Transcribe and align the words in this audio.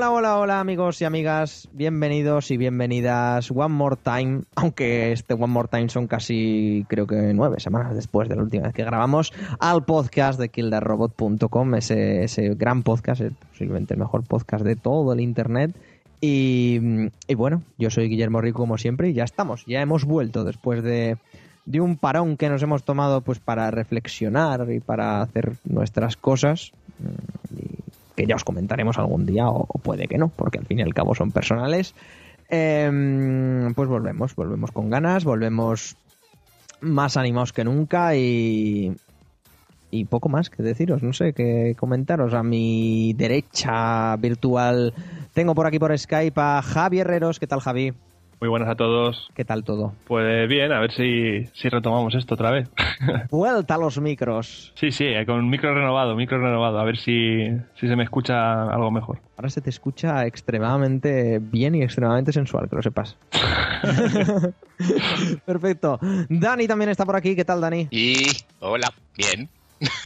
Hola, 0.00 0.12
hola, 0.12 0.38
hola 0.38 0.60
amigos 0.60 1.02
y 1.02 1.04
amigas, 1.04 1.68
bienvenidos 1.74 2.50
y 2.50 2.56
bienvenidas 2.56 3.50
One 3.50 3.74
More 3.74 3.96
Time, 4.02 4.44
aunque 4.54 5.12
este 5.12 5.34
One 5.34 5.48
More 5.48 5.68
Time 5.68 5.90
son 5.90 6.06
casi 6.06 6.86
creo 6.88 7.06
que 7.06 7.34
nueve 7.34 7.60
semanas 7.60 7.94
después 7.94 8.26
de 8.30 8.36
la 8.36 8.42
última 8.42 8.62
vez 8.62 8.72
que 8.72 8.82
grabamos, 8.82 9.30
al 9.58 9.84
podcast 9.84 10.40
de 10.40 10.48
killerrobot.com, 10.48 11.74
ese, 11.74 12.24
ese 12.24 12.54
gran 12.54 12.82
podcast, 12.82 13.20
posiblemente 13.50 13.92
el 13.92 14.00
mejor 14.00 14.24
podcast 14.24 14.64
de 14.64 14.74
todo 14.74 15.12
el 15.12 15.20
internet. 15.20 15.76
Y, 16.22 16.80
y, 17.28 17.34
bueno, 17.34 17.62
yo 17.76 17.90
soy 17.90 18.08
Guillermo 18.08 18.40
Rico 18.40 18.60
como 18.60 18.78
siempre 18.78 19.10
y 19.10 19.12
ya 19.12 19.24
estamos, 19.24 19.66
ya 19.66 19.82
hemos 19.82 20.06
vuelto 20.06 20.44
después 20.44 20.82
de, 20.82 21.18
de 21.66 21.80
un 21.82 21.98
parón 21.98 22.38
que 22.38 22.48
nos 22.48 22.62
hemos 22.62 22.84
tomado 22.84 23.20
pues 23.20 23.38
para 23.38 23.70
reflexionar 23.70 24.66
y 24.72 24.80
para 24.80 25.20
hacer 25.20 25.56
nuestras 25.64 26.16
cosas. 26.16 26.72
Y 27.54 27.79
que 28.20 28.26
ya 28.26 28.36
os 28.36 28.44
comentaremos 28.44 28.98
algún 28.98 29.24
día 29.24 29.48
o, 29.48 29.66
puede 29.82 30.06
que 30.06 30.18
no, 30.18 30.28
porque 30.28 30.58
al 30.58 30.66
fin 30.66 30.78
y 30.78 30.82
al 30.82 30.92
cabo 30.92 31.14
son 31.14 31.30
personales. 31.30 31.94
Em, 32.50 33.72
pues 33.74 33.88
volvemos, 33.88 34.34
volvemos 34.34 34.72
con 34.72 34.90
ganas, 34.90 35.24
volvemos 35.24 35.96
más 36.82 37.16
animados 37.16 37.52
que 37.52 37.64
nunca 37.64 38.14
y, 38.16 38.94
y 39.90 40.04
poco 40.04 40.28
más 40.28 40.50
que 40.50 40.62
deciros, 40.62 41.02
no 41.02 41.14
sé, 41.14 41.32
que 41.32 41.74
comentaros. 41.78 42.34
A 42.34 42.42
mi 42.42 43.14
derecha 43.14 44.16
virtual 44.16 44.92
tengo 45.32 45.54
por 45.54 45.66
aquí 45.66 45.78
por 45.78 45.96
Skype 45.96 46.38
a 46.38 46.60
Javi 46.60 47.00
Herreros. 47.00 47.38
¿Qué 47.38 47.46
tal, 47.46 47.60
Javi? 47.60 47.94
Muy 48.40 48.48
buenas 48.48 48.70
a 48.70 48.74
todos. 48.74 49.28
¿Qué 49.34 49.44
tal 49.44 49.64
todo? 49.64 49.92
Pues 50.06 50.48
bien, 50.48 50.72
a 50.72 50.80
ver 50.80 50.92
si, 50.92 51.44
si 51.52 51.68
retomamos 51.68 52.14
esto 52.14 52.36
otra 52.36 52.50
vez. 52.50 52.70
Vuelta 53.30 53.74
a 53.74 53.78
los 53.78 54.00
micros. 54.00 54.72
Sí, 54.76 54.92
sí, 54.92 55.04
eh, 55.04 55.26
con 55.26 55.50
micro 55.50 55.74
renovado, 55.74 56.16
micro 56.16 56.38
renovado, 56.38 56.78
a 56.78 56.84
ver 56.84 56.96
si, 56.96 57.50
si 57.78 57.86
se 57.86 57.96
me 57.96 58.04
escucha 58.04 58.62
algo 58.62 58.90
mejor. 58.90 59.20
Ahora 59.36 59.50
se 59.50 59.60
te 59.60 59.68
escucha 59.68 60.24
extremadamente 60.24 61.38
bien 61.38 61.74
y 61.74 61.82
extremadamente 61.82 62.32
sensual, 62.32 62.66
que 62.70 62.76
lo 62.76 62.82
sepas. 62.82 63.18
Perfecto. 65.44 65.98
Dani 66.30 66.66
también 66.66 66.88
está 66.88 67.04
por 67.04 67.16
aquí. 67.16 67.36
¿Qué 67.36 67.44
tal, 67.44 67.60
Dani? 67.60 67.88
Y 67.90 68.24
hola, 68.60 68.90
bien. 69.18 69.50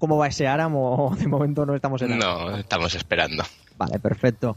¿Cómo 0.01 0.17
va 0.19 0.27
ese 0.27 0.49
Aram 0.49 0.73
de 0.73 1.29
momento 1.29 1.67
no 1.67 1.75
estamos 1.77 2.03
en 2.03 2.19
No, 2.19 2.57
estamos 2.57 2.95
esperando. 2.97 3.45
Vale, 3.77 4.01
perfecto. 4.01 4.57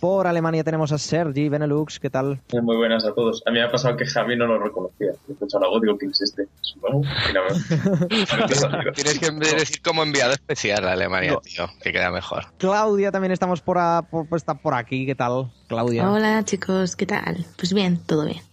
Por 0.00 0.28
Alemania 0.28 0.62
tenemos 0.62 0.92
a 0.92 0.98
Sergi 0.98 1.48
Benelux, 1.48 1.98
¿qué 1.98 2.08
tal? 2.08 2.40
Muy 2.62 2.76
buenas 2.76 3.04
a 3.04 3.12
todos. 3.12 3.42
A 3.46 3.50
mí 3.50 3.58
me 3.58 3.64
ha 3.64 3.70
pasado 3.70 3.96
que 3.96 4.06
Javi 4.06 4.36
no 4.36 4.46
lo 4.46 4.58
reconocía. 4.58 5.10
He 5.28 5.32
escuchado 5.32 5.64
la 5.64 5.70
voz, 5.70 5.82
digo, 5.82 5.98
¿quién 5.98 6.12
es 6.12 6.22
este? 6.22 6.46
Tienes 8.94 9.18
que 9.18 9.30
decir 9.30 9.82
como 9.82 10.04
enviado 10.04 10.32
especial 10.32 10.86
a 10.86 10.92
Alemania, 10.92 11.38
tío, 11.42 11.66
que 11.82 11.92
queda 11.92 12.10
mejor. 12.10 12.44
Claudia 12.58 13.10
también 13.10 13.32
estamos 13.32 13.60
por, 13.60 13.78
por, 14.08 14.26
está 14.36 14.54
por 14.54 14.74
aquí, 14.74 15.04
¿qué 15.04 15.16
tal, 15.16 15.50
Claudia? 15.66 16.10
Hola 16.10 16.44
chicos, 16.44 16.94
¿qué 16.94 17.06
tal? 17.06 17.44
Pues 17.56 17.74
bien, 17.74 17.98
todo 18.06 18.24
bien. 18.24 18.47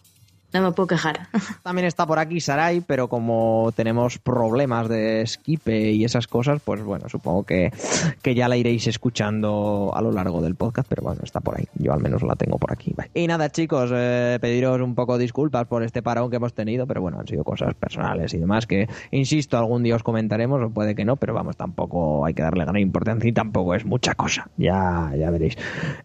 No 0.55 0.61
me 0.61 0.71
puedo 0.71 0.87
quejar. 0.87 1.27
También 1.63 1.85
está 1.85 2.07
por 2.07 2.17
aquí 2.17 2.39
Sarai, 2.39 2.79
pero 2.79 3.09
como 3.09 3.73
tenemos 3.75 4.19
problemas 4.19 4.87
de 4.87 5.21
esquipe 5.21 5.91
y 5.91 6.05
esas 6.05 6.27
cosas, 6.27 6.61
pues 6.63 6.81
bueno, 6.81 7.09
supongo 7.09 7.43
que, 7.43 7.73
que 8.21 8.35
ya 8.35 8.47
la 8.47 8.55
iréis 8.55 8.87
escuchando 8.87 9.91
a 9.93 10.01
lo 10.01 10.13
largo 10.13 10.41
del 10.41 10.55
podcast, 10.55 10.87
pero 10.87 11.03
bueno, 11.03 11.19
está 11.25 11.41
por 11.41 11.57
ahí. 11.57 11.65
Yo 11.73 11.91
al 11.91 11.99
menos 11.99 12.23
la 12.23 12.37
tengo 12.37 12.57
por 12.57 12.71
aquí. 12.71 12.95
Y 13.13 13.27
nada, 13.27 13.49
chicos, 13.51 13.91
eh, 13.93 14.37
pediros 14.39 14.79
un 14.79 14.95
poco 14.95 15.17
disculpas 15.17 15.67
por 15.67 15.83
este 15.83 16.01
parón 16.01 16.29
que 16.29 16.37
hemos 16.37 16.53
tenido, 16.53 16.87
pero 16.87 17.01
bueno, 17.01 17.19
han 17.19 17.27
sido 17.27 17.43
cosas 17.43 17.73
personales 17.73 18.33
y 18.33 18.37
demás 18.37 18.65
que, 18.65 18.87
insisto, 19.11 19.57
algún 19.57 19.83
día 19.83 19.97
os 19.97 20.03
comentaremos, 20.03 20.63
o 20.63 20.69
puede 20.69 20.95
que 20.95 21.03
no, 21.03 21.17
pero 21.17 21.33
vamos, 21.33 21.57
tampoco 21.57 22.25
hay 22.25 22.33
que 22.33 22.43
darle 22.43 22.63
gran 22.63 22.77
importancia 22.77 23.27
y 23.27 23.33
tampoco 23.33 23.75
es 23.75 23.83
mucha 23.83 24.15
cosa. 24.15 24.49
Ya, 24.55 25.11
ya 25.19 25.29
veréis. 25.31 25.57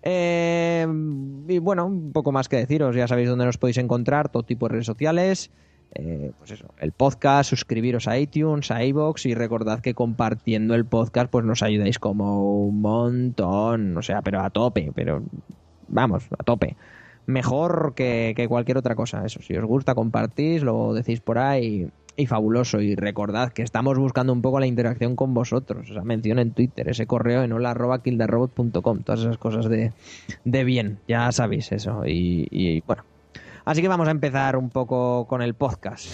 Eh, 0.02 0.88
y 1.46 1.58
bueno, 1.60 1.86
un 1.86 2.10
poco 2.10 2.32
más 2.32 2.48
que 2.48 2.56
deciros, 2.56 2.96
ya 2.96 3.06
sabéis 3.06 3.28
dónde 3.28 3.44
nos 3.44 3.56
podéis 3.56 3.78
encontrar 3.78 4.28
tipo 4.42 4.66
de 4.66 4.72
redes 4.72 4.86
sociales. 4.86 5.50
Eh, 5.92 6.30
pues 6.38 6.52
eso, 6.52 6.72
el 6.78 6.92
podcast, 6.92 7.50
suscribiros 7.50 8.06
a 8.06 8.16
iTunes, 8.16 8.70
a 8.70 8.84
iBox 8.84 9.26
y 9.26 9.34
recordad 9.34 9.80
que 9.80 9.94
compartiendo 9.94 10.76
el 10.76 10.84
podcast 10.84 11.30
pues 11.30 11.44
nos 11.44 11.64
ayudáis 11.64 11.98
como 11.98 12.64
un 12.64 12.80
montón, 12.80 13.96
o 13.96 14.02
sea, 14.02 14.22
pero 14.22 14.40
a 14.40 14.50
tope, 14.50 14.92
pero 14.94 15.24
vamos, 15.88 16.28
a 16.38 16.44
tope. 16.44 16.76
Mejor 17.26 17.94
que, 17.94 18.46
cualquier 18.48 18.78
otra 18.78 18.94
cosa, 18.94 19.24
eso, 19.24 19.42
si 19.42 19.56
os 19.56 19.64
gusta 19.64 19.94
compartís, 19.94 20.62
lo 20.62 20.94
decís 20.94 21.20
por 21.20 21.38
ahí 21.38 21.88
y 22.16 22.26
fabuloso. 22.26 22.80
Y 22.80 22.94
recordad 22.94 23.52
que 23.52 23.62
estamos 23.62 23.98
buscando 23.98 24.32
un 24.32 24.42
poco 24.42 24.60
la 24.60 24.66
interacción 24.66 25.16
con 25.16 25.34
vosotros, 25.34 25.90
esa 25.90 26.02
mención 26.02 26.38
en 26.38 26.52
Twitter, 26.52 26.88
ese 26.88 27.06
correo 27.06 27.42
en 27.42 27.52
hola 27.52 27.74
todas 27.74 29.20
esas 29.20 29.38
cosas 29.38 29.68
de, 29.68 29.92
de 30.44 30.64
bien, 30.64 30.98
ya 31.06 31.30
sabéis 31.32 31.70
eso. 31.72 32.02
Y 32.04 32.82
bueno, 32.86 33.04
Así 33.70 33.82
que 33.82 33.86
vamos 33.86 34.08
a 34.08 34.10
empezar 34.10 34.56
un 34.56 34.68
poco 34.68 35.28
con 35.28 35.42
el 35.42 35.54
podcast. 35.54 36.08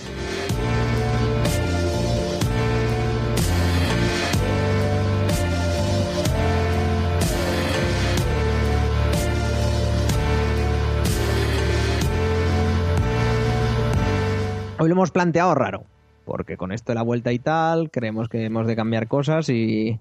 Hoy 14.79 14.89
lo 14.89 14.93
hemos 14.93 15.11
planteado 15.11 15.55
raro, 15.55 15.85
porque 16.27 16.59
con 16.59 16.73
esto 16.73 16.93
de 16.93 16.97
la 16.97 17.01
vuelta 17.01 17.33
y 17.33 17.39
tal, 17.39 17.91
creemos 17.91 18.29
que 18.29 18.45
hemos 18.45 18.67
de 18.67 18.77
cambiar 18.77 19.09
cosas 19.09 19.49
y, 19.49 19.99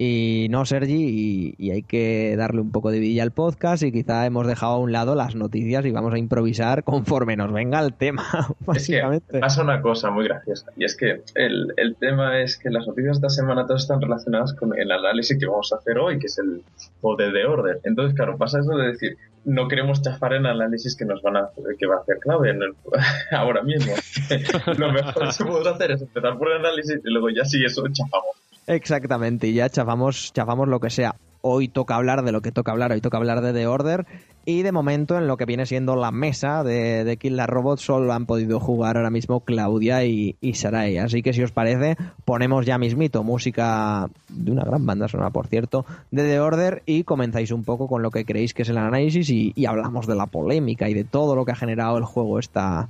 y 0.00 0.46
no, 0.50 0.64
Sergi, 0.64 1.56
y, 1.58 1.70
hay 1.72 1.82
que 1.82 2.36
darle 2.36 2.60
un 2.60 2.70
poco 2.70 2.92
de 2.92 3.00
vidilla 3.00 3.24
al 3.24 3.32
podcast 3.32 3.82
y 3.82 3.90
quizá 3.90 4.26
hemos 4.26 4.46
dejado 4.46 4.74
a 4.74 4.78
un 4.78 4.92
lado 4.92 5.16
las 5.16 5.34
noticias 5.34 5.84
y 5.84 5.90
vamos 5.90 6.14
a 6.14 6.18
improvisar 6.18 6.84
conforme 6.84 7.36
nos 7.36 7.52
venga 7.52 7.80
el 7.80 7.94
tema, 7.94 8.24
básicamente. 8.60 9.26
Es 9.28 9.32
que 9.32 9.40
pasa 9.40 9.62
una 9.62 9.82
cosa 9.82 10.10
muy 10.10 10.24
graciosa, 10.24 10.70
y 10.76 10.84
es 10.84 10.96
que 10.96 11.22
el, 11.34 11.74
el, 11.76 11.96
tema 11.96 12.40
es 12.40 12.56
que 12.56 12.70
las 12.70 12.86
noticias 12.86 13.20
de 13.20 13.26
esta 13.26 13.42
semana 13.42 13.66
todas 13.66 13.82
están 13.82 14.00
relacionadas 14.00 14.54
con 14.54 14.78
el 14.78 14.92
análisis 14.92 15.36
que 15.36 15.46
vamos 15.46 15.72
a 15.72 15.76
hacer 15.76 15.98
hoy, 15.98 16.18
que 16.18 16.26
es 16.26 16.38
el 16.38 16.62
poder 17.00 17.32
de 17.32 17.44
orden. 17.44 17.78
Entonces, 17.82 18.14
claro, 18.14 18.38
pasa 18.38 18.60
eso 18.60 18.76
de 18.76 18.92
decir, 18.92 19.16
no 19.44 19.66
queremos 19.66 20.02
chafar 20.02 20.34
el 20.34 20.46
análisis 20.46 20.96
que 20.96 21.04
nos 21.04 21.22
van 21.22 21.38
a 21.38 21.48
que 21.78 21.86
va 21.86 21.96
a 21.96 22.00
hacer 22.00 22.18
clave 22.20 22.50
en 22.50 22.62
el, 22.62 22.74
ahora 23.32 23.62
mismo. 23.62 23.92
Lo 24.78 24.92
mejor 24.92 25.28
que 25.36 25.44
podemos 25.44 25.66
hacer 25.66 25.92
es 25.92 26.02
empezar 26.02 26.38
por 26.38 26.52
el 26.52 26.58
análisis 26.58 27.00
y 27.04 27.10
luego 27.10 27.30
ya 27.30 27.44
si 27.44 27.64
eso 27.64 27.82
chafamos. 27.92 28.47
Exactamente, 28.68 29.48
y 29.48 29.54
ya 29.54 29.70
chafamos, 29.70 30.30
chafamos 30.34 30.68
lo 30.68 30.78
que 30.78 30.90
sea. 30.90 31.16
Hoy 31.40 31.68
toca 31.68 31.94
hablar 31.94 32.22
de 32.22 32.32
lo 32.32 32.42
que 32.42 32.52
toca 32.52 32.70
hablar, 32.70 32.92
hoy 32.92 33.00
toca 33.00 33.16
hablar 33.16 33.40
de 33.40 33.54
The 33.54 33.66
Order 33.66 34.06
y 34.44 34.60
de 34.60 34.72
momento 34.72 35.16
en 35.16 35.26
lo 35.26 35.38
que 35.38 35.46
viene 35.46 35.64
siendo 35.64 35.96
la 35.96 36.10
mesa 36.10 36.62
de, 36.64 37.02
de 37.04 37.16
Kill 37.16 37.36
la 37.36 37.46
Robot 37.46 37.78
solo 37.78 38.12
han 38.12 38.26
podido 38.26 38.60
jugar 38.60 38.98
ahora 38.98 39.08
mismo 39.08 39.40
Claudia 39.40 40.04
y, 40.04 40.36
Sarai. 40.52 40.98
Así 40.98 41.22
que 41.22 41.32
si 41.32 41.42
os 41.42 41.50
parece, 41.50 41.96
ponemos 42.26 42.66
ya 42.66 42.76
mismito 42.76 43.24
música 43.24 44.10
de 44.28 44.50
una 44.50 44.64
gran 44.64 44.84
banda 44.84 45.08
sonora, 45.08 45.30
por 45.30 45.46
cierto, 45.46 45.86
de 46.10 46.24
The 46.24 46.40
Order 46.40 46.82
y 46.84 47.04
comenzáis 47.04 47.52
un 47.52 47.64
poco 47.64 47.88
con 47.88 48.02
lo 48.02 48.10
que 48.10 48.26
creéis 48.26 48.52
que 48.52 48.62
es 48.62 48.68
el 48.68 48.76
análisis 48.76 49.30
y, 49.30 49.54
y 49.56 49.64
hablamos 49.64 50.06
de 50.06 50.14
la 50.14 50.26
polémica 50.26 50.90
y 50.90 50.94
de 50.94 51.04
todo 51.04 51.36
lo 51.36 51.46
que 51.46 51.52
ha 51.52 51.56
generado 51.56 51.96
el 51.96 52.04
juego 52.04 52.38
esta, 52.38 52.88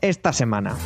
esta 0.00 0.32
semana. 0.32 0.76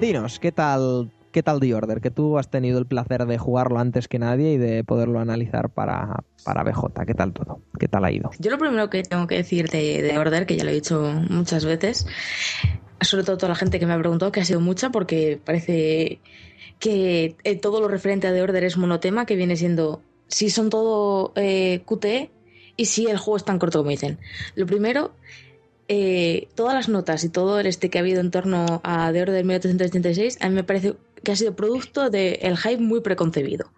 Dinos, 0.00 0.38
¿qué 0.38 0.52
tal, 0.52 1.10
¿qué 1.32 1.42
tal 1.42 1.60
The 1.60 1.74
Order? 1.74 2.00
Que 2.00 2.10
tú 2.10 2.38
has 2.38 2.50
tenido 2.50 2.78
el 2.78 2.86
placer 2.86 3.26
de 3.26 3.38
jugarlo 3.38 3.78
antes 3.78 4.08
que 4.08 4.18
nadie 4.18 4.52
y 4.52 4.58
de 4.58 4.84
poderlo 4.84 5.20
analizar 5.20 5.70
para, 5.70 6.24
para 6.44 6.62
BJ. 6.62 7.04
¿Qué 7.06 7.14
tal 7.14 7.32
todo? 7.32 7.60
¿Qué 7.78 7.88
tal 7.88 8.04
ha 8.04 8.12
ido? 8.12 8.30
Yo 8.38 8.50
lo 8.50 8.58
primero 8.58 8.90
que 8.90 9.02
tengo 9.02 9.26
que 9.26 9.36
decir 9.36 9.68
de, 9.68 10.02
de 10.02 10.18
Order, 10.18 10.46
que 10.46 10.56
ya 10.56 10.64
lo 10.64 10.70
he 10.70 10.74
dicho 10.74 11.02
muchas 11.28 11.64
veces, 11.64 12.06
sobre 13.00 13.24
todo 13.24 13.36
toda 13.36 13.50
la 13.50 13.56
gente 13.56 13.78
que 13.78 13.86
me 13.86 13.92
ha 13.92 13.98
preguntado, 13.98 14.32
que 14.32 14.40
ha 14.40 14.44
sido 14.44 14.60
mucha, 14.60 14.90
porque 14.90 15.40
parece 15.44 16.20
que 16.78 17.36
eh, 17.44 17.56
todo 17.56 17.80
lo 17.80 17.88
referente 17.88 18.26
a 18.26 18.32
The 18.32 18.42
Order 18.42 18.64
es 18.64 18.76
monotema, 18.76 19.26
que 19.26 19.36
viene 19.36 19.56
siendo 19.56 20.02
si 20.28 20.50
son 20.50 20.70
todo 20.70 21.32
eh, 21.36 21.84
y 22.76 22.84
si 22.86 23.06
el 23.06 23.18
juego 23.18 23.36
es 23.36 23.44
tan 23.44 23.58
corto 23.58 23.78
como 23.78 23.90
dicen. 23.90 24.18
Lo 24.54 24.66
primero, 24.66 25.14
eh, 25.88 26.48
todas 26.54 26.74
las 26.74 26.88
notas 26.88 27.24
y 27.24 27.28
todo 27.28 27.60
el 27.60 27.66
este 27.66 27.90
que 27.90 27.98
ha 27.98 28.00
habido 28.02 28.20
en 28.20 28.30
torno 28.30 28.80
a 28.84 29.10
The 29.12 29.22
Order 29.22 29.44
1886, 29.44 30.38
a 30.40 30.48
mí 30.48 30.54
me 30.54 30.64
parece 30.64 30.96
que 31.22 31.32
ha 31.32 31.36
sido 31.36 31.54
producto 31.56 32.10
del 32.10 32.56
hype 32.56 32.78
muy 32.82 33.00
preconcebido. 33.00 33.70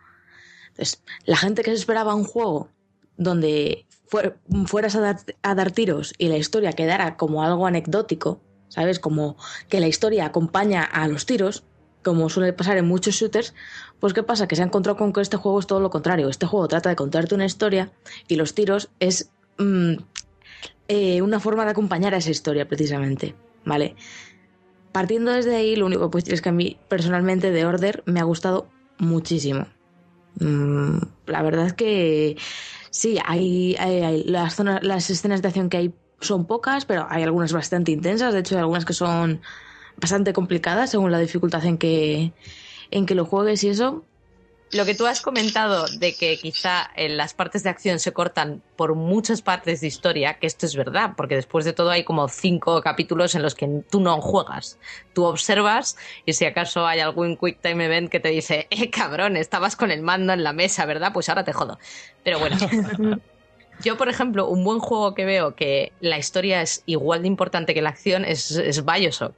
Entonces, 0.69 1.03
la 1.25 1.37
gente 1.37 1.63
que 1.63 1.71
se 1.71 1.77
esperaba 1.77 2.15
un 2.15 2.25
juego 2.25 2.69
donde 3.17 3.87
fuer- 4.11 4.35
fueras 4.67 4.95
a 4.97 5.01
dar, 5.01 5.17
a 5.43 5.55
dar 5.55 5.71
tiros 5.71 6.13
y 6.19 6.29
la 6.29 6.37
historia 6.37 6.73
quedara 6.73 7.17
como 7.17 7.43
algo 7.43 7.67
anecdótico, 7.67 8.41
¿sabes? 8.69 8.99
Como 9.01 9.37
que 9.69 9.81
la 9.81 9.87
historia 9.89 10.27
acompaña 10.27 10.83
a 10.83 11.09
los 11.09 11.25
tiros, 11.25 11.65
como 12.03 12.29
suele 12.29 12.53
pasar 12.53 12.77
en 12.77 12.87
muchos 12.87 13.15
shooters, 13.15 13.55
pues 13.99 14.13
¿qué 14.13 14.23
pasa? 14.23 14.47
Que 14.47 14.55
se 14.55 14.63
ha 14.63 14.67
encontrado 14.67 14.97
con 14.97 15.13
que 15.13 15.21
este 15.23 15.37
juego 15.39 15.59
es 15.59 15.67
todo 15.67 15.81
lo 15.81 15.91
contrario. 15.91 16.29
Este 16.29 16.47
juego 16.47 16.69
trata 16.69 16.91
de 16.91 16.97
contarte 16.97 17.35
una 17.35 17.47
historia 17.47 17.91
y 18.29 18.37
los 18.37 18.55
tiros 18.55 18.91
es 19.01 19.31
mm, 19.59 19.95
eh, 20.89 21.23
una 21.23 21.41
forma 21.41 21.65
de 21.65 21.71
acompañar 21.73 22.15
a 22.15 22.19
esa 22.19 22.31
historia, 22.31 22.69
precisamente, 22.69 23.37
¿vale? 23.65 23.97
Partiendo 24.93 25.33
desde 25.33 25.57
ahí, 25.57 25.77
lo 25.77 25.87
único 25.87 26.03
que 26.05 26.09
puedo 26.11 26.23
decir 26.23 26.35
es 26.35 26.43
que 26.43 26.49
a 26.51 26.53
mí, 26.53 26.81
personalmente, 26.89 27.51
de 27.51 27.67
Order 27.67 28.03
me 28.07 28.21
ha 28.21 28.25
gustado 28.25 28.75
muchísimo. 28.99 29.67
Mm, 30.41 30.99
la 31.27 31.43
verdad 31.43 31.67
es 31.67 31.75
que 31.75 32.37
sí, 32.91 33.19
hay, 33.27 33.77
hay- 33.79 34.03
hay- 34.03 34.25
las, 34.25 34.55
zonas, 34.57 34.83
las 34.85 35.11
escenas 35.11 35.43
de 35.43 35.49
acción 35.49 35.69
que 35.71 35.79
hay 35.79 35.95
son 36.21 36.47
pocas, 36.47 36.87
pero 36.87 37.07
hay 37.11 37.23
algunas 37.25 37.53
bastante 37.53 37.93
intensas. 37.93 38.35
De 38.35 38.41
hecho, 38.41 38.57
hay 38.57 38.61
algunas 38.61 38.85
que 38.87 38.95
son 38.95 39.43
bastante 39.97 40.33
complicadas 40.35 40.91
según 40.91 41.13
la 41.13 41.19
dificultad 41.21 41.65
en 41.67 41.79
que, 41.79 42.35
en 42.91 43.07
que 43.07 43.15
lo 43.15 43.25
juegues 43.27 43.65
y 43.65 43.71
eso. 43.71 44.07
Lo 44.73 44.85
que 44.85 44.97
tú 44.97 45.07
has 45.07 45.21
comentado 45.21 45.87
de 45.99 46.15
que 46.17 46.37
quizá 46.39 46.91
en 46.97 47.17
las 47.17 47.35
partes 47.35 47.63
de 47.63 47.71
acción 47.71 48.01
se 48.01 48.13
cortan 48.13 48.63
por 48.75 48.97
muchas 48.97 49.41
partes 49.41 49.81
de 49.81 49.87
historia, 49.87 50.35
que 50.35 50.49
esto 50.49 50.67
es 50.67 50.75
verdad, 50.75 51.13
porque 51.17 51.37
después 51.37 51.65
de 51.65 51.73
todo 51.73 51.91
hay 51.91 52.03
como 52.03 52.29
cinco 52.29 52.83
capítulos 52.83 53.37
en 53.37 53.43
los 53.43 53.55
que 53.55 53.83
tú 53.89 54.01
no 54.01 54.21
juegas. 54.21 54.79
Tú 55.15 55.25
observas 55.25 55.97
y 56.25 56.33
si 56.33 56.47
acaso 56.47 56.85
hay 56.85 56.99
algún 56.99 57.37
quick 57.37 57.61
time 57.61 57.85
event 57.85 58.11
que 58.11 58.19
te 58.19 58.31
dice, 58.31 58.67
eh, 58.71 58.91
cabrón, 58.91 59.37
estabas 59.37 59.77
con 59.77 59.93
el 59.93 60.03
mando 60.03 60.33
en 60.33 60.43
la 60.43 60.53
mesa, 60.53 60.85
¿verdad? 60.85 61.13
Pues 61.13 61.29
ahora 61.29 61.45
te 61.45 61.53
jodo. 61.53 61.79
Pero 62.25 62.41
bueno. 62.41 62.57
Yo, 63.85 63.97
por 63.97 64.09
ejemplo, 64.09 64.49
un 64.49 64.65
buen 64.65 64.79
juego 64.79 65.15
que 65.15 65.27
veo 65.27 65.55
que 65.55 65.93
la 66.01 66.19
historia 66.19 66.63
es 66.63 66.83
igual 66.87 67.23
de 67.23 67.29
importante 67.29 67.75
que 67.75 67.83
la 67.83 67.91
acción 67.91 68.25
es, 68.25 68.51
es 68.53 68.85
Bioshock. 68.85 69.35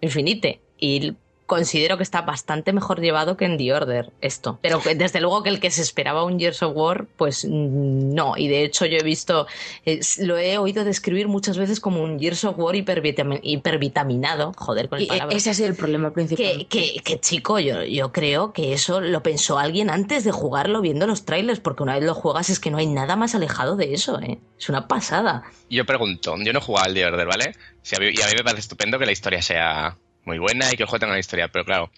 Infinite. 0.00 0.60
Y 0.78 1.14
considero 1.48 1.96
que 1.96 2.02
está 2.02 2.20
bastante 2.22 2.72
mejor 2.74 3.00
llevado 3.00 3.36
que 3.38 3.46
en 3.46 3.56
The 3.56 3.72
Order 3.72 4.12
esto. 4.20 4.58
Pero 4.62 4.80
que, 4.82 4.94
desde 4.94 5.20
luego 5.20 5.42
que 5.42 5.48
el 5.48 5.58
que 5.60 5.70
se 5.70 5.80
esperaba 5.82 6.22
un 6.22 6.38
Gears 6.38 6.62
of 6.62 6.76
War, 6.76 7.06
pues 7.16 7.44
mm, 7.44 8.14
no. 8.14 8.34
Y 8.36 8.48
de 8.48 8.62
hecho 8.64 8.84
yo 8.84 8.98
he 8.98 9.02
visto, 9.02 9.46
eh, 9.86 9.98
lo 10.18 10.36
he 10.36 10.58
oído 10.58 10.84
describir 10.84 11.26
muchas 11.26 11.56
veces 11.56 11.80
como 11.80 12.02
un 12.02 12.20
Gears 12.20 12.44
of 12.44 12.58
War 12.58 12.74
hipervitamin- 12.76 13.40
hipervitaminado. 13.42 14.52
Joder, 14.56 14.88
con 14.90 14.98
el 15.00 15.06
palabra. 15.06 15.34
ese 15.36 15.50
ha 15.50 15.54
sido 15.54 15.68
el 15.68 15.74
problema 15.74 16.12
principal. 16.12 16.44
Que, 16.44 16.66
que, 16.68 17.00
que, 17.02 17.18
chico, 17.18 17.58
yo, 17.58 17.82
yo 17.82 18.12
creo 18.12 18.52
que 18.52 18.74
eso 18.74 19.00
lo 19.00 19.22
pensó 19.22 19.58
alguien 19.58 19.88
antes 19.90 20.24
de 20.24 20.32
jugarlo 20.32 20.80
viendo 20.82 21.06
los 21.06 21.24
trailers, 21.24 21.60
porque 21.60 21.82
una 21.82 21.94
vez 21.94 22.04
lo 22.04 22.14
juegas 22.14 22.50
es 22.50 22.60
que 22.60 22.70
no 22.70 22.76
hay 22.78 22.86
nada 22.86 23.16
más 23.16 23.34
alejado 23.34 23.76
de 23.76 23.94
eso, 23.94 24.20
¿eh? 24.20 24.38
Es 24.58 24.68
una 24.68 24.86
pasada. 24.86 25.44
Yo 25.70 25.86
pregunto, 25.86 26.34
yo 26.44 26.52
no 26.52 26.58
he 26.58 26.62
jugado 26.62 26.86
al 26.86 26.94
The 26.94 27.06
Order, 27.06 27.26
¿vale? 27.26 27.54
Si 27.82 27.96
a 27.96 28.00
mí- 28.00 28.10
y 28.14 28.20
a 28.20 28.26
mí 28.26 28.32
me 28.36 28.44
parece 28.44 28.60
estupendo 28.60 28.98
que 28.98 29.06
la 29.06 29.12
historia 29.12 29.40
sea 29.40 29.96
muy 30.28 30.38
buena 30.38 30.72
y 30.72 30.76
que 30.76 30.82
el 30.84 30.88
juego 30.88 31.00
tenga 31.00 31.12
una 31.14 31.20
historia, 31.20 31.48
pero 31.48 31.64
claro, 31.64 31.90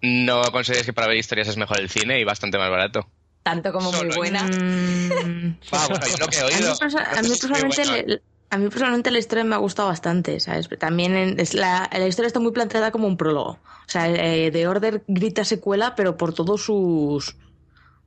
¿no 0.00 0.42
consideras 0.52 0.86
que 0.86 0.92
para 0.92 1.08
ver 1.08 1.16
historias 1.18 1.48
es 1.48 1.56
mejor 1.56 1.80
el 1.80 1.90
cine 1.90 2.18
y 2.20 2.24
bastante 2.24 2.56
más 2.56 2.70
barato? 2.70 3.06
Tanto 3.42 3.72
como 3.72 3.90
muy 3.90 3.98
Solo- 4.06 4.16
buena. 4.16 4.48
Bueno, 5.70 5.88
yo 6.06 6.16
lo 6.18 6.28
que 6.28 6.36
he 6.38 6.40
a, 6.40 6.46
mí 6.46 6.54
oído. 6.56 6.72
a 6.72 6.78
personalmente 6.78 7.84
bueno. 7.86 8.02
le- 8.06 8.22
a 8.50 8.58
mí 8.58 8.68
personalmente 8.68 9.10
la 9.10 9.18
historia 9.18 9.44
me 9.44 9.54
ha 9.54 9.58
gustado 9.58 9.88
bastante, 9.88 10.38
¿sabes? 10.40 10.68
También 10.78 11.16
en- 11.16 11.40
es 11.40 11.54
la, 11.54 11.88
la 11.92 12.06
historia 12.06 12.26
está 12.28 12.38
muy 12.38 12.52
planteada 12.52 12.90
como 12.92 13.06
un 13.06 13.16
prólogo. 13.16 13.52
O 13.52 13.88
sea, 13.88 14.08
eh, 14.08 14.50
The 14.52 14.68
Order 14.68 15.02
grita 15.08 15.44
secuela, 15.44 15.94
pero 15.96 16.16
por 16.16 16.34
todos 16.34 16.62
sus 16.62 17.34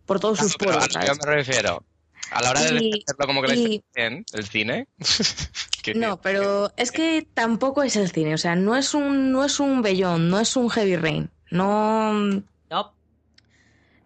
por 0.06 0.20
todos 0.20 0.38
sus 0.40 0.56
Claro, 0.56 0.76
poros, 0.76 0.84
a 0.84 0.88
lo 0.88 1.00
que 1.02 1.08
yo 1.08 1.14
¿sabes? 1.14 1.26
me 1.28 1.34
refiero. 1.34 1.84
A 2.32 2.42
la 2.42 2.50
hora 2.52 2.62
de 2.62 2.76
Y- 2.84 3.04
hacerlo 3.08 3.28
como 3.28 3.42
que 3.42 3.48
la 3.50 3.56
y- 3.56 3.84
bien, 3.96 4.26
el 4.34 4.46
cine. 4.46 4.88
No, 5.96 6.20
pero 6.20 6.72
es 6.78 6.92
que 6.92 7.28
tampoco 7.36 7.84
es 7.84 7.96
el 7.96 8.10
cine, 8.10 8.34
o 8.34 8.40
sea, 8.40 8.56
no 8.56 8.76
es 8.76 8.96
un 8.96 9.32
no 9.32 9.44
es 9.46 9.60
un 9.60 9.84
Beyond, 9.84 10.32
no 10.32 10.40
es 10.40 10.56
un 10.56 10.68
Heavy 10.72 10.96
Rain, 10.96 11.30
no 11.52 12.12
No, 12.72 12.94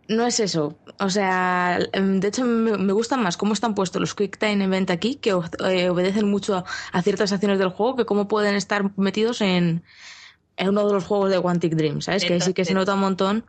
No 0.10 0.28
es 0.28 0.42
eso. 0.42 0.78
O 1.00 1.10
sea, 1.10 1.80
em, 1.94 2.20
de 2.20 2.28
hecho 2.28 2.44
me, 2.44 2.78
me 2.78 2.92
gustan 2.92 3.24
más 3.24 3.38
cómo 3.38 3.54
están 3.54 3.76
puestos 3.76 4.02
los 4.02 4.14
Quick 4.14 4.38
Time 4.38 4.66
Event 4.66 4.90
aquí, 4.90 5.16
que 5.16 5.30
eh, 5.30 5.90
obedecen 5.90 6.30
mucho 6.30 6.58
a, 6.58 6.66
a 6.92 7.02
ciertas 7.02 7.32
acciones 7.32 7.60
del 7.60 7.70
juego, 7.70 7.96
que 7.96 8.06
cómo 8.06 8.28
pueden 8.28 8.56
estar 8.56 8.92
metidos 8.98 9.40
en, 9.40 9.82
en 10.58 10.68
uno 10.70 10.86
de 10.86 10.94
los 10.94 11.06
juegos 11.06 11.32
de 11.32 11.40
Quantic 11.40 11.76
Dream, 11.76 12.02
¿sabes? 12.02 12.26
Que 12.26 12.42
sí 12.42 12.54
que 12.54 12.66
se 12.66 12.74
nota 12.74 12.94
un 12.96 13.00
montón. 13.00 13.46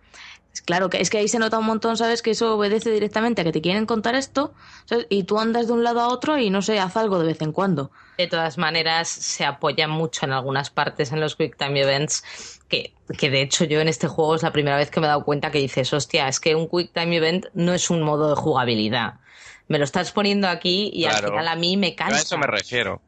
Claro, 0.64 0.90
que 0.90 1.00
es 1.00 1.11
que 1.11 1.19
ahí 1.19 1.28
se 1.28 1.38
nota 1.38 1.59
un 1.59 1.66
montón, 1.66 1.97
¿sabes? 1.97 2.23
Que 2.23 2.33
eso 2.33 2.57
obedece 2.57 2.90
directamente 2.90 3.40
a 3.40 3.45
que 3.45 3.52
te 3.52 3.61
quieren 3.61 3.87
contar 3.87 4.14
esto, 4.14 4.52
¿sabes? 4.85 5.07
Y 5.09 5.25
tú 5.25 5.38
andas 5.38 5.69
de 5.69 5.73
un 5.73 5.85
lado 5.85 6.00
a 6.00 6.09
otro 6.09 6.38
y 6.38 6.50
no 6.50 6.61
sé, 6.61 6.78
haz 6.78 6.97
algo 6.97 7.19
de 7.19 7.26
vez 7.26 7.40
en 7.40 7.52
cuando. 7.52 7.90
De 8.19 8.26
todas 8.26 8.59
maneras, 8.59 9.09
se 9.09 9.45
apoya 9.45 9.88
mucho 9.88 10.26
en 10.26 10.33
algunas 10.33 10.71
partes 10.71 11.12
en 11.12 11.21
los 11.21 11.37
Quick 11.37 11.57
Time 11.57 11.80
Events, 11.80 12.61
que, 12.69 12.95
que 13.16 13.30
de 13.30 13.42
hecho 13.42 13.64
yo 13.64 13.80
en 13.80 13.88
este 13.88 14.09
juego 14.09 14.35
es 14.35 14.42
la 14.42 14.52
primera 14.52 14.76
vez 14.76 14.90
que 14.90 15.00
me 15.00 15.07
he 15.07 15.09
dado 15.09 15.25
cuenta 15.25 15.50
que 15.50 15.59
dices, 15.59 15.92
hostia, 15.92 16.28
es 16.28 16.40
que 16.40 16.54
un 16.54 16.69
Quick 16.69 16.92
Time 16.92 17.16
Event 17.16 17.47
no 17.54 17.73
es 17.73 17.88
un 17.90 18.02
modo 18.02 18.28
de 18.28 18.37
jugabilidad. 18.37 19.14
Me 19.69 19.78
lo 19.78 19.85
estás 19.85 20.11
poniendo 20.12 20.49
aquí 20.49 20.90
y 20.92 21.04
al 21.04 21.25
final 21.25 21.47
a 21.47 21.57
mí 21.57 21.76
me 21.76 21.90
Yo 21.90 21.97
cansa. 21.97 22.16
a 22.16 22.21
eso 22.23 22.38
me 22.38 22.47
refiero. 22.47 23.00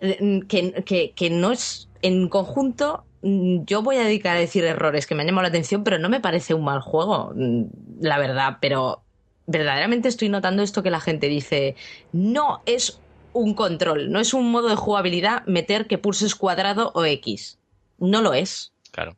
Eh, 0.00 0.40
que, 0.46 0.84
que, 0.84 1.12
que 1.12 1.30
no 1.30 1.52
es 1.52 1.88
en 2.02 2.28
conjunto. 2.28 3.04
Mm, 3.22 3.64
Yo 3.64 3.82
voy 3.82 3.96
a 3.96 4.04
dedicar 4.04 4.36
a 4.36 4.40
decir 4.40 4.64
errores 4.64 5.06
que 5.06 5.14
me 5.14 5.22
han 5.22 5.28
llamado 5.28 5.42
la 5.42 5.48
atención, 5.48 5.84
pero 5.84 5.98
no 5.98 6.08
me 6.08 6.20
parece 6.20 6.54
un 6.54 6.64
mal 6.64 6.80
juego, 6.80 7.32
mm, 7.34 7.64
la 8.00 8.18
verdad. 8.18 8.58
Pero 8.60 9.02
verdaderamente 9.46 10.08
estoy 10.08 10.28
notando 10.28 10.62
esto 10.62 10.82
que 10.82 10.90
la 10.90 11.00
gente 11.00 11.28
dice: 11.28 11.76
no 12.12 12.62
es 12.66 13.00
un 13.32 13.54
control, 13.54 14.10
no 14.10 14.20
es 14.20 14.34
un 14.34 14.50
modo 14.50 14.68
de 14.68 14.76
jugabilidad 14.76 15.44
meter 15.46 15.86
que 15.86 15.98
pulses 15.98 16.34
cuadrado 16.34 16.92
o 16.94 17.04
X. 17.04 17.58
No 17.98 18.20
lo 18.20 18.34
es. 18.34 18.72
Claro. 18.90 19.16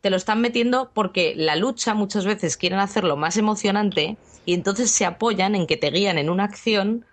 Te 0.00 0.10
lo 0.10 0.16
están 0.16 0.40
metiendo 0.40 0.90
porque 0.94 1.34
la 1.36 1.56
lucha 1.56 1.94
muchas 1.94 2.24
veces 2.24 2.56
quieren 2.56 2.78
hacerlo 2.78 3.16
más 3.16 3.36
emocionante 3.36 4.16
y 4.44 4.54
entonces 4.54 4.90
se 4.90 5.04
apoyan 5.04 5.54
en 5.54 5.66
que 5.66 5.76
te 5.76 5.90
guían 5.90 6.18
en 6.18 6.30
una 6.30 6.44
acción 6.44 7.04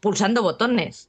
pulsando 0.00 0.42
botones. 0.42 1.08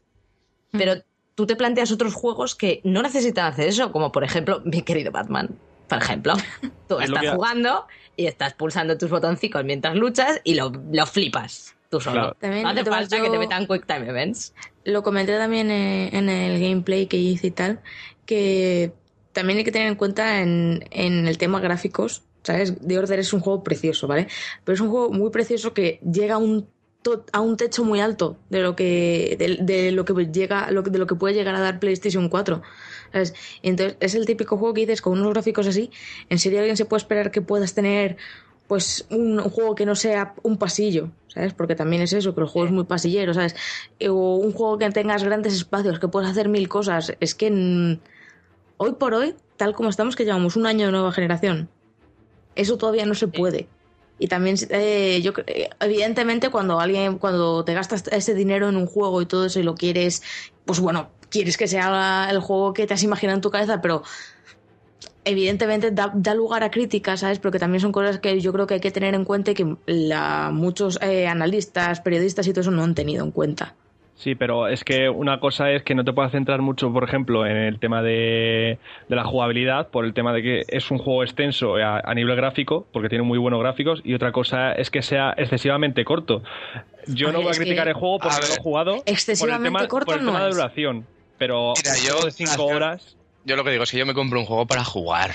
Pero 0.72 1.02
tú 1.36 1.46
te 1.46 1.56
planteas 1.56 1.92
otros 1.92 2.14
juegos 2.14 2.56
que 2.56 2.82
no 2.84 3.02
necesitan 3.02 3.46
hacer 3.46 3.68
eso, 3.68 3.92
como 3.92 4.12
por 4.12 4.24
ejemplo 4.24 4.62
mi 4.66 4.82
querido 4.82 5.12
Batman. 5.12 5.50
Por 5.88 6.00
ejemplo, 6.00 6.34
tú 6.88 6.98
Es 7.00 7.10
estás 7.10 7.36
jugando 7.36 7.86
y 8.18 8.26
estás 8.26 8.54
pulsando 8.54 8.98
tus 8.98 9.10
botoncicos 9.10 9.64
mientras 9.64 9.96
luchas 9.96 10.42
y 10.44 10.56
lo, 10.56 10.72
lo 10.92 11.06
flipas 11.06 11.76
tú 11.90 12.02
solo. 12.02 12.16
Claro. 12.22 12.38
También 12.40 12.64
no 12.64 12.70
hace 12.70 12.86
falta 12.86 13.18
yo- 13.18 13.24
que 13.26 13.30
te 13.30 13.38
metan 13.38 13.68
quick 13.68 13.86
time 13.86 14.10
events. 14.10 14.54
Lo 14.86 15.04
comenté 15.04 15.38
también 15.38 15.70
en 15.72 16.30
el 16.30 16.60
gameplay 16.60 17.06
que 17.08 17.18
hice 17.18 17.48
y 17.48 17.52
tal, 17.52 17.82
que 18.26 18.94
también 19.34 19.58
hay 19.58 19.64
que 19.64 19.72
tener 19.72 19.88
en 19.88 19.96
cuenta 19.96 20.42
en, 20.42 20.86
en 20.92 21.28
el 21.28 21.38
tema 21.38 21.60
gráficos, 21.60 22.24
¿sabes? 22.44 22.74
The 22.86 22.98
Order 22.98 23.20
es 23.20 23.34
un 23.34 23.40
juego 23.42 23.64
precioso, 23.64 24.08
¿vale? 24.08 24.28
Pero 24.64 24.74
es 24.76 24.82
un 24.82 24.90
juego 24.90 25.10
muy 25.12 25.30
precioso 25.32 25.74
que 25.74 26.00
llega 26.10 26.36
a 26.36 26.38
un 26.38 26.68
a 27.32 27.40
un 27.40 27.58
techo 27.58 27.84
muy 27.84 28.00
alto 28.00 28.38
de 28.50 28.62
lo 28.62 28.76
que 28.76 29.36
de, 29.38 29.58
de 29.62 29.92
lo 29.92 30.06
que 30.06 30.14
llega 30.32 30.72
lo 30.72 30.82
de 30.82 30.98
lo 30.98 31.08
que 31.08 31.16
puede 31.16 31.34
llegar 31.34 31.56
a 31.56 31.60
dar 31.60 31.80
PlayStation 31.80 32.30
4 32.30 32.62
¿sabes? 33.12 33.34
Entonces 33.62 33.98
es 34.00 34.16
el 34.16 34.26
típico 34.26 34.58
juego 34.58 34.74
que 34.74 34.82
dices 34.82 35.02
con 35.02 35.14
unos 35.20 35.34
gráficos 35.34 35.68
así 35.68 35.92
en 36.30 36.40
serio 36.40 36.60
alguien 36.60 36.78
se 36.78 36.86
puede 36.86 37.02
esperar 37.02 37.32
que 37.32 37.42
puedas 37.42 37.74
tener 37.74 38.18
pues 38.68 39.06
un, 39.10 39.40
juego 39.40 39.76
que 39.76 39.86
no 39.86 39.96
sea 39.96 40.34
un 40.44 40.58
pasillo, 40.58 41.12
¿sabes? 41.28 41.54
Porque 41.54 41.76
también 41.76 42.02
es 42.02 42.14
eso, 42.14 42.34
que 42.34 42.42
el 42.42 42.48
juego 42.48 42.68
es 42.68 42.74
muy 42.74 42.86
pasillero, 42.86 43.34
¿sabes? 43.34 43.56
Eh, 44.00 44.10
O 44.10 44.36
un 44.38 44.52
juego 44.54 44.78
que 44.78 44.90
tengas 44.90 45.24
grandes 45.24 45.54
espacios, 45.54 46.00
que 46.00 46.08
puedas 46.08 46.32
hacer 46.32 46.50
mil 46.50 46.68
cosas. 46.68 47.16
Es 47.20 47.36
que 47.36 48.00
hoy 48.78 48.92
por 48.94 49.14
hoy, 49.14 49.36
tal 49.58 49.74
como 49.76 49.90
estamos, 49.90 50.16
que 50.16 50.26
llevamos 50.26 50.56
un 50.56 50.66
año 50.66 50.88
de 50.88 50.92
nueva 50.92 51.12
generación, 51.12 51.70
eso 52.56 52.78
todavía 52.78 53.06
no 53.06 53.16
se 53.16 53.28
puede. 53.28 53.68
Y 54.18 54.28
también, 54.28 54.56
eh, 54.70 55.22
yo 55.22 55.34
evidentemente, 55.82 56.50
cuando 56.50 56.80
alguien, 56.80 57.18
cuando 57.18 57.66
te 57.66 57.74
gastas 57.74 58.04
ese 58.12 58.34
dinero 58.34 58.70
en 58.70 58.78
un 58.78 58.86
juego 58.86 59.22
y 59.22 59.26
todo 59.26 59.46
eso 59.46 59.60
y 59.60 59.64
lo 59.64 59.76
quieres, 59.76 60.24
pues 60.66 60.80
bueno, 60.80 61.10
quieres 61.30 61.58
que 61.58 61.68
sea 61.68 62.28
el 62.30 62.40
juego 62.40 62.74
que 62.74 62.88
te 62.88 62.94
has 62.94 63.04
imaginado 63.04 63.36
en 63.36 63.42
tu 63.42 63.52
cabeza, 63.52 63.82
pero 63.82 64.04
evidentemente 65.26 65.92
da, 65.92 66.12
da 66.14 66.34
lugar 66.34 66.64
a 66.64 66.72
críticas, 66.72 67.20
¿sabes? 67.20 67.40
Pero 67.40 67.60
también 67.60 67.82
son 67.82 67.92
cosas 67.92 68.20
que 68.20 68.40
yo 68.40 68.54
creo 68.54 68.68
que 68.68 68.76
hay 68.76 68.80
que 68.80 68.92
tener 68.92 69.16
en 69.16 69.26
cuenta 69.26 69.52
y 69.52 69.54
que 69.56 69.76
la, 69.86 70.52
muchos 70.54 70.98
eh, 71.02 71.28
analistas, 71.28 72.00
periodistas 72.00 72.48
y 72.48 72.52
todo 72.52 72.62
eso 72.62 72.72
no 72.72 72.84
han 72.84 72.96
tenido 72.96 73.26
en 73.26 73.32
cuenta. 73.32 73.76
Sí, 74.18 74.34
pero 74.34 74.70
es 74.70 74.86
que 74.86 75.10
una 75.10 75.42
cosa 75.42 75.72
es 75.72 75.84
que 75.84 75.94
no 75.94 76.06
te 76.06 76.14
puedas 76.14 76.32
centrar 76.32 76.62
mucho, 76.62 76.92
por 76.94 77.04
ejemplo, 77.04 77.46
en 77.46 77.58
el 77.58 77.80
tema 77.80 78.02
de, 78.02 78.80
de 79.10 79.16
la 79.16 79.26
jugabilidad, 79.26 79.90
por 79.90 80.06
el 80.06 80.14
tema 80.14 80.32
de 80.32 80.42
que 80.42 80.64
es 80.70 80.90
un 80.90 81.00
juego 81.00 81.22
extenso 81.24 81.76
a, 81.76 82.00
a 82.00 82.14
nivel 82.14 82.36
gráfico, 82.38 82.88
porque 82.94 83.10
tiene 83.10 83.24
muy 83.26 83.38
buenos 83.38 83.60
gráficos, 83.60 84.00
y 84.06 84.14
otra 84.14 84.32
cosa 84.32 84.72
es 84.72 84.90
que 84.90 85.02
sea 85.02 85.34
excesivamente 85.36 86.06
corto. 86.06 86.44
Yo 87.08 87.28
A 87.28 87.32
no 87.34 87.40
ver, 87.40 87.48
voy 87.48 87.50
a 87.50 87.52
que- 87.52 87.66
criticar 87.66 87.88
el 87.90 87.94
juego 87.94 88.20
porque 88.20 88.38
lo 88.48 88.54
he 88.54 88.58
jugado 88.62 89.04
Excesivamente 89.06 89.70
por 89.70 89.82
el 89.82 89.82
tema, 89.82 89.88
corto 89.90 90.06
por 90.06 90.16
el 90.20 90.26
no 90.26 90.32
tema 90.32 90.46
de 90.46 90.52
duración. 90.52 91.06
Pero 91.38 91.74
Mira, 91.84 91.96
yo- 92.08 92.26
de 92.26 92.32
5 92.32 92.66
horas. 92.66 93.18
Yo 93.44 93.56
lo 93.58 93.64
que 93.66 93.72
digo 93.72 93.84
es 93.84 93.92
que 93.92 93.98
yo 94.00 94.06
me 94.06 94.14
compro 94.14 94.40
un 94.40 94.46
juego 94.46 94.66
para 94.66 94.84
jugar. 94.86 95.32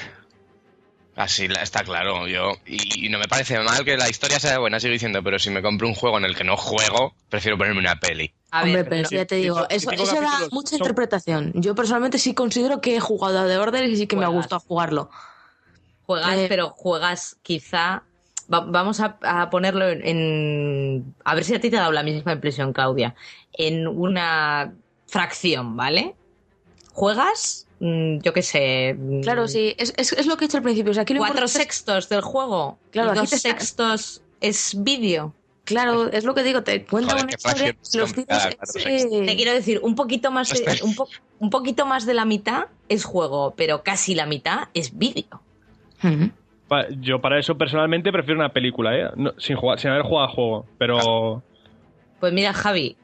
Así 1.17 1.47
está 1.61 1.83
claro. 1.83 2.26
Yo 2.29 2.52
y, 2.67 3.07
y 3.07 3.09
no 3.09 3.19
me 3.19 3.26
parece 3.29 3.59
mal 3.61 3.85
que 3.85 3.97
la 3.97 4.09
historia 4.09 4.38
sea 4.40 4.59
buena, 4.59 4.79
sigo 4.81 4.93
diciendo, 4.93 5.23
pero 5.23 5.38
si 5.38 5.50
me 5.50 5.61
compro 5.61 5.87
un 5.88 5.95
juego 5.95 6.17
en 6.19 6.25
el 6.25 6.35
que 6.37 6.45
no 6.45 6.57
juego, 6.57 7.14
prefiero 7.29 7.59
ponerme 7.59 7.81
una 7.81 7.97
peli. 7.97 8.33
A 8.52 8.62
Hombre, 8.62 8.85
pero 8.85 9.09
pero- 9.09 9.11
ya 9.11 9.26
te 9.26 9.35
digo, 9.37 9.67
eso, 9.69 9.90
da 9.90 10.49
mucha 10.50 10.71
son- 10.71 10.79
interpretación. 10.79 11.52
Yo 11.57 11.75
personalmente 11.75 12.19
sí 12.19 12.33
considero 12.35 12.81
que 12.81 12.97
he 12.97 13.00
jugado 13.00 13.40
a 13.40 13.47
The 13.47 13.59
Order 13.59 13.85
y 13.85 13.97
sí 13.97 14.07
que 14.07 14.17
me 14.17 14.25
ha 14.25 14.29
gustado 14.29 14.61
jugarlo. 14.61 15.11
Juegas, 16.07 16.37
Eh, 16.38 16.47
pero 16.49 16.71
juegas 16.71 17.37
quizá. 17.43 18.02
va- 18.52 18.61
vamos 18.67 19.00
a, 19.00 19.17
a 19.23 19.50
ponerlo 19.50 19.88
en, 19.88 20.05
en- 20.07 21.14
A 21.25 21.35
ver 21.35 21.45
si 21.45 21.55
a 21.55 21.61
ti 21.61 21.71
te 21.71 21.76
ha 21.76 21.81
dado 21.81 21.93
la 21.93 22.02
misma 22.02 22.33
impresión, 22.33 22.73
Claudia. 22.73 23.14
En 23.52 23.87
una 23.87 24.73
fracción, 25.07 25.76
¿vale? 25.76 26.14
Juegas, 26.93 27.67
yo 27.81 28.33
qué 28.33 28.43
sé. 28.43 28.95
mm, 28.99 29.21
Claro, 29.23 29.49
sí, 29.49 29.75
es, 29.79 29.93
es, 29.97 30.13
es 30.13 30.27
lo 30.27 30.37
que 30.37 30.45
he 30.45 30.47
hecho 30.47 30.59
al 30.59 30.63
principio. 30.63 30.91
O 30.91 30.95
sea, 30.95 31.03
aquí 31.05 31.15
lo 31.15 31.21
Cuatro 31.21 31.47
es- 31.47 31.53
sextos 31.53 32.09
del 32.09 32.21
juego. 32.21 32.79
Claro, 32.91 33.09
y 33.09 33.11
aquí 33.13 33.21
dos 33.21 33.33
está- 33.33 33.49
sextos 33.51 34.23
es 34.41 34.75
vídeo. 34.83 35.35
Claro, 35.65 36.11
es 36.11 36.25
lo 36.25 36.35
que 36.35 36.43
digo, 36.43 36.63
te 36.65 36.85
cuenta 36.85 37.13
Joder, 37.13 37.25
una 37.27 37.33
historia. 37.35 37.77
Los 37.95 38.13
eh, 38.87 39.25
Te 39.27 39.37
quiero 39.37 39.53
decir, 39.53 39.79
un 39.83 39.95
poquito 39.95 40.31
más 40.33 40.49
de, 40.51 40.81
un, 40.83 40.95
po- 40.97 41.09
un 41.39 41.49
poquito 41.51 41.87
más 41.87 42.07
de 42.07 42.15
la 42.15 42.25
mitad 42.25 42.65
es 42.89 43.05
juego, 43.05 43.55
pero 43.57 43.83
casi 43.85 44.15
la 44.17 44.27
mitad 44.27 44.69
es 44.75 44.99
vídeo. 44.99 45.41
Yo 47.01 47.21
para 47.21 47.39
eso 47.39 47.57
personalmente 47.59 48.13
prefiero 48.13 48.39
una 48.41 48.53
película, 48.53 48.97
¿eh? 48.97 49.11
No, 49.17 49.33
sin, 49.39 49.57
jugar, 49.57 49.79
sin 49.81 49.91
haber 49.91 50.03
jugado 50.03 50.29
al 50.29 50.35
juego. 50.35 50.67
Pero 50.79 51.43
Pues 52.21 52.33
mira, 52.33 52.53
Javi, 52.53 52.97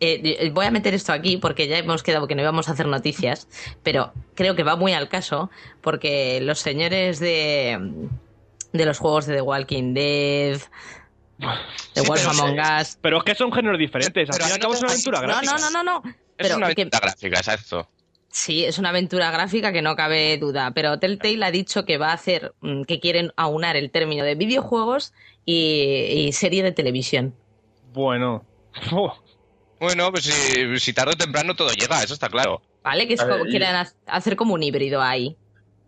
eh, 0.00 0.20
eh, 0.40 0.50
voy 0.50 0.66
a 0.66 0.70
meter 0.70 0.94
esto 0.94 1.12
aquí 1.12 1.36
porque 1.38 1.68
ya 1.68 1.78
hemos 1.78 2.02
quedado 2.02 2.26
que 2.26 2.34
no 2.34 2.42
íbamos 2.42 2.68
a 2.68 2.72
hacer 2.72 2.86
noticias, 2.86 3.48
pero 3.82 4.12
creo 4.34 4.54
que 4.54 4.62
va 4.62 4.76
muy 4.76 4.92
al 4.92 5.08
caso 5.08 5.50
porque 5.80 6.40
los 6.42 6.58
señores 6.58 7.18
de, 7.18 8.08
de 8.72 8.84
los 8.86 8.98
juegos 8.98 9.26
de 9.26 9.36
The 9.36 9.42
Walking 9.42 9.94
Dead, 9.94 10.58
The 11.94 12.00
Sí, 12.00 12.06
Wolf 12.06 12.28
Among. 12.28 12.58
Us... 12.80 12.98
Pero 13.00 13.18
es 13.18 13.24
que 13.24 13.34
son 13.34 13.52
géneros 13.52 13.78
diferentes. 13.78 14.28
Al 14.30 14.36
Pero 14.36 14.44
fin 14.48 14.58
y 14.60 14.64
al 14.64 14.68
no 14.70 14.74
es 14.74 14.80
una 14.82 14.90
aventura 14.90 15.20
No, 15.20 15.26
gráfica. 15.26 15.52
no, 15.52 15.58
no, 15.58 15.70
no, 15.70 16.00
no. 16.02 16.02
es 16.10 16.14
Pero 16.36 16.56
una 16.56 16.66
que- 16.68 16.82
aventura 16.82 17.00
gráfica, 17.00 17.38
exacto. 17.38 17.88
Sí, 18.30 18.66
es 18.66 18.78
una 18.78 18.90
aventura 18.90 19.30
gráfica 19.30 19.72
que 19.72 19.80
no 19.80 19.96
cabe 19.96 20.36
duda, 20.36 20.70
pero 20.74 20.98
Telltale 20.98 21.42
ha 21.46 21.50
dicho 21.50 21.86
que 21.86 21.96
va 21.96 22.10
a 22.10 22.12
hacer, 22.14 22.52
mm, 22.60 22.82
que 22.82 23.00
quieren 23.00 23.32
aunar 23.36 23.76
el 23.76 23.90
término 23.90 24.24
de 24.24 24.34
videojuegos 24.34 25.14
y, 25.46 25.54
y 26.10 26.32
serie 26.32 26.62
de 26.62 26.72
televisión. 26.72 27.34
Bueno. 27.92 28.44
Oh, 28.92 29.16
Bueno, 29.80 30.10
pues 30.10 30.24
si, 30.24 30.78
si 30.78 30.92
tarde 30.92 31.12
o 31.12 31.16
temprano 31.16 31.54
todo 31.54 31.70
llega, 31.72 32.02
eso 32.02 32.14
está 32.14 32.28
claro. 32.28 32.62
¿Vale? 32.82 33.06
Que 33.06 33.14
es 33.14 33.20
ver, 33.20 33.30
como- 33.30 33.46
y- 33.46 33.50
quieren 33.50 33.74
ha- 33.74 33.92
hacer 34.06 34.36
como 34.36 34.54
un 34.54 34.62
híbrido 34.62 35.02
ahí. 35.02 35.36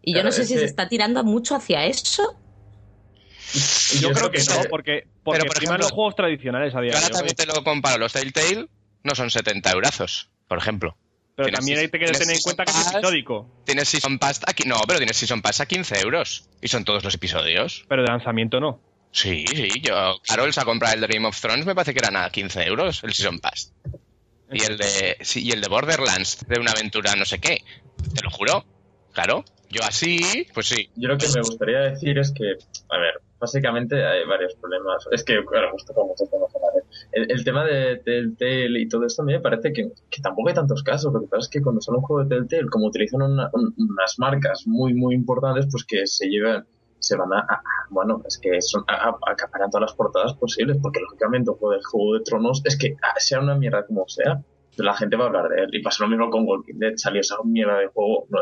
Y 0.02 0.12
yo 0.12 0.20
Claro, 0.20 0.28
no 0.28 0.32
sé 0.32 0.44
si 0.46 0.54
que- 0.54 0.60
se 0.60 0.64
está 0.66 0.88
tirando 0.88 1.22
mucho 1.24 1.54
hacia 1.54 1.84
eso. 1.86 2.36
Y 3.94 4.00
yo 4.00 4.12
creo 4.12 4.30
que 4.30 4.40
se- 4.40 4.54
no, 4.54 4.68
porque, 4.68 5.06
porque 5.24 5.40
Pero, 5.40 5.46
por 5.52 5.56
ejemplo, 5.56 5.78
los 5.78 5.92
juegos 5.92 6.14
tradicionales 6.16 6.74
a 6.74 6.80
día 6.80 6.92
Yo 6.92 6.98
ahora 6.98 7.10
también 7.10 7.34
te 7.34 7.46
lo 7.46 7.64
comparo. 7.64 7.98
Los 7.98 8.12
Telltale 8.12 8.68
no 9.04 9.14
son 9.14 9.30
70 9.30 9.70
eurazos, 9.72 10.30
por 10.48 10.58
ejemplo. 10.58 10.96
Pero 11.34 11.46
tienes 11.46 11.58
también 11.60 11.78
hay 11.78 11.88
que 11.88 11.98
tener 12.18 12.36
en 12.36 12.42
cuenta 12.42 12.64
que 12.64 12.72
es 12.72 12.92
episódico. 12.92 13.62
Tienes 13.64 13.88
Season 13.88 14.18
Pass 14.18 14.40
aquí. 14.46 14.64
No, 14.66 14.80
pero 14.86 14.98
tienes 14.98 15.16
Season 15.16 15.40
Pass 15.40 15.60
a 15.60 15.66
15 15.66 16.00
euros. 16.00 16.48
Y 16.60 16.68
son 16.68 16.84
todos 16.84 17.04
los 17.04 17.14
episodios. 17.14 17.84
Pero 17.88 18.02
de 18.02 18.08
lanzamiento 18.08 18.58
no. 18.60 18.80
Sí, 19.10 19.44
sí. 19.46 19.68
Yo, 19.82 20.16
Carol 20.26 20.52
se 20.52 20.60
ha 20.60 20.64
comprado 20.64 20.94
el 20.94 21.00
de 21.00 21.06
Game 21.06 21.26
of 21.26 21.40
Thrones, 21.40 21.66
me 21.66 21.74
parece 21.74 21.92
que 21.92 22.00
eran 22.00 22.16
a 22.16 22.30
15 22.30 22.62
euros 22.64 23.02
el 23.04 23.12
Season 23.14 23.38
Pass. 23.40 23.72
Y 24.50 24.62
el 24.62 24.78
de, 24.78 25.16
sí, 25.22 25.44
y 25.44 25.50
el 25.52 25.60
de 25.60 25.68
Borderlands, 25.68 26.46
de 26.48 26.58
una 26.60 26.70
aventura 26.72 27.14
no 27.16 27.24
sé 27.24 27.38
qué. 27.38 27.62
Te 28.14 28.22
lo 28.22 28.30
juro. 28.30 28.64
Claro. 29.12 29.44
Yo 29.70 29.82
así, 29.82 30.46
pues 30.54 30.66
sí. 30.68 30.88
Yo 30.96 31.08
lo 31.08 31.18
que 31.18 31.26
me 31.34 31.40
gustaría 31.42 31.80
decir 31.80 32.16
es 32.18 32.32
que, 32.32 32.52
a 32.88 32.98
ver, 32.98 33.20
básicamente 33.38 34.02
hay 34.06 34.24
varios 34.26 34.54
problemas. 34.54 35.06
Es 35.12 35.22
que, 35.24 35.44
claro, 35.44 35.68
hemos 35.68 35.84
tocado 35.84 36.06
muchos 36.06 36.30
temas. 36.30 36.48
El, 37.12 37.30
el 37.30 37.44
tema 37.44 37.64
de 37.64 37.96
Telltale 37.98 38.80
y 38.80 38.88
todo 38.88 39.04
esto 39.06 39.20
a 39.22 39.24
mí 39.26 39.32
me 39.34 39.40
parece 39.40 39.72
que, 39.74 39.88
que 40.08 40.22
tampoco 40.22 40.48
hay 40.48 40.54
tantos 40.54 40.82
casos. 40.82 41.12
Lo 41.12 41.20
que 41.20 41.26
pasa 41.26 41.40
es 41.40 41.48
que 41.50 41.60
cuando 41.60 41.82
sale 41.82 41.98
un 41.98 42.04
juego 42.04 42.24
de 42.24 42.34
Telltale, 42.36 42.68
como 42.70 42.86
utilizan 42.86 43.20
una- 43.20 43.50
un- 43.52 43.74
unas 43.76 44.18
marcas 44.18 44.62
muy, 44.66 44.94
muy 44.94 45.14
importantes, 45.14 45.66
pues 45.70 45.84
que 45.84 46.06
se 46.06 46.28
llevan, 46.28 46.66
se 47.00 47.16
van 47.16 47.32
a, 47.32 47.46
bueno, 47.90 48.22
es 48.26 48.38
que 48.40 48.60
son, 48.60 48.84
a, 48.88 49.08
a- 49.10 49.18
acaparan 49.32 49.70
todas 49.70 49.82
las 49.90 49.94
portadas 49.96 50.34
posibles, 50.34 50.78
porque 50.82 51.00
lógicamente 51.00 51.50
un 51.50 51.56
juego 51.56 51.74
de 51.74 51.80
Juego 51.82 52.14
de 52.14 52.20
Tronos 52.24 52.62
es 52.64 52.76
que 52.78 52.96
ah, 53.02 53.14
sea 53.18 53.40
una 53.40 53.54
mierda 53.56 53.86
como 53.86 54.06
sea, 54.08 54.42
la 54.76 54.94
gente 54.94 55.16
va 55.16 55.24
a 55.24 55.26
hablar 55.28 55.48
de 55.48 55.62
él. 55.64 55.68
Y 55.72 55.82
pasa 55.82 56.04
lo 56.04 56.10
mismo 56.10 56.30
con 56.30 56.46
Walking 56.46 56.78
Dead, 56.78 56.92
salió 56.96 57.20
esa 57.20 57.36
mierda 57.44 57.78
de 57.78 57.88
juego, 57.88 58.26
no, 58.30 58.38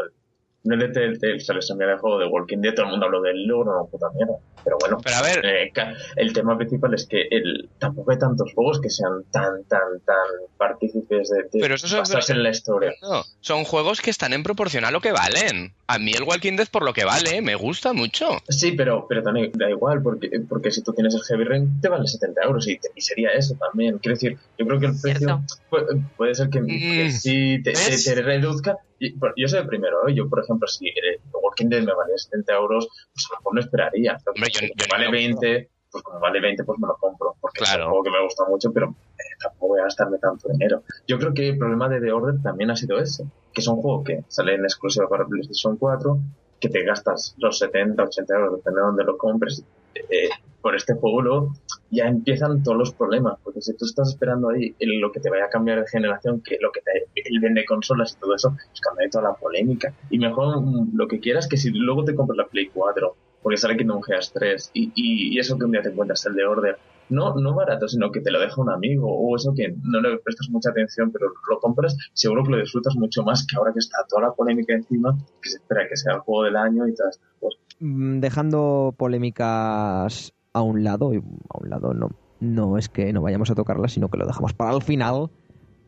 no 0.68 0.74
es 0.74 0.80
de 0.80 0.88
Telltale, 1.18 1.58
esa 1.60 1.74
mierda 1.74 1.94
de 1.94 1.98
juego 1.98 2.18
de 2.18 2.26
Walking 2.26 2.58
Dead, 2.58 2.74
todo 2.74 2.86
el 2.86 2.90
mundo 2.92 3.06
habló 3.06 3.22
del 3.22 3.46
logro, 3.46 3.72
una 3.80 3.90
puta 3.90 4.06
mierda. 4.14 4.34
Pero 4.64 4.78
bueno, 4.80 4.98
Pero 5.04 5.16
a 5.16 5.22
ver, 5.22 5.46
eh, 5.46 5.72
el 6.16 6.32
tema 6.32 6.56
principal 6.56 6.92
es 6.94 7.06
que 7.06 7.22
el, 7.30 7.70
tampoco 7.78 8.10
hay 8.10 8.18
tantos 8.18 8.52
juegos 8.52 8.80
que 8.80 8.90
sean 8.90 9.22
tan, 9.30 9.62
tan, 9.68 10.00
tan 10.04 10.16
partícipes 10.56 11.28
de, 11.30 11.42
de 11.44 11.48
Pero 11.60 11.74
eso 11.74 11.86
es- 11.86 11.92
basarse 11.94 12.32
en 12.32 12.42
la 12.42 12.50
historia. 12.50 12.92
no, 13.02 13.22
son 13.40 13.64
juegos 13.64 14.00
que 14.00 14.10
están 14.10 14.32
en 14.32 14.42
proporción 14.42 14.84
a 14.84 14.90
lo 14.90 15.00
que 15.00 15.12
valen. 15.12 15.72
A 15.86 15.98
mí 16.00 16.12
el 16.12 16.24
Walking 16.24 16.56
Dead 16.56 16.66
por 16.68 16.84
lo 16.84 16.92
que 16.92 17.04
vale, 17.04 17.40
me 17.42 17.54
gusta 17.54 17.92
mucho. 17.92 18.38
Sí, 18.48 18.72
pero, 18.72 19.06
pero 19.08 19.22
también 19.22 19.52
da 19.54 19.70
igual, 19.70 20.02
porque, 20.02 20.28
porque 20.48 20.72
si 20.72 20.82
tú 20.82 20.92
tienes 20.92 21.14
el 21.14 21.22
Heavy 21.22 21.44
Rain 21.44 21.80
te 21.80 21.88
vale 21.88 22.06
70 22.08 22.42
euros 22.42 22.66
y, 22.66 22.76
te- 22.78 22.88
y 22.94 23.00
sería 23.02 23.30
eso 23.30 23.54
también. 23.54 23.98
Quiero 23.98 24.14
decir, 24.16 24.36
yo 24.58 24.66
creo 24.66 24.80
que 24.80 24.86
el 24.86 25.00
precio 25.00 25.42
puede, 25.70 25.86
puede 26.16 26.34
ser 26.34 26.48
que, 26.50 26.60
que 26.66 27.04
Mm, 27.06 27.10
sí 27.12 27.62
te, 27.62 27.72
te- 27.72 27.90
¿ves? 27.90 28.04
te 28.04 28.14
reduzca. 28.16 28.76
Y, 28.98 29.14
yo 29.36 29.48
soy 29.48 29.60
el 29.60 29.66
primero, 29.66 30.08
¿eh? 30.08 30.14
yo 30.14 30.28
por 30.28 30.42
ejemplo, 30.42 30.66
si 30.68 30.86
el 30.88 31.20
Walking 31.32 31.68
Dead 31.68 31.82
me 31.82 31.94
valía 31.94 32.16
70 32.16 32.54
euros, 32.54 32.88
pues 33.12 33.26
a 33.30 33.34
lo 33.34 33.38
mejor 33.40 33.54
no 33.54 33.60
esperaría. 33.60 34.18
Hombre, 34.26 34.50
yo- 34.52 34.60
como 34.60 34.68
yo 34.68 34.86
no 34.86 34.90
vale 34.92 35.04
lo 35.06 35.10
20, 35.12 35.70
pues 35.90 36.02
como 36.04 36.20
vale 36.20 36.40
20, 36.40 36.64
pues 36.64 36.78
me 36.78 36.86
lo 36.88 36.96
compro, 36.96 37.36
porque 37.40 37.62
es 37.62 37.68
Claro. 37.70 37.84
un 37.84 37.90
juego 37.90 38.04
que 38.04 38.10
me 38.10 38.22
gusta 38.24 38.44
mucho, 38.48 38.72
pero 38.72 38.86
eh, 39.18 39.22
tampoco 39.40 39.68
voy 39.68 39.80
a 39.80 39.84
gastarme 39.84 40.18
tanto 40.18 40.48
dinero. 40.48 40.82
Yo 41.06 41.18
creo 41.18 41.32
que 41.34 41.48
el 41.50 41.58
problema 41.58 41.88
de 41.88 42.00
The 42.00 42.12
Order 42.12 42.42
también 42.42 42.70
ha 42.70 42.76
sido 42.76 42.98
ese, 42.98 43.24
que 43.52 43.60
es 43.60 43.68
un 43.68 43.80
juego 43.82 44.02
que 44.04 44.24
sale 44.28 44.54
en 44.54 44.64
exclusiva 44.64 45.08
para 45.08 45.26
PlayStation 45.26 45.76
4, 45.76 46.18
que 46.60 46.68
te 46.70 46.82
gastas 46.84 47.34
los 47.38 47.58
70, 47.58 48.02
80 48.02 48.34
euros, 48.34 48.56
depende 48.56 48.80
de 48.80 48.86
dónde 48.86 49.04
lo 49.04 49.16
compres, 49.18 49.62
eh, 49.94 50.28
por 50.66 50.74
este 50.74 50.96
luego 50.96 51.54
ya 51.92 52.06
empiezan 52.08 52.60
todos 52.64 52.76
los 52.76 52.92
problemas, 52.92 53.38
porque 53.44 53.62
si 53.62 53.76
tú 53.76 53.84
estás 53.84 54.08
esperando 54.08 54.48
ahí 54.48 54.74
lo 54.80 55.12
que 55.12 55.20
te 55.20 55.30
vaya 55.30 55.44
a 55.44 55.48
cambiar 55.48 55.78
de 55.78 55.86
generación, 55.86 56.42
que 56.42 56.58
lo 56.60 56.72
que 56.72 56.80
te 56.80 57.06
el 57.24 57.38
vende 57.38 57.64
consolas 57.64 58.16
y 58.16 58.20
todo 58.20 58.34
eso, 58.34 58.50
pues 58.50 58.80
cambia 58.80 59.08
toda 59.08 59.30
la 59.30 59.34
polémica. 59.34 59.94
Y 60.10 60.18
mejor 60.18 60.60
mm, 60.60 60.96
lo 60.96 61.06
que 61.06 61.20
quieras 61.20 61.46
que 61.46 61.56
si 61.56 61.70
luego 61.70 62.04
te 62.04 62.16
compras 62.16 62.36
la 62.36 62.48
Play 62.48 62.66
4, 62.74 63.14
porque 63.44 63.58
sale 63.58 63.76
Kingdom 63.76 64.02
Hearts 64.02 64.32
3, 64.32 64.70
y, 64.74 64.90
y, 64.96 65.36
y 65.36 65.38
eso 65.38 65.56
que 65.56 65.66
un 65.66 65.70
día 65.70 65.82
te 65.82 65.90
encuentras 65.90 66.26
el 66.26 66.34
de 66.34 66.44
Order, 66.44 66.78
no, 67.10 67.32
no 67.36 67.54
barato, 67.54 67.86
sino 67.86 68.10
que 68.10 68.20
te 68.20 68.32
lo 68.32 68.40
deja 68.40 68.60
un 68.60 68.70
amigo, 68.70 69.06
o 69.08 69.36
eso 69.36 69.54
que 69.54 69.72
no 69.84 70.00
le 70.00 70.18
prestas 70.18 70.48
mucha 70.50 70.70
atención, 70.70 71.12
pero 71.12 71.28
lo 71.48 71.60
compras, 71.60 71.96
seguro 72.12 72.42
que 72.42 72.50
lo 72.50 72.58
disfrutas 72.58 72.96
mucho 72.96 73.22
más 73.22 73.46
que 73.46 73.56
ahora 73.56 73.72
que 73.72 73.78
está 73.78 73.98
toda 74.08 74.22
la 74.22 74.32
polémica 74.32 74.74
encima, 74.74 75.16
que 75.40 75.48
se 75.48 75.58
espera 75.58 75.86
que 75.88 75.96
sea 75.96 76.14
el 76.14 76.20
juego 76.22 76.42
del 76.42 76.56
año 76.56 76.88
y 76.88 76.94
todas 76.96 77.14
estas 77.14 77.30
cosas. 77.38 77.60
Mm, 77.78 78.18
Dejando 78.18 78.94
polémicas 78.96 80.32
a 80.56 80.62
un 80.62 80.82
lado, 80.84 81.12
y 81.12 81.18
a 81.18 81.58
un 81.58 81.70
lado 81.70 81.94
no, 81.94 82.10
no 82.40 82.78
es 82.78 82.88
que 82.88 83.12
no 83.12 83.22
vayamos 83.22 83.50
a 83.50 83.54
tocarlas, 83.54 83.92
sino 83.92 84.08
que 84.08 84.18
lo 84.18 84.26
dejamos 84.26 84.52
para 84.54 84.74
el 84.74 84.82
final. 84.82 85.30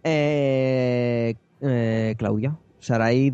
Eh, 0.04 1.34
eh, 1.60 2.14
Claudia, 2.18 2.56
Sarai, 2.78 3.32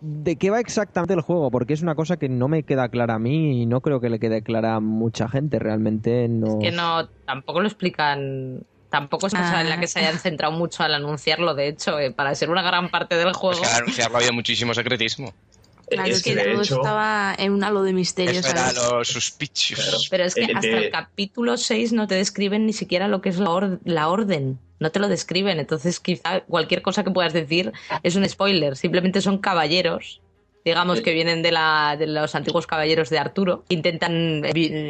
¿de 0.00 0.36
qué 0.36 0.50
va 0.50 0.60
exactamente 0.60 1.14
el 1.14 1.20
juego? 1.20 1.50
Porque 1.50 1.74
es 1.74 1.82
una 1.82 1.94
cosa 1.94 2.16
que 2.16 2.28
no 2.28 2.48
me 2.48 2.62
queda 2.62 2.88
clara 2.88 3.14
a 3.14 3.18
mí 3.18 3.62
y 3.62 3.66
no 3.66 3.80
creo 3.80 4.00
que 4.00 4.10
le 4.10 4.18
quede 4.18 4.42
clara 4.42 4.76
a 4.76 4.80
mucha 4.80 5.28
gente. 5.28 5.58
Realmente 5.58 6.28
no. 6.28 6.58
Que 6.58 6.70
no, 6.72 7.08
tampoco 7.26 7.60
lo 7.60 7.66
explican. 7.66 8.64
Tampoco 8.90 9.26
es 9.26 9.32
una 9.32 9.42
cosa 9.42 9.60
en 9.62 9.68
la 9.68 9.80
que 9.80 9.88
se 9.88 9.98
hayan 9.98 10.18
centrado 10.18 10.52
mucho 10.52 10.82
al 10.84 10.94
anunciarlo, 10.94 11.54
de 11.54 11.68
hecho, 11.68 11.98
eh, 11.98 12.12
para 12.12 12.34
ser 12.34 12.50
una 12.50 12.62
gran 12.62 12.88
parte 12.88 13.16
del 13.16 13.28
Es 13.28 13.36
juego. 13.36 13.60
que 13.60 13.66
al 13.66 13.82
anunciarlo 13.82 14.18
había 14.18 14.32
muchísimo 14.32 14.72
secretismo. 14.74 15.32
Claro, 15.88 16.10
Es 16.12 16.22
que 16.22 16.30
que, 16.34 16.36
de 16.36 16.52
todo 16.52 16.62
hecho- 16.62 16.74
estaba 16.76 17.34
en 17.38 17.52
un 17.52 17.62
halo 17.62 17.82
de 17.82 17.92
misterio, 17.92 18.40
Eso 18.40 18.48
era 18.50 18.70
¿sabes? 18.70 18.82
los 18.82 19.08
suspicios. 19.08 20.08
Pero 20.10 20.24
es 20.24 20.34
que 20.34 20.42
Eh, 20.42 20.48
hasta 20.54 20.68
de- 20.68 20.84
el 20.86 20.90
capítulo 20.90 21.56
6 21.56 21.92
no 21.92 22.06
te 22.08 22.16
describen 22.16 22.66
ni 22.66 22.72
siquiera 22.72 23.06
lo 23.08 23.20
que 23.20 23.28
es 23.28 23.38
la, 23.38 23.50
or- 23.50 23.80
la 23.84 24.08
orden. 24.08 24.58
No 24.80 24.90
te 24.90 24.98
lo 24.98 25.08
describen. 25.08 25.58
Entonces, 25.60 26.00
quizá 26.00 26.40
cualquier 26.40 26.82
cosa 26.82 27.04
que 27.04 27.10
puedas 27.10 27.32
decir 27.32 27.72
es 28.02 28.16
un 28.16 28.28
spoiler. 28.28 28.76
Simplemente 28.76 29.20
son 29.20 29.38
caballeros 29.38 30.20
digamos 30.64 31.00
que 31.00 31.12
vienen 31.14 31.42
de, 31.44 31.52
la, 31.52 31.94
de 31.96 32.08
los 32.08 32.34
antiguos 32.34 32.66
caballeros 32.66 33.08
de 33.08 33.20
Arturo, 33.20 33.64
intentan, 33.68 34.42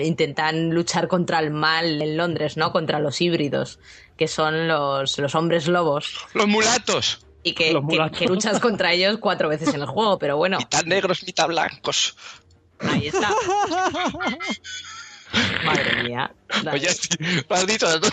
intentan 0.02 0.70
luchar 0.70 1.06
contra 1.06 1.38
el 1.40 1.50
mal 1.50 2.00
en 2.00 2.16
Londres, 2.16 2.56
¿no? 2.56 2.72
Contra 2.72 2.98
los 2.98 3.20
híbridos, 3.20 3.78
que 4.16 4.26
son 4.26 4.68
los, 4.68 5.18
los 5.18 5.34
hombres 5.34 5.66
lobos. 5.68 6.16
¡Los 6.32 6.46
mulatos! 6.46 7.25
Y 7.48 7.54
que, 7.54 7.72
luchas 8.28 8.58
contra 8.60 8.92
ellos 8.92 9.18
cuatro 9.18 9.48
veces 9.48 9.72
en 9.74 9.80
el 9.80 9.86
juego, 9.86 10.18
pero 10.18 10.36
bueno, 10.36 10.58
Mitad 10.58 10.84
negros, 10.84 11.22
mitad 11.24 11.46
blancos. 11.46 12.16
ahí 12.80 13.06
está. 13.06 13.30
Madre 15.64 16.02
mía. 16.04 16.30
Dale. 16.64 16.78
Oye, 16.78 16.88
tú. 18.00 18.08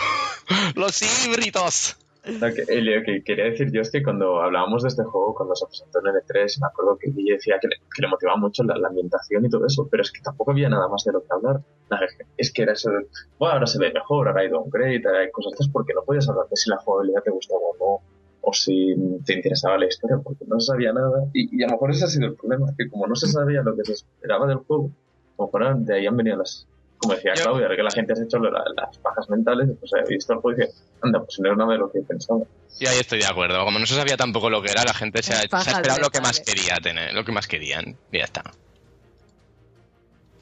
Los 0.80 1.00
híbridos. 1.02 1.96
Lo 2.26 2.54
que, 2.54 2.62
eh, 2.68 2.80
lo 2.80 3.02
que 3.04 3.22
quería 3.22 3.44
decir 3.44 3.70
yo 3.70 3.82
es 3.82 3.90
que 3.90 4.02
cuando 4.02 4.40
hablábamos 4.40 4.82
de 4.82 4.88
este 4.88 5.04
juego, 5.04 5.34
cuando 5.34 5.54
se 5.54 5.66
presentó 5.66 5.98
en 5.98 6.06
L3, 6.06 6.58
me 6.60 6.66
acuerdo 6.68 6.96
que 6.98 7.10
Guille 7.10 7.34
decía 7.34 7.56
que 7.60 7.68
le, 7.68 7.76
que 7.94 8.00
le 8.00 8.08
motivaba 8.08 8.38
mucho 8.38 8.62
la, 8.64 8.78
la 8.78 8.88
ambientación 8.88 9.44
y 9.44 9.50
todo 9.50 9.66
eso, 9.66 9.86
pero 9.90 10.02
es 10.02 10.10
que 10.10 10.22
tampoco 10.22 10.52
había 10.52 10.70
nada 10.70 10.88
más 10.88 11.04
de 11.04 11.12
lo 11.12 11.20
que 11.20 11.26
hablar. 11.30 11.60
La- 11.90 12.00
Es 12.38 12.50
que 12.52 12.62
era 12.62 12.72
eso 12.72 12.90
de, 12.90 13.06
bueno, 13.38 13.54
ahora 13.54 13.66
se 13.66 13.78
ve 13.78 13.92
mejor, 13.92 14.28
ahora 14.28 14.40
hay 14.40 14.48
downgrade, 14.48 15.02
ahora 15.06 15.20
hay 15.20 15.30
cosas 15.32 15.52
estas, 15.52 15.68
porque 15.68 15.92
no 15.92 16.02
podías 16.02 16.26
hablar 16.28 16.46
de 16.48 16.56
si 16.56 16.70
la 16.70 16.78
jugabilidad 16.78 17.22
te 17.22 17.30
gustaba 17.30 17.60
o 17.60 17.76
no, 18.00 18.13
o 18.46 18.52
si 18.52 18.94
te 19.24 19.34
interesaba 19.34 19.78
la 19.78 19.86
historia, 19.86 20.18
porque 20.22 20.44
no 20.46 20.60
se 20.60 20.66
sabía 20.66 20.92
nada. 20.92 21.24
Y, 21.32 21.58
y 21.58 21.62
a 21.62 21.66
lo 21.66 21.72
mejor 21.72 21.90
ese 21.92 22.04
ha 22.04 22.08
sido 22.08 22.26
el 22.26 22.34
problema, 22.34 22.66
que 22.76 22.88
como 22.88 23.06
no 23.06 23.16
se 23.16 23.26
sabía 23.28 23.62
lo 23.62 23.74
que 23.76 23.84
se 23.84 23.92
esperaba 23.94 24.46
del 24.46 24.58
juego, 24.58 24.90
a 25.38 25.42
lo 25.42 25.46
mejor 25.46 25.78
de 25.78 25.94
ahí 25.96 26.06
han 26.06 26.16
venido 26.16 26.36
las, 26.36 26.66
como 26.98 27.14
decía 27.14 27.32
Yo- 27.34 27.44
Claudia, 27.44 27.68
que 27.74 27.82
la 27.82 27.90
gente 27.90 28.12
ha 28.12 28.22
hecho 28.22 28.38
la- 28.38 28.62
las 28.76 28.98
pajas 28.98 29.28
mentales, 29.30 29.68
pues 29.80 29.90
he 29.94 30.08
visto 30.08 30.32
el 30.34 30.38
juego 30.40 30.58
y 30.58 30.66
dice, 30.66 30.74
anda, 31.02 31.20
pues 31.24 31.38
no 31.40 31.50
es 31.52 31.56
nada 31.56 31.72
de 31.72 31.78
lo 31.78 31.90
que 31.90 32.00
pensaba. 32.00 32.40
Y 32.80 32.86
ahí 32.86 32.98
estoy 32.98 33.20
de 33.20 33.26
acuerdo. 33.26 33.64
Como 33.64 33.78
no 33.78 33.86
se 33.86 33.94
sabía 33.94 34.16
tampoco 34.16 34.50
lo 34.50 34.60
que 34.60 34.70
era, 34.72 34.84
la 34.84 34.94
gente 34.94 35.22
se 35.22 35.32
ha, 35.32 35.36
se 35.36 35.56
ha 35.56 35.60
esperado 35.60 36.00
lo 36.00 36.10
que 36.10 36.20
más 36.20 36.40
quería 36.40 36.76
tener, 36.82 37.14
lo 37.14 37.24
que 37.24 37.32
más 37.32 37.46
querían. 37.46 37.96
Y 38.12 38.18
ya 38.18 38.24
está. 38.24 38.42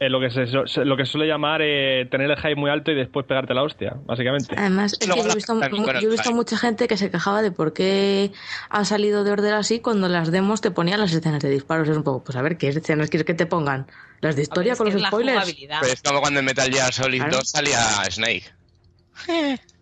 Es 0.04 0.10
lo 0.10 0.18
que 0.18 0.30
se, 0.30 0.46
se- 0.66 0.84
lo 0.84 0.96
que 0.96 1.06
suele 1.06 1.28
llamar 1.28 1.60
eh, 1.62 2.06
tener 2.10 2.28
el 2.28 2.36
hype 2.36 2.56
muy 2.56 2.70
alto 2.70 2.90
y 2.90 2.94
después 2.96 3.24
pegarte 3.24 3.54
la 3.54 3.62
hostia, 3.62 3.94
básicamente. 4.04 4.54
Además, 4.58 4.94
es 4.94 4.98
que 4.98 5.06
luego 5.06 5.22
yo 5.22 5.30
he 5.30 5.34
visto, 5.36 5.54
yo 6.00 6.08
he 6.08 6.10
visto 6.10 6.32
mucha 6.32 6.56
gente 6.56 6.88
que 6.88 6.96
se 6.96 7.10
quejaba 7.10 7.40
de 7.40 7.52
por 7.52 7.72
qué 7.72 8.32
ha 8.68 8.84
salido 8.84 9.22
de 9.22 9.30
orden 9.30 9.52
así 9.54 9.78
cuando 9.78 10.08
las 10.08 10.32
demos 10.32 10.60
te 10.60 10.72
ponían 10.72 10.98
las 10.98 11.12
escenas 11.12 11.40
de 11.40 11.50
disparos. 11.50 11.88
Es 11.88 11.96
un 11.96 12.02
poco, 12.02 12.24
pues 12.24 12.36
a 12.36 12.42
ver, 12.42 12.58
¿qué 12.58 12.68
escenas 12.68 13.10
quieres 13.10 13.24
que 13.26 13.34
te 13.34 13.46
pongan? 13.46 13.86
¿Las 14.20 14.34
de 14.34 14.42
historia 14.42 14.74
con 14.76 14.86
los 14.92 15.00
spoilers? 15.02 15.56
Pues 15.80 15.92
es 15.92 16.02
como 16.02 16.20
cuando 16.20 16.40
en 16.40 16.46
Metal 16.46 16.68
Gear 16.72 16.92
Solid 16.92 17.18
Claro. 17.20 17.36
2 17.36 17.48
salía 17.50 17.78
Snake. 18.10 18.44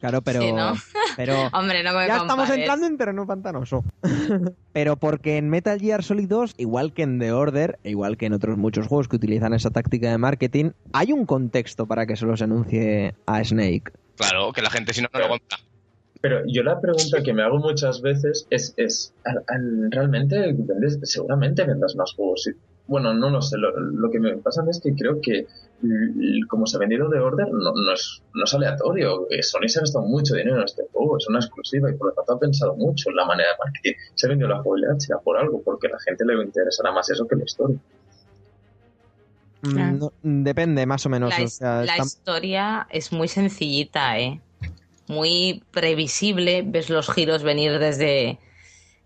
Claro, 0.00 0.22
pero. 0.22 0.40
Sí, 0.40 0.52
¿no? 0.52 0.72
pero 1.16 1.34
Hombre, 1.52 1.82
no 1.82 1.92
me 1.92 2.06
ya 2.06 2.16
estamos 2.16 2.48
entrando 2.50 2.86
en 2.86 2.96
terreno 2.96 3.26
pantanoso. 3.26 3.84
pero 4.72 4.96
porque 4.96 5.36
en 5.36 5.48
Metal 5.50 5.78
Gear 5.78 6.02
Solid 6.02 6.28
2, 6.28 6.54
igual 6.58 6.92
que 6.94 7.02
en 7.02 7.18
The 7.18 7.32
Order, 7.32 7.78
e 7.84 7.90
igual 7.90 8.16
que 8.16 8.26
en 8.26 8.32
otros 8.32 8.56
muchos 8.56 8.86
juegos 8.86 9.08
que 9.08 9.16
utilizan 9.16 9.52
esa 9.54 9.70
táctica 9.70 10.10
de 10.10 10.18
marketing, 10.18 10.70
hay 10.92 11.12
un 11.12 11.26
contexto 11.26 11.86
para 11.86 12.06
que 12.06 12.16
se 12.16 12.26
los 12.26 12.40
anuncie 12.42 13.14
a 13.26 13.44
Snake. 13.44 13.92
Claro, 14.16 14.52
que 14.52 14.62
la 14.62 14.70
gente 14.70 14.92
si 14.92 15.02
no, 15.02 15.08
no 15.12 15.20
lo 15.20 15.28
compra. 15.28 15.58
Pero 16.22 16.42
yo 16.46 16.62
la 16.62 16.78
pregunta 16.80 17.22
que 17.22 17.32
me 17.32 17.42
hago 17.42 17.58
muchas 17.58 18.02
veces 18.02 18.46
es, 18.50 18.74
es 18.76 19.14
al- 19.24 19.42
al- 19.48 19.90
¿realmente 19.90 20.52
vendes? 20.54 20.98
Seguramente 21.04 21.64
vendas 21.64 21.94
más 21.96 22.12
juegos. 22.14 22.46
Bueno, 22.90 23.14
no 23.14 23.30
lo 23.30 23.40
sé. 23.40 23.56
Lo, 23.56 23.70
lo 23.78 24.10
que 24.10 24.18
me 24.18 24.36
pasa 24.38 24.64
es 24.68 24.80
que 24.80 24.92
creo 24.94 25.20
que 25.20 25.46
como 26.48 26.66
se 26.66 26.76
ha 26.76 26.80
vendido 26.80 27.08
de 27.08 27.20
Order 27.20 27.46
no, 27.50 27.72
no, 27.72 27.92
es, 27.94 28.20
no 28.34 28.44
es 28.44 28.52
aleatorio. 28.52 29.26
Eh, 29.30 29.42
Sony 29.42 29.68
se 29.68 29.78
ha 29.78 29.82
gastado 29.82 30.04
mucho 30.04 30.34
dinero 30.34 30.58
en 30.58 30.64
este 30.64 30.82
juego. 30.92 31.16
Es 31.16 31.26
una 31.28 31.38
exclusiva 31.38 31.88
y 31.90 31.94
por 31.94 32.08
lo 32.08 32.14
tanto 32.14 32.32
ha 32.34 32.38
pensado 32.40 32.74
mucho 32.74 33.08
en 33.10 33.16
la 33.16 33.24
manera 33.24 33.50
de 33.50 33.54
marketing. 33.64 33.92
Se 34.14 34.26
ha 34.26 34.28
vendido 34.28 34.48
la 34.50 34.60
jugabilidad 34.62 34.98
será 34.98 35.20
por 35.20 35.38
algo, 35.38 35.62
porque 35.62 35.86
a 35.86 35.90
la 35.90 35.98
gente 36.00 36.24
le 36.24 36.34
interesará 36.42 36.90
más 36.92 37.08
eso 37.10 37.26
que 37.28 37.36
la 37.36 37.44
historia. 37.44 37.76
Claro. 39.62 39.96
no- 39.96 40.12
depende, 40.22 40.86
más 40.86 41.04
o 41.06 41.08
menos. 41.10 41.30
La, 41.30 41.36
o 41.36 41.42
his- 41.46 41.52
sea, 41.54 41.76
la 41.84 41.92
está- 41.92 42.02
historia 42.04 42.86
es 42.90 43.12
muy 43.12 43.28
sencillita, 43.28 44.18
¿eh? 44.18 44.40
Muy 45.06 45.62
previsible. 45.70 46.62
Ves 46.66 46.88
los 46.90 47.10
giros 47.10 47.42
venir 47.42 47.78
desde 47.78 48.38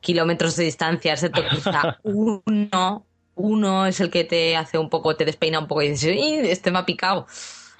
kilómetros 0.00 0.56
de 0.56 0.64
distancia, 0.64 1.12
excepto 1.12 1.42
quizá 1.50 1.98
uno. 2.04 3.04
Uno 3.36 3.86
es 3.86 4.00
el 4.00 4.10
que 4.10 4.24
te 4.24 4.56
hace 4.56 4.78
un 4.78 4.90
poco, 4.90 5.16
te 5.16 5.24
despeina 5.24 5.58
un 5.58 5.66
poco 5.68 5.82
y 5.82 5.88
dices, 5.90 6.16
"Ih, 6.16 6.38
este 6.50 6.70
me 6.70 6.78
ha 6.78 6.86
picado. 6.86 7.26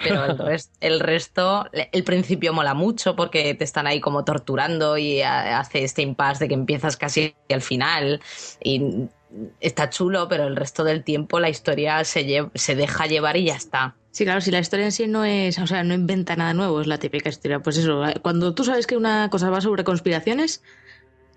Pero 0.03 0.25
el, 0.27 0.37
el 0.81 1.01
resto, 1.01 1.67
el 1.73 2.05
principio 2.05 2.53
mola 2.53 2.75
mucho 2.75 3.17
porque 3.17 3.55
te 3.55 3.65
están 3.65 3.87
ahí 3.87 4.01
como 4.01 4.25
torturando 4.25 4.99
y 4.99 5.23
hace 5.23 5.85
este 5.85 6.03
impasse 6.03 6.45
de 6.45 6.49
que 6.49 6.55
empiezas 6.55 6.97
casi 6.97 7.35
al 7.49 7.63
final. 7.63 8.21
Y 8.63 9.09
está 9.61 9.91
chulo, 9.91 10.29
pero 10.29 10.47
el 10.47 10.57
resto 10.57 10.85
del 10.85 11.05
tiempo 11.05 11.41
la 11.41 11.49
historia 11.49 12.05
se, 12.05 12.27
lle- 12.27 12.51
se 12.55 12.75
deja 12.75 13.07
llevar 13.07 13.37
y 13.37 13.47
ya 13.47 13.57
está. 13.57 13.97
Sí, 14.11 14.25
claro, 14.25 14.41
si 14.41 14.53
la 14.53 14.61
historia 14.61 14.85
en 14.87 14.93
sí 14.93 15.09
no 15.09 15.25
es, 15.25 15.59
o 15.59 15.67
sea, 15.67 15.83
no 15.83 15.93
inventa 15.93 16.37
nada 16.37 16.55
nuevo, 16.55 16.81
es 16.81 16.87
la 16.87 16.99
típica 16.99 17.29
historia. 17.29 17.61
Pues 17.61 17.77
eso, 17.79 18.01
cuando 18.23 18.55
tú 18.55 18.63
sabes 18.63 18.87
que 18.87 18.97
una 18.97 19.29
cosa 19.31 19.51
va 19.51 19.61
sobre 19.61 19.83
conspiraciones, 19.83 20.63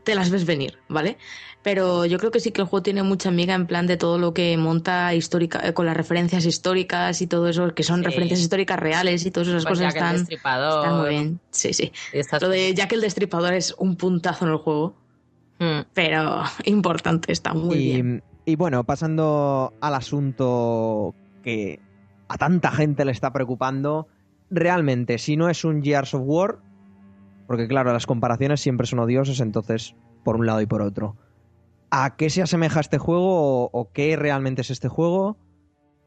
te 0.07 0.15
las 0.15 0.29
ves 0.29 0.45
venir, 0.45 0.77
¿vale? 0.87 1.17
Pero 1.63 2.05
yo 2.05 2.17
creo 2.17 2.31
que 2.31 2.39
sí 2.39 2.51
que 2.51 2.61
el 2.61 2.67
juego 2.67 2.81
tiene 2.81 3.03
mucha 3.03 3.27
amiga 3.27 3.53
en 3.53 3.67
plan 3.67 3.87
de 3.87 3.97
todo 3.97 4.17
lo 4.17 4.33
que 4.33 4.55
monta 4.55 5.13
histórica, 5.13 5.59
eh, 5.67 5.73
con 5.73 5.85
las 5.85 5.97
referencias 5.97 6.45
históricas 6.45 7.21
y 7.21 7.27
todo 7.27 7.49
eso, 7.49 7.73
que 7.75 7.83
son 7.83 7.99
Sí. 7.99 8.05
referencias 8.05 8.39
históricas 8.39 8.79
reales 8.79 9.25
y 9.25 9.31
todas 9.31 9.49
esas 9.49 9.63
Pues 9.65 9.79
cosas 9.79 9.93
Jack 9.93 9.95
el 9.95 10.07
están, 10.07 10.17
Destripador 10.17 10.85
están 10.85 10.99
muy 11.01 11.09
bien. 11.09 11.39
Sí, 11.51 11.73
sí. 11.73 11.91
Lo 12.39 12.47
de 12.47 12.73
Jack 12.73 12.93
el 12.93 13.01
Destripador 13.01 13.53
es 13.53 13.75
un 13.77 13.97
puntazo 13.97 14.45
en 14.45 14.51
el 14.51 14.57
juego, 14.59 14.95
Mm. 15.59 15.81
pero 15.93 16.43
importante, 16.65 17.33
está 17.33 17.53
muy 17.53 17.75
y, 17.75 17.91
bien. 17.93 18.23
y 18.45 18.55
bueno, 18.55 18.85
pasando 18.85 19.73
al 19.81 19.95
asunto 19.95 21.13
que 21.43 21.79
a 22.29 22.37
tanta 22.37 22.71
gente 22.71 23.03
le 23.03 23.11
está 23.11 23.33
preocupando, 23.33 24.07
realmente, 24.49 25.17
si 25.17 25.35
no 25.35 25.49
es 25.49 25.65
un 25.65 25.83
Gears 25.83 26.13
of 26.13 26.21
War, 26.23 26.59
porque 27.47 27.67
claro, 27.67 27.93
las 27.93 28.05
comparaciones 28.05 28.61
siempre 28.61 28.85
son 28.85 28.99
odiosas, 28.99 29.39
entonces, 29.39 29.95
por 30.23 30.35
un 30.35 30.45
lado 30.45 30.61
y 30.61 30.65
por 30.65 30.81
otro. 30.81 31.15
¿A 31.89 32.17
qué 32.17 32.29
se 32.29 32.41
asemeja 32.41 32.81
este 32.81 32.97
juego 32.97 33.69
o, 33.71 33.91
qué 33.93 34.15
realmente 34.17 34.61
es 34.61 34.69
este 34.69 34.89
juego? 34.89 35.37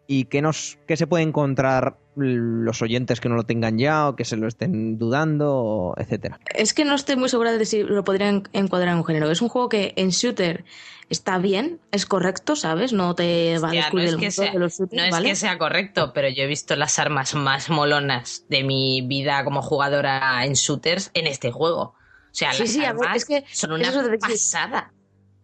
¿Y 0.07 0.25
qué, 0.25 0.43
nos, 0.43 0.79
qué 0.87 0.97
se 0.97 1.07
puede 1.07 1.25
encontrar 1.25 1.99
los 2.17 2.83
oyentes 2.83 3.21
que 3.21 3.29
no 3.29 3.37
lo 3.37 3.45
tengan 3.45 3.79
ya 3.79 4.09
o 4.09 4.17
que 4.17 4.25
se 4.25 4.37
lo 4.37 4.47
estén 4.49 4.99
dudando, 4.99 5.95
etcétera? 5.97 6.39
Es 6.55 6.75
que 6.75 6.85
no 6.85 6.95
estoy 6.95 7.17
muy 7.17 7.29
segura 7.29 7.53
de 7.53 7.65
si 7.65 7.83
lo 7.83 8.05
podrían 8.05 8.43
encuadrar 8.53 8.91
en 8.91 8.99
un 8.99 9.05
género. 9.05 9.31
Es 9.31 9.41
un 9.41 9.49
juego 9.49 9.69
que 9.69 9.95
en 9.97 10.11
shooter 10.11 10.65
está 11.11 11.39
bien, 11.39 11.81
es 11.91 12.07
correcto, 12.07 12.57
¿sabes? 12.57 12.93
No 12.93 13.15
te 13.15 13.59
va 13.59 13.69
a 13.69 13.71
Hostia, 13.71 13.81
no 13.91 14.01
descubrir 14.01 14.07
es, 14.07 14.13
el 14.13 14.19
que 14.19 14.27
mundo 14.27 14.43
sea, 14.43 14.53
de 14.53 14.59
los 14.59 14.79
shooters, 14.79 15.11
no 15.11 15.17
es 15.17 15.25
que 15.25 15.37
sea 15.37 15.59
correcto, 15.59 16.13
pero 16.15 16.29
yo 16.29 16.45
he 16.45 16.47
visto 16.47 16.77
las 16.77 16.99
armas 16.99 17.35
más 17.35 17.69
molonas 17.69 18.45
de 18.49 18.63
mi 18.63 19.03
vida 19.03 19.45
como 19.45 19.61
jugadora 19.61 20.45
en 20.45 20.55
shooters 20.55 21.11
en 21.13 21.27
este 21.27 21.51
juego. 21.51 21.83
O 21.83 22.33
sea, 22.33 22.53
Sí, 22.53 22.63
las 22.63 22.71
sí, 22.71 22.79
ver, 22.79 22.89
armas 22.89 23.17
es 23.17 23.25
que 23.25 23.45
son 23.53 23.73
una 23.73 23.93
pasada. 24.21 24.93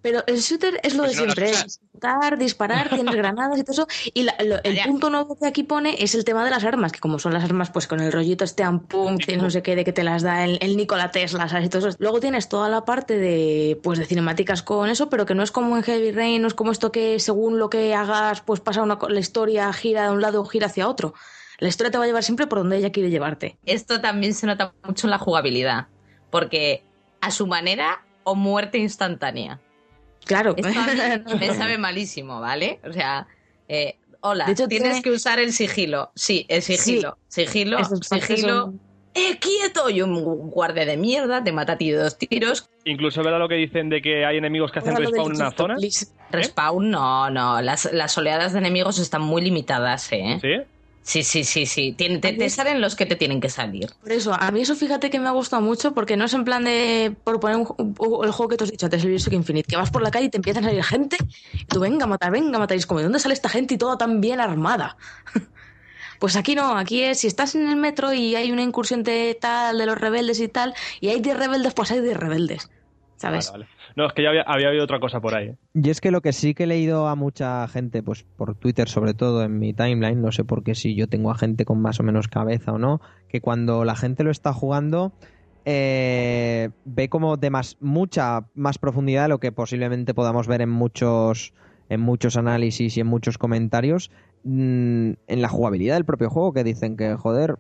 Pero 0.06 0.22
el 0.28 0.36
shooter 0.38 0.78
es 0.84 0.94
lo 0.94 1.02
Pues 1.02 1.16
de 1.16 1.26
no 1.26 1.32
siempre, 1.32 1.50
es 1.50 1.80
disparar, 1.92 2.38
disparar, 2.38 2.88
tienes 2.90 3.12
granadas 3.16 3.58
y 3.58 3.64
todo 3.64 3.72
eso. 3.72 3.86
Y 4.14 4.22
la- 4.22 4.36
lo- 4.44 4.62
el 4.62 4.78
punto 4.86 5.10
nuevo 5.10 5.36
que 5.36 5.48
aquí 5.48 5.64
pone 5.64 5.96
es 5.98 6.14
el 6.14 6.24
tema 6.24 6.44
de 6.44 6.50
las 6.52 6.62
armas, 6.62 6.92
que 6.92 7.00
como 7.00 7.18
son 7.18 7.34
las 7.34 7.42
armas, 7.42 7.70
pues 7.72 7.88
con 7.88 7.98
el 7.98 8.12
rollito 8.12 8.44
este 8.44 8.62
ampum, 8.62 9.18
que 9.18 9.36
no 9.36 9.50
sé 9.50 9.64
qué, 9.64 9.74
de 9.74 9.84
que 9.84 9.92
te 9.92 10.04
las 10.04 10.22
da 10.22 10.44
el, 10.44 10.58
el 10.62 10.76
Nikola 10.76 11.10
Tesla, 11.10 11.48
¿sabes? 11.48 11.66
Y 11.66 11.68
todo 11.70 11.88
eso. 11.88 11.96
Luego 11.98 12.20
tienes 12.20 12.48
toda 12.48 12.68
la 12.68 12.84
parte 12.84 13.18
de, 13.18 13.80
pues, 13.82 13.98
de 13.98 14.04
cinemáticas 14.04 14.62
con 14.62 14.88
eso, 14.88 15.08
pero 15.10 15.26
que 15.26 15.34
no 15.34 15.42
es 15.42 15.50
como 15.50 15.76
en 15.76 15.82
Heavy 15.82 16.12
Rain, 16.12 16.40
no 16.40 16.46
es 16.46 16.54
como 16.54 16.70
esto 16.70 16.92
que 16.92 17.18
según 17.18 17.58
lo 17.58 17.68
que 17.68 17.92
hagas, 17.92 18.42
pues 18.42 18.60
pasa 18.60 18.82
una, 18.84 19.00
la 19.08 19.18
historia 19.18 19.72
gira 19.72 20.04
de 20.04 20.10
un 20.12 20.20
lado 20.22 20.44
gira 20.44 20.66
hacia 20.68 20.86
otro. 20.88 21.14
La 21.58 21.66
historia 21.66 21.90
te 21.90 21.98
va 21.98 22.04
a 22.04 22.06
llevar 22.06 22.22
siempre 22.22 22.46
por 22.46 22.58
donde 22.58 22.76
ella 22.76 22.92
quiere 22.92 23.10
llevarte. 23.10 23.58
Esto 23.66 24.00
también 24.00 24.34
se 24.34 24.46
nota 24.46 24.72
mucho 24.84 25.08
en 25.08 25.10
la 25.10 25.18
jugabilidad, 25.18 25.88
porque 26.30 26.84
a 27.20 27.32
su 27.32 27.48
manera 27.48 28.04
o 28.28 28.34
muerte 28.34 28.78
instantánea. 28.78 29.60
Claro. 30.26 30.54
Esto 30.56 30.68
a 30.68 31.18
mí 31.34 31.34
me 31.40 31.54
sabe 31.54 31.78
malísimo, 31.78 32.42
¿ale? 32.44 32.80
O 32.86 32.92
sea, 32.92 33.26
eh, 33.68 33.96
hola, 34.20 34.44
De 34.46 34.52
hecho, 34.52 34.68
tienes 34.68 34.88
tiene- 34.90 35.02
que 35.02 35.10
usar 35.10 35.38
el 35.38 35.52
sigilo. 35.52 36.10
Sí, 36.14 36.44
el 36.48 36.60
sigilo. 36.62 37.16
Sigilo, 37.28 37.78
sigilo. 38.02 38.48
son- 38.64 38.80
¡Eh, 39.18 39.38
quieto! 39.38 39.88
Y 39.88 40.02
un 40.02 40.50
guardia 40.50 40.84
de 40.84 40.98
mierda 40.98 41.42
te 41.42 41.50
mata 41.50 41.72
a 41.72 41.78
ti 41.78 41.90
de 41.90 41.96
dos 41.96 42.18
tiros. 42.18 42.68
Incluso 42.84 43.22
verdad 43.22 43.38
lo 43.38 43.48
que 43.48 43.54
dicen 43.54 43.88
de 43.88 44.02
que 44.02 44.26
hay 44.26 44.36
enemigos 44.36 44.70
que 44.70 44.80
hacen 44.80 44.94
respawn 44.94 45.30
en 45.30 45.36
una 45.40 45.50
zona. 45.52 45.76
Respawn, 46.30 46.90
no, 46.90 47.30
no. 47.30 47.62
Las, 47.62 47.90
las 47.94 48.18
oleadas 48.18 48.52
de 48.52 48.58
enemigos 48.58 48.98
están 48.98 49.22
muy 49.22 49.40
limitadas, 49.40 50.12
¿eh? 50.12 50.38
¿Sí? 50.42 50.50
Sí, 51.06 51.22
sí, 51.22 51.44
sí, 51.44 51.66
sí. 51.66 51.94
Tien- 51.96 52.20
te, 52.20 52.32
te 52.32 52.50
salen 52.50 52.80
los 52.80 52.96
que 52.96 53.06
te 53.06 53.14
tienen 53.14 53.40
que 53.40 53.48
salir. 53.48 53.88
Por 54.00 54.10
eso, 54.10 54.34
a 54.34 54.50
mí 54.50 54.62
eso 54.62 54.74
fíjate 54.74 55.08
que 55.08 55.20
me 55.20 55.28
ha 55.28 55.30
gustado 55.30 55.62
mucho 55.62 55.94
porque 55.94 56.16
no 56.16 56.24
es 56.24 56.34
en 56.34 56.44
plan 56.44 56.64
de 56.64 57.14
por 57.22 57.38
poner 57.38 57.58
un- 57.58 58.24
el 58.24 58.32
juego 58.32 58.48
que 58.48 58.56
te 58.56 58.64
has 58.64 58.70
dicho 58.72 58.86
antes, 58.86 59.04
el 59.04 59.10
Bioshock 59.10 59.32
Infinite, 59.34 59.68
que 59.70 59.76
vas 59.76 59.90
por 59.92 60.02
la 60.02 60.10
calle 60.10 60.26
y 60.26 60.30
te 60.30 60.38
empiezan 60.38 60.64
a 60.64 60.68
salir 60.68 60.82
gente 60.82 61.16
y 61.52 61.64
tú 61.66 61.78
venga 61.78 62.04
a 62.04 62.08
matar, 62.08 62.32
venga 62.32 62.56
a 62.56 62.58
matar. 62.58 62.76
Y 62.76 62.80
es 62.80 62.86
como, 62.86 62.98
¿de 62.98 63.04
dónde 63.04 63.20
sale 63.20 63.34
esta 63.34 63.48
gente 63.48 63.74
y 63.74 63.78
toda 63.78 63.96
tan 63.96 64.20
bien 64.20 64.40
armada? 64.40 64.96
Pues 66.18 66.34
aquí 66.36 66.54
no, 66.54 66.76
aquí 66.78 67.02
es, 67.02 67.20
si 67.20 67.26
estás 67.26 67.54
en 67.54 67.68
el 67.68 67.76
metro 67.76 68.12
y 68.12 68.34
hay 68.36 68.50
una 68.50 68.62
incursión 68.62 69.02
de 69.02 69.36
tal, 69.38 69.76
de 69.76 69.84
los 69.84 69.98
rebeldes 69.98 70.40
y 70.40 70.48
tal, 70.48 70.72
y 71.00 71.08
hay 71.10 71.20
10 71.20 71.36
rebeldes, 71.36 71.74
pues 71.74 71.90
hay 71.90 72.00
10 72.00 72.16
rebeldes. 72.16 72.70
¿sabes? 73.16 73.50
Vale, 73.52 73.64
vale. 73.64 73.75
No, 73.96 74.06
es 74.06 74.12
que 74.12 74.22
ya 74.22 74.28
había, 74.28 74.42
había 74.42 74.68
habido 74.68 74.84
otra 74.84 75.00
cosa 75.00 75.20
por 75.20 75.34
ahí. 75.34 75.48
¿eh? 75.48 75.56
Y 75.74 75.90
es 75.90 76.00
que 76.00 76.10
lo 76.10 76.20
que 76.20 76.32
sí 76.32 76.54
que 76.54 76.64
he 76.64 76.66
leído 76.66 77.08
a 77.08 77.14
mucha 77.14 77.66
gente, 77.66 78.02
pues 78.02 78.24
por 78.36 78.54
Twitter 78.54 78.88
sobre 78.88 79.14
todo 79.14 79.42
en 79.42 79.58
mi 79.58 79.72
timeline, 79.72 80.20
no 80.20 80.32
sé 80.32 80.44
por 80.44 80.62
qué 80.62 80.74
si 80.74 80.94
yo 80.94 81.08
tengo 81.08 81.30
a 81.30 81.34
gente 81.34 81.64
con 81.64 81.80
más 81.80 81.98
o 81.98 82.02
menos 82.02 82.28
cabeza 82.28 82.72
o 82.72 82.78
no, 82.78 83.00
que 83.28 83.40
cuando 83.40 83.84
la 83.84 83.96
gente 83.96 84.22
lo 84.22 84.30
está 84.30 84.52
jugando 84.52 85.12
eh, 85.68 86.70
ve 86.84 87.08
como 87.08 87.36
de 87.36 87.50
más, 87.50 87.76
mucha 87.80 88.46
más 88.54 88.78
profundidad 88.78 89.22
de 89.22 89.28
lo 89.30 89.40
que 89.40 89.50
posiblemente 89.50 90.14
podamos 90.14 90.46
ver 90.46 90.62
en 90.62 90.70
muchos 90.70 91.52
en 91.88 92.00
muchos 92.00 92.36
análisis 92.36 92.96
y 92.96 93.00
en 93.00 93.08
muchos 93.08 93.36
comentarios 93.36 94.12
mm, 94.44 95.10
en 95.26 95.42
la 95.42 95.48
jugabilidad 95.48 95.96
del 95.96 96.04
propio 96.04 96.30
juego 96.30 96.52
que 96.52 96.62
dicen 96.62 96.96
que 96.96 97.16
joder 97.16 97.56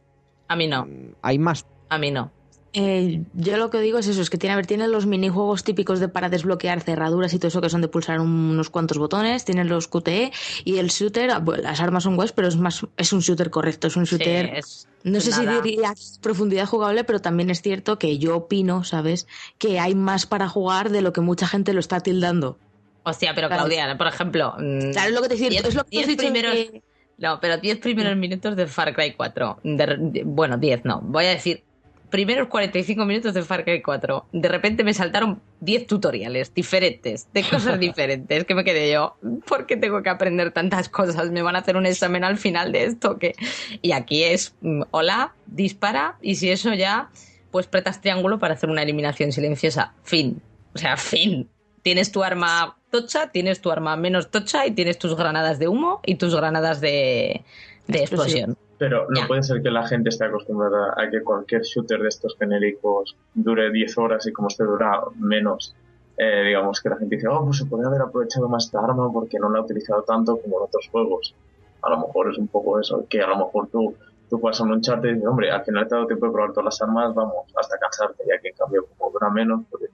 A 0.46 0.54
mí 0.54 0.68
no, 0.68 0.86
mm, 0.86 1.14
hay 1.22 1.40
más 1.40 1.66
a 1.88 1.98
mí 1.98 2.12
no. 2.12 2.30
Eh, 2.78 3.22
yo 3.32 3.56
lo 3.56 3.70
que 3.70 3.80
digo 3.80 3.98
es 3.98 4.06
eso, 4.06 4.20
es 4.20 4.28
que 4.28 4.36
tiene, 4.36 4.52
a 4.52 4.56
ver, 4.56 4.66
tiene 4.66 4.86
los 4.86 5.06
minijuegos 5.06 5.64
típicos 5.64 5.98
de 5.98 6.08
para 6.08 6.28
desbloquear 6.28 6.82
cerraduras 6.82 7.32
y 7.32 7.38
todo 7.38 7.48
eso 7.48 7.62
que 7.62 7.70
son 7.70 7.80
de 7.80 7.88
pulsar 7.88 8.20
unos 8.20 8.68
cuantos 8.68 8.98
botones, 8.98 9.46
tienen 9.46 9.68
los 9.68 9.88
QTE 9.88 10.30
y 10.64 10.76
el 10.76 10.88
shooter, 10.88 11.30
ah, 11.30 11.38
bueno, 11.38 11.62
las 11.62 11.80
armas 11.80 12.02
son 12.02 12.18
webs, 12.18 12.32
pero 12.32 12.48
es 12.48 12.56
más, 12.56 12.84
es 12.98 13.12
un 13.14 13.20
shooter 13.20 13.48
correcto, 13.48 13.86
es 13.86 13.96
un 13.96 14.04
Sí, 14.04 14.16
shooter, 14.16 14.56
es 14.56 14.86
no 15.04 15.20
sé 15.20 15.30
nada. 15.30 15.56
si 15.56 15.62
diría 15.70 15.94
profundidad 16.20 16.66
jugable, 16.66 17.04
pero 17.04 17.20
también 17.20 17.48
es 17.48 17.62
cierto 17.62 17.98
que 17.98 18.18
yo 18.18 18.36
opino, 18.36 18.84
¿sabes? 18.84 19.26
Que 19.56 19.80
hay 19.80 19.94
más 19.94 20.26
para 20.26 20.46
jugar 20.46 20.90
de 20.90 21.00
lo 21.00 21.14
que 21.14 21.22
mucha 21.22 21.46
gente 21.46 21.72
lo 21.72 21.80
está 21.80 22.00
tildando. 22.00 22.58
Hostia, 23.04 23.34
pero. 23.34 23.48
Claudia, 23.48 23.96
por 23.96 24.08
ejemplo. 24.08 24.52
mm, 24.58 24.90
Claro, 24.90 25.08
es 25.08 25.14
lo 25.14 25.22
que 25.22 25.28
te 25.28 25.34
decir, 25.36 25.50
diez- 25.52 25.64
es 25.66 25.74
lo 25.74 25.84
que 25.84 26.04
te 26.04 26.16
primeros- 26.16 26.54
que- 26.54 26.82
No, 27.18 27.40
pero 27.40 27.56
10 27.56 27.78
primeros 27.78 28.14
minutos 28.18 28.54
de 28.56 28.66
Far 28.66 28.94
Cry 28.94 29.14
4. 29.16 29.58
De- 29.62 29.96
de- 29.98 30.22
bueno, 30.26 30.58
10 30.58 30.84
no. 30.84 31.00
Voy 31.02 31.24
a 31.24 31.30
decir, 31.30 31.64
primeros 32.10 32.48
45 32.48 33.04
minutos 33.04 33.34
de 33.34 33.42
Far 33.42 33.64
Cry 33.64 33.82
4. 33.82 34.26
De 34.32 34.48
repente 34.48 34.84
me 34.84 34.94
saltaron 34.94 35.40
10 35.60 35.86
tutoriales 35.86 36.54
diferentes, 36.54 37.28
de 37.32 37.42
cosas 37.42 37.78
diferentes, 37.80 38.44
que 38.44 38.54
me 38.54 38.64
quedé 38.64 38.92
yo, 38.92 39.16
¿por 39.46 39.66
qué 39.66 39.76
tengo 39.76 40.02
que 40.02 40.10
aprender 40.10 40.52
tantas 40.52 40.88
cosas? 40.88 41.30
¿Me 41.30 41.42
van 41.42 41.56
a 41.56 41.60
hacer 41.60 41.76
un 41.76 41.86
examen 41.86 42.24
al 42.24 42.38
final 42.38 42.72
de 42.72 42.84
esto? 42.84 43.12
o 43.12 43.18
qué? 43.18 43.34
Y 43.82 43.92
aquí 43.92 44.24
es, 44.24 44.54
mm, 44.60 44.82
hola, 44.90 45.34
dispara, 45.46 46.16
y 46.22 46.36
si 46.36 46.50
eso 46.50 46.72
ya, 46.74 47.10
pues 47.50 47.66
pretas 47.66 48.00
triángulo 48.00 48.38
para 48.38 48.54
hacer 48.54 48.70
una 48.70 48.82
eliminación 48.82 49.32
silenciosa. 49.32 49.94
Fin. 50.02 50.42
O 50.74 50.78
sea, 50.78 50.96
fin. 50.96 51.48
Tienes 51.82 52.12
tu 52.12 52.22
arma 52.22 52.76
tocha, 52.90 53.30
tienes 53.30 53.60
tu 53.60 53.70
arma 53.70 53.96
menos 53.96 54.30
tocha 54.30 54.66
y 54.66 54.72
tienes 54.72 54.98
tus 54.98 55.16
granadas 55.16 55.58
de 55.58 55.68
humo 55.68 56.00
y 56.04 56.16
tus 56.16 56.34
granadas 56.34 56.80
de, 56.80 57.44
de 57.86 57.98
explosión. 57.98 58.56
Pero 58.78 59.06
no 59.08 59.20
Ya. 59.22 59.26
puede 59.26 59.42
ser 59.42 59.62
que 59.62 59.70
la 59.70 59.86
gente 59.86 60.10
esté 60.10 60.24
acostumbrada 60.26 60.94
a 60.96 61.08
que 61.10 61.22
cualquier 61.22 61.62
shooter 61.62 62.00
de 62.00 62.08
estos 62.08 62.36
genéricos 62.38 63.16
dure 63.34 63.70
10 63.70 63.96
horas 63.98 64.26
y 64.26 64.32
como 64.32 64.48
este 64.48 64.64
dura 64.64 65.00
menos, 65.16 65.74
eh, 66.18 66.42
digamos 66.46 66.80
que 66.82 66.88
la 66.90 66.96
gente 66.96 67.16
dice, 67.16 67.28
oh, 67.28 67.44
pues 67.44 67.58
se 67.58 67.66
podría 67.66 67.88
haber 67.88 68.02
aprovechado 68.02 68.48
más 68.48 68.66
esta 68.66 68.80
arma 68.80 69.10
porque 69.12 69.38
no 69.38 69.48
la 69.50 69.58
ha 69.60 69.62
utilizado 69.62 70.02
tanto 70.02 70.36
como 70.38 70.58
en 70.58 70.64
otros 70.64 70.88
juegos. 70.90 71.34
A 71.82 71.90
lo 71.90 71.98
mejor 71.98 72.30
es 72.30 72.38
un 72.38 72.48
poco 72.48 72.78
eso, 72.80 73.04
que 73.08 73.20
a 73.22 73.26
lo 73.28 73.36
mejor 73.36 73.68
tú, 73.68 73.94
tú 74.28 74.38
juegas 74.38 74.60
a 74.60 74.64
un 74.64 74.72
Uncharted 74.72 75.08
y 75.08 75.12
dices, 75.14 75.26
hombre, 75.28 75.50
al 75.50 75.64
final 75.64 75.86
te 75.88 75.94
ha 75.94 75.96
dado 75.96 76.06
tiempo 76.08 76.26
de 76.26 76.32
probar 76.32 76.50
todas 76.52 76.64
las 76.66 76.82
armas, 76.82 77.14
vamos, 77.14 77.34
hasta 77.58 77.78
cansarte, 77.78 78.24
ya 78.28 78.38
que 78.40 78.48
en 78.48 78.54
cambio 78.56 78.86
como 78.98 79.10
dura 79.12 79.30
menos, 79.30 79.62
pues 79.70 79.90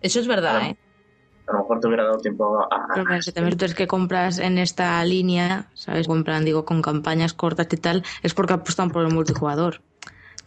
Eso 0.00 0.20
es 0.20 0.28
verdad. 0.28 0.62
¿eh? 0.62 0.76
A 1.46 1.52
lo 1.52 1.58
mejor 1.60 1.80
te 1.80 1.86
hubiera 1.88 2.04
dado 2.04 2.18
tiempo 2.18 2.58
a... 2.60 2.64
a- 2.74 2.86
Pero 2.94 3.06
claro, 3.06 3.22
si 3.22 3.32
también 3.32 3.56
tú 3.58 3.64
es 3.64 3.74
que 3.74 3.86
compras 3.86 4.38
en 4.38 4.58
esta 4.58 5.04
línea, 5.04 5.70
¿sabes? 5.74 6.06
Compran, 6.06 6.44
digo, 6.44 6.64
con 6.64 6.82
campañas 6.82 7.32
cortas 7.34 7.68
y 7.70 7.76
tal, 7.76 8.04
es 8.22 8.34
porque 8.34 8.54
apuestan 8.54 8.90
por 8.90 9.04
el 9.04 9.12
multijugador. 9.12 9.82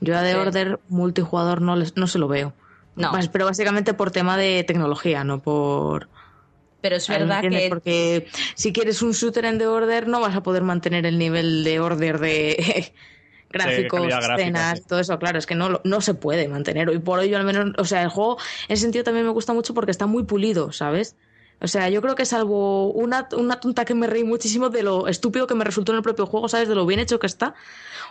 Yo 0.01 0.17
a 0.17 0.21
The 0.23 0.31
Sí. 0.33 0.37
Order 0.37 0.79
multijugador 0.89 1.61
no, 1.61 1.75
les, 1.75 1.95
no 1.95 2.07
se 2.07 2.19
lo 2.19 2.27
veo. 2.27 2.53
No, 2.95 3.11
Pero 3.31 3.45
básicamente 3.45 3.93
por 3.93 4.11
tema 4.11 4.37
de 4.37 4.63
tecnología, 4.63 5.23
no 5.23 5.41
por... 5.41 6.09
pero 6.81 6.95
es 6.95 7.09
¿me 7.09 7.17
verdad 7.17 7.41
que 7.41 7.67
Porque 7.69 8.27
si 8.55 8.71
quieres 8.71 9.01
un 9.01 9.11
shooter 9.11 9.45
en 9.45 9.57
The 9.57 9.67
Order 9.67 10.07
no 10.07 10.21
vas 10.21 10.35
a 10.35 10.43
poder 10.43 10.63
mantener 10.63 11.05
el 11.05 11.17
nivel 11.17 11.63
de 11.63 11.79
Order 11.79 12.19
de 12.19 12.93
gráficos, 13.55 14.07
escenas, 14.07 14.79
sí. 14.79 14.85
todo 14.87 14.99
eso. 14.99 15.17
Claro, 15.17 15.39
es 15.39 15.45
que 15.45 15.55
no, 15.55 15.81
no 15.83 16.01
se 16.01 16.13
puede 16.13 16.47
mantener. 16.47 16.91
Y 16.93 16.99
por 16.99 17.19
ello 17.21 17.37
al 17.37 17.45
menos, 17.45 17.71
o 17.77 17.85
sea, 17.85 18.03
el 18.03 18.09
juego 18.09 18.37
en 18.67 18.73
ese 18.73 18.83
sentido 18.83 19.03
también 19.03 19.25
me 19.25 19.31
gusta 19.31 19.53
mucho 19.53 19.73
porque 19.73 19.91
está 19.91 20.05
muy 20.05 20.23
pulido, 20.23 20.71
¿sabes? 20.71 21.15
O 21.61 21.67
sea, 21.67 21.89
yo 21.89 22.01
creo 22.01 22.15
que 22.15 22.25
salvo 22.25 22.91
una, 22.91 23.29
una 23.35 23.59
tonta 23.59 23.85
que 23.85 23.95
me 23.95 24.07
reí 24.07 24.23
muchísimo 24.23 24.69
de 24.69 24.83
lo 24.83 25.07
estúpido 25.07 25.47
que 25.47 25.55
me 25.55 25.63
resultó 25.63 25.93
en 25.93 25.97
el 25.97 26.03
propio 26.03 26.25
juego, 26.25 26.49
¿sabes? 26.49 26.67
De 26.67 26.75
lo 26.75 26.85
bien 26.85 26.99
hecho 26.99 27.17
que 27.17 27.27
está. 27.27 27.55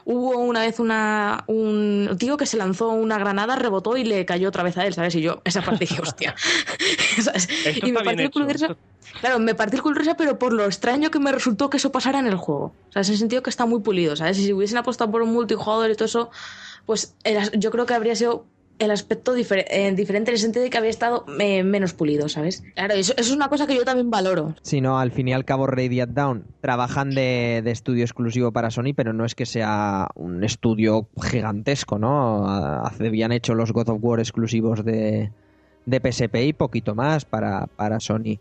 Hubo 0.06 0.38
una 0.38 0.60
vez 0.60 0.80
una, 0.80 1.44
un 1.46 2.16
tío 2.18 2.36
que 2.36 2.44
se 2.46 2.56
lanzó 2.58 2.90
una 2.90 3.18
granada, 3.18 3.56
rebotó 3.56 3.96
y 3.96 4.04
le 4.04 4.26
cayó 4.26 4.48
otra 4.48 4.62
vez 4.62 4.76
a 4.76 4.86
él, 4.86 4.92
¿sabes? 4.94 5.14
Y 5.14 5.22
yo, 5.22 5.40
esa 5.44 5.62
parte 5.62 5.86
dije, 5.86 6.00
hostia. 6.02 6.34
Y 7.86 7.92
me 7.92 8.00
partió 8.04 8.24
el 8.26 8.30
culo 8.30 8.46
risa. 8.52 8.66
Claro, 9.20 9.38
me 9.38 9.54
partí 9.54 9.76
el 9.76 9.82
culo 9.82 9.94
risa, 9.98 10.16
pero 10.16 10.38
por 10.38 10.52
lo 10.52 10.64
extraño 10.64 11.10
que 11.10 11.18
me 11.18 11.32
resultó 11.32 11.70
que 11.70 11.76
eso 11.78 11.90
pasara 11.92 12.18
en 12.18 12.26
el 12.26 12.36
juego. 12.36 12.64
O 12.88 12.92
sea, 12.92 13.00
en 13.00 13.04
ese 13.04 13.16
sentido 13.16 13.42
que 13.42 13.50
está 13.50 13.66
muy 13.66 13.80
pulido, 13.80 14.16
¿sabes? 14.16 14.38
Y 14.38 14.44
si 14.46 14.52
hubiesen 14.52 14.78
apostado 14.78 15.10
por 15.10 15.22
un 15.22 15.32
multijugador 15.32 15.90
y 15.90 15.94
todo 15.94 16.06
eso, 16.06 16.30
pues 16.86 17.16
el- 17.24 17.58
yo 17.58 17.70
creo 17.70 17.86
que 17.86 17.94
habría 17.94 18.14
sido 18.16 18.46
el 18.78 18.90
aspecto 18.90 19.36
difer- 19.36 19.64
eh, 19.70 19.92
diferente 19.94 20.30
en 20.30 20.34
el 20.34 20.40
sentido 20.40 20.64
de 20.64 20.70
que 20.70 20.78
había 20.78 20.90
estado 20.90 21.24
eh, 21.38 21.62
menos 21.62 21.94
pulido, 21.94 22.28
¿sabes? 22.28 22.62
Claro, 22.74 22.94
eso, 22.94 23.12
eso 23.16 23.30
es 23.30 23.36
una 23.36 23.48
cosa 23.48 23.66
que 23.66 23.76
yo 23.76 23.84
también 23.84 24.10
valoro. 24.10 24.54
sino 24.62 24.98
al 24.98 25.12
fin 25.12 25.28
y 25.28 25.32
al 25.32 25.44
cabo 25.44 25.66
Radiant 25.66 26.12
Down 26.12 26.44
trabajan 26.60 27.10
de, 27.14 27.62
de 27.64 27.70
estudio 27.70 28.02
exclusivo 28.04 28.50
para 28.52 28.70
Sony, 28.70 28.92
pero 28.96 29.12
no 29.12 29.24
es 29.24 29.34
que 29.34 29.46
sea 29.46 30.08
un 30.16 30.42
estudio 30.44 31.08
gigantesco, 31.22 31.98
¿no? 31.98 32.46
Hace- 32.84 33.06
Habían 33.06 33.32
hecho 33.32 33.54
los 33.54 33.72
God 33.72 33.90
of 33.90 33.98
War 34.02 34.18
exclusivos 34.18 34.84
de, 34.84 35.30
de 35.86 36.00
PSP 36.00 36.34
y 36.46 36.52
poquito 36.52 36.94
más 36.94 37.24
para, 37.24 37.66
para 37.76 38.00
Sony. 38.00 38.38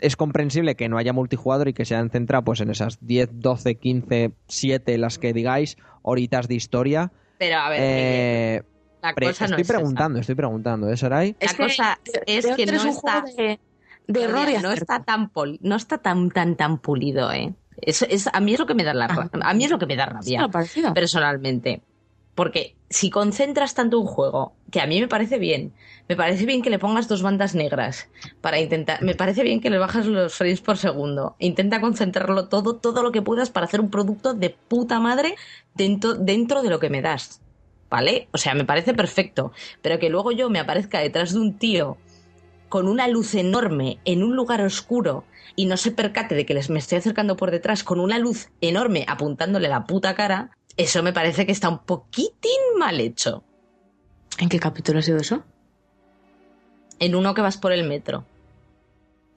Es 0.00 0.16
comprensible 0.16 0.74
que 0.74 0.88
no 0.88 0.98
haya 0.98 1.12
multijugador 1.12 1.68
y 1.68 1.72
que 1.72 1.84
se 1.84 1.94
hayan 1.94 2.10
centrado 2.10 2.44
pues, 2.44 2.60
en 2.60 2.70
esas 2.70 2.98
10, 3.00 3.28
12, 3.32 3.74
15, 3.76 4.30
7, 4.46 4.98
las 4.98 5.18
que 5.18 5.32
digáis, 5.32 5.76
horitas 6.02 6.48
de 6.48 6.54
historia. 6.54 7.12
Pero 7.38 7.56
a 7.56 7.68
ver, 7.70 7.78
Eh, 7.82 8.62
la 9.02 9.14
pre- 9.14 9.26
cosa 9.28 9.44
no 9.44 9.56
estoy 9.56 9.62
es 9.62 9.68
esa. 9.68 9.78
preguntando, 9.78 10.18
estoy 10.18 10.34
preguntando, 10.34 10.88
¿eh, 10.90 10.96
Sarai? 10.96 11.36
La 11.40 11.54
cosa 11.56 11.98
es 12.26 12.46
que 12.56 12.66
no 12.66 12.82
está, 12.90 13.22
de, 13.36 13.60
de 14.08 14.22
error 14.22 14.46
no 14.62 14.72
está 14.72 15.02
tan 15.04 15.30
pol- 15.30 15.58
no 15.62 15.76
está 15.76 15.98
tan 15.98 16.30
tan 16.30 16.56
tan 16.56 16.78
pulido, 16.78 17.30
¿eh? 17.32 17.54
Es, 17.80 18.02
es- 18.02 18.28
a 18.32 18.40
mí 18.40 18.54
es 18.54 18.58
lo 18.60 18.66
que 18.66 18.74
me 18.74 18.84
da 18.84 18.94
la 18.94 19.06
ra- 19.08 19.30
a 19.42 19.54
mí 19.54 19.64
es 19.64 19.70
lo 19.70 19.78
que 19.78 19.86
me 19.86 19.96
da 19.96 20.06
rabia. 20.06 20.40
personalmente. 20.94 21.82
Porque 22.34 22.76
si 22.90 23.08
concentras 23.08 23.72
tanto 23.74 23.98
un 23.98 24.06
juego, 24.06 24.52
que 24.70 24.80
a 24.82 24.86
mí 24.86 25.00
me 25.00 25.08
parece 25.08 25.38
bien, 25.38 25.72
me 26.06 26.16
parece 26.16 26.44
bien 26.44 26.60
que 26.60 26.68
le 26.68 26.78
pongas 26.78 27.08
dos 27.08 27.22
bandas 27.22 27.54
negras 27.54 28.08
para 28.42 28.60
intentar, 28.60 29.02
me 29.02 29.14
parece 29.14 29.42
bien 29.42 29.60
que 29.60 29.70
le 29.70 29.78
bajas 29.78 30.04
los 30.06 30.34
frames 30.34 30.60
por 30.60 30.76
segundo, 30.76 31.34
intenta 31.38 31.80
concentrarlo 31.80 32.48
todo, 32.48 32.76
todo 32.76 33.02
lo 33.02 33.10
que 33.10 33.22
puedas 33.22 33.50
para 33.50 33.64
hacer 33.66 33.80
un 33.80 33.90
producto 33.90 34.34
de 34.34 34.50
puta 34.50 35.00
madre 35.00 35.34
dentro, 35.74 36.14
dentro 36.14 36.62
de 36.62 36.68
lo 36.70 36.78
que 36.78 36.90
me 36.90 37.00
das. 37.00 37.40
¿Vale? 37.88 38.28
O 38.32 38.38
sea, 38.38 38.54
me 38.54 38.64
parece 38.64 38.94
perfecto. 38.94 39.52
Pero 39.82 39.98
que 39.98 40.10
luego 40.10 40.32
yo 40.32 40.50
me 40.50 40.58
aparezca 40.58 41.00
detrás 41.00 41.32
de 41.32 41.40
un 41.40 41.58
tío 41.58 41.98
con 42.68 42.88
una 42.88 43.08
luz 43.08 43.34
enorme 43.34 43.98
en 44.04 44.22
un 44.22 44.34
lugar 44.34 44.60
oscuro 44.60 45.24
y 45.54 45.66
no 45.66 45.76
se 45.76 45.92
percate 45.92 46.34
de 46.34 46.44
que 46.44 46.54
les 46.54 46.68
me 46.68 46.78
estoy 46.78 46.98
acercando 46.98 47.36
por 47.36 47.50
detrás 47.50 47.84
con 47.84 48.00
una 48.00 48.18
luz 48.18 48.50
enorme 48.60 49.04
apuntándole 49.08 49.68
la 49.68 49.84
puta 49.84 50.14
cara, 50.14 50.50
eso 50.76 51.02
me 51.02 51.12
parece 51.12 51.46
que 51.46 51.52
está 51.52 51.68
un 51.68 51.78
poquitín 51.78 52.60
mal 52.78 53.00
hecho. 53.00 53.44
¿En 54.38 54.48
qué 54.48 54.58
capítulo 54.58 54.98
ha 54.98 55.02
sido 55.02 55.18
eso? 55.18 55.44
En 56.98 57.14
uno 57.14 57.34
que 57.34 57.40
vas 57.40 57.56
por 57.56 57.72
el 57.72 57.84
metro. 57.84 58.24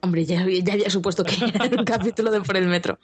Hombre, 0.02 0.24
ya, 0.24 0.44
ya 0.46 0.72
había 0.72 0.90
supuesto 0.90 1.24
que 1.24 1.36
era 1.36 1.64
un 1.78 1.84
capítulo 1.84 2.30
de 2.30 2.40
por 2.40 2.56
el 2.56 2.66
metro. 2.66 2.98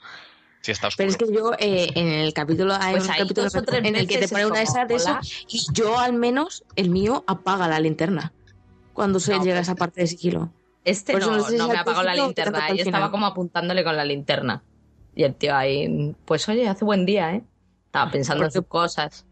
Si 0.67 0.71
está 0.73 0.87
oscuro. 0.89 0.97
Pero 0.97 1.09
es 1.11 1.17
que 1.17 1.33
yo 1.33 1.51
eh, 1.59 1.91
en 1.95 2.07
el 2.09 2.33
capítulo 2.33 2.73
hay 2.77 2.95
Pues 2.97 3.07
un 3.07 3.15
capítulo 3.15 3.43
dos 3.45 3.55
o 3.55 3.61
tres 3.61 3.85
en 3.85 3.95
el 3.95 4.05
que 4.05 4.17
te 4.17 4.27
pone 4.27 4.45
una 4.47 4.57
de 4.57 4.63
eso 4.63 5.11
"Hola". 5.11 5.21
y 5.47 5.61
yo 5.71 5.97
al 5.97 6.11
menos 6.11 6.65
el 6.75 6.89
mío 6.89 7.23
apaga 7.25 7.69
la 7.69 7.79
linterna 7.79 8.33
cuando 8.91 9.21
se 9.21 9.31
No, 9.31 9.43
llega 9.45 9.55
a 9.55 9.59
pues- 9.59 9.67
esa 9.69 9.75
parte 9.75 10.01
de 10.01 10.07
sigilo. 10.07 10.51
Este 10.83 11.13
Por 11.13 11.21
eso 11.21 11.31
no, 11.31 11.37
no 11.37 11.43
sé 11.45 11.51
si 11.51 11.57
no 11.57 11.69
me 11.69 11.77
apagó 11.77 12.03
la 12.03 12.15
linterna 12.15 12.69
y 12.75 12.81
estaba 12.81 13.11
como 13.11 13.27
apuntándole 13.27 13.85
con 13.85 13.95
la 13.95 14.03
linterna. 14.03 14.61
Y 15.15 15.23
el 15.23 15.35
tío 15.35 15.55
ahí, 15.55 16.13
pues 16.25 16.49
oye, 16.49 16.67
hace 16.67 16.83
buen 16.83 17.05
día, 17.05 17.33
¿eh? 17.33 17.43
Estaba 17.85 18.11
pensando 18.11 18.43
en 18.43 18.51
sus 18.51 18.67
cosas. 18.67 19.25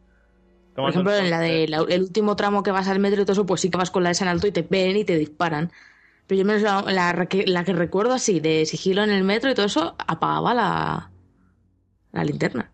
Por 0.74 0.90
ejemplo, 0.90 1.14
en 1.14 1.30
la 1.30 1.40
sol. 1.40 1.46
de 1.48 1.68
la- 1.68 1.86
el 1.90 2.02
último 2.02 2.38
tramo 2.38 2.64
que 2.64 2.72
vas 2.72 2.88
al 2.88 3.00
metro 3.00 3.22
y 3.22 3.26
todo 3.26 3.34
eso, 3.34 3.46
pues 3.46 3.60
sí 3.60 3.70
que 3.70 3.78
vas 3.78 3.92
con 3.92 4.04
la 4.04 4.12
esa 4.12 4.24
en 4.24 4.30
alto 4.30 4.48
y 4.48 4.54
te 4.54 4.62
ven 4.62 4.96
y 4.96 5.04
te 5.04 5.18
disparan. 5.18 5.70
Pero 6.28 6.40
yo 6.40 6.46
menos 6.46 6.62
la, 6.62 6.82
la 7.14 7.26
que, 7.26 7.46
la 7.46 7.66
que 7.66 7.74
recuerdo 7.74 8.14
así, 8.14 8.40
de 8.40 8.66
sigilo 8.66 9.04
en 9.04 9.10
el 9.10 9.26
metro 9.26 9.52
y 9.52 9.54
todo 9.54 9.66
eso, 9.66 9.96
apagaba 10.08 10.54
la, 10.54 11.12
la 12.16 12.24
linterna. 12.24 12.72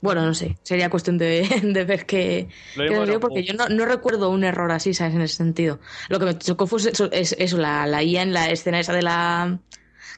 Bueno, 0.00 0.26
no 0.26 0.34
sé, 0.34 0.58
sería 0.64 0.90
cuestión 0.90 1.16
de, 1.18 1.48
de 1.62 1.84
ver 1.84 2.06
qué, 2.06 2.48
Lo 2.74 2.84
qué 2.84 3.02
era 3.02 3.20
porque 3.20 3.44
yo 3.44 3.54
no, 3.54 3.68
no 3.68 3.86
recuerdo 3.86 4.30
un 4.30 4.42
error 4.44 4.72
así, 4.72 4.94
¿sabes? 4.94 5.14
En 5.14 5.20
ese 5.22 5.36
sentido. 5.36 5.78
Lo 6.08 6.18
que 6.18 6.24
me 6.26 6.38
chocó 6.38 6.66
fue 6.66 6.80
eso, 6.80 7.10
es- 7.12 7.36
eso 7.38 7.56
la, 7.58 7.86
la 7.86 8.02
IA 8.02 8.22
en 8.22 8.32
la 8.32 8.50
escena 8.50 8.80
esa 8.80 8.92
de 8.92 9.02
la... 9.02 9.60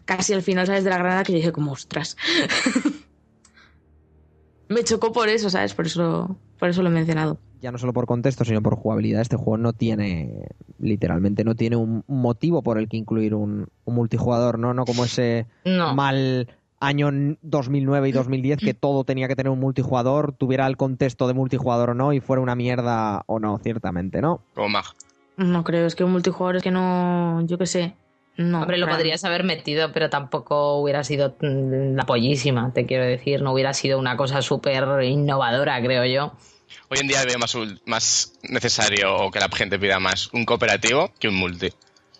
Casi 0.06 0.32
al 0.34 0.42
final, 0.42 0.66
¿sabes? 0.66 0.84
De 0.84 0.90
la 0.90 0.98
granada 0.98 1.22
que 1.24 1.32
yo 1.32 1.38
dije 1.38 1.52
como, 1.52 1.72
ostras. 1.72 2.16
Me 4.68 4.82
chocó 4.84 5.12
por 5.12 5.28
eso, 5.28 5.50
¿sabes? 5.50 5.74
Por 5.74 5.86
eso, 5.86 6.40
por 6.58 6.68
eso 6.70 6.82
lo 6.82 6.88
he 6.88 6.92
mencionado. 6.92 7.40
Ya 7.60 7.70
no 7.72 7.78
solo 7.78 7.92
por 7.92 8.06
contexto, 8.06 8.44
sino 8.44 8.62
por 8.62 8.76
jugabilidad. 8.76 9.22
Este 9.22 9.36
juego 9.36 9.56
no 9.56 9.72
tiene, 9.72 10.48
literalmente, 10.78 11.44
no 11.44 11.54
tiene 11.54 11.76
un 11.76 12.02
un 12.06 12.20
motivo 12.20 12.62
por 12.62 12.78
el 12.78 12.88
que 12.88 12.96
incluir 12.96 13.34
un, 13.34 13.68
un 13.84 13.94
multijugador, 13.94 14.58
¿no? 14.58 14.74
No 14.74 14.84
como 14.84 15.04
ese 15.04 15.46
No. 15.64 15.94
mal 15.94 16.48
año 16.84 17.10
2009 17.42 18.08
y 18.08 18.12
2010 18.12 18.58
que 18.60 18.74
todo 18.74 19.04
tenía 19.04 19.28
que 19.28 19.36
tener 19.36 19.50
un 19.50 19.60
multijugador, 19.60 20.32
tuviera 20.32 20.66
el 20.66 20.76
contexto 20.76 21.26
de 21.26 21.34
multijugador 21.34 21.90
o 21.90 21.94
no 21.94 22.12
y 22.12 22.20
fuera 22.20 22.42
una 22.42 22.54
mierda 22.54 23.22
o 23.26 23.38
no, 23.40 23.58
ciertamente, 23.58 24.20
¿no? 24.20 24.40
Como 24.54 24.68
Mag. 24.68 24.84
No 25.36 25.64
creo, 25.64 25.86
es 25.86 25.94
que 25.94 26.04
un 26.04 26.12
multijugador 26.12 26.56
es 26.56 26.62
que 26.62 26.70
no, 26.70 27.44
yo 27.46 27.58
qué 27.58 27.66
sé. 27.66 27.94
No. 28.36 28.62
Hombre, 28.62 28.78
lo 28.78 28.88
podrías 28.88 29.24
haber 29.24 29.44
metido, 29.44 29.92
pero 29.92 30.10
tampoco 30.10 30.74
hubiera 30.80 31.04
sido 31.04 31.36
mm, 31.40 31.94
la 31.94 32.04
pollísima, 32.04 32.72
te 32.72 32.84
quiero 32.84 33.04
decir. 33.04 33.42
No 33.42 33.52
hubiera 33.52 33.72
sido 33.74 33.98
una 33.98 34.16
cosa 34.16 34.42
súper 34.42 34.84
innovadora, 35.04 35.80
creo 35.80 36.04
yo. 36.04 36.32
Hoy 36.90 36.98
en 37.00 37.06
día 37.06 37.24
veo 37.24 37.38
más, 37.38 37.54
ul- 37.54 37.80
más 37.86 38.32
necesario 38.42 39.14
o 39.16 39.30
que 39.30 39.38
la 39.38 39.48
gente 39.48 39.78
pida 39.78 40.00
más 40.00 40.30
un 40.32 40.44
cooperativo 40.44 41.10
que 41.20 41.28
un 41.28 41.36
multi. 41.36 41.70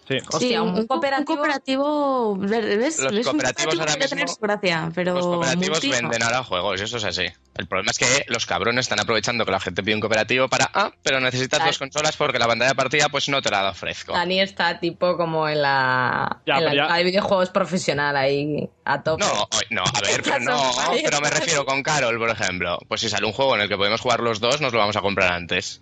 Sí. 0.07 0.19
Hostia, 0.31 0.63
un, 0.63 0.75
un 0.79 0.87
cooperativo- 0.87 1.25
cooperativo, 1.25 2.37
¿ves? 2.37 2.99
Los 3.01 3.27
cooperativos 3.27 3.79
ahora 3.81 3.97
mismo- 3.97 4.29
su 4.29 4.41
gracia, 4.41 4.91
pero 4.95 5.15
Los 5.15 5.25
cooperativos 5.27 5.81
venden 5.89 6.23
ahora 6.23 6.45
juegos, 6.45 6.81
eso 6.81 6.99
es 6.99 7.05
así. 7.05 7.25
El 7.57 7.67
problema 7.67 7.91
es 7.91 7.99
que 7.99 8.25
los 8.29 8.45
cabrones 8.45 8.85
están 8.85 9.01
aprovechando 9.01 9.47
que 9.47 9.53
la 9.53 9.61
gente 9.61 9.83
pide 9.83 9.95
un 9.95 10.01
cooperativo 10.03 10.49
para, 10.49 10.71
ah, 10.75 10.91
pero 11.03 11.21
necesitas 11.21 11.59
Claro. 11.59 11.71
dos 11.71 11.79
consolas 11.79 12.17
porque 12.17 12.39
la 12.39 12.47
pantalla 12.47 12.71
de 12.71 12.75
partida 12.75 13.09
pues 13.09 13.29
no 13.31 13.41
te 13.41 13.51
la 13.51 13.71
ofrezco. 13.71 14.13
Dani 14.13 14.41
está 14.41 14.79
tipo 14.79 15.17
como 15.17 15.49
en 15.49 15.63
la, 15.63 16.41
Ya, 16.47 16.59
en 16.59 16.65
la 16.65 16.75
ya- 16.75 17.03
videojuegos 17.03 17.49
profesional 17.51 18.15
ahí 18.17 18.69
a 18.85 19.03
tope. 19.03 19.25
No, 19.25 19.49
no, 19.71 19.85
a 19.85 20.01
ver, 20.03 20.23
pero 20.23 20.39
no, 20.41 20.73
pero 21.03 21.21
me 21.23 21.31
refiero 21.31 21.65
con 21.65 21.83
Carol, 21.83 22.19
por 22.19 22.29
ejemplo. 22.29 22.79
Pues 22.89 23.01
si 23.01 23.09
sale 23.09 23.25
un 23.27 23.33
juego 23.33 23.55
en 23.55 23.63
el 23.63 23.69
que 23.69 23.77
podemos 23.77 24.01
jugar 24.03 24.21
los 24.21 24.41
dos, 24.41 24.61
nos 24.61 24.73
lo 24.73 24.81
vamos 24.81 24.97
a 24.97 25.01
comprar 25.01 25.33
antes. 25.33 25.81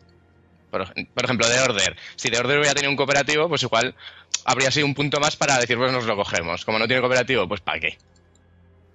Por, 0.72 0.82
ej- 0.82 1.08
por 1.14 1.24
ejemplo, 1.24 1.48
de 1.48 1.60
Order. 1.60 1.96
Si 2.16 2.30
de 2.30 2.38
Order 2.40 2.58
hubiera 2.58 2.74
tenido 2.74 2.90
un 2.90 2.96
cooperativo, 2.96 3.48
pues 3.48 3.62
igual 3.62 3.94
habría 4.44 4.72
sido 4.72 4.86
un 4.86 4.94
punto 4.94 5.20
más 5.20 5.36
para 5.36 5.58
decir, 5.58 5.76
pues 5.78 5.92
nos 5.92 6.06
lo 6.06 6.16
cogemos. 6.16 6.64
Como 6.64 6.80
no 6.80 6.86
tiene 6.88 7.00
cooperativo, 7.02 7.46
pues 7.46 7.60
¿para 7.60 7.78
qué? 7.78 7.98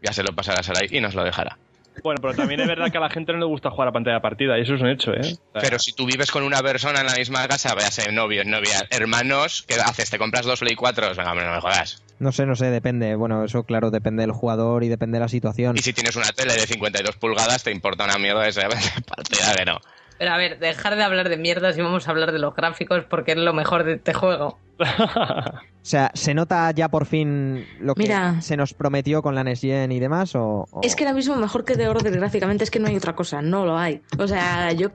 Ya 0.02 0.12
se 0.12 0.24
lo 0.24 0.34
pasará 0.36 0.60
a 0.60 0.64
Sarai 0.64 0.88
y 0.92 1.00
nos 1.00 1.16
lo 1.16 1.24
dejará. 1.24 1.58
Bueno, 2.04 2.20
pero 2.22 2.36
también 2.36 2.60
es 2.60 2.68
verdad 2.68 2.92
que 2.92 2.98
a 3.00 3.02
la 3.02 3.10
gente 3.10 3.34
no 3.34 3.40
le 3.40 3.46
gusta 3.46 3.72
jugar 3.72 3.88
a 3.88 3.92
pantalla 3.92 4.18
de 4.18 4.22
partida 4.22 4.58
y 4.58 4.62
eso 4.62 4.76
es 4.76 4.82
un 4.82 4.90
hecho, 4.90 5.12
¿eh? 5.14 5.22
O 5.22 5.24
sea, 5.24 5.62
Pero 5.62 5.80
si 5.80 5.94
tú 5.94 6.06
vives 6.06 6.30
con 6.30 6.44
una 6.44 6.62
persona 6.62 7.00
en 7.00 7.08
la 7.08 7.16
misma 7.16 7.48
casa, 7.48 7.74
véase 7.74 8.12
novios, 8.12 8.46
novias, 8.46 8.86
hermanos, 8.92 9.64
¿qué 9.68 9.76
haces? 9.76 10.10
¿Te 10.12 10.20
compras 10.20 10.46
dos 10.46 10.60
Play 10.60 10.76
4? 10.76 11.10
Venga, 11.16 11.32
hombre, 11.32 11.48
no 11.48 11.54
me 11.56 11.62
jodas. 11.62 12.04
No 12.20 12.32
sé, 12.32 12.46
no 12.46 12.56
sé, 12.56 12.66
depende. 12.70 13.16
Bueno, 13.16 13.44
eso 13.44 13.64
claro, 13.64 13.90
depende 13.90 14.22
del 14.22 14.32
jugador 14.32 14.84
y 14.84 14.90
depende 14.90 15.18
de 15.18 15.22
la 15.24 15.28
situación. 15.28 15.76
Y 15.76 15.82
si 15.82 15.94
tienes 15.94 16.16
una 16.16 16.32
tele 16.32 16.54
de 16.54 16.68
52 16.68 17.16
pulgadas, 17.16 17.64
te 17.64 17.72
importa 17.72 18.04
una 18.06 18.18
mierda 18.20 18.48
esa 18.48 18.68
partida 19.08 19.56
que 19.56 19.66
no. 19.66 19.80
Pero 20.20 20.32
a 20.32 20.38
ver, 20.38 20.60
dejar 20.60 20.96
de 20.96 21.04
hablar 21.04 21.30
de 21.30 21.38
mierdas 21.38 21.78
y 21.78 21.82
vamos 21.82 22.08
a 22.08 22.12
hablar 22.12 22.32
de 22.32 22.40
los 22.40 22.56
gráficos 22.56 23.04
porque 23.10 23.34
es 23.34 23.38
lo 23.38 23.54
mejor 23.54 23.84
de 23.84 23.94
este 23.94 24.14
juego. 24.14 24.58
O 25.88 25.90
sea, 25.90 26.12
¿se 26.16 26.34
nota 26.34 26.70
ya 26.72 26.90
por 26.90 27.06
fin 27.06 27.66
lo 27.80 27.96
que 27.96 28.02
Mira. 28.04 28.42
se 28.42 28.58
nos 28.58 28.74
prometió 28.74 29.22
con 29.22 29.36
la 29.36 29.46
Next 29.46 29.62
Gen 29.62 29.90
y 29.94 30.02
demás? 30.02 30.36
O, 30.36 30.68
o- 30.70 30.82
Es 30.84 30.98
que 30.98 31.06
ahora 31.06 31.16
mismo 31.16 31.38
mejor 31.38 31.64
que 31.64 31.76
de 31.76 31.88
Order 31.88 32.12
gráficamente 32.14 32.66
es 32.66 32.72
que 32.72 32.80
no 32.80 32.90
hay 32.90 32.98
otra 32.98 33.16
cosa, 33.16 33.42
no 33.42 33.66
lo 33.66 33.78
hay. 33.78 34.02
O 34.20 34.28
sea, 34.28 34.74
yo... 34.74 34.90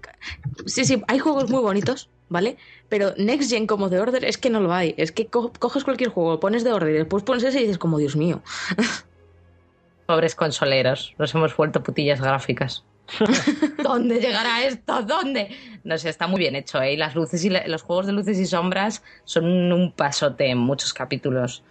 Sí, 0.67 0.85
sí, 0.85 1.03
hay 1.09 1.19
juegos 1.19 1.49
muy 1.51 1.63
bonitos, 1.63 2.11
¿vale? 2.29 2.59
Pero 2.91 3.15
Next 3.17 3.49
Gen 3.51 3.67
como 3.67 3.89
de 3.89 4.01
Order 4.01 4.23
es 4.27 4.37
que 4.37 4.51
no 4.51 4.61
lo 4.61 4.75
hay. 4.75 4.95
Es 4.99 5.13
que 5.13 5.29
co- 5.29 5.51
coges 5.59 5.83
cualquier 5.83 6.11
juego, 6.11 6.39
pones 6.41 6.63
de 6.63 6.75
Order 6.75 6.91
y 6.95 6.99
después 6.99 7.23
pones 7.23 7.43
ese 7.45 7.61
y 7.61 7.63
dices 7.63 7.79
como, 7.79 7.97
Dios 7.97 8.15
mío. 8.15 8.43
Pobres 10.07 10.35
consoleros, 10.35 11.15
nos 11.19 11.35
hemos 11.35 11.57
vuelto 11.57 11.83
putillas 11.83 12.21
gráficas. 12.21 12.85
¿Dónde 13.83 14.21
llegará 14.21 14.65
esto? 14.65 15.03
¿Dónde? 15.03 15.49
No 15.85 15.99
sé, 15.99 16.09
está 16.09 16.27
muy 16.27 16.39
bien 16.41 16.55
hecho, 16.57 16.81
¿eh? 16.83 16.95
Y 16.95 16.97
las 16.97 17.15
luces 17.15 17.45
y 17.45 17.51
la- 17.51 17.67
los 17.67 17.83
juegos 17.83 18.07
de 18.07 18.13
luces 18.13 18.39
y 18.39 18.47
sombras 18.47 19.03
son 19.25 19.45
un 19.73 19.93
pasote 19.93 20.49
en 20.51 20.59
muchos 20.59 20.93
capítulos. 20.95 21.65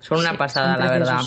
Son 0.00 0.18
una 0.18 0.30
Sí, 0.30 0.38
pasada, 0.38 0.76
son 0.76 0.78
la 0.78 0.90
verdad. 0.90 1.20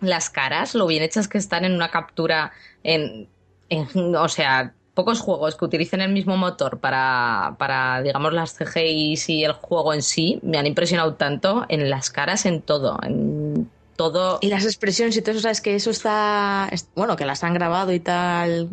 Las 0.00 0.30
caras, 0.30 0.74
lo 0.74 0.86
bien 0.86 1.02
hechas 1.02 1.28
que 1.28 1.38
están 1.38 1.64
en 1.64 1.72
una 1.74 1.90
captura 1.90 2.52
en, 2.82 3.30
en- 3.68 4.16
o 4.16 4.28
sea, 4.28 4.74
pocos 4.94 5.20
juegos 5.20 5.56
que 5.56 5.64
utilicen 5.64 6.00
el 6.00 6.12
mismo 6.12 6.36
motor 6.36 6.80
para, 6.80 7.54
para, 7.58 8.02
digamos, 8.02 8.32
las 8.32 8.54
CGIs 8.56 9.28
y 9.28 9.44
el 9.44 9.52
juego 9.52 9.94
en 9.94 10.02
sí 10.02 10.40
me 10.42 10.58
han 10.58 10.66
impresionado 10.66 11.14
tanto 11.14 11.64
en 11.68 11.88
las 11.88 12.10
caras, 12.10 12.46
en 12.46 12.62
todo, 12.62 12.98
en 13.02 13.41
todo. 13.96 14.38
Y 14.40 14.48
las 14.48 14.64
expresiones 14.64 15.16
y 15.16 15.22
todo 15.22 15.32
eso, 15.32 15.40
¿sabes? 15.42 15.60
Que 15.60 15.74
eso 15.74 15.90
está... 15.90 16.68
es- 16.70 16.88
Bueno, 16.94 17.16
que 17.16 17.24
las 17.26 17.42
han 17.44 17.54
grabado 17.54 17.92
y 17.92 18.00
tal... 18.00 18.68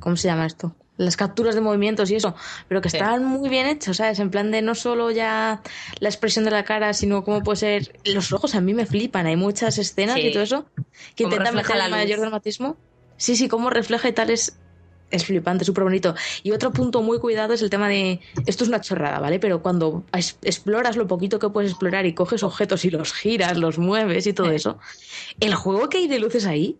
¿Cómo 0.00 0.16
se 0.16 0.28
llama 0.28 0.46
esto? 0.46 0.74
Las 0.96 1.16
capturas 1.16 1.54
de 1.54 1.60
movimientos 1.60 2.10
y 2.10 2.16
eso, 2.16 2.34
pero 2.68 2.80
que 2.80 2.90
Sí. 2.90 2.96
están 2.98 3.24
muy 3.24 3.48
bien 3.48 3.66
hechos, 3.66 3.96
¿sabes? 3.96 4.18
En 4.18 4.30
plan 4.30 4.50
de 4.50 4.62
no 4.62 4.74
solo 4.74 5.10
ya 5.10 5.62
la 6.00 6.08
expresión 6.08 6.44
de 6.44 6.50
la 6.50 6.64
cara, 6.64 6.92
sino 6.92 7.24
cómo 7.24 7.42
puede 7.42 7.56
ser... 7.56 7.98
Los 8.04 8.32
ojos 8.32 8.54
a 8.54 8.60
mí 8.60 8.74
me 8.74 8.84
flipan, 8.86 9.26
hay 9.26 9.36
muchas 9.36 9.78
escenas 9.78 10.16
Sí. 10.16 10.26
y 10.28 10.32
todo 10.32 10.42
eso 10.42 10.66
que 11.14 11.24
intentan 11.24 11.54
meter 11.54 11.76
el 11.76 11.90
mayor 11.90 12.20
dramatismo. 12.20 12.76
Sí, 13.16 13.36
sí, 13.36 13.48
cómo 13.48 13.70
refleja 13.70 14.08
y 14.08 14.12
tal 14.12 14.30
es... 14.30 14.56
Es 15.12 15.26
flipante, 15.26 15.64
súper 15.64 15.84
bonito. 15.84 16.14
Y 16.42 16.50
otro 16.52 16.72
punto 16.72 17.02
muy 17.02 17.18
cuidado 17.20 17.52
es 17.52 17.62
el 17.62 17.70
tema 17.70 17.86
de... 17.88 18.18
Esto 18.46 18.64
es 18.64 18.68
una 18.68 18.80
chorrada, 18.80 19.20
¿vale? 19.20 19.38
Pero 19.38 19.62
cuando 19.62 20.02
es- 20.16 20.38
exploras 20.42 20.96
lo 20.96 21.06
poquito 21.06 21.38
que 21.38 21.50
puedes 21.50 21.70
explorar 21.70 22.06
y 22.06 22.14
coges 22.14 22.42
objetos 22.42 22.84
y 22.86 22.90
los 22.90 23.12
giras, 23.12 23.58
los 23.58 23.78
mueves 23.78 24.26
y 24.26 24.32
todo 24.32 24.50
eso, 24.50 24.78
el 25.38 25.54
juego 25.54 25.88
que 25.88 25.98
hay 25.98 26.08
de 26.08 26.18
luces 26.18 26.46
ahí, 26.46 26.78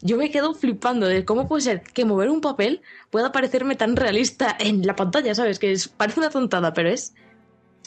yo 0.00 0.16
me 0.16 0.30
quedo 0.30 0.54
flipando 0.54 1.06
de 1.06 1.24
cómo 1.24 1.46
puede 1.46 1.62
ser 1.62 1.82
que 1.82 2.04
mover 2.04 2.28
un 2.30 2.40
papel 2.40 2.80
pueda 3.10 3.30
parecerme 3.30 3.76
tan 3.76 3.94
realista 3.94 4.56
en 4.58 4.84
la 4.86 4.96
pantalla, 4.96 5.34
¿sabes? 5.34 5.58
Que 5.60 5.70
es, 5.72 5.88
parece 5.88 6.18
una 6.20 6.30
tontada, 6.30 6.72
pero 6.72 6.88
es 6.88 7.12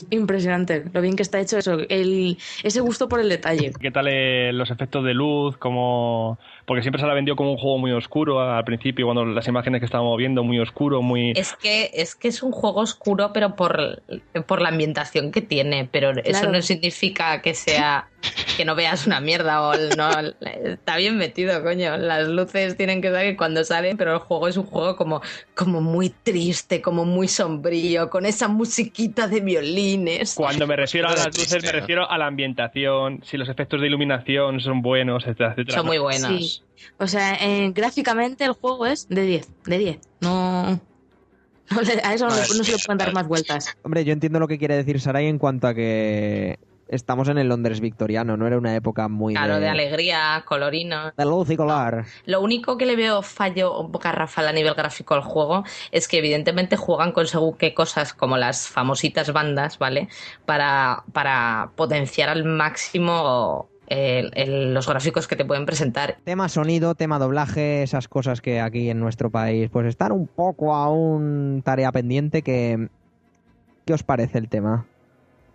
impresionante 0.10 0.84
lo 0.93 1.01
bien 1.01 1.15
que 1.15 1.23
está 1.23 1.39
hecho 1.39 1.58
eso, 1.58 1.77
el, 1.89 2.38
ese 2.63 2.81
gusto 2.81 3.08
por 3.08 3.19
el 3.19 3.29
detalle. 3.29 3.71
¿Qué 3.79 3.91
tal 3.91 4.08
eh, 4.10 4.51
los 4.53 4.71
efectos 4.71 5.03
de 5.03 5.13
luz? 5.13 5.58
Como... 5.58 6.38
Porque 6.65 6.81
siempre 6.81 6.99
se 6.99 7.08
la 7.08 7.13
vendió 7.13 7.36
como 7.36 7.51
un 7.51 7.58
juego 7.58 7.77
muy 7.77 7.91
oscuro 7.91 8.41
al 8.41 8.63
principio, 8.63 9.05
cuando 9.05 9.23
las 9.25 9.47
imágenes 9.47 9.79
que 9.81 9.86
estábamos 9.86 10.17
viendo, 10.17 10.43
muy 10.43 10.60
oscuro, 10.60 11.01
muy... 11.01 11.31
Es 11.36 11.53
que, 11.53 11.91
es 11.93 12.15
que 12.15 12.27
es 12.27 12.41
un 12.41 12.51
juego 12.51 12.81
oscuro, 12.81 13.31
pero 13.34 13.55
por, 13.55 14.01
por 14.47 14.62
la 14.62 14.69
ambientación 14.69 15.31
que 15.31 15.41
tiene. 15.41 15.88
Pero 15.91 16.12
eso 16.12 16.23
Claro. 16.23 16.51
no 16.51 16.62
significa 16.62 17.41
que 17.41 17.53
sea 17.53 18.08
que 18.58 18.66
no 18.66 18.76
veas 18.76 19.06
una 19.08 19.20
mierda 19.20 19.62
o 19.68 19.74
el- 19.74 19.90
no. 19.98 20.10
Está 20.64 20.98
bien 20.98 21.18
metido, 21.18 21.62
coño. 21.64 21.98
Las 21.98 22.28
luces 22.28 22.78
tienen 22.78 23.02
que 23.02 23.12
salir 23.12 23.36
cuando 23.38 23.64
salen, 23.64 23.98
pero 23.98 24.14
el 24.14 24.20
juego 24.20 24.48
es 24.48 24.58
un 24.58 24.66
juego 24.66 24.96
como, 24.96 25.22
como 25.54 25.82
muy 25.82 26.10
triste, 26.10 26.82
como 26.82 27.06
muy 27.06 27.28
sombrío, 27.28 28.10
con 28.10 28.26
esa 28.26 28.48
musiquita 28.48 29.28
de 29.28 29.42
violines. 29.42 30.36
Cuando 30.36 30.68
me 30.68 30.76
refiero 30.76 31.08
a 31.10 31.12
las 31.16 31.38
luces, 31.38 31.64
me 31.64 31.72
refiero 31.72 32.10
a 32.10 32.18
la 32.18 32.28
ambientación, 32.28 33.22
si 33.24 33.38
los 33.38 33.50
efectos 33.50 33.82
de 33.82 33.88
iluminación 33.88 34.60
son 34.60 34.82
buenos, 34.82 35.24
etcétera, 35.24 35.52
etcétera. 35.52 35.78
Son 35.78 35.86
muy 35.86 35.98
buenos. 35.98 36.30
Sí. 36.30 36.62
O 36.98 37.08
sea, 37.08 37.36
eh, 37.36 37.72
gráficamente 37.74 38.44
el 38.46 38.52
juego 38.52 38.86
es 38.86 39.08
de 39.10 39.22
10, 39.24 39.50
de 39.66 39.78
10. 39.78 40.00
No, 40.22 40.80
a 42.04 42.14
eso 42.14 42.28
no 42.28 42.32
se 42.64 42.72
le 42.74 42.78
pueden 42.86 42.98
dar 42.98 43.14
más 43.14 43.28
vueltas. 43.28 43.76
Hombre, 43.84 44.06
yo 44.06 44.14
entiendo 44.14 44.40
lo 44.40 44.48
que 44.48 44.58
quiere 44.60 44.76
decir 44.76 45.00
Sarai 45.00 45.28
en 45.28 45.40
cuanto 45.40 45.68
a 45.68 45.74
que 45.74 46.60
estamos 46.88 47.30
en 47.30 47.38
el 47.38 47.48
Londres 47.50 47.80
victoriano, 47.82 48.38
no 48.38 48.48
era 48.48 48.58
una 48.58 48.76
época 48.76 49.08
muy 49.08 49.34
Claro, 49.34 49.56
de, 49.56 49.62
de 49.62 49.69
alegría, 49.69 50.43
colorino. 50.45 51.12
de 51.17 51.26
luz 51.26 51.50
y 51.50 51.58
color. 51.58 52.06
Lo 52.26 52.41
único 52.41 52.78
que 52.78 52.86
le 52.86 52.95
veo 52.95 53.21
fallo 53.21 53.88
garrafal 53.89 54.48
a 54.48 54.52
nivel 54.52 54.74
gráfico 54.74 55.13
al 55.13 55.21
juego 55.21 55.63
es 55.91 56.08
que 56.08 56.19
evidentemente 56.19 56.78
juegan 56.78 57.12
con 57.12 57.28
según 57.28 57.58
qué 57.58 57.74
cosas 57.74 58.13
como 58.13 58.38
las 58.38 58.67
famositas 58.67 59.34
bandas, 59.34 59.80
¿vale? 59.80 60.10
Para, 60.45 61.04
para 61.13 61.71
potenciar 61.76 62.30
al 62.30 62.45
máximo 62.45 63.67
el- 63.88 64.32
el- 64.36 64.74
los 64.74 64.88
gráficos 64.88 65.28
que 65.28 65.36
te 65.36 65.45
pueden 65.45 65.65
presentar. 65.65 66.17
Tema 66.24 66.50
sonido, 66.50 66.95
tema 66.95 67.19
doblaje, 67.19 67.84
esas 67.84 68.08
cosas 68.08 68.41
que 68.41 68.60
aquí 68.60 68.89
en 68.89 69.00
nuestro 69.00 69.30
país 69.30 69.69
pues 69.71 69.86
están 69.88 70.12
un 70.12 70.28
poco 70.28 70.74
aún 70.76 71.62
tarea 71.63 71.91
pendiente 71.91 72.41
que... 72.41 72.89
¿Qué 73.86 73.93
os 73.93 74.02
parece 74.02 74.39
el 74.39 74.50
tema? 74.50 74.88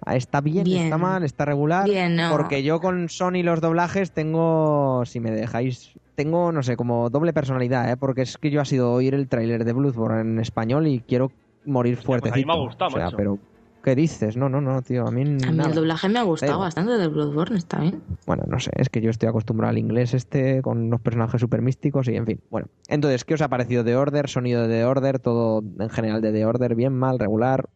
¿Está 0.06 0.40
bien? 0.40 0.64
Bien. 0.64 0.84
¿Está 0.84 0.98
mal? 0.98 1.22
¿Está 1.22 1.44
regular? 1.44 1.84
Bien, 1.84 2.16
no. 2.16 2.30
Porque 2.30 2.62
yo 2.62 2.80
con 2.80 3.08
Sony 3.08 3.42
los 3.42 3.60
doblajes 3.60 4.12
tengo, 4.12 5.02
si 5.04 5.20
me 5.20 5.30
dejáis, 5.30 5.92
tengo, 6.14 6.52
no 6.52 6.62
sé, 6.62 6.76
como 6.76 7.10
doble 7.10 7.32
personalidad, 7.32 7.90
¿eh? 7.90 7.96
Porque 7.96 8.22
es 8.22 8.38
que 8.38 8.50
yo 8.50 8.60
ha 8.60 8.64
sido 8.64 8.92
oír 8.92 9.14
el 9.14 9.28
tráiler 9.28 9.64
de 9.64 9.72
Bloodborne 9.72 10.20
en 10.20 10.38
español 10.40 10.86
y 10.86 11.00
quiero 11.00 11.30
morir 11.64 11.96
pues 11.96 12.00
a 12.00 12.00
mí 12.00 12.06
fuertecito. 12.06 12.46
me 12.46 12.52
ha 12.52 12.56
gustado, 12.56 12.90
o 12.90 12.94
sea, 12.94 13.10
pero 13.10 13.38
¿qué 13.82 13.94
dices? 13.94 14.36
No, 14.36 14.48
no, 14.48 14.60
no, 14.60 14.82
tío, 14.82 15.06
a 15.06 15.10
mí, 15.10 15.22
A 15.22 15.52
mí 15.52 15.64
el 15.64 15.74
doblaje 15.74 16.08
me 16.08 16.18
ha 16.18 16.22
gustado 16.22 16.58
bastante 16.58 16.92
del 16.92 17.10
Bloodborne, 17.10 17.58
está 17.58 17.80
bien. 17.80 18.02
Bueno, 18.26 18.44
no 18.46 18.58
sé, 18.58 18.70
es 18.76 18.88
que 18.88 19.00
yo 19.00 19.10
estoy 19.10 19.28
acostumbrado 19.28 19.70
al 19.70 19.78
inglés 19.78 20.14
este 20.14 20.62
con 20.62 20.78
unos 20.78 21.00
personajes 21.00 21.40
súper 21.40 21.62
místicos 21.62 22.08
y 22.08 22.16
en 22.16 22.26
fin. 22.26 22.40
Bueno, 22.50 22.68
entonces, 22.88 23.24
¿qué 23.24 23.34
os 23.34 23.42
ha 23.42 23.48
parecido 23.48 23.84
de 23.84 23.96
Order? 23.96 24.28
Sonido 24.28 24.62
de 24.62 24.68
The 24.68 24.84
Order, 24.84 25.18
todo 25.18 25.62
en 25.78 25.90
general 25.90 26.20
de 26.20 26.32
The 26.32 26.44
Order, 26.46 26.74
bien, 26.74 26.94
mal, 26.94 27.18
regular. 27.18 27.68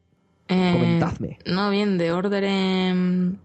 Eh, 0.48 0.72
Comentadme. 0.72 1.38
No, 1.46 1.70
bien, 1.70 1.98
de 1.98 2.12
Order 2.12 2.44
en, 2.44 3.38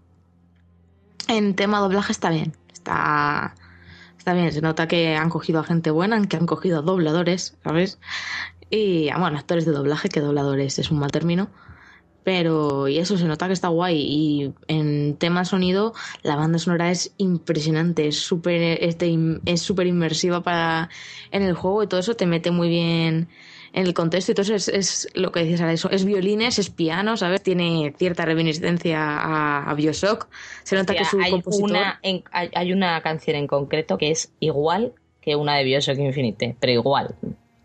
en 1.28 1.54
tema 1.54 1.80
doblaje 1.80 2.12
está 2.12 2.30
bien. 2.30 2.52
Está, 2.72 3.54
Está 4.20 4.34
bien, 4.34 4.52
se 4.52 4.60
nota 4.60 4.86
que 4.86 5.16
han 5.16 5.30
cogido 5.30 5.60
a 5.60 5.64
gente 5.64 5.90
buena, 5.90 6.20
que 6.28 6.36
han 6.36 6.44
cogido 6.44 6.80
a 6.80 6.82
dobladores, 6.82 7.56
¿sabes? 7.64 7.98
Y, 8.68 9.08
ah, 9.08 9.18
bueno, 9.18 9.38
actores 9.38 9.64
de 9.64 9.72
doblaje, 9.72 10.10
que 10.10 10.20
dobladores 10.20 10.78
es 10.78 10.90
un 10.90 10.98
mal 10.98 11.10
término. 11.10 11.48
Pero, 12.22 12.86
y 12.86 12.98
eso 12.98 13.16
se 13.16 13.24
nota 13.24 13.46
que 13.46 13.54
está 13.54 13.68
guay. 13.68 13.96
Y 13.98 14.52
en 14.68 15.16
tema 15.16 15.46
sonido, 15.46 15.94
la 16.22 16.36
banda 16.36 16.58
sonora 16.58 16.90
es 16.90 17.14
impresionante, 17.16 18.08
es 18.08 18.18
súper 18.18 18.60
este, 18.84 19.16
es 19.46 19.70
inmersiva 19.70 20.42
para, 20.42 20.90
en 21.30 21.42
el 21.42 21.54
juego 21.54 21.82
y 21.82 21.86
todo 21.86 22.00
eso 22.00 22.14
te 22.14 22.26
mete 22.26 22.50
muy 22.50 22.68
bien 22.68 23.30
en 23.72 23.86
el 23.86 23.94
contexto 23.94 24.32
y 24.36 24.40
eso 24.40 24.54
es, 24.54 24.68
es 24.68 25.08
lo 25.14 25.30
que 25.32 25.44
dices 25.44 25.60
ahora, 25.60 25.72
eso 25.72 25.90
es 25.90 26.04
violines, 26.04 26.58
es 26.58 26.70
piano, 26.70 27.16
¿sabes? 27.16 27.42
Tiene 27.42 27.94
cierta 27.96 28.24
reminiscencia 28.24 29.00
a, 29.00 29.70
a 29.70 29.74
Bioshock. 29.74 30.28
Se 30.64 30.76
nota 30.76 30.94
que 30.94 31.04
su 31.04 31.20
hay 31.20 31.30
compositor... 31.30 31.70
Una, 31.70 32.00
en- 32.02 32.24
hay, 32.32 32.50
hay 32.54 32.72
una 32.72 33.00
canción 33.02 33.36
en 33.36 33.46
concreto 33.46 33.96
que 33.96 34.10
es 34.10 34.32
igual 34.40 34.92
que 35.20 35.36
una 35.36 35.56
de 35.56 35.64
Bioshock 35.64 35.98
Infinite, 35.98 36.56
pero 36.58 36.72
igual. 36.72 37.14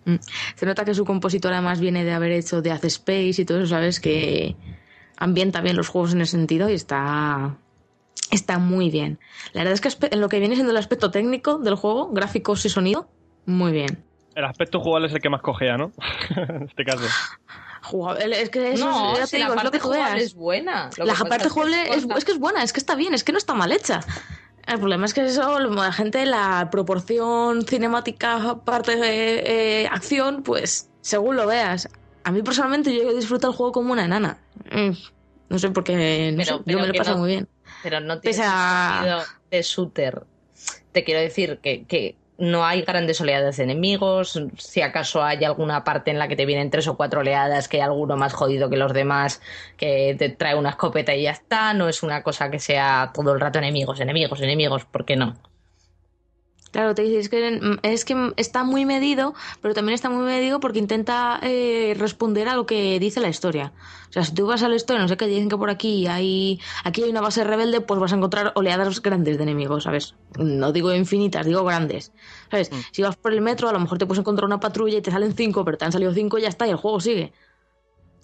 Mm. 0.05 0.15
Se 0.55 0.65
nota 0.67 0.85
que 0.85 0.93
su 0.93 1.05
compositor 1.05 1.53
además 1.53 1.79
viene 1.79 2.03
de 2.03 2.11
haber 2.11 2.31
hecho 2.33 2.61
Death 2.61 2.85
Space 2.85 3.41
y 3.41 3.45
todo 3.45 3.59
eso, 3.59 3.67
¿sabes? 3.69 3.99
Que 3.99 4.55
ambienta 5.17 5.61
bien 5.61 5.75
los 5.75 5.87
juegos 5.87 6.13
en 6.13 6.21
ese 6.21 6.31
sentido 6.31 6.69
y 6.69 6.73
está 6.73 7.57
está 8.31 8.59
muy 8.59 8.89
bien. 8.89 9.17
La 9.53 9.63
verdad 9.63 9.73
es 9.73 9.81
que 9.81 10.07
en 10.07 10.19
lo 10.19 10.29
que 10.29 10.39
viene 10.39 10.55
siendo 10.55 10.71
el 10.71 10.77
aspecto 10.77 11.09
técnico 11.09 11.57
del 11.57 11.75
juego, 11.75 12.09
gráficos 12.11 12.65
y 12.65 12.69
sonido, 12.69 13.07
muy 13.45 13.71
bien. 13.71 14.03
El 14.35 14.43
aspecto 14.45 14.79
jugable 14.79 15.07
es 15.07 15.13
el 15.13 15.21
que 15.21 15.29
más 15.29 15.41
cogea, 15.41 15.77
¿no? 15.77 15.91
en 16.35 16.63
este 16.63 16.83
caso. 16.85 17.05
Jugable- 17.83 18.41
es 18.41 18.49
que 18.49 18.73
eso 18.73 18.85
no, 18.85 19.17
es, 19.17 19.29
si 19.29 19.37
digo, 19.37 19.49
la 19.49 19.55
es 19.55 19.55
lo 19.57 19.61
parte 19.71 19.77
que 19.77 19.83
jugable 19.83 20.23
es 20.23 20.33
buena. 20.33 20.89
Lo 20.97 21.05
La 21.05 21.13
que 21.13 21.25
parte 21.25 21.49
jugable 21.49 21.89
es, 21.95 22.05
es 22.17 22.25
que 22.25 22.31
es 22.33 22.39
buena, 22.39 22.63
es 22.63 22.73
que 22.73 22.79
está 22.79 22.95
bien, 22.95 23.13
es 23.13 23.23
que 23.23 23.31
no 23.31 23.37
está 23.37 23.53
mal 23.53 23.71
hecha. 23.71 23.99
El 24.67 24.79
problema 24.79 25.05
es 25.05 25.13
que 25.13 25.23
eso, 25.23 25.59
la 25.59 25.91
gente, 25.91 26.25
la 26.25 26.69
proporción 26.71 27.61
cinemática, 27.67 28.57
parte 28.65 28.95
de 28.95 29.83
eh, 29.83 29.87
acción, 29.87 30.41
pues 30.41 30.89
según 31.01 31.35
lo 31.35 31.45
veas. 31.45 31.87
A 32.23 32.31
mí 32.31 32.41
personalmente 32.41 32.93
yo 32.95 33.13
disfruto 33.15 33.47
el 33.49 33.53
juego 33.53 33.71
como 33.71 33.93
una 33.93 34.05
enana. 34.05 34.39
Mm, 34.71 34.89
No 35.49 35.59
sé 35.59 35.69
por 35.69 35.83
qué, 35.83 36.31
no 36.31 36.37
Pero- 36.43 36.57
sé, 36.57 36.63
pero 36.65 36.77
yo 36.79 36.81
me 36.81 36.87
lo 36.87 36.93
he 36.93 36.97
pasado 36.97 37.17
no- 37.17 37.21
muy 37.21 37.29
bien. 37.31 37.47
pero 37.83 37.99
no 37.99 38.19
tiene 38.19 38.35
Pese 38.37 38.43
a- 38.51 38.93
sentido 39.03 39.23
de 39.51 39.61
shooter. 39.61 40.23
Te 40.91 41.03
quiero 41.03 41.19
decir 41.21 41.59
que, 41.61 41.85
que 41.85 42.15
no 42.37 42.65
hay 42.65 42.81
grandes 42.81 43.21
oleadas 43.21 43.57
de 43.57 43.63
enemigos. 43.63 44.41
Si 44.57 44.81
acaso 44.81 45.23
hay 45.23 45.43
alguna 45.43 45.83
parte 45.83 46.11
en 46.11 46.19
la 46.19 46.27
que 46.27 46.35
te 46.35 46.45
vienen 46.45 46.69
tres 46.69 46.87
o 46.87 46.97
cuatro 46.97 47.21
oleadas, 47.21 47.67
que 47.67 47.77
hay 47.77 47.83
alguno 47.83 48.17
más 48.17 48.33
jodido 48.33 48.69
que 48.69 48.77
los 48.77 48.93
demás, 48.93 49.41
que 49.77 50.15
te 50.17 50.29
trae 50.29 50.55
una 50.55 50.69
escopeta 50.71 51.15
y 51.15 51.23
ya 51.23 51.31
está. 51.31 51.73
No 51.73 51.89
es 51.89 52.03
una 52.03 52.23
cosa 52.23 52.51
que 52.51 52.59
sea 52.59 53.11
todo 53.13 53.33
el 53.33 53.39
rato 53.39 53.59
enemigos, 53.59 53.99
enemigos, 53.99 54.41
enemigos. 54.41 54.85
¿Por 54.85 55.05
qué 55.05 55.15
no? 55.15 55.35
Claro, 56.75 56.93
te 56.93 57.03
dices 57.03 57.29
que 57.29 57.51
mm, 57.51 57.77
es 57.83 58.03
que 58.03 58.33
está 58.35 58.65
muy 58.65 58.83
medido, 58.83 59.33
pero 59.61 59.73
también 59.73 59.93
está 59.93 60.09
muy 60.09 60.25
medido 60.25 60.59
porque 60.59 60.77
intenta 60.77 61.39
eh, 61.41 61.95
responder 61.97 62.49
a 62.49 62.55
lo 62.55 62.65
que 62.65 62.99
dice 62.99 63.21
la 63.21 63.29
historia. 63.29 63.71
O 64.09 64.11
sea, 64.11 64.25
si 64.25 64.33
tú 64.33 64.45
vas 64.45 64.61
a 64.61 64.67
la 64.67 64.75
historia, 64.75 65.01
no 65.01 65.07
sé 65.07 65.15
qué 65.15 65.25
dicen 65.25 65.47
que 65.47 65.55
por 65.55 65.69
aquí 65.69 66.05
hay 66.07 66.59
aquí 66.83 67.01
hay 67.01 67.09
una 67.09 67.21
base 67.21 67.45
rebelde, 67.45 67.79
pues 67.79 67.97
vas 68.01 68.11
a 68.11 68.17
encontrar 68.17 68.51
oleadas 68.55 69.01
grandes 69.01 69.37
de 69.37 69.43
enemigos, 69.43 69.85
¿sabes? 69.85 70.15
No 70.37 70.73
digo 70.73 70.93
infinitas, 70.93 71.45
digo 71.45 71.63
grandes. 71.63 72.11
¿Sabes? 72.51 72.69
Si 72.91 73.01
vas 73.01 73.15
por 73.15 73.31
el 73.31 73.39
metro, 73.39 73.69
a 73.69 73.71
lo 73.71 73.79
mejor 73.79 73.97
te 73.97 74.05
puedes 74.05 74.19
encontrar 74.19 74.45
una 74.45 74.59
patrulla 74.59 74.97
y 74.97 75.01
te 75.01 75.11
salen 75.11 75.33
cinco, 75.33 75.63
pero 75.63 75.77
te 75.77 75.85
han 75.85 75.93
salido 75.93 76.13
cinco 76.13 76.39
y 76.39 76.41
ya 76.41 76.49
está, 76.49 76.67
y 76.67 76.71
el 76.71 76.75
juego 76.75 76.99
sigue. 76.99 77.31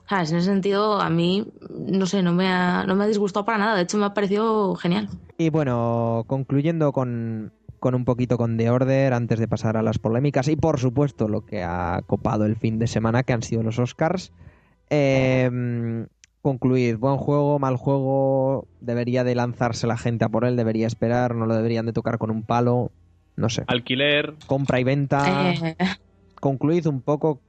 ¿Sabes? 0.09 0.29
En 0.31 0.39
ese 0.39 0.47
sentido, 0.47 0.99
a 0.99 1.09
mí, 1.09 1.47
no 1.69 2.05
sé, 2.05 2.21
no 2.21 2.33
me 2.33 2.49
ha, 2.49 2.83
no 2.83 2.95
me 2.95 3.05
ha 3.05 3.07
disgustado 3.07 3.45
para 3.45 3.59
nada. 3.59 3.75
De 3.77 3.83
hecho, 3.83 3.97
me 3.97 4.07
ha 4.07 4.13
parecido 4.13 4.75
genial. 4.75 5.07
Y 5.37 5.49
bueno, 5.51 6.25
concluyendo 6.27 6.91
con, 6.91 7.53
con 7.81 7.95
un 7.95 8.05
poquito 8.05 8.37
con 8.37 8.57
The 8.57 8.69
Order 8.69 9.11
antes 9.11 9.39
de 9.39 9.47
pasar 9.47 9.75
a 9.75 9.81
las 9.81 9.97
polémicas 9.97 10.47
y 10.47 10.55
por 10.55 10.79
supuesto 10.79 11.27
lo 11.27 11.47
que 11.47 11.63
ha 11.63 12.03
copado 12.05 12.45
el 12.45 12.55
fin 12.55 12.77
de 12.77 12.85
semana 12.85 13.23
que 13.23 13.33
han 13.33 13.41
sido 13.41 13.63
los 13.63 13.79
Oscars. 13.79 14.31
Eh, 14.91 15.49
concluid, 16.43 16.97
buen 16.97 17.17
juego, 17.17 17.57
mal 17.57 17.77
juego, 17.77 18.67
debería 18.81 19.23
de 19.23 19.33
lanzarse 19.33 19.87
la 19.87 19.97
gente 19.97 20.23
a 20.23 20.29
por 20.29 20.45
él, 20.45 20.55
debería 20.55 20.85
esperar, 20.85 21.33
no 21.33 21.47
lo 21.47 21.55
deberían 21.55 21.87
de 21.87 21.93
tocar 21.93 22.19
con 22.19 22.29
un 22.29 22.43
palo, 22.43 22.91
no 23.35 23.49
sé. 23.49 23.63
Alquiler. 23.65 24.35
Compra 24.45 24.79
y 24.79 24.83
venta. 24.83 25.51
Eh, 25.51 25.75
Concluid 26.39 26.85
un 26.85 27.01
poco 27.01 27.41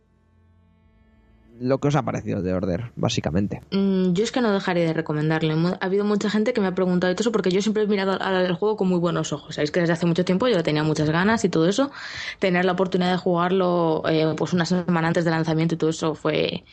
lo 1.62 1.78
que 1.78 1.88
os 1.88 1.94
ha 1.96 2.02
parecido 2.02 2.42
de 2.42 2.52
Order, 2.52 2.92
básicamente. 2.96 3.62
Mm, 3.70 4.12
Yo 4.12 4.24
es 4.24 4.32
que 4.32 4.40
no 4.40 4.52
dejaré 4.52 4.84
de 4.84 4.92
recomendarle. 4.92 5.54
Ha 5.54 5.84
habido 5.86 6.04
mucha 6.04 6.28
gente 6.28 6.52
que 6.52 6.60
me 6.60 6.66
ha 6.66 6.74
preguntado 6.74 7.14
eso 7.16 7.32
porque 7.32 7.50
yo 7.50 7.62
siempre 7.62 7.84
he 7.84 7.86
mirado 7.86 8.20
al 8.20 8.52
juego 8.54 8.76
con 8.76 8.88
muy 8.88 8.98
buenos 8.98 9.32
ojos. 9.32 9.54
Sabéis 9.54 9.70
que 9.70 9.80
desde 9.80 9.92
hace 9.94 10.06
mucho 10.06 10.24
tiempo 10.24 10.48
yo 10.48 10.62
tenía 10.62 10.82
muchas 10.82 11.08
ganas 11.10 11.44
y 11.44 11.48
todo 11.48 11.68
eso. 11.68 11.90
Tener 12.38 12.64
la 12.64 12.72
oportunidad 12.72 13.12
de 13.12 13.18
jugarlo 13.18 14.02
eh, 14.08 14.34
pues 14.36 14.52
una 14.52 14.64
semana 14.64 15.08
antes 15.08 15.24
del 15.24 15.32
lanzamiento 15.32 15.74
y 15.74 15.78
todo 15.78 15.90
eso 15.90 16.14
fue 16.14 16.64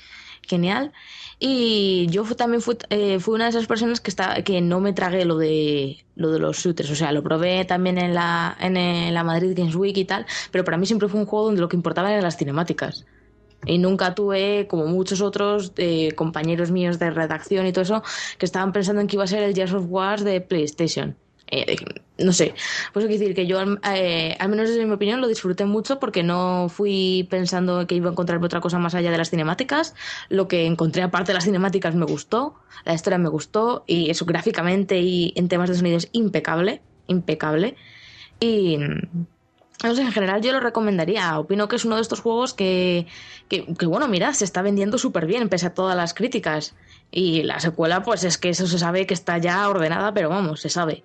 genial. 0.47 0.91
Y 1.39 2.07
yo 2.09 2.23
también 2.35 2.61
fui, 2.61 2.77
eh, 2.89 3.19
fui 3.19 3.35
una 3.35 3.45
de 3.45 3.51
esas 3.51 3.67
personas 3.67 4.01
que, 4.01 4.11
que 4.43 4.59
no 4.59 4.81
me 4.81 4.91
tragué 4.93 5.23
lo 5.23 5.37
de, 5.37 6.03
lo 6.15 6.31
de 6.31 6.39
los 6.39 6.57
shooters. 6.57 6.89
O 6.91 6.95
sea, 6.95 7.11
lo 7.11 7.23
probé 7.23 7.63
también 7.65 7.97
en 7.97 8.13
la, 8.13 8.57
en 8.59 9.13
la 9.13 9.23
Madrid 9.23 9.53
Games 9.55 9.75
Week 9.75 9.95
y 9.97 10.05
tal. 10.05 10.25
Pero 10.51 10.65
para 10.65 10.77
mí 10.77 10.85
siempre 10.85 11.07
fue 11.07 11.19
un 11.19 11.25
juego 11.25 11.45
donde 11.45 11.61
lo 11.61 11.69
que 11.69 11.77
importaba 11.77 12.11
eran 12.11 12.23
las 12.23 12.37
cinemáticas. 12.37 13.05
Y 13.65 13.77
nunca 13.77 14.15
tuve, 14.15 14.67
como 14.67 14.85
muchos 14.87 15.21
otros, 15.21 15.75
de 15.75 16.13
compañeros 16.15 16.71
míos 16.71 16.97
de 16.99 17.11
redacción 17.11 17.65
y 17.67 17.73
todo 17.73 17.83
eso, 17.83 18.03
que 18.37 18.45
estaban 18.45 18.71
pensando 18.71 19.01
en 19.01 19.07
que 19.07 19.17
iba 19.17 19.23
a 19.25 19.27
ser 19.27 19.43
el 19.43 19.53
Gears 19.53 19.73
of 19.73 19.85
War 19.87 20.21
de 20.21 20.41
PlayStation. 20.41 21.15
Eh, 21.51 21.77
no 22.17 22.33
sé. 22.33 22.53
Pues 22.93 23.05
quiero 23.05 23.19
decir 23.19 23.35
que 23.35 23.47
yo, 23.47 23.59
eh, 23.93 24.35
al 24.39 24.49
menos 24.49 24.69
desde 24.69 24.85
mi 24.85 24.93
opinión, 24.93 25.21
lo 25.21 25.27
disfruté 25.27 25.65
mucho 25.65 25.99
porque 25.99 26.21
no 26.21 26.67
fui 26.69 27.27
pensando 27.29 27.87
que 27.87 27.95
iba 27.95 28.09
a 28.09 28.11
encontrarme 28.11 28.45
otra 28.45 28.61
cosa 28.61 28.77
más 28.77 28.93
allá 28.93 29.11
de 29.11 29.17
las 29.17 29.29
cinemáticas. 29.29 29.95
Lo 30.29 30.47
que 30.47 30.65
encontré 30.65 31.01
aparte 31.01 31.31
de 31.31 31.35
las 31.35 31.45
cinemáticas 31.45 31.95
me 31.95 32.05
gustó, 32.05 32.55
la 32.85 32.93
historia 32.93 33.17
me 33.17 33.29
gustó 33.29 33.83
y 33.87 34.09
eso 34.09 34.25
gráficamente 34.25 34.99
y 34.99 35.33
en 35.35 35.47
temas 35.47 35.69
de 35.69 35.75
sonido 35.75 35.97
es 35.97 36.09
impecable, 36.11 36.81
impecable. 37.07 37.75
Y 38.39 38.77
no 39.83 39.95
sé, 39.95 40.01
en 40.01 40.11
general 40.11 40.41
yo 40.41 40.51
lo 40.51 40.59
recomendaría. 40.59 41.39
Opino 41.39 41.67
que 41.67 41.77
es 41.77 41.85
uno 41.85 41.95
de 41.95 42.01
estos 42.01 42.19
juegos 42.19 42.53
que, 42.53 43.07
que, 43.47 43.85
bueno, 43.85 44.07
mira, 44.07 44.33
se 44.33 44.43
está 44.43 44.61
vendiendo 44.61 44.97
súper 44.97 45.25
bien 45.25 45.47
pese 45.47 45.67
a 45.67 45.73
todas 45.73 45.95
las 45.95 46.13
críticas. 46.13 46.75
Y 47.11 47.43
la 47.43 47.59
secuela, 47.59 48.03
pues 48.03 48.23
es 48.23 48.37
que 48.37 48.49
eso 48.49 48.67
se 48.67 48.77
sabe 48.77 49.07
que 49.07 49.13
está 49.13 49.37
ya 49.37 49.67
ordenada, 49.69 50.13
pero 50.13 50.29
vamos, 50.29 50.61
se 50.61 50.69
sabe. 50.69 51.03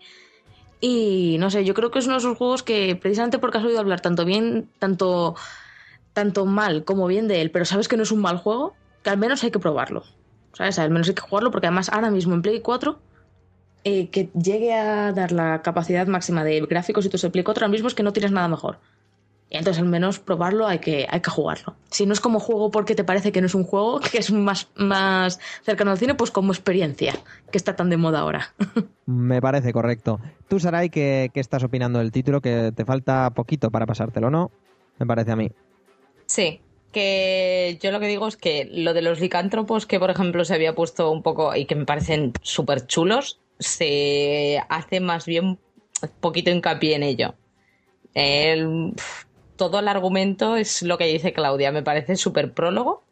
Y 0.80 1.36
no 1.38 1.50
sé, 1.50 1.64
yo 1.64 1.72
creo 1.72 1.90
que 1.90 2.00
es 2.00 2.06
uno 2.06 2.14
de 2.14 2.18
esos 2.18 2.36
juegos 2.36 2.62
que 2.62 2.96
precisamente 2.96 3.38
porque 3.38 3.58
has 3.58 3.64
oído 3.64 3.78
hablar 3.78 4.00
tanto 4.00 4.24
bien, 4.24 4.68
tanto, 4.80 5.36
tanto 6.12 6.44
mal 6.44 6.84
como 6.84 7.06
bien 7.06 7.28
de 7.28 7.40
él, 7.42 7.50
pero 7.52 7.64
sabes 7.64 7.86
que 7.86 7.96
no 7.96 8.02
es 8.02 8.10
un 8.10 8.20
mal 8.20 8.38
juego, 8.38 8.74
que 9.02 9.10
al 9.10 9.18
menos 9.18 9.44
hay 9.44 9.52
que 9.52 9.60
probarlo. 9.60 10.02
¿Sabes? 10.52 10.78
Al 10.78 10.90
menos 10.90 11.08
hay 11.08 11.14
que 11.14 11.22
jugarlo 11.22 11.50
porque 11.50 11.68
además 11.68 11.88
ahora 11.90 12.10
mismo 12.10 12.34
en 12.34 12.42
Play 12.42 12.60
4 12.60 12.98
eh, 13.84 14.08
que 14.08 14.30
llegue 14.32 14.72
a 14.74 15.12
dar 15.12 15.32
la 15.32 15.62
capacidad 15.62 16.06
máxima 16.06 16.42
de 16.42 16.60
gráficos 16.62 17.04
y 17.04 17.10
tu 17.10 17.30
Play 17.30 17.44
4 17.44 17.64
ahora 17.64 17.70
mismo 17.70 17.88
es 17.88 17.94
que 17.94 18.02
no 18.02 18.12
tienes 18.12 18.32
nada 18.32 18.48
mejor. 18.48 18.78
Y 19.50 19.56
entonces 19.56 19.80
al 19.80 19.88
menos 19.88 20.18
probarlo 20.18 20.66
hay 20.66 20.78
que, 20.78 21.06
hay 21.08 21.20
que 21.20 21.30
jugarlo. 21.30 21.76
Si 21.90 22.06
no 22.06 22.12
es 22.12 22.20
como 22.20 22.40
juego 22.40 22.70
porque 22.70 22.94
te 22.94 23.04
parece 23.04 23.30
que 23.30 23.40
no 23.40 23.46
es 23.46 23.54
un 23.54 23.64
juego, 23.64 24.00
que 24.10 24.18
es 24.18 24.32
más, 24.32 24.68
más 24.74 25.38
cercano 25.62 25.90
al 25.90 25.98
cine, 25.98 26.14
pues 26.14 26.30
como 26.30 26.52
experiencia, 26.52 27.14
que 27.52 27.58
está 27.58 27.76
tan 27.76 27.90
de 27.90 27.96
moda 27.96 28.20
ahora. 28.20 28.54
Me 29.06 29.40
parece 29.40 29.72
correcto. 29.72 30.18
Tú, 30.48 30.58
Sarai, 30.58 30.90
¿qué, 30.90 31.30
qué 31.32 31.40
estás 31.40 31.62
opinando 31.62 31.98
del 31.98 32.10
título? 32.10 32.40
Que 32.40 32.72
te 32.74 32.84
falta 32.84 33.30
poquito 33.30 33.70
para 33.70 33.86
pasártelo, 33.86 34.30
¿no? 34.30 34.50
Me 34.98 35.06
parece 35.06 35.32
a 35.32 35.36
mí. 35.36 35.50
Sí, 36.26 36.62
que 36.90 37.78
yo 37.82 37.92
lo 37.92 38.00
que 38.00 38.06
digo 38.06 38.26
es 38.26 38.36
que 38.38 38.68
lo 38.72 38.94
de 38.94 39.02
los 39.02 39.20
licántropos 39.20 39.84
que 39.84 39.98
por 39.98 40.10
ejemplo 40.10 40.44
se 40.46 40.54
había 40.54 40.74
puesto 40.74 41.10
un 41.10 41.22
poco 41.22 41.54
y 41.54 41.66
que 41.66 41.74
me 41.74 41.84
parecen 41.84 42.32
súper 42.40 42.86
chulos, 42.86 43.40
se 43.58 44.62
hace 44.68 45.00
más 45.00 45.26
bien 45.26 45.58
poquito 46.20 46.50
hincapié 46.50 46.96
en 46.96 47.02
ello. 47.02 47.34
El- 48.14 48.92
todo 49.56 49.78
el 49.78 49.88
argumento 49.88 50.56
es 50.56 50.82
lo 50.82 50.98
que 50.98 51.06
dice 51.06 51.32
Claudia, 51.32 51.72
me 51.72 51.82
parece 51.82 52.16
súper 52.16 52.52
prólogo 52.52 53.04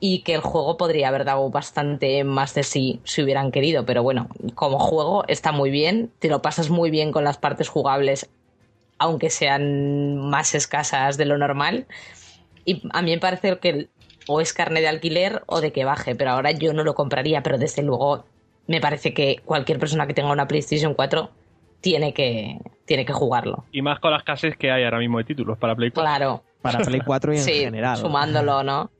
y 0.00 0.22
que 0.22 0.34
el 0.34 0.40
juego 0.40 0.76
podría 0.76 1.08
haber 1.08 1.24
dado 1.24 1.50
bastante 1.50 2.22
más 2.24 2.54
de 2.54 2.62
sí 2.62 3.00
si 3.04 3.22
hubieran 3.22 3.50
querido, 3.50 3.84
pero 3.86 4.02
bueno, 4.02 4.28
como 4.54 4.78
juego 4.78 5.24
está 5.28 5.50
muy 5.52 5.70
bien, 5.70 6.12
te 6.20 6.28
lo 6.28 6.42
pasas 6.42 6.70
muy 6.70 6.90
bien 6.90 7.10
con 7.10 7.24
las 7.24 7.38
partes 7.38 7.68
jugables, 7.68 8.28
aunque 8.98 9.30
sean 9.30 10.18
más 10.18 10.54
escasas 10.54 11.16
de 11.16 11.24
lo 11.26 11.38
normal. 11.38 11.86
Y 12.64 12.82
a 12.92 13.02
mí 13.02 13.12
me 13.12 13.18
parece 13.18 13.58
que 13.58 13.88
o 14.26 14.40
es 14.40 14.52
carne 14.52 14.80
de 14.80 14.88
alquiler 14.88 15.42
o 15.46 15.60
de 15.60 15.72
que 15.72 15.84
baje, 15.84 16.14
pero 16.14 16.32
ahora 16.32 16.50
yo 16.52 16.72
no 16.74 16.84
lo 16.84 16.94
compraría, 16.94 17.42
pero 17.42 17.58
desde 17.58 17.82
luego 17.82 18.26
me 18.68 18.80
parece 18.80 19.12
que 19.12 19.40
cualquier 19.44 19.80
persona 19.80 20.06
que 20.06 20.14
tenga 20.14 20.30
una 20.30 20.46
PlayStation 20.46 20.94
4 20.94 21.30
tiene 21.80 22.14
que, 22.14 22.58
tiene 22.84 23.04
que 23.04 23.12
jugarlo. 23.12 23.64
Y 23.72 23.82
más 23.82 23.98
con 23.98 24.12
las 24.12 24.22
casas 24.22 24.56
que 24.56 24.70
hay 24.70 24.84
ahora 24.84 24.98
mismo 24.98 25.18
de 25.18 25.24
títulos 25.24 25.58
para 25.58 25.74
Play 25.74 25.90
4. 25.90 26.02
Claro, 26.02 26.44
Para 26.62 26.78
Play 26.80 27.00
4 27.04 27.32
y 27.32 27.36
en 27.38 27.42
sí, 27.44 27.52
general. 27.54 27.96
sumándolo, 27.96 28.62
¿no? 28.64 28.90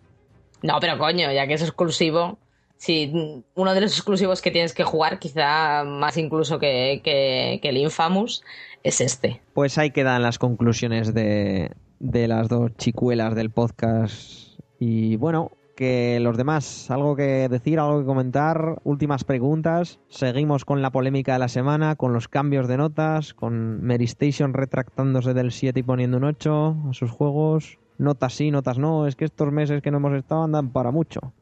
No, 0.62 0.78
pero 0.80 0.98
coño, 0.98 1.30
ya 1.30 1.46
que 1.46 1.54
es 1.54 1.62
exclusivo, 1.62 2.38
si 2.76 3.44
uno 3.54 3.74
de 3.74 3.80
los 3.80 3.92
exclusivos 3.92 4.42
que 4.42 4.50
tienes 4.50 4.72
que 4.72 4.84
jugar, 4.84 5.18
quizá 5.18 5.84
más 5.84 6.16
incluso 6.16 6.58
que, 6.58 7.00
que, 7.04 7.60
que 7.62 7.68
el 7.68 7.76
Infamous, 7.76 8.42
es 8.82 9.00
este. 9.00 9.40
Pues 9.54 9.78
ahí 9.78 9.90
quedan 9.90 10.22
las 10.22 10.38
conclusiones 10.38 11.14
de, 11.14 11.70
de 11.98 12.28
las 12.28 12.48
dos 12.48 12.74
chicuelas 12.76 13.34
del 13.34 13.50
podcast. 13.50 14.58
Y 14.80 15.16
bueno, 15.16 15.52
que 15.78 16.18
los 16.20 16.36
demás, 16.36 16.90
algo 16.90 17.14
que 17.14 17.48
decir, 17.48 17.78
algo 17.78 18.00
que 18.00 18.04
comentar, 18.04 18.80
últimas 18.82 19.22
preguntas. 19.22 20.00
Seguimos 20.08 20.64
con 20.64 20.82
la 20.82 20.90
polémica 20.90 21.34
de 21.34 21.38
la 21.38 21.46
semana, 21.46 21.94
con 21.94 22.12
los 22.12 22.26
cambios 22.26 22.66
de 22.66 22.76
notas, 22.76 23.32
con 23.32 23.80
Mary 23.86 24.06
Station 24.06 24.54
retractándose 24.54 25.34
del 25.34 25.52
7 25.52 25.78
y 25.78 25.82
poniendo 25.84 26.16
un 26.16 26.24
8 26.24 26.76
a 26.90 26.94
sus 26.94 27.12
juegos. 27.12 27.78
Notas 27.96 28.34
sí, 28.34 28.50
notas 28.50 28.76
no. 28.78 29.06
Es 29.06 29.14
que 29.14 29.24
estos 29.24 29.52
meses 29.52 29.80
que 29.80 29.92
no 29.92 29.98
hemos 29.98 30.14
estado 30.14 30.42
andan 30.42 30.70
para 30.72 30.90
mucho. 30.90 31.32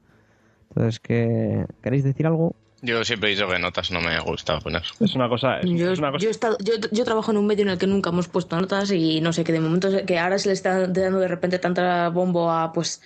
Entonces, 0.68 1.01
¿qué, 1.01 1.64
¿queréis 1.82 2.05
decir 2.05 2.26
algo? 2.26 2.55
Yo 2.82 3.03
siempre 3.05 3.30
he 3.30 3.34
dicho 3.34 3.49
que 3.49 3.59
notas 3.59 3.91
no 3.91 4.03
me 4.03 4.20
gusta 4.20 4.59
poner. 4.61 4.82
Es 5.01 5.14
una 5.14 5.30
cosa. 5.30 5.61
Es, 5.61 5.70
Yo, 5.70 5.93
es 5.93 5.99
una 5.99 6.12
cosa 6.12 6.22
yo 6.22 6.28
he 6.28 6.30
estado- 6.30 6.59
yo- 6.62 6.74
yo 6.93 7.05
trabajo 7.07 7.30
en 7.30 7.39
un 7.39 7.47
medio 7.47 7.62
en 7.62 7.70
el 7.70 7.78
que 7.78 7.87
nunca 7.87 8.11
hemos 8.11 8.28
puesto 8.28 8.61
notas 8.61 8.91
y 8.91 9.22
no 9.22 9.32
sé, 9.32 9.45
que 9.45 9.53
de 9.53 9.61
momento 9.61 9.89
que 10.05 10.18
ahora 10.18 10.39
se 10.39 10.49
le 10.51 10.53
está 10.53 10.87
dando 10.87 11.20
de 11.20 11.28
repente 11.28 11.59
tanta 11.59 12.11
bombo 12.11 12.51
a, 12.53 12.74
pues, 12.74 13.01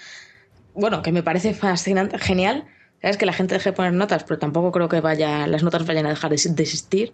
bueno, 0.74 1.02
que 1.02 1.12
me 1.12 1.22
parece 1.22 1.54
fascinante, 1.54 2.18
genial. 2.18 2.64
Sabes 3.00 3.16
que 3.16 3.26
la 3.26 3.32
gente 3.32 3.54
deje 3.54 3.70
de 3.70 3.76
poner 3.76 3.92
notas, 3.92 4.24
pero 4.24 4.38
tampoco 4.38 4.72
creo 4.72 4.88
que 4.88 5.00
vaya, 5.00 5.46
las 5.46 5.62
notas 5.62 5.86
vayan 5.86 6.06
a 6.06 6.10
dejar 6.10 6.30
de 6.30 6.40
de 6.54 6.62
existir. 6.62 7.12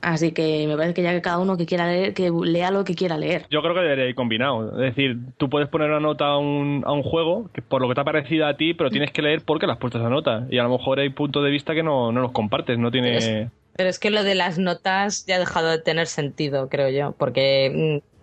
Así 0.00 0.32
que 0.32 0.66
me 0.66 0.76
parece 0.76 0.94
que 0.94 1.02
ya 1.02 1.12
que 1.12 1.22
cada 1.22 1.38
uno 1.38 1.56
que 1.56 1.66
quiera 1.66 1.86
leer, 1.86 2.14
que 2.14 2.30
lea 2.30 2.70
lo 2.70 2.84
que 2.84 2.94
quiera 2.94 3.16
leer. 3.16 3.46
Yo 3.50 3.60
creo 3.62 3.74
que 3.74 3.80
debería 3.80 4.06
ir 4.06 4.14
combinado. 4.14 4.80
Es 4.80 4.94
decir, 4.94 5.18
tú 5.36 5.50
puedes 5.50 5.68
poner 5.68 5.90
una 5.90 6.00
nota 6.00 6.26
a 6.26 6.38
un, 6.38 6.82
a 6.86 6.92
un 6.92 7.02
juego 7.02 7.50
que 7.52 7.62
por 7.62 7.82
lo 7.82 7.88
que 7.88 7.94
te 7.94 8.00
ha 8.02 8.04
parecido 8.04 8.46
a 8.46 8.56
ti, 8.56 8.74
pero 8.74 8.90
tienes 8.90 9.10
que 9.10 9.22
leer 9.22 9.42
por 9.42 9.58
qué 9.58 9.66
le 9.66 9.72
has 9.72 9.78
puesto 9.78 9.98
esa 9.98 10.08
nota. 10.08 10.46
Y 10.50 10.58
a 10.58 10.62
lo 10.62 10.70
mejor 10.70 11.00
hay 11.00 11.10
puntos 11.10 11.42
de 11.42 11.50
vista 11.50 11.74
que 11.74 11.82
no, 11.82 12.12
no 12.12 12.20
los 12.20 12.32
compartes, 12.32 12.78
no 12.78 12.90
tiene... 12.90 13.50
Pero 13.76 13.90
es 13.90 13.98
que 13.98 14.10
lo 14.10 14.22
de 14.22 14.34
las 14.34 14.58
notas 14.58 15.26
ya 15.26 15.36
ha 15.36 15.38
dejado 15.38 15.70
de 15.70 15.78
tener 15.78 16.06
sentido, 16.06 16.68
creo 16.70 16.88
yo, 16.88 17.14
porque 17.18 18.00
mm, 18.02 18.15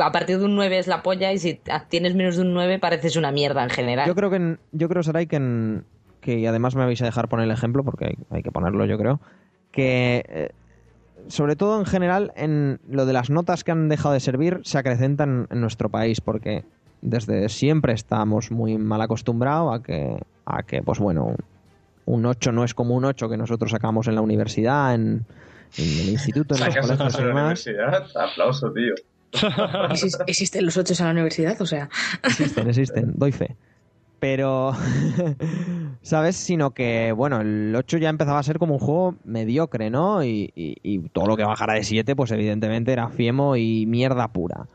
a 0.00 0.12
partir 0.12 0.38
de 0.38 0.44
un 0.44 0.54
9 0.54 0.78
es 0.78 0.86
la 0.86 1.02
polla 1.02 1.32
y 1.32 1.38
si 1.38 1.60
tienes 1.88 2.14
menos 2.14 2.36
de 2.36 2.42
un 2.42 2.54
9 2.54 2.78
pareces 2.78 3.16
una 3.16 3.30
mierda 3.32 3.62
en 3.64 3.70
general. 3.70 4.06
Yo 4.06 4.14
creo 4.14 4.30
que, 4.30 4.36
en- 4.36 4.58
yo 4.72 4.88
creo, 4.88 5.02
Saray, 5.02 5.26
que, 5.26 5.36
en- 5.36 5.84
que 6.20 6.38
y 6.38 6.46
además 6.46 6.74
me 6.74 6.84
vais 6.84 7.00
a 7.02 7.04
dejar 7.04 7.28
poner 7.28 7.44
el 7.44 7.50
ejemplo, 7.50 7.84
porque 7.84 8.06
hay, 8.06 8.14
hay 8.30 8.42
que 8.42 8.50
ponerlo, 8.52 8.84
yo 8.86 8.96
creo, 8.98 9.20
que 9.72 10.24
eh, 10.28 10.50
sobre 11.28 11.56
todo 11.56 11.78
en 11.78 11.86
general 11.86 12.32
en 12.36 12.80
lo 12.88 13.06
de 13.06 13.12
las 13.12 13.30
notas 13.30 13.64
que 13.64 13.72
han 13.72 13.88
dejado 13.88 14.14
de 14.14 14.20
servir 14.20 14.60
se 14.64 14.78
acrecentan 14.78 15.46
en 15.50 15.60
nuestro 15.60 15.88
país, 15.88 16.20
porque 16.20 16.64
desde 17.02 17.48
siempre 17.48 17.92
estamos 17.92 18.50
muy 18.50 18.78
mal 18.78 19.00
acostumbrados 19.02 19.78
a 19.78 19.82
que, 19.82 20.18
a 20.46 20.62
que 20.62 20.82
pues 20.82 20.98
bueno, 20.98 21.34
un 22.06 22.26
8 22.26 22.52
no 22.52 22.64
es 22.64 22.74
como 22.74 22.94
un 22.94 23.04
8 23.04 23.28
que 23.28 23.36
nosotros 23.36 23.70
sacamos 23.70 24.06
en 24.08 24.14
la 24.14 24.20
universidad, 24.22 24.94
en, 24.94 25.24
en 25.76 25.84
el 26.00 26.08
instituto, 26.08 26.54
en 26.54 26.60
los 26.64 26.72
Sacas 26.74 26.86
colegios 26.86 27.14
y 27.14 27.20
la 27.22 27.26
demás. 27.28 27.42
universidad, 27.66 28.04
aplauso, 28.30 28.72
tío. 28.72 28.94
Exis- 29.34 30.22
Existen 30.26 30.64
los 30.64 30.76
ocho 30.76 30.94
en 30.98 31.04
la 31.06 31.12
universidad, 31.12 31.60
o 31.60 31.66
sea. 31.66 31.88
Existen, 32.22 32.68
existen, 32.68 33.12
doy 33.16 33.32
fe. 33.32 33.56
Pero, 34.20 34.72
¿sabes? 36.02 36.36
Sino 36.36 36.70
que, 36.72 37.12
bueno, 37.12 37.40
el 37.40 37.74
8 37.76 37.98
ya 37.98 38.08
empezaba 38.08 38.38
a 38.38 38.42
ser 38.42 38.58
como 38.58 38.74
un 38.74 38.80
juego 38.80 39.16
mediocre, 39.24 39.90
¿no? 39.90 40.24
Y, 40.24 40.50
y- 40.54 40.76
y 40.82 40.98
todo 41.10 41.26
lo 41.26 41.36
que 41.36 41.44
bajara 41.44 41.74
de 41.74 41.84
7, 41.84 42.16
pues 42.16 42.30
evidentemente 42.30 42.92
era 42.92 43.08
fiemo 43.08 43.56
y 43.56 43.86
mierda 43.86 44.28
pura. 44.28 44.66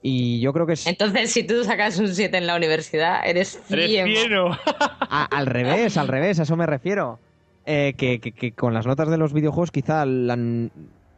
Y 0.00 0.38
yo 0.40 0.52
creo 0.52 0.66
que 0.66 0.74
es 0.74 0.86
Entonces, 0.86 1.32
si 1.32 1.44
tú 1.44 1.64
sacas 1.64 1.98
un 1.98 2.08
7 2.14 2.36
en 2.36 2.46
la 2.46 2.56
universidad, 2.56 3.26
eres 3.26 3.58
¡Eres 3.70 3.86
fiemo. 3.90 4.56
a- 4.70 5.24
al 5.30 5.46
revés, 5.46 5.96
al 5.96 6.08
revés, 6.08 6.38
a 6.38 6.42
eso 6.42 6.56
me 6.56 6.66
refiero. 6.66 7.18
Eh, 7.66 7.94
que, 7.96 8.20
que- 8.20 8.32
que 8.32 8.52
con 8.52 8.74
las 8.74 8.86
notas 8.86 9.08
de 9.08 9.16
los 9.16 9.32
videojuegos 9.32 9.70
quizá 9.70 10.04
la- 10.04 10.36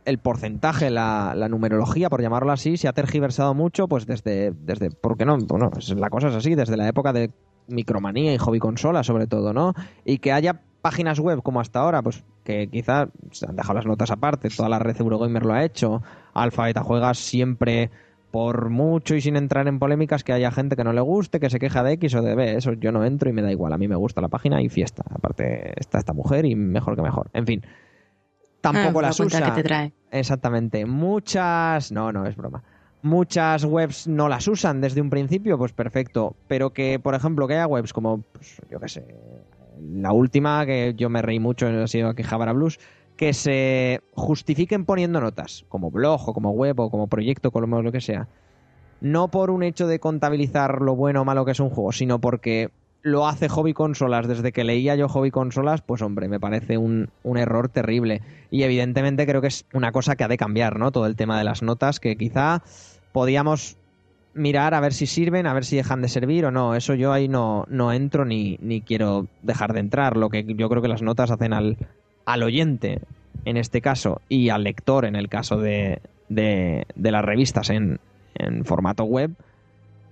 el 0.06 0.18
porcentaje, 0.18 0.88
la, 0.88 1.34
la 1.36 1.48
numerología, 1.48 2.08
por 2.08 2.22
llamarlo 2.22 2.52
así, 2.52 2.76
se 2.76 2.88
ha 2.88 2.92
tergiversado 2.92 3.54
mucho, 3.54 3.88
pues 3.88 4.06
desde, 4.06 4.52
desde 4.52 4.90
¿por 4.90 5.18
qué 5.18 5.26
no? 5.26 5.36
Bueno, 5.36 5.70
la 5.96 6.10
cosa 6.10 6.28
es 6.28 6.34
así, 6.36 6.54
desde 6.54 6.76
la 6.76 6.88
época 6.88 7.12
de 7.12 7.32
Micromanía 7.66 8.32
y 8.32 8.38
Hobby 8.38 8.60
Consola, 8.60 9.02
sobre 9.02 9.26
todo, 9.26 9.52
¿no? 9.52 9.74
Y 10.04 10.18
que 10.18 10.32
haya 10.32 10.62
páginas 10.80 11.18
web 11.18 11.42
como 11.42 11.60
hasta 11.60 11.80
ahora, 11.80 12.02
pues 12.02 12.24
que 12.44 12.68
quizá 12.68 13.08
se 13.32 13.46
han 13.46 13.56
dejado 13.56 13.74
las 13.74 13.86
notas 13.86 14.12
aparte, 14.12 14.48
toda 14.48 14.68
la 14.68 14.78
red 14.78 14.96
Eurogamer 15.00 15.44
lo 15.44 15.54
ha 15.54 15.64
hecho, 15.64 16.02
Alfa 16.32 16.66
Beta 16.66 16.84
Juegas 16.84 17.18
siempre 17.18 17.90
por 18.30 18.70
mucho 18.70 19.16
y 19.16 19.20
sin 19.20 19.34
entrar 19.34 19.66
en 19.66 19.80
polémicas 19.80 20.22
que 20.22 20.32
haya 20.32 20.52
gente 20.52 20.76
que 20.76 20.84
no 20.84 20.92
le 20.92 21.00
guste, 21.00 21.40
que 21.40 21.50
se 21.50 21.58
queja 21.58 21.82
de 21.82 21.92
X 21.94 22.14
o 22.14 22.22
de 22.22 22.36
B, 22.36 22.56
eso 22.56 22.74
yo 22.74 22.92
no 22.92 23.04
entro 23.04 23.28
y 23.28 23.32
me 23.32 23.42
da 23.42 23.50
igual, 23.50 23.72
a 23.72 23.78
mí 23.78 23.88
me 23.88 23.96
gusta 23.96 24.20
la 24.20 24.28
página 24.28 24.62
y 24.62 24.68
fiesta, 24.68 25.02
aparte 25.10 25.72
está 25.80 25.98
esta 25.98 26.12
mujer 26.12 26.44
y 26.46 26.54
mejor 26.54 26.94
que 26.94 27.02
mejor, 27.02 27.30
en 27.32 27.46
fin. 27.46 27.62
Tampoco 28.72 28.98
Ah, 28.98 29.02
la 29.02 29.08
las 29.08 29.20
usa. 29.20 29.42
que 29.54 29.62
te 29.62 29.62
trae. 29.62 29.92
Exactamente. 30.10 30.84
Muchas. 30.86 31.92
No, 31.92 32.12
no, 32.12 32.26
es 32.26 32.36
broma. 32.36 32.62
Muchas 33.02 33.64
webs 33.64 34.08
no 34.08 34.28
las 34.28 34.48
usan 34.48 34.80
desde 34.80 35.00
un 35.00 35.10
principio, 35.10 35.58
pues 35.58 35.72
perfecto. 35.72 36.34
Pero 36.48 36.70
que, 36.70 36.98
por 36.98 37.14
ejemplo, 37.14 37.46
que 37.46 37.54
haya 37.54 37.66
webs 37.66 37.92
como, 37.92 38.22
pues, 38.32 38.60
yo 38.70 38.80
qué 38.80 38.88
sé, 38.88 39.06
la 39.92 40.12
última 40.12 40.64
que 40.66 40.94
yo 40.96 41.08
me 41.08 41.22
reí 41.22 41.38
mucho 41.38 41.66
ha 41.68 41.86
sido 41.86 42.08
aquí 42.08 42.22
Jabara 42.22 42.52
Blues, 42.52 42.78
que 43.16 43.32
se 43.32 44.00
justifiquen 44.14 44.84
poniendo 44.84 45.20
notas, 45.20 45.64
como 45.68 45.90
blog 45.90 46.28
o 46.28 46.34
como 46.34 46.50
web 46.50 46.78
o 46.80 46.90
como 46.90 47.06
proyecto, 47.06 47.50
como 47.50 47.80
lo 47.82 47.92
que 47.92 48.00
sea. 48.00 48.28
No 49.00 49.28
por 49.28 49.50
un 49.50 49.62
hecho 49.62 49.86
de 49.86 50.00
contabilizar 50.00 50.80
lo 50.80 50.96
bueno 50.96 51.20
o 51.22 51.24
malo 51.24 51.44
que 51.44 51.52
es 51.52 51.60
un 51.60 51.70
juego, 51.70 51.92
sino 51.92 52.18
porque 52.20 52.70
lo 53.06 53.28
hace 53.28 53.48
Hobby 53.48 53.72
Consolas 53.72 54.26
desde 54.26 54.50
que 54.50 54.64
leía 54.64 54.96
yo 54.96 55.08
Hobby 55.08 55.30
Consolas, 55.30 55.80
pues 55.80 56.02
hombre, 56.02 56.26
me 56.26 56.40
parece 56.40 56.76
un, 56.76 57.08
un 57.22 57.38
error 57.38 57.68
terrible. 57.68 58.20
Y 58.50 58.64
evidentemente 58.64 59.26
creo 59.26 59.40
que 59.40 59.46
es 59.46 59.64
una 59.72 59.92
cosa 59.92 60.16
que 60.16 60.24
ha 60.24 60.28
de 60.28 60.36
cambiar, 60.36 60.76
¿no? 60.76 60.90
Todo 60.90 61.06
el 61.06 61.14
tema 61.14 61.38
de 61.38 61.44
las 61.44 61.62
notas, 61.62 62.00
que 62.00 62.16
quizá 62.16 62.64
podíamos 63.12 63.76
mirar 64.34 64.74
a 64.74 64.80
ver 64.80 64.92
si 64.92 65.06
sirven, 65.06 65.46
a 65.46 65.54
ver 65.54 65.64
si 65.64 65.76
dejan 65.76 66.02
de 66.02 66.08
servir 66.08 66.46
o 66.46 66.50
no. 66.50 66.74
Eso 66.74 66.94
yo 66.94 67.12
ahí 67.12 67.28
no, 67.28 67.64
no 67.68 67.92
entro 67.92 68.24
ni, 68.24 68.58
ni 68.60 68.80
quiero 68.80 69.28
dejar 69.40 69.72
de 69.72 69.80
entrar. 69.80 70.16
Lo 70.16 70.28
que 70.28 70.44
yo 70.44 70.68
creo 70.68 70.82
que 70.82 70.88
las 70.88 71.02
notas 71.02 71.30
hacen 71.30 71.52
al, 71.52 71.76
al 72.24 72.42
oyente, 72.42 73.02
en 73.44 73.56
este 73.56 73.80
caso, 73.80 74.20
y 74.28 74.48
al 74.48 74.64
lector, 74.64 75.04
en 75.04 75.14
el 75.14 75.28
caso 75.28 75.58
de, 75.58 76.00
de, 76.28 76.86
de 76.96 77.10
las 77.12 77.24
revistas 77.24 77.70
en, 77.70 78.00
en 78.34 78.64
formato 78.64 79.04
web, 79.04 79.30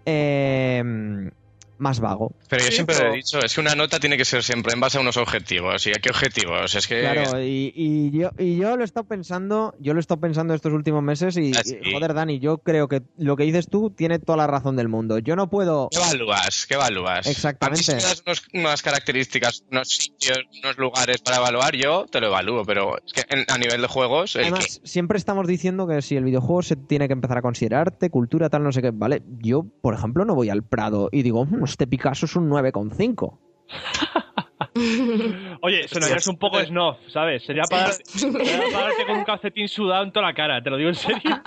eh, 0.07 1.30
más 1.79 2.01
vago. 2.01 2.33
Pero 2.49 2.62
yo 2.62 2.68
Sí, 2.68 2.75
siempre 2.77 2.97
pero- 2.97 3.12
he 3.12 3.16
dicho, 3.16 3.39
es 3.41 3.55
que 3.55 3.61
una 3.61 3.75
nota 3.75 3.99
tiene 4.01 4.16
que 4.16 4.25
ser 4.25 4.43
siempre 4.43 4.72
en 4.75 4.81
base 4.81 4.99
a 4.99 5.01
unos 5.01 5.16
objetivos. 5.16 5.87
¿Y 5.87 5.91
a 5.91 5.95
qué 5.95 6.11
objetivos? 6.11 6.75
Es 6.75 6.87
que... 6.87 7.01
Claro, 7.01 7.43
y, 7.43 7.72
y 7.75 8.11
yo, 8.18 8.31
y 8.39 8.57
yo 8.57 8.77
lo 8.77 8.83
he 8.83 8.85
estado 8.85 9.07
pensando, 9.07 9.75
yo 9.81 9.93
lo 9.95 9.99
he 9.99 10.03
estado 10.03 10.20
pensando 10.20 10.55
estos 10.55 10.72
últimos 10.72 11.03
meses 11.03 11.37
y, 11.37 11.53
Ah, 11.57 11.62
y, 11.64 11.93
joder, 11.93 12.14
Dani, 12.14 12.39
yo 12.39 12.59
creo 12.59 12.89
que 12.89 13.03
lo 13.16 13.37
que 13.37 13.45
dices 13.45 13.68
tú 13.68 13.91
tiene 13.91 14.18
toda 14.18 14.37
la 14.39 14.47
razón 14.47 14.77
del 14.77 14.89
mundo. 14.89 15.18
Yo 15.18 15.37
no 15.37 15.49
puedo... 15.51 15.89
¿Qué 15.91 15.99
evalúas? 15.99 16.66
¿Qué 16.66 16.75
evalúas? 16.75 17.27
Exactamente. 17.27 17.91
A 17.93 17.95
mí 17.95 18.01
si 18.01 18.07
das 18.07 18.22
unos- 18.27 18.43
unas 18.55 18.83
características, 18.83 19.64
unos 19.70 19.89
sitios, 19.89 20.39
unos 20.62 20.79
lugares 20.79 21.18
para 21.22 21.39
evaluar, 21.39 21.75
yo 21.77 22.07
te 22.11 22.20
lo 22.20 22.29
evalúo, 22.29 22.64
pero 22.64 22.97
es 23.05 23.12
que 23.12 23.22
en- 23.29 23.45
a 23.49 23.59
nivel 23.59 23.81
de 23.83 23.89
juegos, 23.89 24.37
Además, 24.37 24.81
siempre 24.85 25.18
estamos 25.18 25.47
diciendo 25.47 25.87
que 25.87 26.03
si 26.03 26.16
el 26.16 26.25
videojuego 26.25 26.62
se 26.62 26.77
tiene 26.77 27.07
que 27.09 27.12
empezar 27.14 27.39
a 27.39 27.43
considerarte, 27.43 28.11
cultura, 28.11 28.49
tal, 28.51 28.62
no 28.62 28.72
sé 28.72 28.83
qué. 28.83 28.91
Vale, 28.93 29.22
yo, 29.41 29.66
por 29.83 29.95
ejemplo, 29.95 30.25
no 30.25 30.35
voy 30.35 30.51
al 30.51 30.62
Prado 30.62 31.09
y 31.12 31.22
digo, 31.22 31.47
"Mm, 31.65 31.71
este 31.71 31.87
Picasso 31.87 32.27
es 32.27 32.37
un 32.37 32.49
9,5. 32.51 33.39
Oye, 35.62 35.89
sonarías 35.89 36.27
un 36.27 36.37
poco 36.37 36.62
snob, 36.65 36.97
¿sabes? 37.09 37.45
Sería 37.45 37.65
para, 37.65 37.93
sería 37.93 38.61
para 38.73 38.87
darte 38.87 39.07
con 39.07 39.19
un 39.19 39.25
calcetín 39.25 39.69
sudado 39.69 40.05
en 40.05 40.12
toda 40.12 40.27
la 40.27 40.35
cara, 40.35 40.62
te 40.62 40.71
lo 40.71 40.77
digo 40.77 40.89
en 40.91 40.95
serio. 40.97 41.43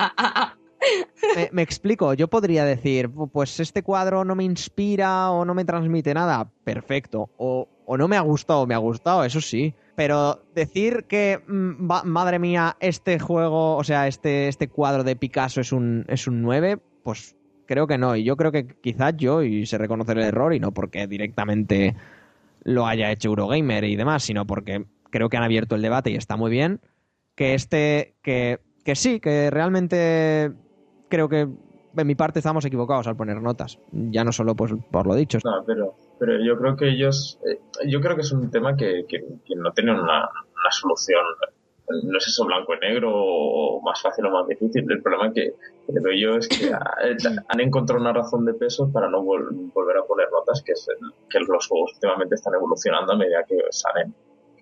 me, 1.35 1.49
me 1.51 1.61
explico, 1.61 2.13
yo 2.13 2.27
podría 2.27 2.63
decir, 2.65 3.09
"Pu- 3.09 3.29
pues 3.31 3.59
este 3.59 3.83
cuadro 3.83 4.23
no 4.23 4.35
me 4.35 4.43
inspira 4.43 5.31
o 5.31 5.43
no 5.45 5.53
me 5.53 5.65
transmite 5.65 6.13
nada, 6.13 6.49
perfecto. 6.63 7.29
O, 7.37 7.67
o 7.85 7.97
no 7.97 8.07
me 8.07 8.17
ha 8.17 8.21
gustado 8.21 8.61
o 8.61 8.67
me 8.67 8.75
ha 8.75 8.79
gustado, 8.79 9.23
eso 9.23 9.41
sí. 9.41 9.73
Pero 9.95 10.43
decir 10.53 11.05
que, 11.07 11.39
mm, 11.47 11.87
madre 12.05 12.39
mía, 12.39 12.77
este 12.79 13.19
juego, 13.19 13.75
o 13.77 13.83
sea, 13.83 14.07
este, 14.07 14.47
este 14.47 14.67
cuadro 14.69 15.03
de 15.03 15.15
Picasso 15.15 15.59
es 15.61 15.71
un, 15.71 16.05
es 16.07 16.27
un 16.27 16.41
9, 16.43 16.77
pues 17.03 17.35
creo 17.67 17.85
que 17.85 17.97
no. 17.97 18.15
Y 18.15 18.23
yo 18.23 18.35
creo 18.35 18.51
que 18.51 18.67
quizás 18.67 19.15
yo, 19.17 19.43
y 19.43 19.65
se 19.65 19.77
reconoce 19.77 20.13
el 20.13 20.19
error, 20.19 20.53
y 20.53 20.59
no 20.59 20.71
porque 20.71 21.05
directamente 21.05 21.95
lo 22.63 22.87
haya 22.87 23.11
hecho 23.11 23.29
Eurogamer 23.29 23.83
y 23.83 23.95
demás, 23.95 24.23
sino 24.23 24.45
porque 24.45 24.85
creo 25.11 25.29
que 25.29 25.37
han 25.37 25.43
abierto 25.43 25.75
el 25.75 25.81
debate 25.81 26.09
y 26.09 26.15
está 26.15 26.35
muy 26.35 26.49
bien, 26.49 26.81
que 27.35 27.53
este, 27.53 28.15
que, 28.23 28.59
que 28.83 28.95
sí, 28.95 29.19
que 29.19 29.49
realmente 29.51 30.51
creo 31.09 31.29
que 31.29 31.47
de 31.93 32.05
mi 32.05 32.15
parte 32.15 32.39
estamos 32.39 32.65
equivocados 32.65 33.07
al 33.07 33.15
poner 33.15 33.41
notas. 33.41 33.79
Ya 33.91 34.23
no 34.23 34.31
solo 34.31 34.55
pues, 34.55 34.73
por 34.91 35.07
lo 35.07 35.15
dicho. 35.15 35.39
No, 35.43 35.63
pero, 35.65 35.95
pero 36.19 36.43
yo 36.43 36.57
creo 36.57 36.75
que 36.75 36.89
ellos, 36.89 37.39
eh, 37.45 37.59
yo 37.87 38.01
creo 38.01 38.15
que 38.15 38.21
es 38.21 38.31
un 38.31 38.51
tema 38.51 38.75
que, 38.75 39.05
que, 39.07 39.19
que 39.45 39.55
no 39.55 39.71
tienen 39.71 39.95
una, 39.95 40.29
una 40.29 40.71
solución 40.71 41.21
no 41.89 42.17
es 42.17 42.27
eso 42.27 42.45
blanco 42.45 42.73
y 42.73 42.79
negro 42.79 43.11
o 43.13 43.81
más 43.81 44.01
fácil 44.01 44.25
o 44.25 44.31
más 44.31 44.47
difícil. 44.47 44.85
El 44.89 45.01
problema 45.01 45.31
que, 45.33 45.53
que 45.87 45.99
veo 45.99 46.13
yo 46.13 46.37
es 46.37 46.47
que 46.47 46.71
han 47.47 47.59
encontrado 47.59 48.01
una 48.01 48.13
razón 48.13 48.45
de 48.45 48.53
peso 48.53 48.91
para 48.91 49.09
no 49.09 49.23
volver 49.23 49.97
a 49.97 50.03
poner 50.03 50.27
notas, 50.31 50.61
que 50.63 50.73
es 50.73 50.87
que 51.29 51.39
los 51.39 51.67
juegos 51.67 51.93
últimamente 51.95 52.35
están 52.35 52.53
evolucionando 52.55 53.13
a 53.13 53.17
medida 53.17 53.43
que 53.47 53.57
salen. 53.71 54.13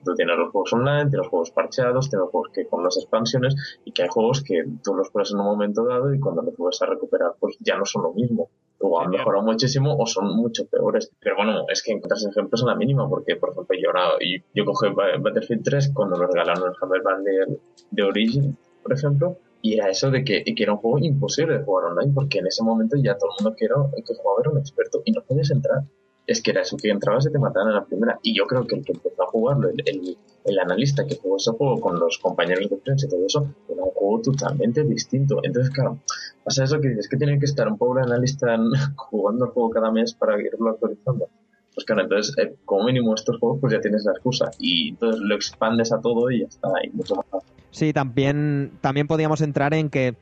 Tú 0.03 0.13
tienes 0.13 0.37
los 0.37 0.51
juegos 0.51 0.71
online, 0.73 1.09
tienes 1.09 1.17
los 1.17 1.27
juegos 1.29 1.51
parcheados, 1.51 2.09
tienes 2.11 2.29
juegos 2.29 2.51
que 2.53 2.67
con 2.67 2.83
las 2.83 2.95
expansiones 2.97 3.55
y 3.85 3.91
que 3.91 4.03
hay 4.03 4.09
juegos 4.09 4.43
que 4.43 4.63
tú 4.83 4.93
los 4.93 5.09
pones 5.09 5.31
en 5.31 5.39
un 5.39 5.45
momento 5.45 5.83
dado 5.83 6.13
y 6.13 6.19
cuando 6.19 6.43
los 6.43 6.55
vuelves 6.55 6.79
a 6.83 6.85
recuperar 6.85 7.31
pues 7.39 7.57
ya 7.59 7.75
no 7.75 7.85
son 7.85 8.03
lo 8.03 8.13
mismo 8.13 8.49
o 8.87 9.01
han 9.01 9.09
mejorado 9.09 9.43
muchísimo 9.43 9.95
o 9.97 10.05
son 10.05 10.35
mucho 10.35 10.65
peores. 10.67 11.11
Pero 11.19 11.37
bueno, 11.37 11.65
es 11.71 11.83
que 11.83 11.91
encuentras 11.91 12.25
ejemplos 12.25 12.63
a 12.63 12.67
la 12.67 12.75
mínima, 12.75 13.07
porque 13.09 13.35
por 13.35 13.51
ejemplo 13.51 13.77
yo, 13.81 13.89
ahora, 13.89 14.13
yo, 14.53 14.65
cogí 14.65 14.87
Battlefield 14.93 15.63
3 15.63 15.91
cuando 15.93 16.17
lo 16.17 16.27
regalaron 16.27 16.69
el 16.69 16.75
Hammer 16.81 17.01
de, 17.23 17.57
de 17.91 18.03
Origin, 18.03 18.57
por 18.83 18.93
ejemplo, 18.93 19.37
y 19.61 19.73
era 19.73 19.89
eso 19.89 20.11
de 20.11 20.23
que, 20.23 20.43
que, 20.43 20.63
era 20.63 20.73
un 20.73 20.77
juego 20.77 20.99
imposible 20.99 21.57
de 21.57 21.63
jugar 21.63 21.85
online, 21.85 22.13
porque 22.13 22.39
en 22.39 22.47
ese 22.47 22.63
momento 22.63 22.97
ya 22.97 23.17
todo 23.17 23.31
el 23.31 23.43
mundo 23.43 23.57
que, 23.57 23.65
era, 23.65 23.75
que 23.95 24.13
jugaba 24.13 24.41
era 24.41 24.51
un 24.51 24.59
experto 24.59 25.01
y 25.05 25.11
no 25.11 25.21
podías 25.23 25.49
entrar 25.49 25.81
es 26.27 26.41
que 26.41 26.51
era 26.51 26.61
eso, 26.61 26.77
que 26.77 26.89
entrabas 26.89 27.27
y 27.27 27.31
te 27.31 27.39
mataban 27.39 27.69
en 27.69 27.75
la 27.75 27.85
primera. 27.85 28.19
Y 28.23 28.35
yo 28.35 28.45
creo 28.45 28.65
que 28.65 28.75
el 28.75 28.83
que 28.83 28.93
empezó 28.93 29.23
a 29.23 29.27
jugarlo, 29.27 29.69
el, 29.69 30.17
el, 30.45 30.59
analista 30.59 31.05
que 31.05 31.17
jugó 31.17 31.37
ese 31.37 31.51
juego 31.51 31.79
con 31.79 31.99
los 31.99 32.17
compañeros 32.17 32.69
de 32.69 32.77
prensa 32.77 33.05
y 33.05 33.09
todo 33.09 33.25
eso, 33.25 33.47
era 33.69 33.83
un 33.83 33.91
juego 33.91 34.21
totalmente 34.21 34.83
distinto. 34.83 35.39
Entonces, 35.43 35.73
claro, 35.73 35.99
pasa 36.43 36.63
eso 36.63 36.79
que 36.79 36.89
dices 36.89 37.07
que 37.07 37.17
tiene 37.17 37.39
que 37.39 37.45
estar 37.45 37.67
un 37.67 37.77
pobre 37.77 38.03
analista 38.03 38.57
jugando 38.95 39.45
el 39.45 39.51
juego 39.51 39.69
cada 39.69 39.91
mes 39.91 40.13
para 40.13 40.39
irlo 40.41 40.69
actualizando. 40.69 41.29
Pues 41.73 41.85
claro, 41.85 42.03
entonces, 42.03 42.35
eh, 42.37 42.55
como 42.63 42.85
mínimo 42.85 43.13
estos 43.13 43.37
juegos, 43.37 43.59
pues 43.59 43.73
ya 43.73 43.81
tienes 43.81 44.05
la 44.05 44.13
excusa. 44.13 44.49
Y 44.57 44.89
entonces 44.89 45.21
lo 45.21 45.35
expandes 45.35 45.91
a 45.91 45.99
todo 45.99 46.31
y 46.31 46.41
ya 46.41 46.47
está, 46.47 46.69
y 46.83 46.89
mucho 46.89 47.15
más 47.15 47.25
fácil. 47.29 47.51
Sí, 47.69 47.91
también, 47.91 48.71
también 48.79 49.05
podíamos 49.05 49.41
entrar 49.41 49.73
en 49.73 49.89
que 49.89 50.15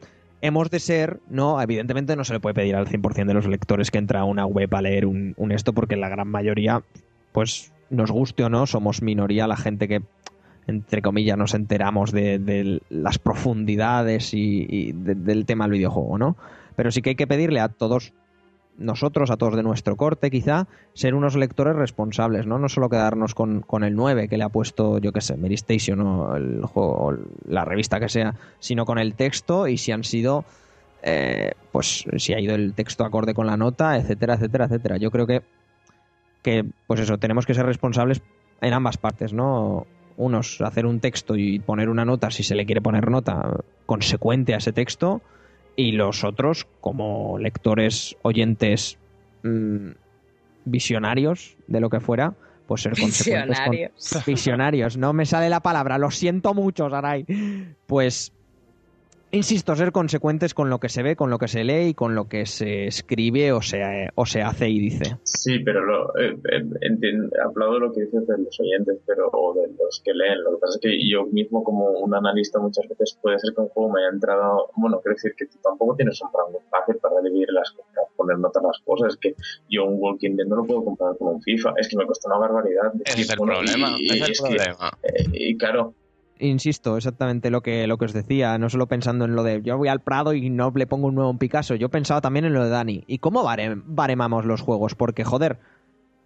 hemos 0.44 0.70
de 0.70 0.82
ser, 0.82 1.22
no, 1.30 1.62
evidentemente 1.62 2.18
no 2.18 2.26
se 2.26 2.34
le 2.34 2.42
puede 2.42 2.54
pedir 2.54 2.76
al 2.76 2.86
100% 2.86 3.26
de 3.26 3.34
los 3.34 3.48
lectores 3.48 3.92
que 3.92 3.98
entra 3.98 4.20
a 4.20 4.26
una 4.26 4.46
web 4.46 4.76
a 4.76 4.82
leer 4.82 5.06
un, 5.06 5.34
esto, 5.52 5.72
porque 5.72 5.96
la 5.96 6.10
gran 6.10 6.28
mayoría, 6.28 6.84
pues 7.32 7.72
nos 7.90 8.12
guste 8.12 8.44
o 8.44 8.50
no, 8.50 8.68
somos 8.68 9.02
minoría 9.02 9.48
la 9.48 9.56
gente 9.56 9.88
que, 9.88 10.02
entre 10.68 11.02
comillas, 11.02 11.38
nos 11.38 11.54
enteramos 11.54 12.12
de, 12.12 12.82
las 12.90 13.20
profundidades 13.20 14.34
y, 14.34 14.92
del 14.92 15.46
tema 15.46 15.64
del 15.64 15.78
videojuego, 15.78 16.18
¿no? 16.18 16.36
Pero 16.76 16.92
sí 16.92 17.02
que 17.02 17.12
hay 17.12 17.16
que 17.16 17.28
pedirle 17.28 17.62
a 17.62 17.70
todos 17.70 18.12
nosotros, 18.78 19.30
a 19.32 19.38
todos 19.38 19.56
de 19.56 19.64
nuestro 19.64 19.96
corte, 19.96 20.32
quizá, 20.32 20.68
ser 20.94 21.16
unos 21.16 21.36
lectores 21.36 21.76
responsables, 21.76 22.48
¿no? 22.48 22.58
No 22.58 22.70
solo 22.70 22.90
quedarnos 22.90 23.36
con, 23.36 23.62
con 23.62 23.84
el 23.84 23.96
9 23.96 24.28
que 24.28 24.38
le 24.38 24.44
ha 24.44 24.50
puesto, 24.50 24.98
yo 24.98 25.12
qué 25.12 25.22
sé, 25.22 25.38
Mary 25.38 25.56
Station 25.56 26.02
o 26.02 26.36
el 26.36 26.64
juego, 26.66 27.16
la 27.48 27.66
revista 27.66 28.00
que 28.00 28.10
sea, 28.10 28.36
sino 28.60 28.86
con 28.86 28.98
el 28.98 29.14
texto 29.16 29.68
y 29.68 29.78
si 29.78 29.92
han 29.92 30.04
sido, 30.04 30.46
eh, 31.04 31.52
pues, 31.72 32.06
si 32.18 32.34
ha 32.34 32.40
ido 32.40 32.56
el 32.56 32.74
texto 32.74 33.06
acorde 33.06 33.34
con 33.34 33.48
la 33.48 33.58
nota, 33.58 33.98
etcétera, 33.98 34.36
etcétera, 34.36 34.66
etcétera. 34.66 34.98
Yo 34.98 35.12
creo 35.12 35.28
que, 35.28 35.42
que, 36.42 36.66
pues 36.88 37.00
eso, 37.00 37.18
tenemos 37.18 37.46
que 37.46 37.54
ser 37.54 37.66
responsables 37.66 38.22
en 38.62 38.74
ambas 38.74 38.98
partes, 38.98 39.34
¿no? 39.34 39.86
Unos, 40.16 40.62
hacer 40.62 40.86
un 40.86 41.00
texto 41.00 41.36
y 41.36 41.60
poner 41.60 41.90
una 41.90 42.06
nota, 42.06 42.30
si 42.30 42.44
se 42.44 42.56
le 42.56 42.66
quiere 42.66 42.82
poner 42.82 43.10
nota, 43.10 43.62
consecuente 43.86 44.54
a 44.54 44.58
ese 44.58 44.72
texto, 44.72 45.22
y 45.76 45.94
los 45.94 46.24
otros, 46.24 46.68
como 46.82 47.38
lectores, 47.40 48.16
oyentes, 48.22 48.98
mm, 49.44 49.90
visionarios 50.66 51.58
de 51.68 51.80
lo 51.80 51.90
que 51.90 52.00
fuera, 52.00 52.34
pues 52.68 52.82
ser 52.82 52.94
consecuentes 52.94 53.60
visionarios. 53.60 54.24
visionarios. 54.26 54.98
No 54.98 55.14
me 55.14 55.26
sale 55.26 55.50
la 55.50 55.62
palabra, 55.62 55.98
lo 55.98 56.12
siento 56.12 56.54
mucho, 56.54 56.90
Sarai. 56.90 57.26
Pues 57.88 58.32
insisto, 59.34 59.76
ser 59.76 59.92
consecuentes 59.92 60.54
con 60.54 60.70
lo 60.70 60.80
que 60.80 60.90
se 60.90 61.04
ve, 61.04 61.16
con 61.16 61.30
lo 61.30 61.40
que 61.40 61.48
se 61.48 61.64
lee 61.64 61.90
y 61.90 61.94
con 61.94 62.16
lo 62.16 62.28
que 62.28 62.46
se 62.46 62.88
escribe 62.88 63.52
o 63.52 63.62
se, 63.62 64.10
o 64.16 64.26
se 64.26 64.42
hace 64.42 64.70
y 64.70 64.80
dice. 64.80 65.18
Sí, 65.24 65.60
pero 65.60 65.84
lo, 65.84 66.18
eh, 66.18 66.38
eh 66.52 67.30
hablado 67.44 67.74
de 67.74 67.80
lo 67.80 67.94
que 67.94 68.02
dices 68.02 68.28
de 68.28 68.38
los 68.38 68.60
oyentes 68.60 69.00
pero, 69.06 69.30
o 69.34 69.54
de 69.54 69.68
los 69.68 70.02
que 70.04 70.14
leen. 70.14 70.44
Lo 70.44 70.52
que 70.52 70.58
pasa 70.58 70.76
es 70.76 70.82
que 70.82 71.10
yo 71.10 71.26
mismo, 71.26 71.64
como 71.64 71.90
un 71.90 72.14
analista, 72.14 72.60
muchas 72.60 72.88
veces 72.88 73.18
puede 73.22 73.40
ser 73.40 73.54
que 73.54 73.62
un 73.62 73.70
juego 73.70 73.94
me 73.94 74.02
haya 74.02 74.14
entrado. 74.14 74.70
Bueno, 74.76 75.00
quiero 75.02 75.16
decir 75.16 75.34
que 75.38 75.46
tú 75.48 75.58
tampoco 75.64 75.96
tienes 75.96 76.22
un 76.22 76.30
rango 76.32 76.62
fácil 76.70 76.96
para 76.98 77.22
dividir 77.22 77.50
las 77.52 77.72
cosas, 77.72 78.06
poner 78.16 78.38
notas 78.38 78.64
las 78.64 78.80
cosas. 78.86 79.14
Es 79.14 79.18
que 79.20 79.36
yo 79.70 79.86
un 79.86 79.98
Walking 80.00 80.36
Dead 80.36 80.46
no 80.46 80.58
lo 80.58 80.66
puedo 80.66 80.86
comparar 80.86 81.18
con 81.18 81.36
un 81.36 81.42
FIFA. 81.42 81.74
Es 81.78 81.90
que 81.90 81.98
me 81.98 82.06
cuesta 82.06 82.30
una 82.30 82.38
barbaridad. 82.38 82.94
Es 83.04 83.30
el 83.30 83.38
problema. 83.38 83.96
Y, 83.98 84.10
es 84.12 84.30
el 84.30 84.48
problema. 84.48 84.92
Eh, 85.02 85.26
y 85.34 85.58
claro, 85.58 85.96
insisto, 86.48 86.98
exactamente 86.98 87.50
lo 87.50 87.62
que, 87.62 87.88
lo 87.88 87.98
que 87.98 88.06
os 88.06 88.14
decía, 88.14 88.58
no 88.58 88.70
solo 88.70 88.88
pensando 88.88 89.26
en 89.26 89.36
lo 89.36 89.44
de 89.44 89.62
yo 89.64 89.78
voy 89.78 89.88
al 89.88 90.02
Prado 90.02 90.34
y 90.34 90.50
no 90.50 90.72
le 90.76 90.88
pongo 90.88 91.08
un 91.08 91.16
nuevo 91.16 91.32
en 91.32 91.38
Picasso, 91.38 91.76
yo 91.76 91.90
pensaba 91.90 92.22
también 92.22 92.46
en 92.46 92.54
lo 92.54 92.64
de 92.64 92.70
Dani. 92.70 93.04
¿Y 93.08 93.20
cómo 93.20 93.44
baremamos 93.44 94.46
los 94.46 94.62
juegos? 94.62 94.96
Porque, 94.96 95.24
joder, 95.24 95.60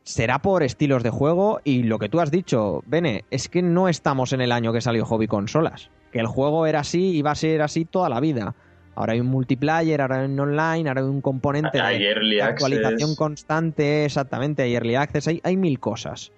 será 0.03 0.39
por 0.39 0.63
estilos 0.63 1.03
de 1.03 1.09
juego 1.09 1.59
y 1.63 1.84
lo 1.84 1.99
que 1.99 2.09
tú 2.09 2.20
has 2.20 2.32
dicho, 2.32 2.82
Bene, 2.86 3.26
es 3.30 3.49
que 3.49 3.61
no 3.61 3.89
estamos 3.89 4.34
en 4.34 4.41
el 4.41 4.51
año 4.51 4.72
que 4.72 4.82
salió 4.82 5.05
Hobby 5.05 5.28
Consolas. 5.28 5.89
Que 6.11 6.20
el 6.20 6.28
juego 6.28 6.65
era 6.65 6.80
así 6.80 7.18
y 7.18 7.22
va 7.22 7.32
a 7.32 7.36
ser 7.36 7.61
así 7.61 7.84
toda 7.86 8.07
la 8.07 8.20
vida. 8.20 8.55
Ahora 8.95 9.13
hay 9.13 9.20
un 9.20 9.28
multiplayer, 9.28 10.01
ahora 10.01 10.22
hay 10.22 10.26
un 10.26 10.39
online, 10.39 10.89
ahora 10.89 11.01
hay 11.01 11.07
un 11.07 11.22
componente 11.22 11.78
de, 11.78 12.41
actualización 12.41 13.15
constante, 13.15 14.05
exactamente, 14.05 14.63
hay 14.63 14.74
early 14.74 14.95
access, 14.95 15.28
hay, 15.28 15.39
hay 15.43 15.55
mil 15.57 15.80
cosas. 15.80 16.32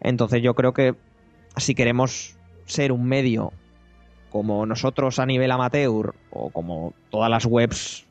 Entonces 0.00 0.40
yo 0.40 0.54
creo 0.54 0.72
que 0.72 0.94
si 1.56 1.74
queremos 1.74 2.37
ser 2.68 2.92
un 2.92 3.06
medio 3.06 3.52
como 4.30 4.66
nosotros 4.66 5.18
a 5.18 5.26
nivel 5.26 5.50
amateur 5.50 6.14
o 6.30 6.50
como 6.50 6.94
todas 7.10 7.30
las 7.30 7.46
webs 7.46 8.06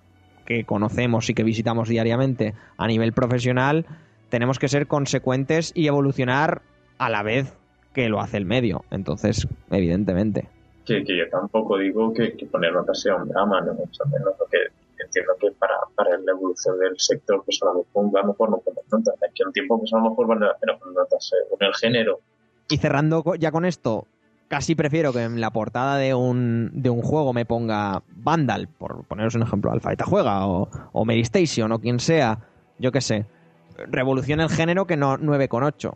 que 0.46 0.64
conocemos 0.64 1.30
y 1.30 1.34
que 1.34 1.44
visitamos 1.44 1.90
diariamente 1.90 2.54
a 2.78 2.88
nivel 2.88 3.14
profesional, 3.14 3.86
tenemos 4.30 4.60
que 4.60 4.68
ser 4.68 4.88
consecuentes 4.88 5.72
y 5.76 5.88
evolucionar 5.88 6.62
a 6.98 7.10
la 7.10 7.22
vez 7.22 7.54
que 7.94 8.10
lo 8.10 8.20
hace 8.20 8.38
el 8.38 8.46
medio. 8.46 8.84
Entonces, 8.90 9.48
evidentemente. 9.70 10.48
Que, 10.86 11.04
yo 11.04 11.30
tampoco 11.30 11.78
digo 11.78 12.14
que, 12.14 12.34
poner 12.50 12.74
notas 12.74 13.02
sea 13.02 13.16
un 13.16 13.28
drama, 13.28 13.62
¿no? 13.62 13.76
que 13.76 15.04
entiendo 15.04 15.34
que 15.40 15.52
para, 15.52 15.76
para 15.96 16.18
la 16.18 16.32
evolución 16.32 16.80
del 16.80 16.98
sector, 16.98 17.44
pues 17.44 17.60
a 17.62 17.66
lo 17.66 17.84
mejor, 17.84 18.20
a 18.20 18.22
lo 18.22 18.28
mejor 18.30 18.50
no 18.50 18.58
poner 18.58 18.84
notas. 18.92 19.16
Aquí 19.30 19.44
un 19.46 19.52
tiempo, 19.52 19.78
pues 19.78 19.94
a 19.94 19.98
lo 19.98 20.10
mejor 20.10 20.28
van 20.28 20.44
a 20.44 20.54
poner 20.54 20.96
notas 20.96 21.32
en 21.60 21.68
el 21.68 21.74
género. 21.76 22.20
Y 22.70 22.78
cerrando 22.78 23.24
ya 23.36 23.52
con 23.52 23.66
esto, 23.66 24.08
casi 24.48 24.76
prefiero 24.76 25.14
que 25.14 25.24
en 25.24 25.42
la 25.42 25.52
portada 25.52 25.98
de 25.98 26.14
un, 26.14 26.72
de 26.74 26.90
un 26.90 27.02
juego 27.02 27.34
me 27.34 27.46
ponga 27.46 28.04
Vandal, 28.16 28.68
por 28.68 29.06
poneros 29.06 29.36
un 29.36 29.44
ejemplo, 29.44 29.72
Alpha 29.72 29.94
Juega, 30.04 30.48
o, 30.48 30.70
o 30.92 31.06
Mary 31.06 31.22
Station, 31.22 31.72
o 31.72 31.80
quien 31.80 32.00
sea, 32.00 32.40
yo 32.80 32.92
qué 32.92 33.02
sé. 33.02 33.26
Revoluciona 33.90 34.44
el 34.44 34.50
género 34.50 34.88
que 34.88 34.98
no 34.98 35.18
9,8. 35.18 35.94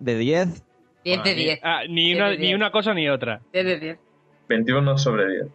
De 0.00 0.18
10. 0.18 0.64
10 1.04 1.24
de 1.24 1.34
10. 1.34 1.60
Ah, 1.62 1.82
ni, 1.88 2.14
una, 2.14 2.34
ni 2.34 2.54
una 2.54 2.70
cosa 2.70 2.92
ni 2.92 3.08
otra. 3.08 3.40
10 3.52 3.64
de 3.64 3.80
10. 3.80 3.98
21 4.48 4.98
sobre 4.98 5.28
10. 5.28 5.46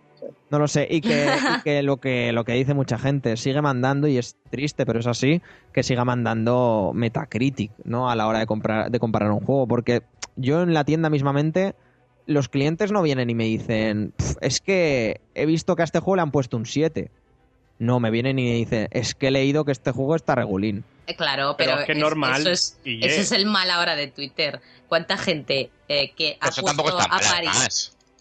No 0.50 0.60
lo 0.60 0.68
sé, 0.68 0.88
y 0.90 1.02
que, 1.02 1.28
que, 1.64 1.84
lo 1.84 1.98
que 1.98 2.32
lo 2.32 2.44
que 2.44 2.54
dice 2.54 2.74
mucha 2.74 2.98
gente, 2.98 3.38
sigue 3.38 3.62
mandando, 3.62 4.08
y 4.08 4.18
es 4.18 4.36
triste, 4.50 4.86
pero 4.86 5.00
es 5.00 5.08
así, 5.08 5.42
que 5.74 5.84
siga 5.84 6.06
mandando 6.06 6.92
Metacritic, 6.96 7.72
¿no? 7.84 8.10
A 8.10 8.16
la 8.16 8.28
hora 8.28 8.40
de 8.40 8.48
comprar, 8.48 8.90
de 8.90 9.00
comparar 9.00 9.32
un 9.32 9.42
juego. 9.42 9.68
Porque 9.68 10.02
yo 10.36 10.64
en 10.64 10.74
la 10.74 10.86
tienda 10.86 11.10
mismamente 11.10 11.76
los 12.28 12.50
clientes 12.50 12.92
no 12.92 13.02
vienen 13.02 13.30
y 13.30 13.36
me 13.36 13.46
dicen, 13.46 14.14
es 14.42 14.62
que 14.62 15.22
he 15.34 15.46
visto 15.46 15.76
que 15.76 15.82
a 15.82 15.86
este 15.86 16.00
juego 16.00 16.18
le 16.18 16.22
han 16.22 16.32
puesto 16.32 16.58
un 16.58 16.66
7. 16.66 17.10
No, 17.80 18.00
me 18.00 18.12
vienen 18.12 18.38
y 18.38 18.44
me 18.44 18.56
dicen, 18.56 18.88
es 18.92 19.16
que 19.16 19.30
he 19.30 19.32
leído 19.32 19.64
que 19.64 19.72
este 19.72 19.92
juego 19.92 20.16
está 20.16 20.36
regulín. 20.36 20.84
Eh, 21.08 21.16
claro, 21.16 21.56
pero, 21.58 21.80
es 21.80 21.98
normal. 21.98 22.42
Eso 22.42 22.50
es, 22.52 22.80
eso 22.84 23.22
es, 23.22 23.32
el 23.32 23.46
mal 23.46 23.70
ahora 23.72 23.96
de 23.96 24.08
Twitter. 24.08 24.62
¿Cuánta 24.88 25.18
gente 25.18 25.72
eh, 25.88 26.12
que 26.16 26.38
ha 26.42 26.50
puesto 26.50 27.00
a 27.00 27.20
parido? 27.20 27.52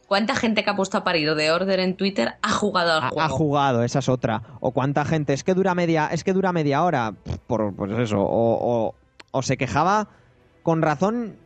¿Cuánta 0.06 0.36
gente 0.36 0.62
que 0.62 0.70
ha 0.70 0.76
puesto 0.76 0.98
a 0.98 1.04
parido 1.04 1.34
de 1.34 1.50
Order 1.50 1.80
en 1.80 1.96
Twitter 1.96 2.34
ha 2.40 2.52
jugado 2.52 2.92
al 2.92 3.00
juego? 3.08 3.20
Ha 3.20 3.28
jugado, 3.28 3.82
esa 3.82 3.98
es 3.98 4.08
otra. 4.08 4.42
O 4.60 4.70
cuánta 4.70 5.04
gente, 5.04 5.32
es 5.32 5.42
que 5.42 5.54
dura 5.54 5.74
media, 5.74 6.08
es 6.12 6.22
que 6.22 6.32
dura 6.32 6.52
media 6.52 6.84
hora, 6.84 7.14
por 7.48 7.74
pues 7.74 7.90
eso, 7.98 8.18
o, 8.20 8.94
o 9.32 9.42
se 9.42 9.56
quejaba 9.56 10.08
con 10.62 10.82
razón 10.82 11.36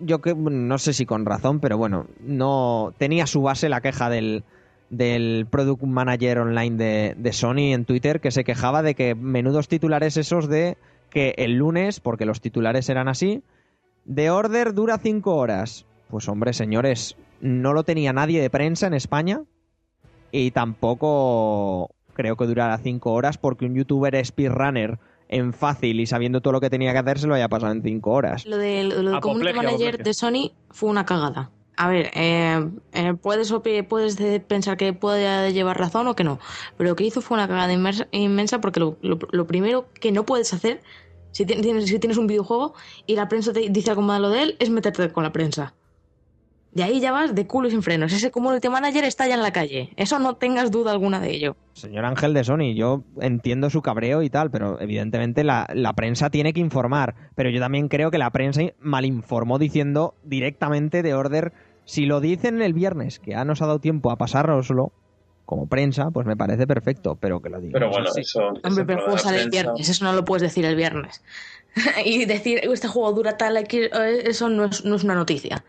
yo 0.00 0.20
que 0.20 0.34
no 0.34 0.78
sé 0.78 0.92
si 0.92 1.06
con 1.06 1.26
razón, 1.26 1.60
pero 1.60 1.78
bueno, 1.78 2.06
no 2.20 2.94
tenía 2.98 3.26
su 3.26 3.42
base 3.42 3.68
la 3.68 3.80
queja 3.80 4.10
del, 4.10 4.44
del 4.90 5.46
product 5.50 5.82
manager 5.82 6.38
online 6.38 6.76
de, 6.76 7.14
de, 7.16 7.32
Sony 7.32 7.72
en 7.72 7.84
Twitter 7.84 8.20
que 8.20 8.30
se 8.30 8.44
quejaba 8.44 8.82
de 8.82 8.94
que 8.94 9.14
menudos 9.14 9.68
titulares 9.68 10.16
esos 10.16 10.48
de 10.48 10.76
que 11.10 11.34
el 11.38 11.54
lunes, 11.54 12.00
porque 12.00 12.26
los 12.26 12.40
titulares 12.40 12.88
eran 12.88 13.08
así, 13.08 13.42
de 14.04 14.30
order 14.30 14.74
dura 14.74 14.98
cinco 14.98 15.36
horas. 15.36 15.86
Pues 16.08 16.28
hombre, 16.28 16.52
señores, 16.52 17.16
no 17.40 17.72
lo 17.72 17.84
tenía 17.84 18.12
nadie 18.12 18.40
de 18.40 18.50
prensa 18.50 18.86
en 18.86 18.94
España 18.94 19.42
y 20.32 20.50
tampoco 20.50 21.90
creo 22.14 22.36
que 22.36 22.46
durara 22.46 22.78
cinco 22.78 23.12
horas 23.12 23.38
porque 23.38 23.66
un 23.66 23.74
youtuber 23.74 24.24
speedrunner 24.24 24.98
en 25.28 25.52
fácil 25.52 26.00
y 26.00 26.06
sabiendo 26.06 26.40
todo 26.40 26.52
lo 26.52 26.60
que 26.60 26.70
tenía 26.70 26.92
que 26.92 26.98
hacer 26.98 27.18
se 27.18 27.26
lo 27.26 27.34
haya 27.34 27.48
pasado 27.48 27.72
en 27.72 27.82
cinco 27.82 28.12
horas. 28.12 28.46
Lo 28.46 28.56
del, 28.56 28.88
lo 29.04 29.20
Manager 29.54 30.02
de 30.02 30.14
Sony 30.14 30.52
fue 30.70 30.88
una 30.90 31.04
cagada. 31.04 31.50
a 31.76 31.88
ver, 31.88 32.10
eh, 32.14 32.68
eh, 32.92 33.14
puedes, 33.14 33.52
puedes 33.88 34.16
de- 34.16 34.40
pensar 34.40 34.76
que 34.76 34.92
puede 34.92 35.52
llevar 35.52 35.78
razón 35.78 36.08
o 36.08 36.16
que 36.16 36.24
no, 36.24 36.40
pero 36.76 36.90
lo 36.90 36.96
que 36.96 37.04
hizo 37.04 37.20
fue 37.20 37.36
una 37.36 37.46
cagada 37.46 37.72
inmersa- 37.72 38.08
inmensa 38.10 38.60
porque 38.60 38.80
lo, 38.80 38.96
lo- 39.00 39.18
lo 39.30 39.46
primero 39.46 39.86
que 40.00 40.10
no 40.10 40.24
puedes 40.26 40.52
hacer, 40.52 40.80
si 41.30 41.46
tienes, 41.46 41.64
tienes- 41.64 41.86
si 41.86 41.98
tienes 42.00 42.16
un 42.18 42.26
videojuego 42.26 42.74
y 43.06 43.14
la 43.14 43.28
prensa 43.28 43.52
te 43.52 43.60
dice 43.70 43.90
algo 43.90 44.02
malo 44.02 44.28
de 44.30 44.42
él, 44.42 44.56
es 44.58 44.70
meterte 44.70 45.12
con 45.12 45.22
la 45.22 45.30
prensa. 45.32 45.74
De 46.78 46.84
ahí 46.84 47.00
ya 47.00 47.10
vas 47.10 47.34
de 47.34 47.44
culo 47.44 47.66
y 47.66 47.72
sin 47.72 47.82
frenos. 47.82 48.12
Ese 48.12 48.30
community 48.30 48.68
manager 48.68 49.02
está 49.02 49.26
ya 49.26 49.34
en 49.34 49.42
la 49.42 49.52
calle. 49.52 49.90
Eso 49.96 50.20
no 50.20 50.36
tengas 50.36 50.70
duda 50.70 50.92
alguna 50.92 51.18
de 51.18 51.32
ello. 51.34 51.56
Señor 51.72 52.04
Ángel 52.04 52.34
de 52.34 52.44
Sony, 52.44 52.72
yo 52.76 53.02
entiendo 53.20 53.68
su 53.68 53.82
cabreo 53.82 54.22
y 54.22 54.30
tal, 54.30 54.52
pero 54.52 54.80
evidentemente 54.80 55.42
la, 55.42 55.66
la 55.74 55.94
prensa 55.94 56.30
tiene 56.30 56.52
que 56.52 56.60
informar. 56.60 57.16
Pero 57.34 57.50
yo 57.50 57.58
también 57.58 57.88
creo 57.88 58.12
que 58.12 58.18
la 58.18 58.30
prensa 58.30 58.62
malinformó 58.78 59.58
diciendo 59.58 60.14
directamente 60.22 61.02
de 61.02 61.14
Order, 61.14 61.52
si 61.84 62.06
lo 62.06 62.20
dicen 62.20 62.62
el 62.62 62.74
viernes, 62.74 63.18
que 63.18 63.32
ya 63.32 63.44
nos 63.44 63.60
ha 63.60 63.66
dado 63.66 63.80
tiempo 63.80 64.12
a 64.12 64.16
pasárnoslo 64.16 64.92
como 65.46 65.66
prensa, 65.66 66.12
pues 66.12 66.28
me 66.28 66.36
parece 66.36 66.68
perfecto, 66.68 67.16
pero 67.16 67.40
que 67.40 67.48
lo 67.48 67.58
digan. 67.58 67.72
Pero 67.72 67.90
bueno, 67.90 68.08
así. 68.08 68.20
eso. 68.20 68.52
Hombre, 68.62 68.84
pero 68.84 69.00
el 69.00 69.04
juego 69.04 69.18
sale 69.18 69.42
el 69.42 69.50
viernes. 69.50 69.88
Eso 69.88 70.04
no 70.04 70.12
lo 70.12 70.24
puedes 70.24 70.42
decir 70.42 70.64
el 70.64 70.76
viernes. 70.76 71.24
y 72.04 72.24
decir, 72.24 72.60
este 72.62 72.86
juego 72.86 73.12
dura 73.12 73.36
tal, 73.36 73.56
eso 73.56 74.48
no 74.48 74.66
es, 74.66 74.84
no 74.84 74.94
es 74.94 75.02
una 75.02 75.16
noticia. 75.16 75.64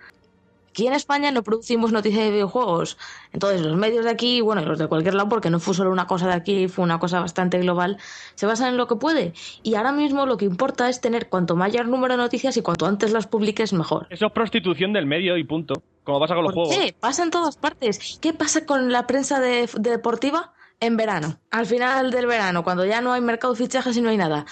Aquí 0.80 0.88
en 0.88 0.94
España 0.94 1.30
no 1.32 1.44
producimos 1.44 1.92
noticias 1.92 2.24
de 2.24 2.32
videojuegos. 2.32 2.98
Entonces, 3.34 3.60
los 3.60 3.76
medios 3.76 4.06
de 4.06 4.12
aquí, 4.12 4.40
bueno, 4.40 4.62
y 4.62 4.66
los 4.66 4.80
de 4.80 4.88
cualquier 4.88 5.14
lado, 5.14 5.28
porque 5.28 5.50
no 5.50 5.60
fue 5.60 5.74
solo 5.74 5.92
una 5.92 6.08
cosa 6.08 6.28
de 6.28 6.34
aquí, 6.36 6.70
fue 6.70 6.86
una 6.86 7.00
cosa 7.00 7.20
bastante 7.20 7.60
global, 7.60 7.98
se 8.36 8.46
basan 8.46 8.70
en 8.70 8.78
lo 8.78 8.88
que 8.88 8.96
puede. 8.96 9.34
Y 9.62 9.76
ahora 9.76 9.92
mismo 9.92 10.26
lo 10.26 10.38
que 10.38 10.46
importa 10.46 10.88
es 10.88 11.02
tener 11.02 11.28
cuanto 11.28 11.58
mayor 11.58 11.90
número 11.90 12.14
de 12.14 12.20
noticias 12.20 12.56
y 12.56 12.62
cuanto 12.62 12.86
antes 12.86 13.12
las 13.12 13.28
publiques, 13.28 13.74
mejor. 13.74 14.08
Eso 14.10 14.28
es 14.28 14.32
prostitución 14.32 14.94
del 14.94 15.06
medio 15.06 15.36
y 15.36 15.44
punto. 15.44 15.84
Como 16.06 16.18
pasa 16.22 16.34
con 16.34 16.46
los 16.46 16.54
¿Por 16.54 16.68
juegos. 16.68 16.86
qué? 16.86 16.96
Pasa 16.98 17.24
en 17.24 17.32
todas 17.32 17.58
partes. 17.58 18.18
¿Qué 18.22 18.32
pasa 18.32 18.66
con 18.66 18.90
la 18.90 19.06
prensa 19.06 19.42
de, 19.42 19.70
de 19.78 19.90
deportiva 19.90 20.54
en 20.80 20.96
verano? 20.96 21.40
Al 21.52 21.66
final 21.66 22.10
del 22.10 22.26
verano, 22.26 22.64
cuando 22.64 22.86
ya 22.86 23.02
no 23.02 23.12
hay 23.12 23.20
mercado 23.20 23.54
de 23.54 23.60
fichajes 23.66 23.98
y 23.98 24.02
no 24.02 24.12
hay 24.12 24.18
nada. 24.18 24.46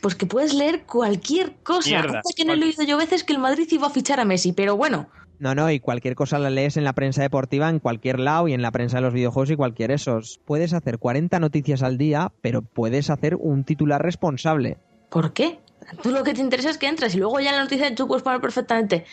Pues 0.00 0.14
que 0.14 0.24
puedes 0.24 0.54
leer 0.54 0.84
cualquier 0.86 1.56
cosa. 1.62 1.90
Mierda. 1.90 2.20
Hasta 2.20 2.34
que 2.34 2.46
no 2.46 2.54
he 2.54 2.56
leído 2.56 2.84
yo 2.84 2.96
veces 2.96 3.22
que 3.22 3.34
el 3.34 3.38
Madrid 3.38 3.68
iba 3.70 3.86
a 3.86 3.90
fichar 3.90 4.18
a 4.18 4.24
Messi, 4.24 4.54
pero 4.54 4.78
bueno. 4.78 5.10
No, 5.38 5.54
no, 5.54 5.70
y 5.70 5.80
cualquier 5.80 6.14
cosa 6.14 6.38
la 6.38 6.50
lees 6.50 6.76
en 6.76 6.84
la 6.84 6.92
prensa 6.92 7.22
deportiva 7.22 7.68
en 7.68 7.80
cualquier 7.80 8.20
lado 8.20 8.48
y 8.48 8.52
en 8.52 8.62
la 8.62 8.70
prensa 8.70 8.98
de 8.98 9.02
los 9.02 9.12
videojuegos 9.12 9.50
y 9.50 9.56
cualquier 9.56 9.90
esos. 9.90 10.40
Puedes 10.44 10.72
hacer 10.72 10.98
40 10.98 11.40
noticias 11.40 11.82
al 11.82 11.98
día, 11.98 12.32
pero 12.40 12.62
puedes 12.62 13.10
hacer 13.10 13.36
un 13.36 13.64
titular 13.64 14.02
responsable. 14.02 14.78
¿Por 15.10 15.32
qué? 15.32 15.58
Tú 16.02 16.10
lo 16.10 16.24
que 16.24 16.34
te 16.34 16.40
interesa 16.40 16.70
es 16.70 16.78
que 16.78 16.88
entres 16.88 17.14
y 17.14 17.18
luego 17.18 17.40
ya 17.40 17.52
la 17.52 17.62
noticia 17.62 17.94
tú 17.94 18.06
puedes 18.06 18.22
poner 18.22 18.40
perfectamente. 18.40 19.04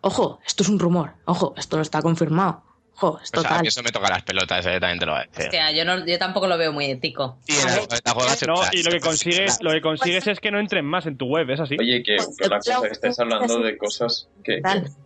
Ojo, 0.00 0.40
esto 0.46 0.62
es 0.62 0.68
un 0.68 0.78
rumor. 0.78 1.14
Ojo, 1.24 1.54
esto 1.56 1.76
no 1.76 1.82
está 1.82 2.02
confirmado. 2.02 2.62
Ojo, 2.98 3.20
es 3.22 3.28
O 3.28 3.40
sea, 3.40 3.42
total. 3.42 3.62
que 3.62 3.68
eso 3.68 3.82
me 3.82 3.90
toca 3.90 4.08
las 4.08 4.22
pelotas, 4.22 4.64
eh, 4.64 4.80
también 4.80 4.98
te 4.98 5.06
lo 5.06 5.12
voy 5.12 5.20
a 5.20 5.24
decir. 5.24 5.44
Hostia, 5.44 5.70
yo, 5.72 5.84
no, 5.84 6.06
yo 6.06 6.18
tampoco 6.18 6.46
lo 6.46 6.56
veo 6.56 6.72
muy 6.72 6.86
ético. 6.86 7.38
Y 7.46 7.52
la 7.52 7.76
No, 8.46 8.56
lo 8.56 8.90
que 8.90 9.00
consigues, 9.00 9.58
lo 9.60 9.72
que 9.72 9.80
consigues 9.82 10.26
es 10.26 10.40
que 10.40 10.50
no 10.50 10.58
entren 10.58 10.84
más 10.86 11.04
en 11.04 11.18
tu 11.18 11.26
web, 11.26 11.50
es 11.50 11.60
así. 11.60 11.76
Oye, 11.78 12.02
que, 12.02 12.16
que 12.16 12.46
una 12.46 12.58
cosa 12.58 12.80
que 12.82 12.88
estáis 12.88 13.18
hablando 13.20 13.58
de 13.60 13.76
cosas 13.76 14.28
que, 14.42 14.62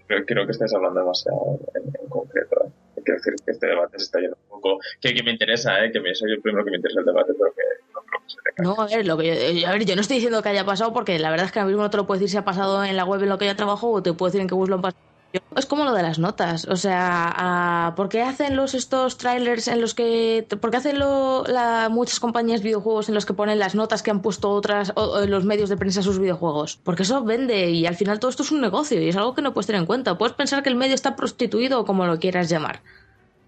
creo, 0.06 0.24
creo 0.24 0.46
que 0.46 0.52
estáis 0.52 0.72
hablando 0.72 1.00
demasiado 1.00 1.58
en, 1.74 1.82
en 2.00 2.08
concreto. 2.08 2.64
¿eh? 2.66 2.70
Quiero 3.04 3.18
decir 3.18 3.34
que 3.44 3.50
este 3.50 3.66
debate 3.66 3.98
se 3.98 4.04
está 4.04 4.20
yendo 4.20 4.36
un 4.36 4.48
poco. 4.60 4.78
Que, 5.00 5.12
que 5.12 5.22
me 5.24 5.32
interesa, 5.32 5.84
¿eh? 5.84 5.90
que 5.90 6.00
me, 6.00 6.14
soy 6.14 6.30
el 6.30 6.40
primero 6.40 6.64
que 6.64 6.70
me 6.70 6.76
interesa 6.76 7.00
el 7.00 7.06
debate, 7.06 7.32
pero 7.36 7.52
que 7.54 7.62
no 7.92 8.02
creo 8.02 8.20
que 8.20 8.30
se 8.30 8.36
tenga. 8.44 8.62
No, 8.62 8.80
a 8.80 8.86
ver, 8.86 9.06
lo 9.06 9.16
que 9.16 9.26
yo, 9.26 9.32
eh, 9.32 9.66
a 9.66 9.72
ver, 9.72 9.84
yo 9.84 9.96
no 9.96 10.02
estoy 10.02 10.18
diciendo 10.18 10.42
que 10.42 10.50
haya 10.50 10.64
pasado 10.64 10.92
porque 10.92 11.18
la 11.18 11.30
verdad 11.30 11.46
es 11.46 11.52
que 11.52 11.58
ahora 11.58 11.68
mismo 11.68 11.82
no 11.82 11.90
te 11.90 11.96
lo 11.96 12.06
puedo 12.06 12.20
decir 12.20 12.30
si 12.30 12.36
ha 12.36 12.44
pasado 12.44 12.84
en 12.84 12.96
la 12.96 13.04
web 13.04 13.20
en 13.22 13.30
lo 13.30 13.38
que 13.38 13.46
yo 13.46 13.56
trabajo 13.56 13.90
o 13.90 14.02
te 14.02 14.12
puedo 14.12 14.30
decir 14.30 14.40
en 14.42 14.48
qué 14.48 14.54
bus 14.54 14.68
lo 14.68 14.76
han 14.76 14.82
pasado. 14.82 15.09
Es 15.56 15.66
como 15.66 15.84
lo 15.84 15.92
de 15.92 16.02
las 16.02 16.18
notas, 16.18 16.64
o 16.66 16.76
sea, 16.76 17.92
¿por 17.96 18.08
qué 18.08 18.22
hacen 18.22 18.56
los 18.56 18.74
estos 18.74 19.16
trailers 19.16 19.68
en 19.68 19.80
los 19.80 19.94
que, 19.94 20.44
por 20.60 20.70
qué 20.70 20.78
hacen 20.78 20.98
lo, 20.98 21.44
muchas 21.90 22.18
compañías 22.18 22.60
de 22.60 22.68
videojuegos 22.68 23.08
en 23.08 23.14
los 23.14 23.26
que 23.26 23.34
ponen 23.34 23.60
las 23.60 23.76
notas 23.76 24.02
que 24.02 24.10
han 24.10 24.22
puesto 24.22 24.50
otras 24.50 24.92
o, 24.96 25.02
o 25.02 25.26
los 25.26 25.44
medios 25.44 25.68
de 25.68 25.76
prensa 25.76 26.00
a 26.00 26.02
sus 26.02 26.18
videojuegos? 26.18 26.80
Porque 26.82 27.04
eso 27.04 27.22
vende 27.22 27.70
y 27.70 27.86
al 27.86 27.94
final 27.94 28.18
todo 28.18 28.30
esto 28.30 28.42
es 28.42 28.50
un 28.50 28.60
negocio 28.60 29.00
y 29.00 29.08
es 29.08 29.16
algo 29.16 29.34
que 29.34 29.42
no 29.42 29.54
puedes 29.54 29.66
tener 29.66 29.80
en 29.80 29.86
cuenta. 29.86 30.18
Puedes 30.18 30.34
pensar 30.34 30.64
que 30.64 30.68
el 30.68 30.76
medio 30.76 30.94
está 30.94 31.14
prostituido 31.14 31.80
o 31.80 31.84
como 31.84 32.06
lo 32.06 32.18
quieras 32.18 32.48
llamar. 32.48 32.80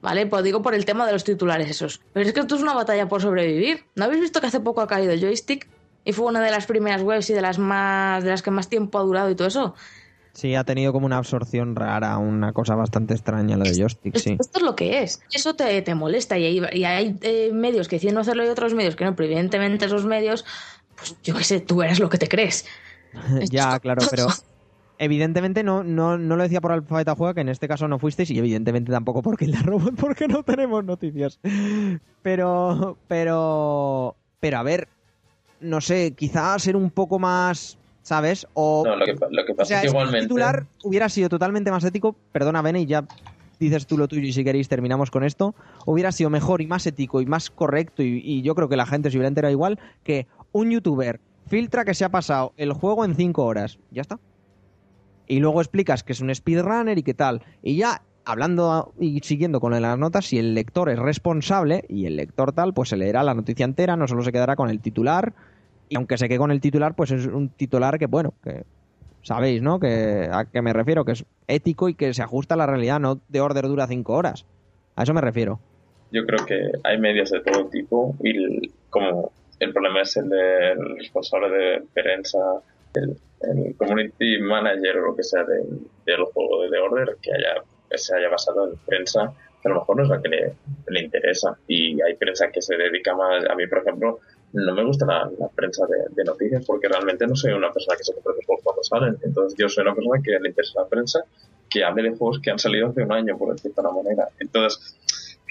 ¿Vale? 0.03 0.27
Pues 0.27 0.43
digo 0.43 0.63
por 0.63 0.75
el 0.75 0.85
tema 0.85 1.07
de 1.07 1.13
los 1.13 1.25
titulares 1.25 1.71
esos. 1.71 2.01
Pero 2.13 2.27
es 2.27 2.33
que 2.33 2.41
esto 2.41 2.57
es 2.57 2.63
una 2.63 2.75
batalla 2.75 3.09
por 3.09 3.23
sobrevivir. 3.23 3.85
¿No 3.95 4.05
habéis 4.05 4.21
visto 4.21 4.41
que 4.41 4.49
hace 4.49 4.61
poco 4.61 4.81
ha 4.81 4.89
caído 4.89 5.13
el 5.13 5.21
joystick? 5.21 5.69
Y 6.05 6.13
fue 6.13 6.27
una 6.27 6.41
de 6.41 6.51
las 6.51 6.67
primeras 6.67 7.03
webs 7.03 7.31
y 7.31 7.33
de 7.33 7.41
las 7.41 7.59
más 7.59 8.25
de 8.25 8.31
las 8.31 8.43
que 8.43 8.51
más 8.51 8.69
tiempo 8.69 8.99
ha 8.99 9.03
durado 9.03 9.31
y 9.31 9.37
todo 9.37 9.47
eso. 9.47 9.75
Sí, 10.33 10.55
ha 10.55 10.65
tenido 10.65 10.93
como 10.93 11.07
una 11.07 11.19
absorción 11.19 11.77
rara, 11.77 12.17
una 12.17 12.53
cosa 12.53 12.75
bastante 12.75 13.13
extraña 13.13 13.57
lo 13.57 13.65
de 13.65 13.75
joystick, 13.75 14.17
Esto, 14.17 14.31
sí. 14.31 14.37
esto 14.41 14.59
es 14.59 14.65
lo 14.65 14.75
que 14.75 15.03
es. 15.03 15.21
Eso 15.33 15.55
te, 15.55 15.83
te 15.83 15.95
molesta 15.95 16.39
y 16.39 16.45
hay, 16.45 16.63
y 16.73 16.85
hay 16.85 17.19
eh, 17.21 17.51
medios 17.53 17.87
que 17.87 17.97
deciden 17.97 18.15
no 18.15 18.23
hacerlo 18.23 18.45
y 18.45 18.49
otros 18.49 18.73
medios 18.75 18.97
que 18.97 19.05
no, 19.05 19.15
pero 19.15 19.27
evidentemente 19.27 19.85
esos 19.85 20.07
medios, 20.07 20.45
pues 20.97 21.17
yo 21.23 21.35
qué 21.35 21.45
sé, 21.45 21.61
tú 21.61 21.83
eres 21.83 22.01
lo 22.01 22.09
que 22.09 22.19
te 22.19 22.29
crees. 22.29 22.65
ya, 23.51 23.79
claro, 23.79 24.03
pero 24.11 24.27
evidentemente 24.99 25.63
no, 25.63 25.85
no, 25.85 26.17
no 26.17 26.37
lo 26.37 26.43
decía 26.43 26.61
por 26.63 26.73
Alfabeta 26.73 27.15
Juega, 27.15 27.35
que 27.35 27.41
en 27.43 27.51
este 27.51 27.69
caso 27.69 27.87
no 27.87 27.99
fuisteis, 27.99 28.31
y 28.31 28.39
evidentemente 28.39 28.91
tampoco 28.91 29.21
porque 29.21 29.47
la 29.47 29.61
robot, 29.61 29.95
porque 30.01 30.29
no 30.29 30.43
tenemos 30.45 30.83
noticias. 30.85 31.41
Pero, 32.23 32.97
pero, 33.07 34.17
pero 34.41 34.59
a 34.59 34.63
ver, 34.63 34.89
no 35.61 35.81
sé, 35.81 36.13
quizá 36.13 36.59
ser 36.59 36.77
un 36.77 36.91
poco 36.91 37.19
más, 37.19 37.77
¿sabes? 38.03 38.47
O, 38.55 38.85
No, 38.87 38.97
lo 38.97 39.05
que, 39.05 39.15
pa- 39.15 39.29
lo 39.31 39.45
que 39.45 39.53
o 39.53 39.57
pasa 39.57 39.69
sea, 39.69 39.79
es 39.79 39.83
que 39.83 39.87
que 39.87 39.89
el 39.91 39.95
igualmente. 40.03 40.27
titular 40.27 40.67
hubiera 40.83 41.09
sido 41.09 41.29
totalmente 41.29 41.71
más 41.71 41.85
ético, 41.85 42.17
perdona, 42.33 42.63
Bene, 42.63 42.81
y 42.81 42.87
ya 42.87 43.05
dices 43.59 43.87
tú 43.87 43.97
lo 43.97 44.09
tuyo 44.09 44.23
y 44.27 44.33
si 44.33 44.43
queréis 44.43 44.69
terminamos 44.69 45.11
con 45.11 45.23
esto, 45.25 45.55
hubiera 45.87 46.11
sido 46.11 46.31
mejor 46.31 46.61
y 46.63 46.67
más 46.67 46.85
ético 46.87 47.21
y 47.21 47.27
más 47.27 47.49
correcto 47.51 48.03
y, 48.03 48.21
y 48.25 48.43
yo 48.43 48.55
creo 48.57 48.69
que 48.69 48.77
la 48.77 48.87
gente 48.87 49.11
se 49.11 49.17
hubiera 49.17 49.29
enterado 49.29 49.53
igual 49.53 49.79
que 50.03 50.27
un 50.51 50.71
youtuber 50.71 51.21
filtra 51.47 51.85
que 51.85 51.95
se 51.95 52.05
ha 52.05 52.09
pasado 52.11 52.55
el 52.57 52.73
juego 52.73 53.05
en 53.05 53.15
5 53.15 53.45
horas. 53.45 53.79
Ya 53.91 54.03
está. 54.03 54.19
Y 55.27 55.39
luego 55.41 55.61
explicas 55.61 56.03
que 56.03 56.13
es 56.13 56.21
un 56.21 56.35
speedrunner 56.35 56.99
y 56.99 57.03
qué 57.03 57.15
tal. 57.15 57.43
Y 57.63 57.77
ya 57.77 58.03
hablando 58.25 58.93
y 58.99 59.21
siguiendo 59.21 59.61
con 59.61 59.81
las 59.81 59.99
notas, 59.99 60.27
si 60.27 60.39
el 60.39 60.55
lector 60.55 60.89
es 60.91 60.99
responsable 60.99 61.85
y 61.89 62.07
el 62.07 62.17
lector 62.17 62.53
tal, 62.53 62.75
pues 62.75 62.89
se 62.89 62.97
leerá 62.97 63.23
la 63.23 63.35
noticia 63.35 63.65
entera, 63.65 63.97
no 63.97 64.07
solo 64.09 64.23
se 64.23 64.33
quedará 64.33 64.57
con 64.57 64.71
el 64.71 64.81
titular. 64.81 65.35
Y 65.93 65.97
aunque 65.97 66.17
se 66.17 66.27
quede 66.27 66.39
con 66.39 66.51
el 66.51 66.63
titular, 66.63 66.95
pues 66.95 67.11
es 67.11 67.27
un 67.27 67.51
titular 67.51 67.99
que, 67.99 68.07
bueno, 68.07 68.33
que 68.43 68.65
sabéis, 69.23 69.61
¿no? 69.61 69.79
Que, 69.79 70.27
a 70.33 70.47
qué 70.47 70.63
me 70.63 70.73
refiero, 70.73 71.05
que 71.05 71.13
es 71.13 71.27
ético 71.47 71.91
y 71.91 71.95
que 71.95 72.15
se 72.15 72.23
ajusta 72.23 72.55
a 72.55 72.57
la 72.57 72.65
realidad, 72.67 72.99
no 72.99 73.21
de 73.29 73.41
order 73.43 73.67
dura 73.67 73.87
5 73.87 74.15
horas. 74.15 74.47
A 74.97 75.03
eso 75.03 75.13
me 75.13 75.21
refiero. 75.21 75.61
Yo 76.11 76.25
creo 76.25 76.47
que 76.47 76.73
hay 76.83 76.99
medios 76.99 77.31
de 77.31 77.41
todo 77.41 77.67
tipo 77.67 78.15
y 78.23 78.31
el- 78.31 78.71
como 78.89 79.33
el 79.61 79.71
problema 79.75 80.01
es 80.01 80.17
el 80.17 80.31
del 80.31 80.97
responsable 80.97 81.51
de 81.51 81.83
prensa, 81.93 82.39
el, 82.95 83.19
community 83.77 84.39
manager 84.41 84.97
o 84.97 85.07
lo 85.09 85.17
que 85.17 85.25
sea 85.25 85.45
del, 85.45 85.79
del 86.07 86.25
juego 86.25 86.63
de 86.63 86.71
The 86.71 86.79
Order 86.79 87.17
que 87.21 87.33
haya 87.35 87.63
se 87.95 88.17
haya 88.17 88.31
basado 88.31 88.71
en 88.71 88.79
prensa 88.87 89.31
que 89.61 89.69
a 89.69 89.73
lo 89.73 89.81
mejor 89.81 89.97
no 89.99 90.03
es 90.05 90.09
la 90.09 90.23
que 90.23 90.29
le, 90.29 90.53
le 90.89 91.01
interesa 91.03 91.55
y 91.69 92.01
hay 92.01 92.15
prensa 92.15 92.51
que 92.51 92.63
se 92.63 92.77
dedica 92.77 93.15
más 93.15 93.45
a 93.45 93.55
mí 93.55 93.67
por 93.67 93.79
ejemplo 93.79 94.21
no 94.53 94.75
me 94.75 94.85
gusta 94.85 95.07
la, 95.07 95.49
prensa 95.55 95.87
de, 95.87 96.25
noticias 96.25 96.65
porque 96.67 96.89
realmente 96.89 97.27
no 97.27 97.35
soy 97.35 97.53
una 97.53 97.73
persona 97.73 97.97
que 97.97 98.05
se 98.05 98.15
compra 98.15 98.35
los 98.35 98.47
juegos 98.47 98.65
cuando 98.65 98.83
salen 98.83 99.17
entonces 99.23 99.57
yo 99.59 99.69
soy 99.69 99.83
una 99.83 99.95
persona 99.95 100.21
que 100.23 100.39
le 100.39 100.49
interesa 100.49 100.83
la 100.83 100.89
prensa 100.89 101.25
que 101.71 101.85
hable 101.85 102.03
de 102.03 102.17
juegos 102.17 102.41
que 102.41 102.51
han 102.51 102.59
salido 102.59 102.89
hace 102.89 103.03
un 103.03 103.13
año 103.13 103.37
por 103.39 103.55
decirlo 103.55 103.83
de 103.83 103.89
una 103.89 104.03
manera 104.03 104.29
entonces 104.39 104.97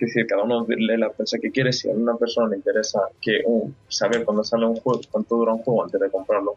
es 0.02 0.08
decir, 0.08 0.26
cada 0.26 0.41
uno 0.41 0.66
lee 0.68 0.97
la 0.97 1.12
prensa 1.12 1.38
que 1.38 1.52
quiere. 1.52 1.72
Si 1.72 1.88
a 1.88 1.93
una 1.93 2.16
persona 2.16 2.49
le 2.49 2.56
interesa 2.56 3.02
que 3.22 3.41
un, 3.45 3.76
saber 3.88 4.26
cuándo 4.26 4.43
sale 4.43 4.66
un 4.66 4.76
juego, 4.78 4.99
cuánto 5.12 5.36
dura 5.36 5.54
un 5.54 5.60
juego 5.60 5.84
antes 5.84 6.02
de 6.02 6.10
comprarlo, 6.10 6.56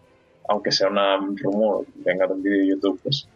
aunque 0.48 0.72
sea 0.72 0.88
un 0.88 1.36
rumor, 1.36 1.84
venga 1.96 2.26
de 2.26 2.32
un 2.32 2.42
vídeo 2.42 2.60
de 2.60 2.68
YouTube, 2.68 3.00
pues 3.02 3.28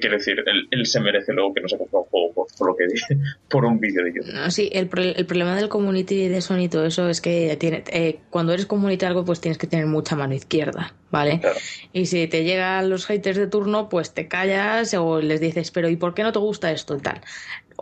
quiere 0.00 0.16
decir, 0.16 0.42
él, 0.46 0.68
él 0.70 0.86
se 0.86 1.00
merece 1.00 1.32
luego 1.32 1.54
que 1.54 1.60
no 1.60 1.68
se 1.68 1.78
compre 1.78 1.98
un 1.98 2.04
juego 2.04 2.32
por, 2.32 2.46
por 2.58 2.68
lo 2.68 2.76
que 2.76 2.86
dije, 2.86 3.16
por 3.48 3.64
un 3.64 3.78
vídeo 3.78 4.04
de 4.04 4.12
YouTube. 4.14 4.32
No, 4.32 4.50
sí, 4.50 4.68
el, 4.72 4.88
el 5.16 5.26
problema 5.26 5.56
del 5.56 5.68
community 5.68 6.28
de 6.28 6.40
Sony 6.40 6.62
y 6.62 6.68
todo 6.68 6.86
eso 6.86 7.08
es 7.08 7.20
que 7.20 7.56
tiene, 7.58 7.84
eh, 7.92 8.18
cuando 8.30 8.52
eres 8.52 8.66
community 8.66 9.04
algo, 9.04 9.24
pues 9.24 9.40
tienes 9.40 9.58
que 9.58 9.66
tener 9.66 9.86
mucha 9.86 10.16
mano 10.16 10.34
izquierda, 10.34 10.94
¿vale? 11.10 11.40
Claro. 11.40 11.58
Y 11.92 12.06
si 12.06 12.26
te 12.26 12.44
llegan 12.44 12.90
los 12.90 13.06
haters 13.06 13.38
de 13.38 13.46
turno, 13.46 13.88
pues 13.88 14.12
te 14.12 14.28
callas 14.28 14.94
o 14.94 15.20
les 15.20 15.40
dices, 15.40 15.70
pero 15.70 15.88
¿y 15.88 15.96
por 15.96 16.14
qué 16.14 16.22
no 16.22 16.32
te 16.32 16.38
gusta 16.38 16.72
esto 16.72 16.96
y 16.96 17.00
tal? 17.00 17.20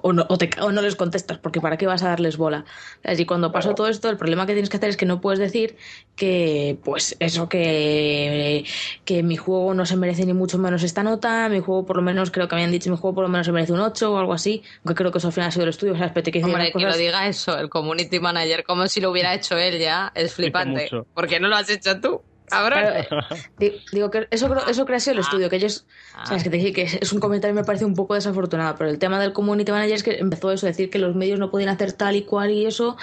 O 0.03 0.13
no, 0.13 0.27
o, 0.29 0.39
te- 0.39 0.51
o 0.61 0.73
no 0.73 0.83
les 0.83 0.97
contestas, 0.97 1.39
porque 1.39 1.61
¿para 1.61 1.77
qué 1.77 1.87
vas 1.87 2.03
a 2.03 2.09
darles 2.09 2.37
bola? 2.37 2.65
Y 3.05 3.25
cuando 3.27 3.53
pasó 3.53 3.69
Claro. 3.71 3.75
todo 3.77 3.89
esto, 3.89 4.09
el 4.11 4.17
problema 4.17 4.47
que 4.47 4.53
tienes 4.55 4.69
que 4.71 4.77
hacer 4.77 4.89
es 4.91 4.97
que 4.97 5.07
no 5.07 5.21
puedes 5.21 5.39
decir 5.39 5.77
que, 6.17 6.79
pues, 6.85 7.17
eso, 7.21 7.49
que, 7.49 8.65
que 9.05 9.23
mi 9.23 9.37
juego 9.37 9.75
no 9.75 9.87
se 9.87 9.97
merece 9.97 10.27
ni 10.27 10.33
mucho 10.33 10.59
menos 10.59 10.83
esta 10.83 11.03
nota, 11.03 11.49
mi 11.49 11.61
juego 11.61 11.87
por 11.87 11.97
lo 11.97 12.03
menos, 12.03 12.31
creo 12.31 12.49
que 12.49 12.55
habían 12.55 12.71
dicho, 12.73 12.91
mi 12.91 12.97
juego 12.97 13.15
por 13.15 13.23
lo 13.25 13.29
menos 13.29 13.47
se 13.47 13.53
merece 13.53 13.73
un 13.73 13.81
8 13.81 14.13
o 14.13 14.19
algo 14.19 14.33
así, 14.33 14.63
aunque 14.85 14.95
creo 14.97 15.13
que 15.13 15.19
eso 15.19 15.29
al 15.29 15.33
final 15.33 15.49
ha 15.49 15.53
sido 15.53 15.65
el 15.65 15.71
estudio, 15.71 15.93
te 15.95 15.99
quiero 15.99 16.15
decir 16.25 16.45
Hombre, 16.45 16.65
las 16.65 16.73
que 16.73 16.79
lo 16.79 16.85
cosas- 16.87 16.99
diga 16.99 17.27
eso, 17.27 17.59
el 17.59 17.69
community 17.69 18.21
manager, 18.21 18.65
como 18.65 18.87
si 18.89 19.01
lo 19.01 19.11
hubiera 19.11 19.35
hecho 19.35 19.57
él 19.57 19.79
ya, 19.79 20.13
es 20.15 20.35
flipante. 20.35 20.85
mucho. 20.93 21.07
¿Por 21.15 21.27
qué 21.29 21.41
no 21.41 21.49
lo 21.49 21.57
has 21.57 21.71
hecho 21.71 22.01
tú? 22.01 22.23
Cabrón. 22.51 22.81
Claro, 22.81 23.27
eh, 23.31 23.49
di- 23.59 23.73
digo 23.93 24.11
que 24.11 24.29
eso, 24.31 24.55
eso 24.69 24.85
crea 24.85 24.99
el 25.07 25.19
estudio, 25.19 25.49
que 25.49 25.57
ellos. 25.57 25.87
Ah. 26.15 26.23
o 26.25 26.27
sea, 26.27 26.37
es 26.37 26.43
que 26.43 26.51
te 26.51 26.57
dije 26.57 26.73
que 26.73 26.83
es 27.01 27.13
un 27.13 27.21
comentario 27.21 27.55
que 27.55 27.61
me 27.63 27.67
parece 27.67 27.85
un 27.85 27.95
poco 27.95 28.15
desafortunado, 28.15 28.75
pero 28.77 28.91
el 28.91 28.99
tema 28.99 29.19
del 29.21 29.33
community 29.33 29.73
manager 29.73 29.95
es 29.95 30.03
que 30.03 30.19
empezó 30.19 30.53
eso, 30.53 30.67
decir 30.67 30.91
que 30.91 30.99
los 30.99 31.15
medios 31.17 31.39
no 31.39 31.51
podían 31.51 31.71
hacer 31.71 31.93
tal 31.93 32.17
y 32.17 32.23
cual 32.23 32.51
y 32.51 32.67
eso, 32.67 32.97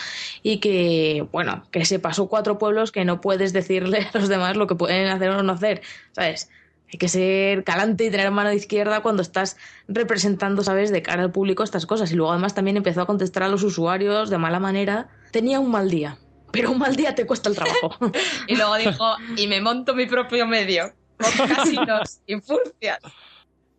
y 0.44 0.60
que, 0.60 1.28
bueno, 1.32 1.64
que 1.72 1.86
se 1.86 2.00
pasó 2.00 2.28
cuatro 2.28 2.58
pueblos 2.58 2.92
que 2.92 3.06
no 3.06 3.22
puedes 3.22 3.54
decirle 3.54 4.08
a 4.14 4.18
los 4.18 4.30
demás 4.30 4.56
lo 4.58 4.68
que 4.68 4.76
pueden 4.76 5.08
hacer 5.08 5.30
o 5.30 5.42
no 5.44 5.54
hacer, 5.54 5.82
¿sabes? 6.12 6.50
Hay 6.92 7.00
que 7.00 7.10
ser 7.10 7.66
calante 7.66 8.06
y 8.06 8.10
tener 8.10 8.32
mano 8.32 8.50
de 8.50 8.56
izquierda 8.56 9.02
cuando 9.02 9.22
estás 9.22 9.58
representando, 9.90 10.64
¿sabes?, 10.64 10.90
de 10.90 11.02
cara 11.02 11.22
al 11.24 11.32
público 11.34 11.64
estas 11.64 11.86
cosas. 11.86 12.12
Y 12.14 12.16
luego 12.16 12.32
además 12.32 12.56
también 12.56 12.78
empezó 12.78 13.02
a 13.02 13.06
contestar 13.06 13.44
a 13.44 13.50
los 13.50 13.64
usuarios 13.64 14.30
de 14.30 14.38
mala 14.38 14.60
manera. 14.62 15.10
Tenía 15.32 15.60
un 15.60 15.70
mal 15.70 15.90
día, 15.90 16.18
pero 16.58 16.72
un 16.72 16.80
mal 16.80 16.96
día 16.96 17.16
te 17.16 17.26
cuesta 17.26 17.50
el 17.50 17.56
trabajo. 17.56 17.92
Y 18.48 18.56
luego 18.56 18.76
dijo, 18.76 19.06
y 19.38 19.48
me 19.48 19.62
monto 19.62 19.96
mi 19.96 20.06
propio 20.06 20.46
medio, 20.48 20.92
con 21.18 21.48
casinos 21.48 22.20
y 22.26 22.36
furcias. 22.42 23.00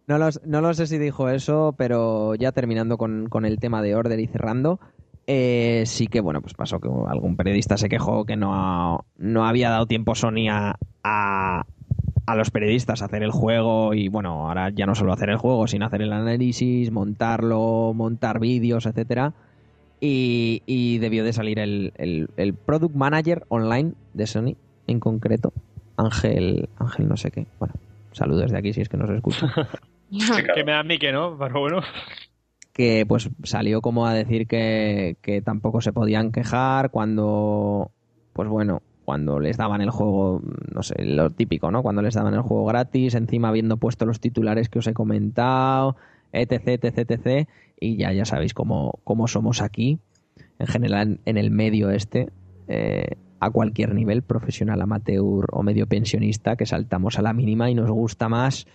No, 0.07 0.17
los- 0.19 0.41
no 0.47 0.61
lo 0.63 0.73
sé 0.73 0.87
si 0.87 0.97
dijo 0.99 1.29
eso, 1.29 1.75
pero 1.77 2.35
ya 2.35 2.53
terminando 2.53 2.97
con, 2.97 3.29
con 3.29 3.45
el 3.45 3.59
tema 3.59 3.83
de 3.83 3.95
Order 3.95 4.19
y 4.21 4.27
cerrando, 4.27 4.81
eh, 5.27 5.83
sí 5.85 6.07
que, 6.07 6.21
bueno, 6.23 6.41
pues 6.41 6.55
pasó 6.55 6.81
que 6.81 6.89
algún 7.09 7.37
periodista 7.37 7.77
se 7.77 7.91
quejó 7.91 8.25
que 8.25 8.37
no, 8.37 9.05
no 9.17 9.47
había 9.47 9.69
dado 9.69 9.85
tiempo 9.87 10.15
Sony 10.15 10.49
a, 10.51 10.77
a, 11.05 11.65
a 12.27 12.35
los 12.37 12.51
periodistas 12.51 13.03
a 13.03 13.05
hacer 13.05 13.23
el 13.23 13.31
juego 13.33 13.93
y, 13.93 14.09
bueno, 14.09 14.47
ahora 14.49 14.71
ya 14.71 14.87
no 14.87 14.95
solo 14.95 15.13
hacer 15.13 15.29
el 15.29 15.37
juego, 15.37 15.67
sino 15.67 15.85
hacer 15.85 16.01
el 16.01 16.13
análisis, 16.15 16.91
montarlo, 16.91 17.93
montar 17.95 18.41
vídeos, 18.41 18.87
etcétera. 18.87 19.35
Y, 20.01 20.63
y 20.67 20.99
debió 20.99 21.25
de 21.25 21.33
salir 21.33 21.59
el, 21.59 21.93
el, 21.97 22.29
el 22.37 22.55
Product 22.55 22.95
Manager 22.95 23.45
Online 23.49 23.95
de 24.15 24.27
Sony, 24.27 24.55
en 24.87 25.01
concreto, 25.01 25.53
Ángel, 25.97 26.69
Ángel 26.79 27.09
no 27.09 27.17
sé 27.17 27.31
qué. 27.31 27.47
Bueno, 27.59 27.75
saludos 28.13 28.53
de 28.53 28.59
aquí 28.59 28.73
si 28.73 28.81
es 28.81 28.89
que 28.89 28.97
nos 28.97 29.11
escucha. 29.11 29.53
Que 30.55 30.65
me 30.65 30.73
da 30.73 30.81
a 30.81 30.85
mí 30.85 30.99
que 30.99 31.13
no, 31.13 31.37
pero 31.39 31.61
bueno. 31.61 31.83
que 32.73 33.05
pues 33.07 33.29
salió 33.43 33.83
como 33.83 34.07
a 34.07 34.15
decir 34.15 34.47
que, 34.47 35.19
que 35.21 35.43
tampoco 35.43 35.83
se 35.83 35.93
podían 35.93 36.33
quejar 36.33 36.91
cuando, 36.91 37.91
pues 38.33 38.49
bueno, 38.49 38.81
cuando 39.05 39.41
les 39.41 39.57
daban 39.57 39.81
el 39.81 39.91
juego, 39.91 40.43
no 40.73 40.83
sé, 40.83 40.95
lo 41.05 41.31
típico, 41.31 41.71
¿no? 41.71 41.83
Cuando 41.83 42.03
les 42.03 42.15
daban 42.15 42.35
el 42.35 42.43
juego 42.43 42.65
gratis, 42.67 43.15
encima 43.15 43.49
habiendo 43.49 43.77
puesto 43.79 44.07
los 44.07 44.21
titulares 44.21 44.69
que 44.69 44.79
os 44.79 44.87
he 44.87 44.95
comentado, 44.95 45.97
etc, 46.33 46.83
etc, 46.83 46.99
etc, 46.99 47.49
y 47.81 47.97
ya, 47.97 48.13
ya 48.13 48.25
sabéis 48.25 48.55
cómo, 48.55 48.99
cómo 49.05 49.29
somos 49.29 49.63
aquí, 49.63 49.99
en 50.59 50.67
general 50.67 51.21
en 51.25 51.37
el 51.37 51.51
medio 51.51 51.91
este, 51.91 52.29
eh, 52.67 53.17
a 53.41 53.51
cualquier 53.51 53.95
nivel, 53.95 54.23
profesional, 54.23 54.81
amateur 54.81 55.47
o 55.53 55.63
medio 55.63 55.87
pensionista, 55.87 56.57
que 56.57 56.67
saltamos 56.67 57.19
a 57.19 57.23
la 57.23 57.33
mínima 57.33 57.71
y 57.71 57.75
nos 57.75 57.91
gusta 57.91 58.29
más 58.29 58.67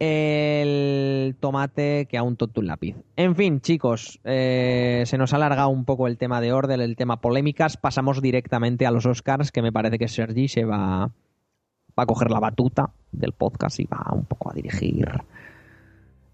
el 0.00 1.34
tomate 1.40 2.06
que 2.06 2.18
a 2.18 2.22
un 2.22 2.36
tonto 2.36 2.62
lápiz. 2.62 2.96
En 3.16 3.34
fin, 3.34 3.60
chicos, 3.60 4.20
eh, 4.24 5.02
se 5.06 5.18
nos 5.18 5.32
ha 5.32 5.36
alargado 5.36 5.70
un 5.70 5.84
poco 5.84 6.06
el 6.06 6.18
tema 6.18 6.40
de 6.40 6.52
orden, 6.52 6.80
el 6.80 6.96
tema 6.96 7.20
polémicas. 7.20 7.76
Pasamos 7.76 8.22
directamente 8.22 8.86
a 8.86 8.90
los 8.90 9.06
Oscars, 9.06 9.50
que 9.50 9.62
me 9.62 9.72
parece 9.72 9.98
que 9.98 10.06
Sergi 10.06 10.46
se 10.46 10.64
va, 10.64 11.10
va 11.98 12.02
a 12.02 12.06
coger 12.06 12.30
la 12.30 12.40
batuta 12.40 12.90
del 13.10 13.32
podcast 13.32 13.80
y 13.80 13.86
va 13.86 14.12
un 14.12 14.24
poco 14.24 14.50
a 14.50 14.54
dirigir 14.54 15.08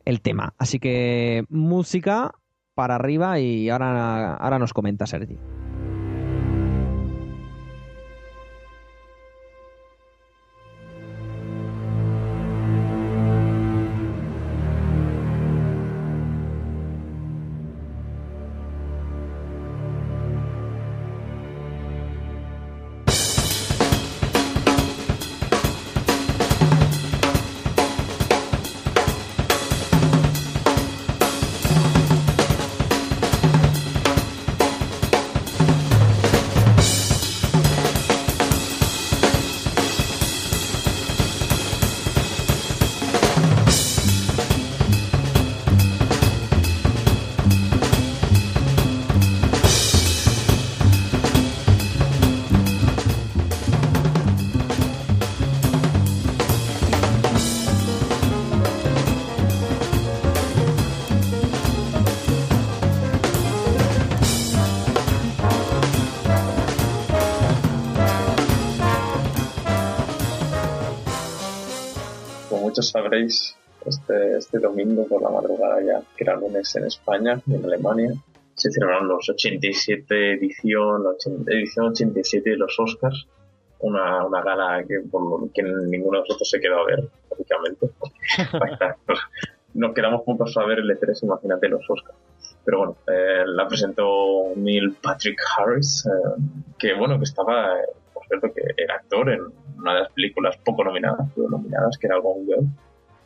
el 0.05 0.21
tema. 0.21 0.55
Así 0.59 0.79
que 0.79 1.45
música 1.49 2.33
para 2.75 2.97
arriba 2.97 3.39
y 3.39 3.69
ahora, 3.71 4.35
ahora 4.35 4.59
nos 4.59 4.73
comenta 4.73 5.07
Sergi. 5.07 5.39
Sabréis, 72.95 73.57
este, 73.85 74.39
este 74.39 74.59
domingo 74.61 75.07
por 75.07 75.21
la 75.21 75.29
madrugada 75.29 75.83
ya, 75.83 76.01
que 76.17 76.25
era 76.25 76.37
lunes 76.37 76.75
en 76.77 76.85
España 76.87 77.41
y 77.47 77.55
en 77.55 77.65
Alemania, 77.65 78.13
se 78.55 78.71
celebraron 78.71 79.09
los 79.09 79.29
87 79.29 80.35
edición, 80.35 81.05
80 81.05 81.51
edición 81.51 81.87
87 81.87 82.51
de 82.51 82.57
los 82.57 82.79
Oscars. 82.79 83.27
Una, 83.81 84.25
una 84.25 84.43
gala 84.43 84.85
que, 84.89 85.01
por 85.11 85.51
que 85.53 85.63
ninguno 85.63 86.19
de 86.19 86.23
nosotros 86.23 86.49
se 86.49 86.61
quedó 86.61 86.81
a 86.81 86.87
ver, 86.87 87.09
lógicamente. 87.31 87.91
Pues, 89.07 89.19
Nos 89.75 89.93
quedamos 89.93 90.23
juntos 90.23 90.57
a 90.57 90.65
ver 90.65 90.79
el 90.79 90.89
E3, 90.89 91.25
imagínate 91.25 91.69
los 91.69 91.85
Oscars. 91.91 92.17
Pero 92.65 92.79
bueno, 92.79 92.97
eh, 93.09 93.45
la 93.45 93.67
presentó 93.67 94.53
Neil 94.55 94.97
Patrick 95.03 95.39
Harris, 95.59 96.07
eh, 96.07 96.43
que 96.79 96.95
bueno, 96.95 97.19
que 97.19 97.25
estaba, 97.25 97.81
eh, 97.81 97.87
cierto, 98.27 98.53
que 98.53 98.63
era 98.77 98.97
actor 98.97 99.31
en 99.31 99.41
una 99.79 99.95
de 99.95 100.01
las 100.01 100.13
películas 100.13 100.57
poco 100.65 100.85
nominadas, 100.85 101.29
pero 101.35 101.49
nominadas, 101.49 101.97
que 101.99 102.07
era 102.07 102.19
Gone 102.19 102.45
Girl. 102.47 102.67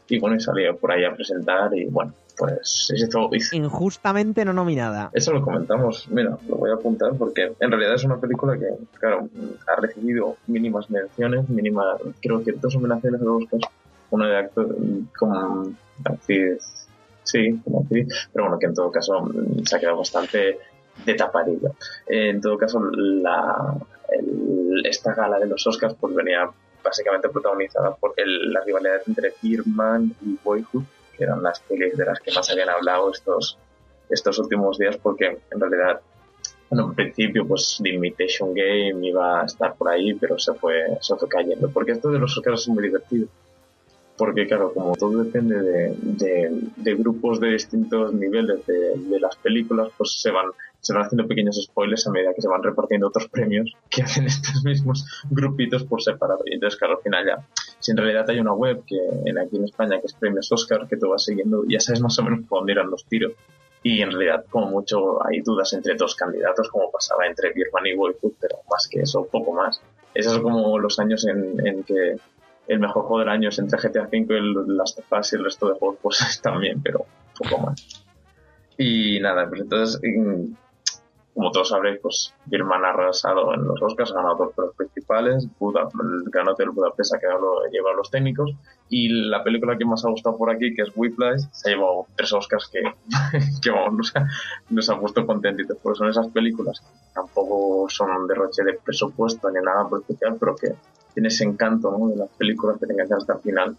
Y 0.09 0.19
bueno, 0.19 0.37
y 0.37 0.41
salió 0.41 0.77
por 0.77 0.91
ahí 0.93 1.05
a 1.05 1.15
presentar 1.15 1.75
y 1.77 1.85
bueno, 1.87 2.15
pues 2.39 2.91
hizo, 2.97 3.29
Injustamente 3.53 4.45
no 4.45 4.53
nominada. 4.55 5.11
eso 5.13 5.33
lo 5.33 5.43
comentamos, 5.43 6.09
mira, 6.11 6.39
lo 6.49 6.57
voy 6.57 6.71
a 6.71 6.75
apuntar 6.75 7.13
porque 7.19 7.53
en 7.61 7.71
realidad 7.71 7.95
es 7.95 8.05
una 8.05 8.17
película 8.19 8.57
que, 8.59 8.69
claro, 8.99 9.29
ha 9.67 9.81
recibido 9.81 10.37
mínimas 10.47 10.89
menciones, 10.89 11.49
mínimas, 11.51 12.01
creo 12.23 12.41
dos 12.59 12.75
nominaciones 12.77 13.21
a 13.21 13.25
los 13.25 13.43
Oscars, 13.43 13.65
una 14.11 14.29
de 14.29 14.37
actor 14.39 14.75
como 15.19 15.73
actriz, 16.05 16.87
sí, 17.25 17.61
como 17.65 17.81
actriz, 17.83 18.07
pero 18.33 18.45
bueno, 18.47 18.59
que 18.59 18.67
en 18.67 18.75
todo 18.75 18.91
caso 18.91 19.21
mm, 19.21 19.65
se 19.67 19.77
ha 19.77 19.81
quedado 19.81 19.99
bastante 19.99 20.59
de 21.05 21.15
tapadillo. 21.15 21.75
En 22.07 22.41
todo 22.41 22.57
caso, 22.57 22.81
la, 22.83 23.75
el- 24.11 24.48
esta 24.87 25.15
gala 25.15 25.39
de 25.39 25.47
los 25.47 25.67
Oscars 25.67 25.95
pues 26.01 26.15
venía 26.15 26.51
básicamente 26.83 27.29
protagonizada 27.29 27.95
por 27.97 28.15
el- 28.17 28.53
la 28.53 28.61
rivalidad 28.63 29.03
entre 29.07 29.35
Birdman 29.43 30.15
y 30.25 30.39
Boyhood, 30.43 30.85
que 31.17 31.25
eran 31.25 31.43
las 31.43 31.61
pelis 31.61 31.97
de 31.97 32.05
las 32.05 32.21
que 32.21 32.33
más 32.33 32.49
habían 32.51 32.69
hablado 32.71 33.11
estos, 33.13 33.59
estos 34.09 34.39
últimos 34.39 34.79
días 34.79 34.97
porque 34.97 35.39
en 35.51 35.61
realidad 35.61 36.01
bueno, 36.71 36.89
en 36.91 36.95
principio 36.95 37.47
pues 37.47 37.81
The 37.83 37.89
Imitation 37.91 38.53
Game 38.55 39.07
iba 39.07 39.41
a 39.41 39.45
estar 39.47 39.75
por 39.75 39.89
ahí 39.89 40.15
pero 40.15 40.39
se 40.39 40.53
fue, 40.55 40.85
se 41.01 41.17
fue 41.17 41.29
cayendo 41.29 41.71
porque 41.71 41.93
esto 41.93 42.11
de 42.11 42.19
los 42.19 42.37
Oscars 42.37 42.61
es 42.63 42.69
muy 42.69 42.83
divertido. 42.85 43.27
Porque 44.17 44.47
claro 44.49 44.73
como 44.75 44.95
todo 44.97 45.23
depende 45.23 45.61
de, 45.63 45.95
de, 46.03 46.51
de 46.77 46.95
grupos 46.97 47.39
de 47.41 47.51
distintos 47.53 48.13
niveles 48.13 48.67
de, 48.67 48.97
de 48.99 49.21
las 49.21 49.37
películas 49.37 49.89
pues 49.97 50.21
se 50.21 50.31
van 50.31 50.47
se 50.81 50.93
van 50.95 51.03
haciendo 51.03 51.27
pequeños 51.27 51.61
spoilers 51.63 52.07
a 52.07 52.11
medida 52.11 52.33
que 52.35 52.43
se 52.43 52.49
van 52.49 52.63
repartiendo 52.63 53.09
otros 53.09 53.29
premios 53.29 53.73
que 53.91 54.03
hacen 54.05 54.27
estos 54.27 54.65
mismos 54.65 55.05
grupitos 55.31 55.85
por 55.85 56.03
separado. 56.03 56.43
Y 56.47 56.55
entonces 56.55 56.79
claro 56.79 56.97
al 56.97 57.03
final 57.03 57.27
ya 57.27 57.47
si 57.79 57.93
en 57.93 57.97
realidad 57.97 58.29
hay 58.29 58.41
una 58.41 58.53
web 58.53 58.83
que 58.87 58.99
en 59.25 59.39
aquí 59.39 59.57
en 59.57 59.65
España 59.65 60.01
que 60.01 60.07
es 60.07 60.15
Premios 60.15 60.51
Oscar 60.53 60.87
que 60.89 60.97
tú 60.97 61.09
vas 61.09 61.25
siguiendo 61.25 61.65
ya 61.69 61.81
sabes 61.81 62.01
más 62.01 62.19
o 62.19 62.23
menos 62.23 62.41
por 62.49 62.61
dónde 62.61 62.73
irán 62.73 62.91
los 62.91 63.05
tiros. 63.05 63.33
Y 63.83 64.03
en 64.03 64.11
realidad 64.11 64.45
como 64.51 64.67
mucho 64.67 65.25
hay 65.27 65.41
dudas 65.41 65.73
entre 65.73 65.95
dos 65.95 66.15
candidatos 66.15 66.69
como 66.69 66.91
pasaba 66.91 67.27
entre 67.27 67.53
Birman 67.53 67.87
y 67.87 67.95
Boyhood 67.95 68.33
pero 68.41 68.59
más 68.71 68.89
que 68.89 69.01
eso 69.01 69.27
poco 69.27 69.53
más. 69.53 69.81
Esos 70.15 70.35
son 70.35 70.43
como 70.43 70.79
los 70.79 70.99
años 70.99 71.27
en, 71.27 71.67
en 71.67 71.85
que 71.85 72.17
el 72.69 72.81
mejor 72.81 73.03
juego 73.05 73.21
del 73.21 73.29
año 73.31 73.49
es 73.49 73.59
entre 73.59 73.79
GTA 73.79 74.03
V 74.03 74.27
y 74.29 74.33
el 74.35 74.77
Last 74.77 74.99
of 74.99 75.13
Us 75.13 75.33
y 75.33 75.37
el 75.37 75.45
resto 75.45 75.69
de 75.69 75.79
juegos 75.79 75.99
pues 76.03 76.41
también 76.43 76.83
pero 76.83 77.07
poco 77.39 77.59
más. 77.59 78.05
Y 78.77 79.19
nada 79.21 79.49
pues 79.49 79.63
entonces 79.63 80.01
como 81.39 81.53
todos 81.53 81.69
sabréis, 81.69 82.01
pues 82.03 82.35
Birman 82.47 82.85
ha 82.85 82.89
arrasado 82.89 83.55
en 83.55 83.63
los 83.63 83.81
Oscars, 83.81 84.11
ha 84.11 84.15
ganado 84.17 84.35
dos 84.39 84.55
premios 84.57 84.75
principales, 84.75 85.47
Buda, 85.61 85.83
el 85.83 86.29
Gran 86.33 86.49
Hotel 86.49 86.71
Budapest 86.71 87.15
ha 87.15 87.21
quedado 87.21 87.65
llevado 87.71 87.95
los 87.95 88.11
técnicos, 88.11 88.51
y 88.89 89.09
la 89.09 89.45
película 89.45 89.79
que 89.79 89.85
más 89.85 90.05
ha 90.05 90.11
gustado 90.11 90.37
por 90.37 90.51
aquí, 90.51 90.75
que 90.75 90.83
es 90.83 90.91
Whiplash, 90.97 91.43
se 91.53 91.71
ha 91.71 91.75
llevado 91.77 92.07
tres 92.17 92.33
Oscars 92.33 92.69
que, 92.73 92.83
que 93.63 93.71
vamos, 93.71 93.95
nos 93.95 94.17
ha, 94.17 94.27
nos 94.71 94.91
ha 94.91 94.99
puesto 94.99 95.25
contentitos, 95.25 95.79
porque 95.81 95.99
son 95.99 96.09
esas 96.09 96.27
películas 96.27 96.81
que 96.81 97.15
tampoco 97.15 97.89
son 97.89 98.11
un 98.11 98.27
derroche 98.27 98.65
de 98.65 98.73
presupuesto 98.73 99.49
ni 99.49 99.63
nada 99.63 99.89
por 99.89 100.01
especial, 100.01 100.37
pero 100.41 100.57
que 100.57 100.75
tiene 101.15 101.29
ese 101.29 101.45
encanto 101.45 101.97
¿no? 101.97 102.09
de 102.09 102.17
las 102.17 102.31
películas 102.31 102.79
que 102.81 102.87
te 102.87 102.95
enganchan 102.95 103.19
hasta 103.19 103.35
el 103.35 103.39
final 103.43 103.77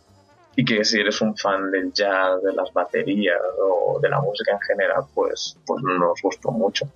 y 0.56 0.64
que 0.64 0.86
si 0.86 1.02
eres 1.02 1.20
un 1.20 1.36
fan 1.36 1.72
del 1.72 1.92
jazz, 1.92 2.42
de 2.42 2.54
las 2.54 2.72
baterías 2.72 3.38
o 3.62 4.00
de 4.00 4.08
la 4.08 4.22
música 4.22 4.54
en 4.54 4.62
general, 4.62 5.04
pues, 5.14 5.58
pues 5.66 5.84
nos 5.84 6.22
gustó 6.22 6.52
mucho. 6.52 6.90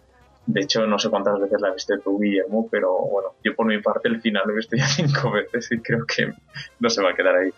De 0.45 0.61
hecho, 0.61 0.85
no 0.85 0.99
sé 0.99 1.09
cuántas 1.09 1.39
veces 1.39 1.61
la 1.61 1.73
viste 1.73 1.97
tú, 2.03 2.19
Guillermo, 2.19 2.67
pero 2.69 2.93
bueno, 2.97 3.29
yo 3.43 3.55
por 3.55 3.65
mi 3.65 3.81
parte 3.81 4.09
el 4.09 4.21
final 4.21 4.43
lo 4.45 4.53
he 4.53 4.57
visto 4.57 4.75
ya 4.75 4.85
cinco 4.87 5.31
veces 5.31 5.71
y 5.71 5.79
creo 5.79 6.05
que 6.05 6.33
no 6.79 6.89
se 6.89 7.01
va 7.01 7.11
a 7.11 7.15
quedar 7.15 7.35
ahí. 7.35 7.51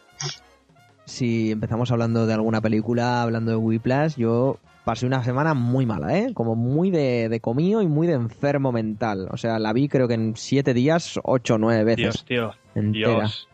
Si 1.06 1.52
empezamos 1.52 1.92
hablando 1.92 2.26
de 2.26 2.34
alguna 2.34 2.62
película, 2.62 3.22
hablando 3.22 3.52
de 3.52 3.58
Whiplash, 3.58 4.16
yo 4.16 4.60
pasé 4.84 5.06
una 5.06 5.24
semana 5.24 5.54
muy 5.54 5.86
mala, 5.86 6.18
¿eh? 6.18 6.34
Como 6.34 6.56
muy 6.56 6.92
de, 6.92 7.30
de 7.30 7.40
comío 7.40 7.82
y 7.82 7.88
muy 7.88 8.08
de 8.08 8.14
enfermo 8.14 8.72
mental. 8.72 9.28
O 9.32 9.38
sea, 9.38 9.60
la 9.60 9.74
vi 9.74 9.88
creo 9.88 10.08
que 10.08 10.14
en 10.16 10.36
siete 10.36 10.74
días, 10.74 11.20
ocho 11.24 11.56
o 11.56 11.58
nueve 11.58 11.84
veces. 11.84 12.26
Dios, 12.26 12.26
tío. 12.26 12.52
entera. 12.76 13.10
Dios. 13.10 13.48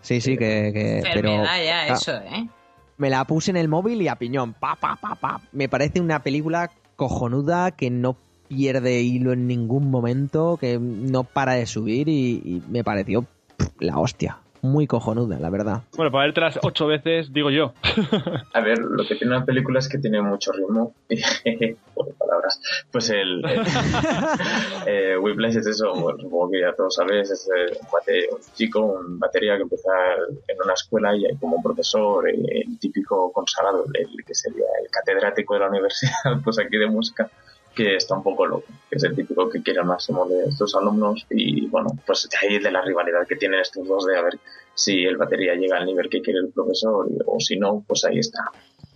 Sí, 0.00 0.20
sí, 0.20 0.36
que... 0.36 0.72
que 0.72 1.00
pero 1.02 1.28
Enfermedad 1.30 1.64
ya, 1.64 1.80
ah, 1.80 1.86
eso, 1.88 2.16
¿eh? 2.16 2.48
me 2.98 3.10
la 3.10 3.24
puse 3.24 3.50
en 3.50 3.56
el 3.56 3.68
móvil 3.68 4.00
y 4.02 4.08
a 4.08 4.16
piñón. 4.16 4.54
Pa, 4.54 4.76
pa, 4.76 4.96
pa, 4.96 5.14
pa. 5.16 5.40
Me 5.52 5.68
parece 5.68 6.00
una 6.00 6.22
película 6.22 6.70
cojonuda 6.96 7.72
que 7.72 7.90
no 7.90 8.16
pierde 8.48 9.00
hilo 9.00 9.32
en 9.32 9.46
ningún 9.46 9.90
momento, 9.90 10.56
que 10.60 10.78
no 10.80 11.24
para 11.24 11.54
de 11.54 11.66
subir 11.66 12.08
y, 12.08 12.42
y 12.44 12.62
me 12.68 12.84
pareció 12.84 13.22
pff, 13.56 13.68
la 13.80 13.98
hostia. 13.98 14.38
Muy 14.62 14.86
cojonuda, 14.88 15.38
la 15.38 15.48
verdad. 15.50 15.82
Bueno, 15.96 16.10
para 16.10 16.24
vértelas 16.24 16.58
ocho 16.62 16.86
veces, 16.88 17.32
digo 17.32 17.50
yo. 17.50 17.72
A 18.52 18.60
ver, 18.60 18.78
lo 18.78 19.06
que 19.06 19.14
tiene 19.14 19.36
una 19.36 19.44
película 19.44 19.78
es 19.78 19.88
que 19.88 19.98
tiene 19.98 20.20
mucho 20.22 20.50
ritmo. 20.50 20.92
Por 21.94 22.12
palabras. 22.18 22.60
Pues 22.90 23.10
el. 23.10 23.44
el 23.44 23.60
eh, 24.86 25.18
Whiplash 25.18 25.56
es 25.58 25.66
eso, 25.66 25.92
bueno, 25.94 26.18
supongo 26.20 26.50
que 26.50 26.60
ya 26.60 26.72
todos 26.74 26.94
sabéis. 26.96 27.30
Es 27.30 27.48
eh, 27.54 27.78
un, 27.80 27.86
bate- 27.88 28.28
un 28.32 28.38
chico, 28.54 28.80
un 28.80 29.18
batería 29.20 29.56
que 29.56 29.62
empieza 29.62 29.90
en 30.48 30.56
una 30.64 30.72
escuela 30.74 31.14
y 31.14 31.26
hay 31.26 31.36
como 31.36 31.56
un 31.56 31.62
profesor, 31.62 32.28
eh, 32.28 32.34
el 32.66 32.78
típico 32.78 33.30
consagrado, 33.32 33.84
el 33.94 34.24
que 34.24 34.34
sería 34.34 34.64
el 34.82 34.90
catedrático 34.90 35.54
de 35.54 35.60
la 35.60 35.68
universidad, 35.68 36.12
pues 36.42 36.58
aquí 36.58 36.76
de 36.76 36.86
música, 36.88 37.30
que 37.76 37.94
está 37.96 38.16
un 38.16 38.22
poco 38.24 38.46
loco, 38.46 38.64
que 38.90 38.96
es 38.96 39.04
el 39.04 39.14
típico 39.14 39.48
que 39.48 39.62
quiere 39.62 39.80
al 39.80 39.86
máximo 39.86 40.26
de 40.26 40.44
estos 40.48 40.74
alumnos. 40.74 41.26
Y 41.30 41.66
bueno, 41.68 41.90
pues 42.06 42.28
de 42.28 42.36
ahí 42.48 42.58
de 42.58 42.72
la 42.72 42.82
rivalidad 42.82 43.26
que 43.28 43.36
tienen 43.36 43.60
estos 43.60 43.86
dos 43.86 44.06
de 44.06 44.16
a 44.18 44.22
ver 44.22 44.38
si 44.74 45.04
el 45.04 45.16
batería 45.16 45.54
llega 45.54 45.76
al 45.78 45.86
nivel 45.86 46.08
que 46.08 46.20
quiere 46.22 46.40
el 46.40 46.48
profesor 46.48 47.06
y- 47.10 47.18
o 47.26 47.38
si 47.38 47.56
no, 47.58 47.84
pues 47.86 48.04
ahí 48.04 48.18
está 48.18 48.40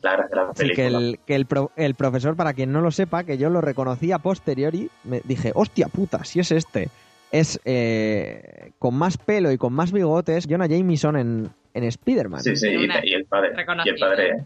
la 0.02 0.16
gracia 0.16 0.32
de 0.34 0.44
la 0.44 0.50
Así 0.50 0.72
que 0.74 0.86
el, 0.86 1.18
que 1.26 1.34
el, 1.36 1.46
pro- 1.46 1.70
el 1.76 1.94
profesor, 1.94 2.34
para 2.34 2.54
quien 2.54 2.72
no 2.72 2.80
lo 2.80 2.90
sepa, 2.90 3.24
que 3.24 3.36
yo 3.38 3.50
lo 3.50 3.60
reconocí 3.60 4.10
a 4.12 4.18
posteriori, 4.18 4.90
me 5.04 5.20
dije, 5.24 5.52
hostia 5.54 5.88
puta, 5.88 6.24
si 6.24 6.40
es 6.40 6.50
este. 6.50 6.88
Es 7.32 7.60
eh, 7.66 8.72
con 8.78 8.94
más 8.96 9.16
pelo 9.16 9.52
y 9.52 9.58
con 9.58 9.72
más 9.72 9.92
bigotes, 9.92 10.46
Jonah 10.50 10.66
Jameson 10.66 11.16
en, 11.16 11.50
en 11.74 11.84
Spider-Man. 11.84 12.40
Sí, 12.42 12.56
sí, 12.56 12.68
y, 12.70 13.08
y 13.10 13.14
el 13.14 13.24
padre, 13.26 13.50
y 13.84 13.88
el 13.90 13.96
padre, 13.98 14.44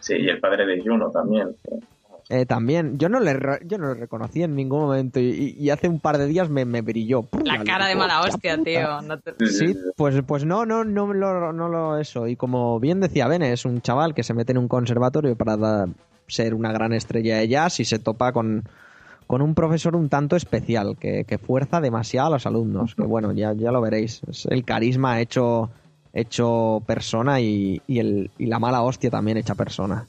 sí, 0.00 0.14
y 0.16 0.28
el 0.28 0.40
padre 0.40 0.66
de 0.66 0.82
Juno 0.82 1.10
también. 1.10 1.54
Eh, 2.30 2.46
también, 2.46 2.96
yo 2.98 3.10
no, 3.10 3.20
le, 3.20 3.34
re- 3.34 3.60
yo 3.66 3.76
no 3.76 3.88
lo 3.88 3.94
reconocí 3.94 4.42
en 4.42 4.56
ningún 4.56 4.80
momento 4.80 5.20
y, 5.20 5.24
y- 5.58 5.64
y 5.64 5.70
hace 5.70 5.88
un 5.88 6.00
par 6.00 6.16
de 6.16 6.26
días 6.26 6.48
me, 6.48 6.64
me 6.64 6.80
brilló. 6.80 7.22
¡Pum! 7.22 7.42
La 7.44 7.62
cara 7.64 7.86
de 7.86 7.96
mala 7.96 8.22
hostia, 8.22 8.56
puta". 8.56 8.64
tío. 8.64 9.02
No 9.02 9.18
te- 9.18 9.46
Sí, 9.46 9.76
pues, 9.96 10.22
pues 10.26 10.44
no, 10.46 10.64
no, 10.64 10.84
no 10.84 11.12
lo, 11.12 11.52
no 11.52 11.68
lo 11.68 11.98
eso. 11.98 12.26
Y 12.26 12.36
como 12.36 12.80
bien 12.80 13.00
decía 13.00 13.28
Bene, 13.28 13.52
es 13.52 13.66
un 13.66 13.82
chaval 13.82 14.14
que 14.14 14.22
se 14.22 14.32
mete 14.32 14.52
en 14.52 14.58
un 14.58 14.68
conservatorio 14.68 15.36
para 15.36 15.56
da- 15.58 15.88
ser 16.26 16.54
una 16.54 16.72
gran 16.72 16.94
estrella 16.94 17.36
de 17.36 17.48
jazz 17.48 17.78
y 17.80 17.84
se 17.84 17.98
topa 17.98 18.32
con, 18.32 18.64
con 19.26 19.42
un 19.42 19.54
profesor 19.54 19.94
un 19.94 20.08
tanto 20.08 20.34
especial 20.36 20.96
que, 20.98 21.24
que 21.24 21.36
fuerza 21.36 21.82
demasiado 21.82 22.28
a 22.28 22.30
los 22.30 22.46
alumnos. 22.46 22.94
Que 22.94 23.02
bueno, 23.02 23.32
ya, 23.32 23.52
ya 23.52 23.70
lo 23.70 23.82
veréis. 23.82 24.22
Es 24.28 24.46
el 24.46 24.64
carisma 24.64 25.20
hecho, 25.20 25.68
hecho 26.14 26.82
persona 26.86 27.42
y, 27.42 27.82
y, 27.86 27.98
el, 27.98 28.30
y 28.38 28.46
la 28.46 28.58
mala 28.58 28.80
hostia 28.80 29.10
también 29.10 29.36
hecha 29.36 29.54
persona. 29.54 30.06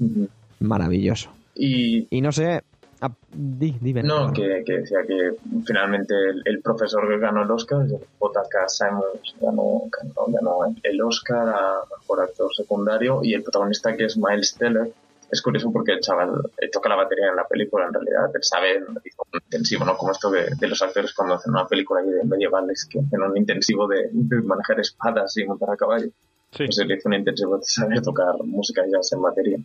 Maravilloso. 0.61 1.29
Y 1.55 2.07
Y 2.15 2.21
no 2.21 2.31
sé. 2.31 2.61
ah, 3.01 3.11
di, 3.31 3.75
di, 3.79 3.93
Bene, 3.93 4.07
no, 4.07 4.31
que, 4.33 4.63
que 4.65 4.79
decía 4.79 4.99
que 5.07 5.31
finalmente 5.65 6.13
el, 6.13 6.41
el 6.45 6.61
profesor 6.61 7.07
que 7.07 7.17
ganó 7.17 7.43
el 7.43 7.51
Oscar, 7.51 7.85
J.K. 8.19 8.69
Simons, 8.69 9.35
ganó, 9.41 9.83
ganó, 9.91 10.25
ganó 10.27 10.75
el 10.83 11.01
Oscar 11.01 11.49
a 11.49 11.81
mejor 11.99 12.21
actor 12.21 12.53
secundario 12.55 13.19
y 13.23 13.33
el 13.33 13.43
protagonista 13.43 13.95
que 13.95 14.05
es 14.05 14.17
Miles 14.17 14.55
Teller. 14.55 14.91
Es 15.31 15.41
curioso 15.41 15.71
porque 15.71 15.93
el 15.93 16.01
chaval 16.01 16.29
eh, 16.61 16.69
toca 16.69 16.87
la 16.87 16.95
batería 16.95 17.29
en 17.29 17.35
la 17.35 17.47
película, 17.47 17.87
en 17.87 17.93
realidad 17.93 18.29
él 18.33 18.43
sabe, 18.43 18.75
hizo 19.03 19.23
un 19.33 19.39
intensivo, 19.43 19.83
¿no? 19.83 19.97
Como 19.97 20.11
esto 20.11 20.29
de, 20.29 20.51
de 20.57 20.67
los 20.67 20.81
actores 20.81 21.13
cuando 21.13 21.33
hacen 21.33 21.51
una 21.51 21.67
película 21.67 22.01
ahí 22.01 22.09
de 22.09 22.23
medievales, 22.23 22.85
que 22.85 22.99
hacen 22.99 23.21
un 23.21 23.35
intensivo 23.35 23.87
de, 23.87 24.07
de 24.11 24.41
manejar 24.43 24.79
espadas 24.79 25.35
y 25.37 25.45
montar 25.45 25.71
a 25.71 25.75
caballo. 25.75 26.07
Sí. 26.51 26.65
pues 26.65 26.77
él 26.77 26.91
hizo 26.91 27.09
un 27.09 27.15
intensivo 27.15 27.57
de 27.57 27.63
saber 27.65 28.01
tocar 28.01 28.35
música 28.43 28.83
jazz 28.89 29.11
en 29.11 29.21
batería. 29.21 29.57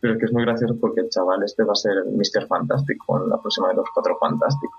Pero 0.00 0.14
es 0.14 0.18
que 0.20 0.26
es 0.26 0.32
muy 0.32 0.44
gracioso 0.44 0.76
porque 0.80 1.00
el 1.02 1.10
chaval 1.10 1.42
este 1.44 1.62
va 1.62 1.72
a 1.72 1.76
ser 1.76 1.92
Mr. 2.06 2.46
Fantástico 2.46 3.22
en 3.22 3.28
la 3.28 3.38
próxima 3.38 3.68
de 3.68 3.74
los 3.74 3.86
Cuatro 3.94 4.16
Fantásticos. 4.18 4.78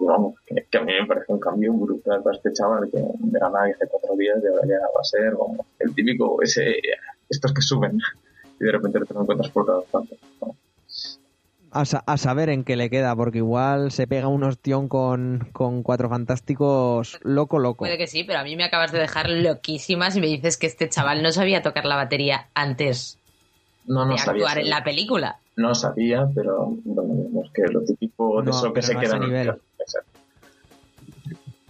Y 0.00 0.04
vamos, 0.04 0.34
que, 0.46 0.66
que 0.68 0.78
a 0.78 0.82
mí 0.82 0.92
me 1.00 1.06
parece 1.06 1.32
un 1.32 1.38
cambio 1.38 1.72
brutal 1.74 2.22
para 2.24 2.36
este 2.36 2.52
chaval 2.52 2.88
que 2.90 2.98
de 2.98 3.38
la 3.38 3.50
nada 3.50 3.66
hace 3.66 3.86
cuatro 3.88 4.16
días 4.16 4.38
y 4.42 4.46
ahora 4.48 4.66
ya 4.66 4.78
va 4.80 5.00
a 5.00 5.04
ser 5.04 5.32
vamos, 5.36 5.64
el 5.78 5.94
típico, 5.94 6.42
ese, 6.42 6.74
estos 7.28 7.52
que 7.52 7.62
suben 7.62 7.98
y 8.60 8.64
de 8.64 8.72
repente 8.72 8.98
te 9.06 9.14
lo 9.14 9.20
encuentras 9.22 9.50
por 9.50 9.64
todas 9.66 9.84
partes. 9.90 10.18
¿no? 10.40 10.56
A, 11.70 11.84
sa- 11.86 12.02
a 12.04 12.16
saber 12.18 12.48
en 12.50 12.64
qué 12.64 12.76
le 12.76 12.90
queda, 12.90 13.14
porque 13.16 13.38
igual 13.38 13.92
se 13.92 14.06
pega 14.08 14.26
un 14.28 14.42
ostión 14.44 14.88
con, 14.88 15.48
con 15.52 15.82
cuatro 15.84 16.08
fantásticos 16.10 17.18
loco, 17.22 17.58
loco. 17.60 17.78
Puede 17.84 17.96
que 17.96 18.06
sí, 18.08 18.24
pero 18.24 18.40
a 18.40 18.44
mí 18.44 18.56
me 18.56 18.64
acabas 18.64 18.92
de 18.92 18.98
dejar 18.98 19.30
loquísima 19.30 20.10
si 20.10 20.20
me 20.20 20.26
dices 20.26 20.56
que 20.58 20.66
este 20.66 20.88
chaval 20.88 21.22
no 21.22 21.30
sabía 21.32 21.62
tocar 21.62 21.84
la 21.86 21.96
batería 21.96 22.48
antes 22.54 23.18
No, 23.86 24.04
no 24.04 24.12
de 24.12 24.18
sabía. 24.18 24.42
actuar 24.44 24.58
en 24.58 24.70
la 24.70 24.84
película. 24.84 25.38
No 25.56 25.74
sabía, 25.74 26.26
pero 26.34 26.68
bueno, 26.84 27.42
es 27.44 27.50
que 27.52 27.62
lo 27.70 27.82
típico 27.84 28.40
de 28.40 28.50
No, 28.50 28.56
eso 28.56 28.72
que 28.72 28.82
se 28.82 28.96
queda 28.96 29.16
en 29.16 29.22
el 29.24 29.28
nivel. 29.28 29.50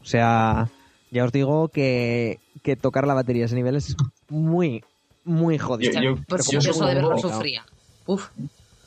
O 0.00 0.04
sea, 0.04 0.68
ya 1.10 1.24
os 1.24 1.32
digo 1.32 1.68
que, 1.68 2.38
que 2.62 2.76
tocar 2.76 3.06
la 3.06 3.14
batería 3.14 3.44
a 3.44 3.46
ese 3.46 3.54
nivel 3.54 3.76
es 3.76 3.96
muy, 4.28 4.84
muy 5.24 5.58
jodido. 5.58 5.92
Yo- 5.92 6.00
yo- 6.16 6.22
Pues 6.28 6.46
yo 6.50 6.60
yo, 6.60 6.72
supongo- 6.72 6.88
de 6.88 6.94
verlo 6.94 7.08
complicado. 7.10 7.34
sufría. 7.34 7.64
Uf, 8.06 8.28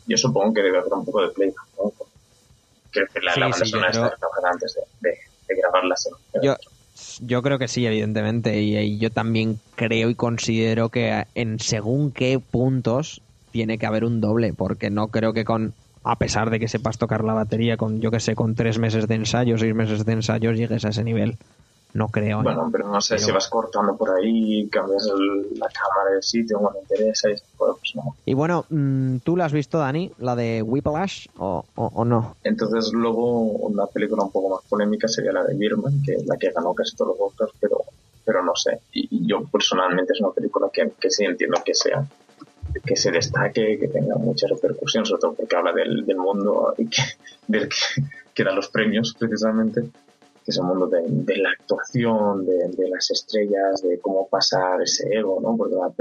Yo 0.08 0.18
supongo 0.18 0.54
que 0.54 0.62
debe 0.62 0.78
haber 0.80 0.94
un 0.94 1.06
poco 1.06 1.22
de. 1.22 1.34
Creo 1.34 3.08
que 3.14 3.20
la, 3.22 3.34
Sí, 3.34 3.40
la 3.40 3.46
banda 3.48 3.66
sí, 3.66 3.72
sonora 3.72 3.90
está 3.90 4.12
antes 4.52 4.76
de, 5.02 5.10
de, 5.10 5.18
de 5.48 5.56
grabarla. 5.62 5.96
¿sí? 5.98 6.10
Yo, 6.44 6.56
yo 7.22 7.41
creo 7.41 7.60
que 7.60 7.68
sí, 7.68 7.86
evidentemente. 7.86 8.62
Y, 8.62 8.98
yo 8.98 9.12
también 9.12 9.60
creo 9.76 10.10
y 10.10 10.16
considero 10.16 10.89
que 10.89 11.26
en 11.36 11.60
según 11.60 12.12
qué 12.12 12.39
puntos 12.39 13.22
tiene 13.52 13.78
que 13.78 13.86
haber 13.86 14.04
un 14.04 14.22
doble, 14.22 14.54
porque 14.54 14.89
no 14.89 15.08
creo 15.08 15.34
que 15.34 15.46
con, 15.46 15.74
a 16.04 16.18
pesar 16.18 16.50
de 16.50 16.60
que 16.60 16.68
sepas 16.68 16.98
tocar 16.98 17.24
la 17.24 17.34
batería 17.34 17.78
con, 17.78 18.02
yo 18.02 18.12
que 18.12 18.20
sé, 18.20 18.36
con 18.36 18.56
tres 18.56 18.80
meses 18.80 19.08
de 19.08 19.16
ensayo, 19.16 19.58
seis 19.58 19.74
meses 19.74 20.06
de 20.06 20.14
ensayo, 20.14 20.52
llegues 20.52 20.86
a 20.86 20.89
ese 20.89 21.04
nivel. 21.04 21.38
No 21.96 22.10
creo. 22.10 22.41
¿eh? 22.41 22.43
Bueno, 22.43 22.70
pero 22.72 22.89
no 22.89 23.00
sé 23.00 23.16
Pero- 23.16 23.26
si 23.26 23.32
vas 23.32 23.48
cortando 23.48 23.96
por 23.96 24.10
ahí, 24.12 24.68
cambias 24.70 25.08
el- 25.08 25.58
la 25.58 25.68
cámara 25.70 26.16
de 26.16 26.22
sitio, 26.22 26.60
no 26.62 26.72
me 26.72 26.80
interesa, 26.82 27.30
y 27.32 27.36
pues 27.58 27.96
no. 27.96 28.16
Y 28.26 28.34
bueno, 28.34 28.66
mm, 28.70 29.18
¿tú 29.24 29.38
la 29.38 29.46
has 29.46 29.54
visto, 29.54 29.80
Dani? 29.80 30.12
¿La 30.20 30.36
de 30.36 30.62
Whiplash 30.62 31.28
o, 31.38 31.64
o, 31.76 31.86
o 31.96 32.04
no? 32.06 32.36
Entonces 32.43 32.91
luego 32.93 33.41
una 33.43 33.86
película 33.88 34.24
un 34.24 34.32
poco 34.32 34.56
más 34.56 34.66
polémica 34.70 35.08
sería 35.08 35.32
la 35.32 35.46
de 35.46 35.54
Birman, 35.56 36.04
que 36.04 36.16
es 36.16 36.26
la 36.28 36.36
que 36.38 36.52
ganó 36.52 36.74
casi 36.74 36.96
todos 36.98 37.18
los 37.18 37.32
Oscars, 37.32 37.54
pero, 37.62 37.78
pero 38.26 38.43
no 38.43 38.54
sé. 38.56 38.82
Y, 38.91 39.08
y 39.10 39.28
yo 39.28 39.43
personalmente 39.46 40.12
es 40.14 40.20
una 40.20 40.32
película 40.32 40.68
que, 40.74 40.91
que 41.00 41.10
sí 41.10 41.24
entiendo 41.24 41.62
que 41.64 41.74
sea 41.74 42.06
que 42.84 42.98
se 42.98 43.10
destaque, 43.10 43.78
que 43.80 43.88
tenga 43.88 44.16
mucha 44.18 44.48
repercusión, 44.48 45.06
sobre 45.06 45.22
todo 45.22 45.34
porque 45.34 45.56
habla 45.56 45.72
del, 45.72 46.06
del 46.06 46.18
mundo 46.18 46.74
y 46.78 46.88
que, 46.89 47.02
del 47.48 47.70
que, 47.70 48.04
que 48.34 48.43
da 48.43 48.52
los 48.52 48.68
premios 48.68 49.16
precisamente, 49.18 49.84
que 50.46 50.52
es 50.52 50.58
el 50.58 50.64
mundo 50.64 50.86
de, 50.86 51.02
de 51.08 51.38
la 51.38 51.50
actuación, 51.50 52.46
de, 52.46 52.70
de 52.70 52.89
las 52.89 53.10
estrellas, 53.10 53.82
de 53.82 54.00
cómo 54.00 54.30
pasar 54.30 54.80
ese 54.84 55.12
ego, 55.12 55.41
¿no? 55.41 55.58
Porque 55.58 55.76
la, 55.76 55.91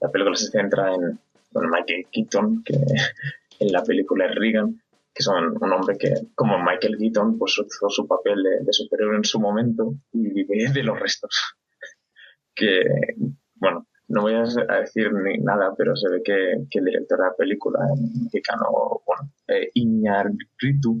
la 0.00 0.10
película 0.10 0.34
se 0.36 0.46
centra 0.46 0.94
en 0.94 1.18
bueno, 1.52 1.68
Michael 1.70 2.06
Keaton, 2.10 2.64
que 2.64 2.74
en 3.60 3.72
la 3.72 3.84
película 3.84 4.26
es 4.26 4.34
Reagan, 4.34 4.80
que 5.14 5.22
son 5.22 5.54
un 5.60 5.72
hombre 5.72 5.98
que, 5.98 6.14
como 6.34 6.58
Michael 6.58 6.96
Keaton, 6.98 7.38
pues 7.38 7.60
hizo 7.64 7.90
su 7.90 8.08
papel 8.08 8.42
de, 8.42 8.64
de 8.64 8.72
superhéroe 8.72 9.16
en 9.16 9.24
su 9.24 9.38
momento 9.38 9.92
y 10.12 10.30
vive 10.30 10.72
de 10.72 10.82
los 10.82 10.98
restos. 10.98 11.54
Que, 12.54 12.82
bueno, 13.54 13.86
no 14.08 14.20
voy 14.20 14.34
a 14.34 14.42
decir 14.80 15.10
ni 15.10 15.38
nada, 15.38 15.74
pero 15.74 15.96
se 15.96 16.06
ve 16.10 16.22
que, 16.22 16.52
el 16.52 16.84
director 16.84 17.18
de 17.18 17.24
la 17.24 17.34
película, 17.34 17.78
mexicano, 18.22 19.00
bueno, 19.06 19.32
eh, 19.48 19.70
Iñárritu, 19.72 21.00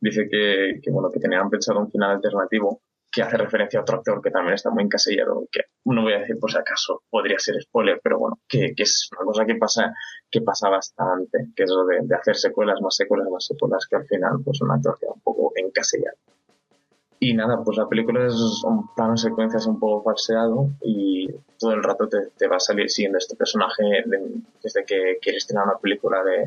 dice 0.00 0.28
que, 0.30 0.80
que, 0.82 0.90
bueno, 0.90 1.10
que 1.10 1.20
tenían 1.20 1.50
pensado 1.50 1.80
un 1.80 1.90
final 1.90 2.12
alternativo 2.12 2.80
que 3.10 3.22
hace 3.22 3.36
referencia 3.38 3.80
a 3.80 3.82
otro 3.82 3.96
actor 3.96 4.20
que 4.22 4.30
también 4.30 4.54
está 4.54 4.70
muy 4.70 4.84
encasillado, 4.84 5.46
que 5.50 5.62
no 5.86 6.02
voy 6.02 6.12
a 6.12 6.20
decir 6.20 6.38
por 6.38 6.50
si 6.50 6.58
acaso, 6.58 7.02
podría 7.08 7.38
ser 7.38 7.60
spoiler, 7.62 8.00
pero 8.02 8.18
bueno, 8.18 8.38
que, 8.46 8.74
que 8.76 8.82
es 8.82 9.08
una 9.12 9.24
cosa 9.24 9.46
que 9.46 9.54
pasa, 9.54 9.94
que 10.30 10.42
pasa 10.42 10.68
bastante, 10.68 11.48
que 11.56 11.62
es 11.62 11.70
lo 11.70 11.86
de, 11.86 12.00
de, 12.02 12.14
hacer 12.14 12.36
secuelas, 12.36 12.80
más 12.82 12.96
secuelas, 12.96 13.28
más 13.30 13.46
secuelas, 13.46 13.86
que 13.88 13.96
al 13.96 14.06
final 14.06 14.32
pues 14.44 14.60
un 14.60 14.70
actor 14.70 14.98
queda 15.00 15.12
un 15.12 15.20
poco 15.20 15.52
encasillado. 15.56 16.16
Y 17.20 17.34
nada, 17.34 17.62
pues 17.64 17.76
la 17.76 17.88
película 17.88 18.26
es 18.26 18.62
un 18.64 18.94
plano 18.94 19.12
de 19.12 19.18
secuencias 19.18 19.66
un 19.66 19.80
poco 19.80 20.04
falseado 20.04 20.68
y 20.82 21.28
todo 21.58 21.72
el 21.72 21.82
rato 21.82 22.08
te, 22.08 22.28
te, 22.36 22.46
va 22.46 22.56
a 22.56 22.60
salir 22.60 22.88
siguiendo 22.88 23.18
este 23.18 23.34
personaje 23.34 23.82
desde 24.62 24.84
que 24.84 25.18
quieres 25.20 25.44
tener 25.44 25.64
una 25.64 25.78
película 25.78 26.22
de, 26.22 26.44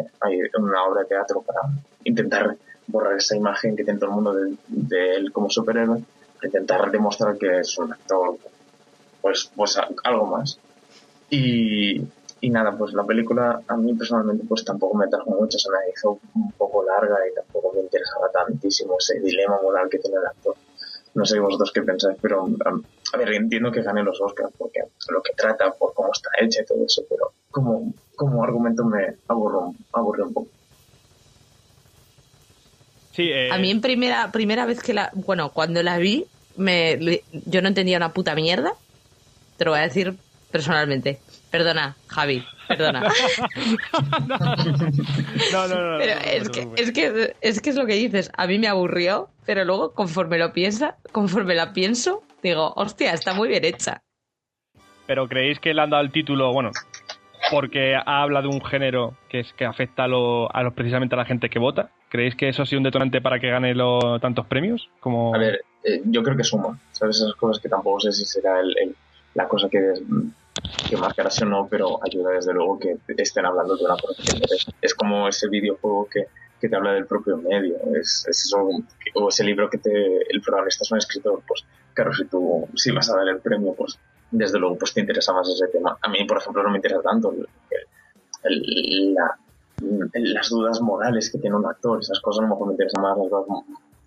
una 0.58 0.86
obra 0.86 1.02
de 1.02 1.08
teatro 1.08 1.41
para 1.41 1.60
intentar 2.06 2.56
borrar 2.92 3.18
esa 3.18 3.36
imagen 3.36 3.76
que 3.76 3.84
tiene 3.84 4.00
todo 4.00 4.10
el 4.10 4.16
mundo 4.16 4.34
de, 4.34 4.56
de 4.68 5.16
él 5.16 5.32
como 5.32 5.50
superhéroe 5.50 6.04
intentar 6.46 6.92
demostrar 6.92 7.38
que 7.38 7.60
es 7.60 7.78
un 7.78 7.92
actor, 7.92 8.38
pues, 9.22 9.52
pues 9.56 9.78
algo 10.04 10.26
más. 10.26 10.60
Y, 11.30 12.02
y 12.42 12.50
nada, 12.50 12.76
pues 12.78 12.94
la 12.94 13.04
película 13.04 13.62
a 13.68 13.78
mí 13.78 13.94
personalmente 13.94 14.44
pues 14.48 14.66
tampoco 14.66 14.98
me 14.98 15.08
trajo 15.08 15.30
mucho, 15.32 15.58
se 15.58 15.70
me 15.70 15.78
hizo 15.94 16.20
un 16.36 16.52
poco 16.54 16.84
larga 16.84 17.18
y 17.30 17.36
tampoco 17.36 17.74
me 17.74 17.82
interesaba 17.82 18.30
tantísimo 18.32 18.98
ese 19.00 19.20
dilema 19.20 19.60
moral 19.62 19.88
que 19.89 20.00
tiene 20.00 20.18
el 20.18 20.26
actor. 20.26 20.56
No 21.14 21.26
sé 21.26 21.39
vosotros 21.39 21.72
qué 21.74 21.82
pensáis, 21.82 22.18
pero 22.22 22.48
a 23.14 23.18
ver, 23.18 23.34
entiendo 23.34 23.72
que 23.72 23.82
gane 23.82 24.04
los 24.04 24.20
Oscars 24.22 24.52
porque 24.58 24.82
lo 25.10 25.22
que 25.22 25.34
trata, 25.34 25.72
por 25.72 25.94
cómo 25.94 26.10
está 26.12 26.30
hecha 26.39 26.62
y 26.62 26.66
todo 26.66 26.86
eso, 26.86 27.04
pero 27.10 27.32
como, 27.50 27.94
como 28.16 28.44
argumento 28.44 28.84
me 28.86 29.18
aburro, 29.28 29.74
aburre 29.94 30.24
un 30.24 30.34
poco. 30.34 30.50
A 33.51 33.57
mí 33.57 33.72
en 33.72 33.82
primera, 33.82 34.32
primera 34.32 34.66
vez 34.66 34.82
que 34.82 34.93
la... 34.93 35.12
Bueno, 35.14 35.49
cuando 35.49 35.84
la 35.84 35.97
vi, 35.97 36.26
me, 36.55 37.22
yo 37.45 37.62
no 37.62 37.68
entendía 37.68 37.97
una 37.97 38.14
puta 38.14 38.36
mierda. 38.36 38.74
Te 39.57 39.66
lo 39.66 39.72
voy 39.72 39.80
a 39.80 39.84
decir 39.84 40.16
personalmente. 40.51 41.20
Perdona, 41.49 41.97
Javi, 42.07 42.45
perdona. 42.68 43.01
no, 44.28 44.38
no, 45.68 45.91
no. 45.91 45.97
Pero 45.97 46.14
es, 46.26 46.49
que, 46.49 46.68
es, 46.78 46.91
que, 46.91 47.36
es 47.41 47.62
que 47.62 47.70
es 47.72 47.76
lo 47.76 47.86
que 47.86 47.95
dices. 47.95 48.32
A 48.38 48.47
mí 48.47 48.57
me 48.57 48.68
aburrió, 48.68 49.28
pero 49.45 49.66
luego 49.66 49.91
conforme 49.93 50.38
lo 50.38 50.53
piensa, 50.53 50.95
conforme 51.12 51.55
la 51.55 51.74
pienso, 51.74 52.24
digo, 52.41 52.74
hostia, 52.78 53.14
está 53.14 53.34
muy 53.34 53.49
bien 53.49 53.66
hecha. 53.66 54.01
Pero 55.07 55.28
creéis 55.28 55.59
que 55.59 55.74
le 55.74 55.82
han 55.82 55.89
dado 55.89 56.03
el 56.03 56.12
título, 56.12 56.53
bueno, 56.53 56.72
porque 57.51 57.95
habla 58.05 58.41
de 58.41 58.47
un 58.47 58.64
género 58.64 59.18
que 59.30 59.41
es 59.41 59.51
que 59.53 59.66
afecta 59.66 60.05
a, 60.05 60.07
lo, 60.07 60.49
precisamente 60.74 61.16
a 61.16 61.18
la 61.18 61.26
gente 61.26 61.49
que 61.49 61.59
vota. 61.59 61.89
¿Creéis 62.12 62.36
que 62.36 62.49
eso 62.49 62.64
ha 62.64 62.66
sido 62.66 62.80
un 62.80 62.84
detonante 62.84 63.22
para 63.22 63.39
que 63.39 63.49
gane 63.49 63.74
tantos 64.20 64.45
premios? 64.45 64.89
Como... 64.99 65.34
A 65.34 65.38
ver, 65.38 65.64
eh, 65.82 66.01
yo 66.03 66.22
creo 66.22 66.36
que 66.36 66.43
suma, 66.43 66.78
¿sabes? 66.91 67.16
Esas 67.16 67.36
cosas 67.36 67.64
que 67.64 67.70
tampoco 67.70 68.01
sé 68.01 68.12
si 68.12 68.26
será 68.26 68.59
el, 68.59 68.93
la 69.34 69.47
cosa 69.47 69.70
que, 69.70 69.93
que 70.89 70.97
marcará 70.97 71.30
si 71.30 71.45
o 71.45 71.47
no, 71.47 71.70
pero 71.72 71.99
ayuda 72.03 72.32
desde 72.32 72.53
luego 72.53 72.78
que 72.78 72.97
estén 73.16 73.45
hablando 73.45 73.78
de 73.78 73.86
una 73.86 73.95
profesión. 73.95 74.41
Es, 74.82 74.93
como 74.93 75.30
ese 75.30 75.47
videojuego 75.47 76.09
que, 76.12 76.26
que 76.59 76.68
te 76.68 76.76
habla 76.76 76.91
del 76.91 77.05
propio 77.05 77.38
medio, 77.38 77.78
es, 77.95 78.28
eso, 78.28 78.57
o 79.14 79.30
ese 79.30 79.45
libro 79.45 79.70
que 79.70 79.78
te, 79.78 80.18
el 80.34 80.41
protagonista 80.41 80.84
es 80.84 80.91
un 80.91 80.97
escritor, 80.97 81.41
pues 81.47 81.64
claro, 81.93 82.14
si 82.14 82.26
tú 82.26 82.68
si 82.76 82.91
vas 82.91 83.09
a 83.09 83.16
dar 83.16 83.30
el 83.30 83.39
premio, 83.39 83.74
pues 83.74 83.97
desde 84.32 84.59
luego 84.59 84.78
pues 84.78 84.93
te 84.93 84.99
interesa 84.99 85.32
más 85.32 85.47
ese 85.47 85.70
tema. 85.70 85.97
A 86.01 86.09
mí, 86.09 86.26
por 86.26 86.39
ejemplo, 86.39 86.62
no 86.62 86.72
me 86.72 86.78
interesa 86.78 87.01
tanto 87.01 87.34
las 90.14 90.50
dudas 90.50 90.82
morales 90.82 91.32
que 91.32 91.38
tiene 91.38 91.56
un 91.56 91.66
actor, 91.66 92.00
esas 92.00 92.20
cosas 92.20 92.40
a 92.40 92.44
lo 92.44 92.50
mejor 92.50 92.68
me 92.68 92.74
interesan 92.74 93.02
más 93.02 93.18
las 93.18 93.30
dudas 93.30 93.46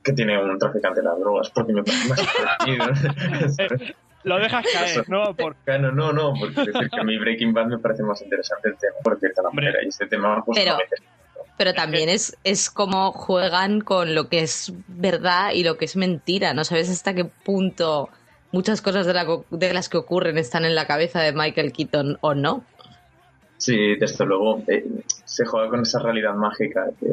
que 0.03 0.13
tiene 0.13 0.43
un 0.43 0.59
traficante 0.59 1.01
de 1.01 1.07
las 1.07 1.19
drogas, 1.19 1.51
porque 1.51 1.73
me 1.73 1.83
parece 1.83 2.09
más 2.09 3.59
eh, 3.59 3.95
Lo 4.25 4.39
dejas 4.39 4.65
caer, 4.73 5.09
¿no? 5.09 5.35
Por... 5.35 5.55
No, 5.67 5.93
no, 5.93 6.13
no, 6.13 6.33
porque 6.39 6.73
decir 6.73 6.91
que 6.91 7.01
a 7.01 7.05
mí 7.05 7.19
Breaking 7.19 7.53
Bad 7.53 7.67
me 7.67 7.79
parece 7.79 8.03
más 8.03 8.23
interesante 8.23 8.71
el 8.71 8.77
tema, 8.79 8.95
por 9.03 9.19
cierta 9.19 9.43
manera, 9.53 9.79
y 9.85 9.89
este 9.89 10.07
tema 10.07 10.43
pues 10.45 10.59
pero, 10.59 10.79
pero 11.59 11.75
también 11.75 12.09
es, 12.09 12.37
es 12.43 12.71
como 12.71 13.13
juegan 13.13 13.83
con 13.83 14.15
lo 14.15 14.29
que 14.29 14.41
es 14.41 14.73
verdad 14.89 15.53
y 15.53 15.63
lo 15.63 15.77
que 15.77 15.85
es 15.85 15.97
mentira, 15.97 16.55
no 16.55 16.65
sabes 16.65 16.91
hasta 16.91 17.15
qué 17.15 17.27
punto 17.27 18.09
muchas 18.51 18.81
cosas 18.81 19.05
de, 19.05 19.13
la, 19.13 19.27
de 19.51 19.75
las 19.75 19.89
que 19.89 19.99
ocurren 19.99 20.39
están 20.39 20.65
en 20.65 20.75
la 20.75 20.87
cabeza 20.87 21.21
de 21.21 21.33
Michael 21.33 21.73
Keaton 21.73 22.19
o 22.21 22.35
no. 22.35 22.65
Sí, 23.65 23.97
desde 23.99 24.27
luego. 24.27 24.63
Eh, 24.67 24.85
se 25.25 25.47
juega 25.47 25.71
con 25.71 25.81
esa 25.81 25.99
realidad 25.99 26.35
mágica 26.35 26.87
que, 27.01 27.07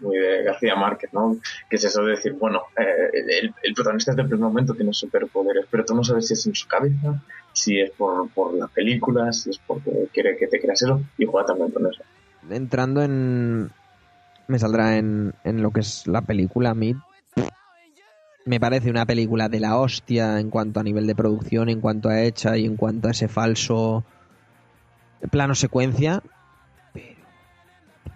muy, 0.00 0.18
de 0.18 0.42
García 0.42 0.74
Márquez, 0.74 1.12
¿no? 1.12 1.36
Que 1.70 1.76
es 1.76 1.84
eso 1.84 2.02
de 2.02 2.16
decir, 2.16 2.32
bueno, 2.32 2.62
eh, 2.76 3.52
el, 3.62 3.72
protagonista 3.72 4.10
desde 4.10 4.22
el 4.22 4.28
primer 4.28 4.48
momento 4.48 4.74
tiene 4.74 4.92
superpoderes, 4.92 5.66
pero 5.70 5.84
tú 5.84 5.94
no 5.94 6.02
sabes 6.02 6.26
si 6.26 6.34
es 6.34 6.44
en 6.48 6.56
su 6.56 6.66
cabeza, 6.66 7.22
si 7.52 7.80
es 7.80 7.92
por, 7.92 8.28
por 8.30 8.52
la 8.54 8.66
película, 8.66 9.32
si 9.32 9.50
es 9.50 9.58
porque 9.64 10.08
quiere 10.12 10.36
que 10.36 10.48
te 10.48 10.60
creas 10.60 10.82
eso, 10.82 11.00
y 11.16 11.24
juega 11.24 11.46
también 11.46 11.70
con 11.70 11.86
eso. 11.86 12.02
Entrando 12.50 13.00
en... 13.00 13.70
Me 14.48 14.58
saldrá 14.58 14.96
en, 14.96 15.34
en 15.44 15.62
lo 15.62 15.70
que 15.70 15.80
es 15.80 16.08
la 16.08 16.22
película, 16.22 16.74
Mid 16.74 16.96
me 18.44 18.60
parece 18.60 18.90
una 18.90 19.06
película 19.06 19.48
de 19.48 19.58
la 19.58 19.76
hostia 19.76 20.38
en 20.38 20.50
cuanto 20.50 20.78
a 20.78 20.84
nivel 20.84 21.08
de 21.08 21.16
producción, 21.16 21.68
en 21.68 21.80
cuanto 21.80 22.08
a 22.08 22.22
hecha 22.22 22.56
y 22.56 22.64
en 22.64 22.76
cuanto 22.76 23.08
a 23.08 23.10
ese 23.10 23.26
falso 23.26 24.04
plano 25.30 25.54
secuencia. 25.54 26.22
Pero 26.92 27.16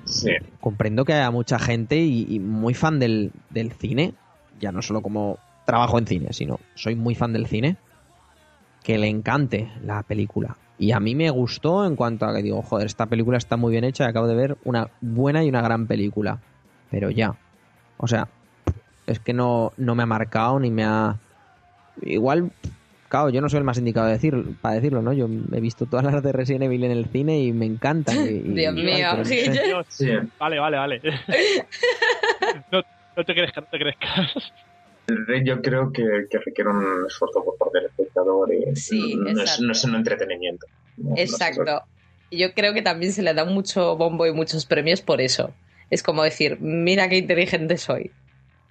sí. 0.05 0.33
comprendo 0.61 1.05
que 1.05 1.15
haya 1.15 1.31
mucha 1.31 1.59
gente 1.59 1.99
y, 1.99 2.39
muy 2.41 2.75
fan 2.75 2.99
del, 2.99 3.33
del, 3.51 3.73
cine, 3.73 4.15
ya 4.61 4.73
no 4.73 4.83
solo 4.83 5.03
como 5.03 5.39
trabajo 5.67 5.99
en 5.99 6.07
cine, 6.07 6.33
sino 6.33 6.59
soy 6.75 6.95
muy 6.95 7.15
fan 7.15 7.33
del 7.33 7.47
cine, 7.47 7.77
que 8.83 8.99
le 8.99 9.09
encante 9.09 9.71
la 9.83 10.03
película. 10.03 10.57
Y 10.79 10.93
a 10.93 11.01
mí 11.01 11.15
me 11.15 11.29
gustó 11.29 11.85
en 11.85 11.95
cuanto 11.95 12.25
a 12.25 12.35
que 12.35 12.43
digo, 12.43 12.63
joder, 12.63 12.87
esta 12.87 13.05
película 13.05 13.37
está 13.37 13.59
muy 13.59 13.71
bien 13.71 13.85
hecha, 13.85 14.07
acabo 14.07 14.27
de 14.27 14.35
ver 14.35 14.57
una 14.65 14.89
buena 15.03 15.45
y 15.45 15.49
una 15.51 15.61
gran 15.61 15.87
película. 15.87 16.41
Pero 16.91 17.11
ya. 17.11 17.37
O 17.99 18.09
sea, 18.09 18.29
es 19.07 19.19
que 19.19 19.35
no, 19.35 19.73
no 19.77 19.95
me 19.95 20.05
ha 20.05 20.07
marcado 20.07 20.59
ni 20.59 20.71
me 20.71 20.85
ha... 20.85 21.19
Igual, 22.01 22.53
claro, 23.11 23.29
yo 23.29 23.43
no 23.43 23.49
soy 23.51 23.59
el 23.59 23.65
más 23.65 23.77
indicado 23.77 24.07
de 24.07 24.15
decir, 24.15 24.35
para 24.63 24.77
decirlo, 24.77 25.03
¿no? 25.03 25.13
Yo 25.13 25.29
he 25.53 25.61
visto 25.61 25.85
todas 25.85 26.05
las 26.05 26.23
de 26.23 26.33
Resident 26.33 26.65
Evil 26.65 26.85
en 26.85 26.93
el 26.93 27.07
cine 27.07 27.39
y 27.41 27.53
me 27.53 27.67
encantan. 27.67 28.55
Dios 28.55 28.75
mío, 28.75 29.09
Vale, 30.39 30.59
vale, 30.59 30.77
vale. 30.77 31.01
no, 32.73 33.25
te 33.25 33.35
crezcas, 33.35 33.65
no 33.65 33.71
te 33.71 33.79
crezcas. 33.79 34.53
Yo 35.45 35.61
creo 35.61 35.93
que, 35.93 36.03
requiere 36.33 36.71
un 36.71 37.07
esfuerzo 37.07 37.45
por 37.45 37.59
parte 37.59 37.79
del 37.79 37.87
espectador 37.89 38.49
y 38.55 38.65
no, 39.17 39.43
es, 39.73 39.85
un 39.85 39.95
entretenimiento. 39.97 40.67
exacto. 41.17 41.83
Yo 42.31 42.55
creo 42.55 42.73
que 42.73 42.83
también 42.83 43.13
se 43.13 43.23
le 43.23 43.35
da 43.35 43.45
mucho 43.45 43.97
bombo 43.97 44.25
y 44.25 44.33
muchos 44.33 44.65
premios 44.65 45.03
por 45.03 45.21
eso. 45.21 45.53
Es 45.91 46.05
como 46.05 46.23
decir, 46.23 46.61
mira 46.61 47.09
qué 47.09 47.19
inteligente 47.19 47.77
soy 47.77 48.13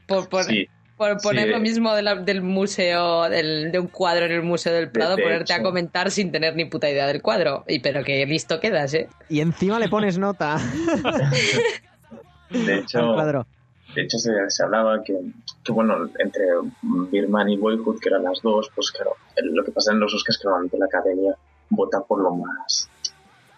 por, 0.10 0.28
por, 0.28 0.46
poner 1.22 1.50
lo 1.50 1.60
mismo 1.60 1.94
del 1.96 2.42
museo, 2.42 3.30
del, 3.30 3.72
de 3.72 3.80
un 3.80 3.88
cuadro 3.88 4.26
en 4.26 4.32
el 4.34 4.44
Museo 4.44 4.74
del 4.74 4.92
Prado, 4.92 5.16
ponerte 5.16 5.54
a 5.54 5.64
comentar 5.64 6.12
sin 6.12 6.32
tener 6.32 6.56
ni 6.56 6.66
puta 6.66 6.90
idea 6.90 7.08
del 7.08 7.22
cuadro. 7.22 7.64
Y 7.68 7.80
pero 7.80 8.04
que 8.04 8.26
listo 8.26 8.60
quedas, 8.60 8.94
¿eh? 8.94 9.08
Y 9.30 9.40
encima 9.40 9.80
le 9.80 9.90
pones 9.90 10.18
nota. 10.18 10.58
de 12.50 12.76
hecho, 12.78 13.16
de 13.96 14.02
hecho 14.02 14.18
se, 14.18 14.64
hablaba 14.64 15.02
que, 15.04 15.18
que, 15.64 15.72
bueno, 15.72 16.10
entre 16.20 16.46
Birman 16.82 17.50
y 17.50 17.58
Boyhood, 17.58 18.00
que 18.00 18.10
eran 18.10 18.24
las 18.24 18.42
dos, 18.42 18.70
pues 18.76 18.92
claro, 18.92 19.16
lo 19.42 19.64
que 19.64 19.72
pasa 19.72 19.92
en 19.94 20.00
los 20.00 20.14
Oscars 20.14 20.36
es 20.36 20.42
que 20.42 20.48
normalmente 20.48 20.78
la 20.78 20.86
academia 20.86 21.36
vota 21.70 22.02
por 22.02 22.22
lo 22.22 22.32
más 22.32 22.90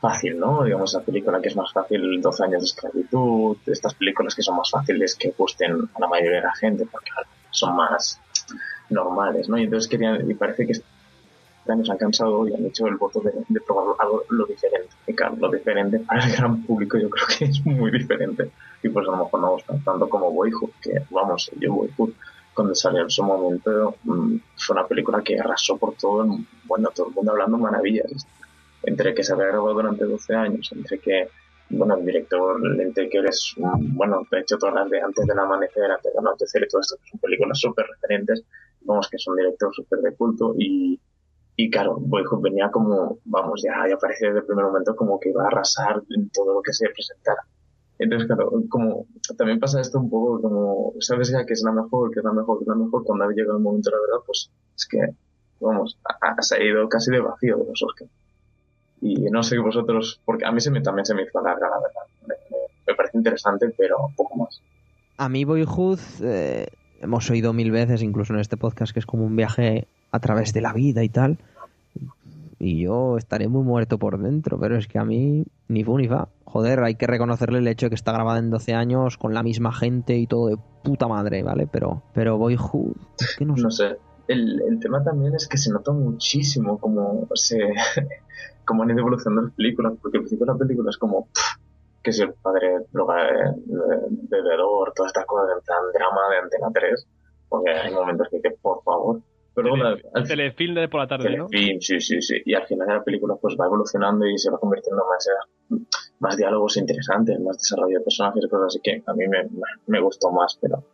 fácil, 0.02 0.38
¿no? 0.40 0.64
Digamos, 0.64 0.94
la 0.94 1.02
película 1.02 1.40
que 1.40 1.50
es 1.50 1.56
más 1.56 1.72
fácil, 1.72 2.20
12 2.20 2.44
años 2.44 2.62
de 2.64 2.66
esclavitud, 2.66 3.58
estas 3.68 3.94
películas 3.94 4.36
que 4.36 4.42
son 4.42 4.58
más 4.58 4.70
fáciles 4.70 5.16
que 5.16 5.34
gusten 5.38 5.90
a 5.94 6.00
la 6.00 6.08
mayoría 6.08 6.38
de 6.38 6.46
la 6.48 6.56
gente, 6.56 6.86
porque 6.92 7.12
son 7.52 7.76
más 7.76 8.20
normales, 8.90 9.48
¿no? 9.48 9.58
Y 9.58 9.64
entonces 9.64 9.90
querían, 9.90 10.30
y 10.30 10.34
parece 10.34 10.66
que 10.66 10.74
se 10.74 10.84
han 11.66 11.98
cansado 11.98 12.48
y 12.48 12.54
han 12.54 12.66
hecho 12.66 12.88
el 12.88 12.98
voto 12.98 13.22
de, 13.22 13.62
probar 13.62 13.96
algo 14.00 14.24
lo 14.30 14.46
diferente. 14.48 14.90
Claro, 15.16 15.36
lo 15.40 15.52
diferente 15.52 16.00
para 16.00 16.26
el 16.26 16.32
gran 16.36 16.64
público 16.64 16.98
yo 16.98 17.10
creo 17.10 17.28
que 17.38 17.46
es 17.46 17.66
muy 17.66 17.92
diferente. 17.92 18.50
Y 18.82 18.90
pues 18.90 19.08
a 19.08 19.12
lo 19.12 19.18
mejor 19.26 19.40
no 19.40 19.52
gusta 19.52 19.76
tanto 19.86 20.10
como 20.10 20.32
Boyhood, 20.32 20.72
que 20.82 21.04
vamos, 21.12 21.52
yo 21.60 21.74
Boyhood 21.74 22.14
cuando 22.54 22.76
salió 22.76 23.04
en 23.04 23.10
su 23.10 23.24
momento 23.24 23.96
mm, 24.04 24.36
fue 24.58 24.76
una 24.76 24.86
película 24.86 25.22
que 25.22 25.40
arrasó 25.40 25.78
por 25.78 25.94
todo, 25.94 26.26
bueno, 26.66 26.90
todo 26.94 27.08
el 27.08 27.14
mundo 27.14 27.32
hablando 27.32 27.58
maravillas 27.58 28.28
entre 28.84 29.14
que 29.14 29.24
se 29.24 29.36
grabado 29.36 29.74
durante 29.74 30.06
12 30.06 30.36
años, 30.36 30.72
entre 30.74 31.00
que, 31.00 31.30
bueno, 31.70 31.98
el 31.98 32.06
director, 32.06 32.60
entre 32.80 33.10
que 33.10 33.18
eres, 33.20 33.54
bueno, 33.58 34.26
de 34.30 34.40
hecho 34.40 34.58
todas 34.58 34.76
las 34.76 34.90
de 34.90 35.02
antes 35.02 35.26
del 35.26 35.40
amanecer, 35.40 35.90
antes 35.90 36.14
del 36.14 36.20
anochecer 36.20 36.64
y 36.64 36.68
todo 36.68 36.82
esto, 36.82 36.96
que 36.98 37.10
son 37.10 37.20
películas 37.20 37.60
súper 37.60 37.86
referentes, 37.88 38.44
vemos 38.82 39.10
que 39.10 39.18
es 39.18 39.28
un 39.28 39.36
director 39.38 39.74
súper 39.74 40.00
de 40.00 40.16
culto 40.16 40.54
y, 40.58 41.00
Y 41.56 41.70
claro, 41.70 41.98
Boyhood 42.00 42.42
venía 42.42 42.72
como, 42.72 43.20
vamos, 43.26 43.62
ya, 43.64 43.88
ya 43.88 43.98
parecía 43.98 44.30
desde 44.30 44.40
el 44.40 44.46
primer 44.46 44.66
momento 44.66 44.96
como 44.96 45.20
que 45.20 45.30
iba 45.30 45.44
a 45.44 45.48
arrasar 45.48 46.02
en 46.10 46.30
todo 46.30 46.54
lo 46.56 46.62
que 46.62 46.74
se 46.74 46.90
presentara. 46.90 47.44
Entonces, 48.00 48.28
claro, 48.28 48.52
como 48.68 49.06
también 49.38 49.60
pasa 49.60 49.80
esto 49.80 50.00
un 50.00 50.10
poco 50.10 50.42
como, 50.42 50.94
sabes 51.00 51.30
ya 51.30 51.46
que 51.46 51.54
es 51.54 51.62
la 51.64 51.72
mejor, 51.72 52.10
que 52.12 52.20
es 52.20 52.26
la 52.26 52.34
mejor, 52.34 52.58
que 52.58 52.64
es 52.64 52.68
la 52.68 52.76
mejor, 52.76 53.04
cuando 53.04 53.26
ha 53.26 53.30
llegado 53.30 53.58
el 53.58 53.64
momento 53.64 53.92
la 53.92 54.00
verdad, 54.00 54.24
pues 54.26 54.50
es 54.76 54.88
que, 54.88 55.00
vamos, 55.60 56.00
ha, 56.04 56.34
ha 56.34 56.42
salido 56.42 56.90
casi 56.90 57.12
de 57.12 57.20
vacío 57.20 57.58
de 57.58 57.66
los 57.66 57.84
Oscars. 57.84 58.10
Y 59.02 59.16
no 59.32 59.42
sé 59.42 59.58
vosotros, 59.58 60.22
porque 60.24 60.46
a 60.46 60.52
mí 60.52 60.62
se 60.62 60.70
me, 60.70 60.82
también 60.82 61.06
se 61.06 61.16
me 61.16 61.24
hizo 61.24 61.42
larga, 61.42 61.68
la 61.68 61.80
verdad. 61.80 62.38
Me, 62.88 62.96
parece 62.96 63.18
interesante, 63.18 63.74
pero 63.76 63.98
poco 64.16 64.38
más. 64.38 64.62
A 65.18 65.28
mí 65.28 65.44
Boyhood 65.44 66.00
eh, 66.22 66.68
hemos 67.02 67.30
oído 67.30 67.52
mil 67.52 67.72
veces, 67.72 68.04
incluso 68.04 68.34
en 68.34 68.40
este 68.40 68.58
podcast, 68.58 68.94
que 68.94 69.00
es 69.00 69.06
como 69.06 69.26
un 69.26 69.36
viaje 69.36 69.88
a 70.12 70.20
través 70.20 70.54
de 70.54 70.62
la 70.62 70.74
vida 70.74 71.04
y 71.04 71.10
tal. 71.10 71.40
Y 72.60 72.82
yo 72.84 73.18
estaré 73.18 73.48
muy 73.48 73.64
muerto 73.64 73.98
por 73.98 74.20
dentro, 74.20 74.60
pero 74.60 74.78
es 74.78 74.88
que 74.88 75.00
a 75.00 75.04
mí 75.04 75.46
ni 75.68 75.84
fu 75.84 75.98
ni 75.98 76.08
fa. 76.08 76.28
Joder, 76.46 76.84
hay 76.84 76.94
que 76.94 77.08
reconocerle 77.08 77.58
el 77.58 77.68
hecho 77.68 77.88
de 77.88 77.90
que 77.90 77.96
está 77.96 78.12
grabada 78.12 78.38
en 78.38 78.52
12 78.52 78.76
años 78.76 79.18
con 79.18 79.34
la 79.34 79.42
misma 79.42 79.74
gente 79.74 80.16
y 80.16 80.28
todo 80.28 80.48
de 80.48 80.58
puta 80.84 81.08
madre, 81.08 81.42
¿vale? 81.42 81.66
Pero, 81.66 82.04
pero 82.14 82.38
Boyhood, 82.38 82.98
sé. 83.18 83.46
No 83.46 83.72
sé. 83.72 83.98
El, 84.28 84.62
el 84.62 84.80
tema 84.80 85.04
también 85.04 85.34
es 85.34 85.48
que 85.48 85.58
se 85.58 85.72
nota 85.72 85.92
muchísimo 85.92 86.78
como 86.78 87.28
se 87.34 87.58
como 88.72 88.84
han 88.84 88.92
ido 88.92 89.00
evolucionando 89.00 89.42
las 89.42 89.54
películas, 89.54 89.94
porque 90.02 90.18
al 90.18 90.24
principio 90.24 90.46
la 90.46 90.56
película 90.56 90.90
es 90.90 90.98
como 90.98 91.26
pff, 91.26 92.02
que 92.02 92.14
si 92.14 92.22
el 92.22 92.34
padre 92.36 92.86
droga 92.92 93.28
eh, 93.28 93.50
eh, 93.50 94.08
bebedor, 94.30 94.94
todas 94.96 95.10
estas 95.10 95.26
cosas 95.26 95.58
en 95.58 95.64
plan 95.66 95.80
drama 95.94 96.22
de 96.32 96.38
Antena 96.38 96.68
3, 96.74 97.08
porque 97.50 97.72
hay 97.72 97.94
momentos 97.94 98.30
que, 98.32 98.42
que 98.42 98.52
por 98.62 98.82
favor. 98.84 99.20
Pero 99.54 99.72
bueno, 99.72 99.98
al 100.14 100.26
Telefilm 100.26 100.76
de 100.76 100.88
por 100.88 101.02
la 101.02 101.08
tarde, 101.08 101.36
¿no? 101.36 101.48
Telefilm, 101.48 101.82
sí, 101.82 102.00
sí, 102.00 102.22
sí. 102.22 102.42
Y 102.46 102.54
al 102.54 102.66
final 102.66 102.88
de 102.88 102.94
la 102.94 103.04
película 103.04 103.36
pues 103.36 103.58
va 103.60 103.66
evolucionando 103.66 104.26
y 104.26 104.38
se 104.38 104.50
va 104.50 104.58
convirtiendo 104.58 105.04
más 105.06 105.28
en 105.28 105.86
más 106.20 106.38
diálogos 106.38 106.78
interesantes, 106.78 107.38
más 107.42 107.58
desarrollo 107.58 107.98
de 107.98 108.04
personajes 108.06 108.46
y 108.46 108.48
cosas 108.48 108.68
así 108.68 108.80
que 108.82 109.04
a 109.06 109.14
mí 109.14 109.28
me, 109.28 109.50
me 109.88 110.00
gustó 110.00 110.32
más, 110.32 110.58
pero 110.62 110.86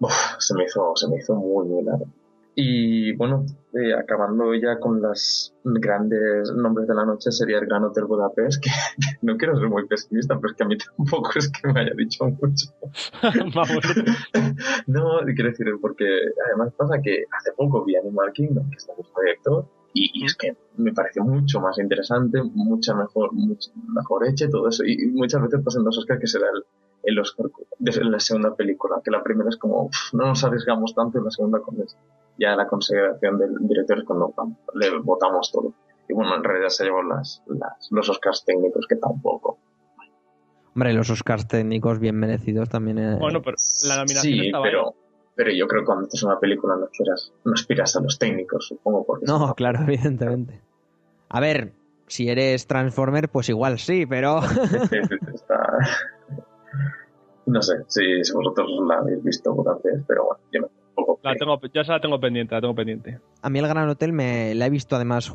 uf, 0.00 0.12
se 0.38 0.54
me 0.54 0.64
hizo, 0.64 0.96
se 0.96 1.06
me 1.08 1.18
hizo 1.18 1.36
muy, 1.36 1.68
muy 1.68 1.84
largo. 1.84 2.06
Y 2.54 3.14
bueno, 3.16 3.46
eh, 3.74 3.94
acabando 3.94 4.52
ya 4.54 4.78
con 4.80 5.00
los 5.00 5.54
grandes 5.64 6.52
nombres 6.52 6.88
de 6.88 6.94
la 6.94 7.04
noche 7.04 7.30
sería 7.30 7.58
el 7.58 7.66
Gran 7.66 7.84
Hotel 7.84 8.04
Budapest, 8.04 8.62
que 8.62 8.70
no 9.22 9.36
quiero 9.36 9.56
ser 9.58 9.68
muy 9.68 9.86
pesimista, 9.86 10.34
pero 10.36 10.50
es 10.50 10.56
que 10.56 10.64
a 10.64 10.66
mí 10.66 10.76
tampoco 10.76 11.30
es 11.36 11.50
que 11.50 11.72
me 11.72 11.80
haya 11.80 11.94
dicho 11.96 12.24
mucho. 12.26 12.66
No, 14.86 15.20
quiero 15.24 15.50
decir, 15.50 15.66
porque 15.80 16.04
además 16.46 16.72
pasa 16.76 17.00
que 17.02 17.24
hace 17.30 17.52
poco 17.56 17.84
vi 17.84 17.96
Animal 17.96 18.32
Kingdom, 18.32 18.68
que 18.70 18.76
está 18.76 18.92
en 18.92 18.98
el 18.98 19.12
proyecto, 19.12 19.70
y, 19.94 20.10
y 20.22 20.24
es 20.24 20.34
que 20.36 20.56
me 20.76 20.92
pareció 20.92 21.22
mucho 21.24 21.60
más 21.60 21.78
interesante, 21.78 22.42
mucha 22.42 22.94
mejor, 22.94 23.32
mucho 23.32 23.70
mejor 23.94 24.26
hecha 24.26 24.48
todo 24.48 24.68
eso. 24.68 24.84
Y, 24.84 25.04
y 25.04 25.06
muchas 25.08 25.42
veces 25.42 25.60
pasan 25.64 25.84
los 25.84 25.98
Oscars 25.98 26.20
que 26.20 26.26
se 26.26 26.38
da 26.38 26.46
el, 26.52 26.64
el 27.04 27.18
Oscar 27.18 27.46
de 27.78 28.04
la 28.04 28.20
segunda 28.20 28.54
película, 28.54 29.00
que 29.02 29.10
la 29.10 29.22
primera 29.22 29.48
es 29.48 29.56
como, 29.56 29.84
"Uf, 29.84 30.12
no 30.12 30.26
nos 30.26 30.44
arriesgamos 30.44 30.94
tanto, 30.94 31.18
y 31.20 31.24
la 31.24 31.30
segunda 31.30 31.60
con 31.60 31.80
es 31.80 31.96
ya 32.40 32.56
la 32.56 32.66
consideración 32.66 33.38
del 33.38 33.54
director 33.60 33.98
es 33.98 34.04
cuando 34.04 34.32
le 34.74 34.98
votamos 35.00 35.52
todo. 35.52 35.72
Y 36.08 36.14
bueno, 36.14 36.34
en 36.36 36.42
realidad 36.42 36.70
se 36.70 36.84
llevó 36.84 37.02
las, 37.02 37.42
las, 37.46 37.88
los 37.90 38.08
Oscars 38.08 38.44
técnicos, 38.44 38.86
que 38.88 38.96
tampoco. 38.96 39.58
Hombre, 40.74 40.92
los 40.94 41.10
Oscars 41.10 41.46
técnicos 41.46 41.98
bien 42.00 42.16
merecidos 42.16 42.68
también. 42.68 42.98
eh, 42.98 43.16
Bueno, 43.20 43.42
pero 43.42 43.56
la 43.86 43.96
nominación 43.98 44.22
Sí, 44.34 44.46
estaba 44.46 44.64
ahí. 44.64 44.70
pero, 44.72 44.94
pero 45.34 45.52
yo 45.52 45.66
creo 45.68 45.82
que 45.82 45.86
cuando 45.86 46.06
haces 46.06 46.22
una 46.22 46.38
película 46.40 46.76
no, 46.76 46.86
quieras, 46.88 47.32
no 47.44 47.52
aspiras 47.52 47.94
a 47.96 48.00
los 48.00 48.18
técnicos, 48.18 48.66
supongo, 48.68 49.04
porque 49.04 49.26
No, 49.26 49.54
claro, 49.54 49.80
evidentemente. 49.86 50.60
A 51.28 51.40
ver, 51.40 51.72
si 52.06 52.28
eres 52.28 52.66
Transformer, 52.66 53.28
pues 53.28 53.48
igual 53.48 53.78
sí, 53.78 54.06
pero... 54.06 54.40
está... 55.34 55.78
No 57.46 57.62
sé 57.62 57.84
si, 57.88 58.24
si 58.24 58.32
vosotros 58.32 58.68
la 58.88 58.98
habéis 58.98 59.22
visto 59.24 59.52
Budapest, 59.54 60.06
pero 60.06 60.24
bueno, 60.26 60.40
yo 60.52 60.60
no. 60.62 60.68
La 61.22 61.34
tengo, 61.34 61.60
ya 61.74 61.84
se 61.84 61.92
la 61.92 62.00
tengo 62.00 62.18
pendiente, 62.18 62.54
la 62.54 62.60
tengo 62.62 62.74
pendiente. 62.74 63.20
A 63.42 63.50
mí 63.50 63.58
el 63.58 63.68
Gran 63.68 63.88
Hotel 63.88 64.12
me 64.12 64.54
la 64.54 64.66
he 64.66 64.70
visto 64.70 64.96
además 64.96 65.32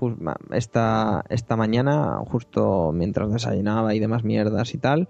esta, 0.51 1.23
esta 1.29 1.55
mañana, 1.55 2.17
justo 2.25 2.91
mientras 2.91 3.31
desayunaba 3.31 3.93
y 3.93 3.99
demás 3.99 4.23
mierdas 4.23 4.73
y 4.73 4.79
tal. 4.79 5.07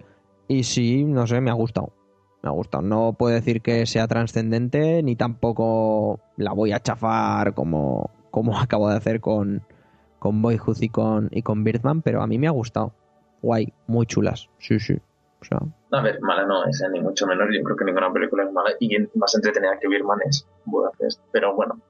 Y 0.48 0.64
sí, 0.64 1.04
no 1.04 1.26
sé, 1.26 1.40
me 1.40 1.50
ha 1.50 1.54
gustado. 1.54 1.92
Me 2.42 2.50
ha 2.50 2.52
gustado. 2.52 2.82
No 2.82 3.14
puedo 3.14 3.34
decir 3.34 3.62
que 3.62 3.86
sea 3.86 4.06
trascendente, 4.06 5.02
ni 5.02 5.16
tampoco 5.16 6.20
la 6.36 6.52
voy 6.52 6.72
a 6.72 6.80
chafar 6.80 7.54
como, 7.54 8.10
como 8.30 8.58
acabo 8.60 8.90
de 8.90 8.96
hacer 8.96 9.20
con, 9.20 9.62
con 10.18 10.42
Boyhood 10.42 10.80
y 10.80 10.88
con, 10.90 11.28
y 11.32 11.42
con 11.42 11.64
Birdman, 11.64 12.02
pero 12.02 12.22
a 12.22 12.26
mí 12.26 12.38
me 12.38 12.48
ha 12.48 12.52
gustado. 12.52 12.92
Guay, 13.40 13.72
muy 13.86 14.06
chulas. 14.06 14.50
Sí, 14.58 14.78
sí. 14.78 14.94
O 15.40 15.44
sea, 15.44 15.60
A 15.96 16.02
ver, 16.02 16.20
mala 16.20 16.44
no 16.44 16.66
es, 16.66 16.84
ni 16.92 17.00
mucho 17.00 17.26
menos. 17.26 17.48
Yo 17.50 17.62
creo 17.62 17.76
que 17.76 17.84
ninguna 17.86 18.12
película 18.12 18.44
es 18.44 18.52
mala 18.52 18.70
y 18.78 18.94
más 19.14 19.34
entretenida 19.34 19.78
que 19.80 19.88
Birman 19.88 20.18
es 20.28 20.46
Budapest. 20.66 21.22
Pero 21.32 21.54
bueno, 21.54 21.80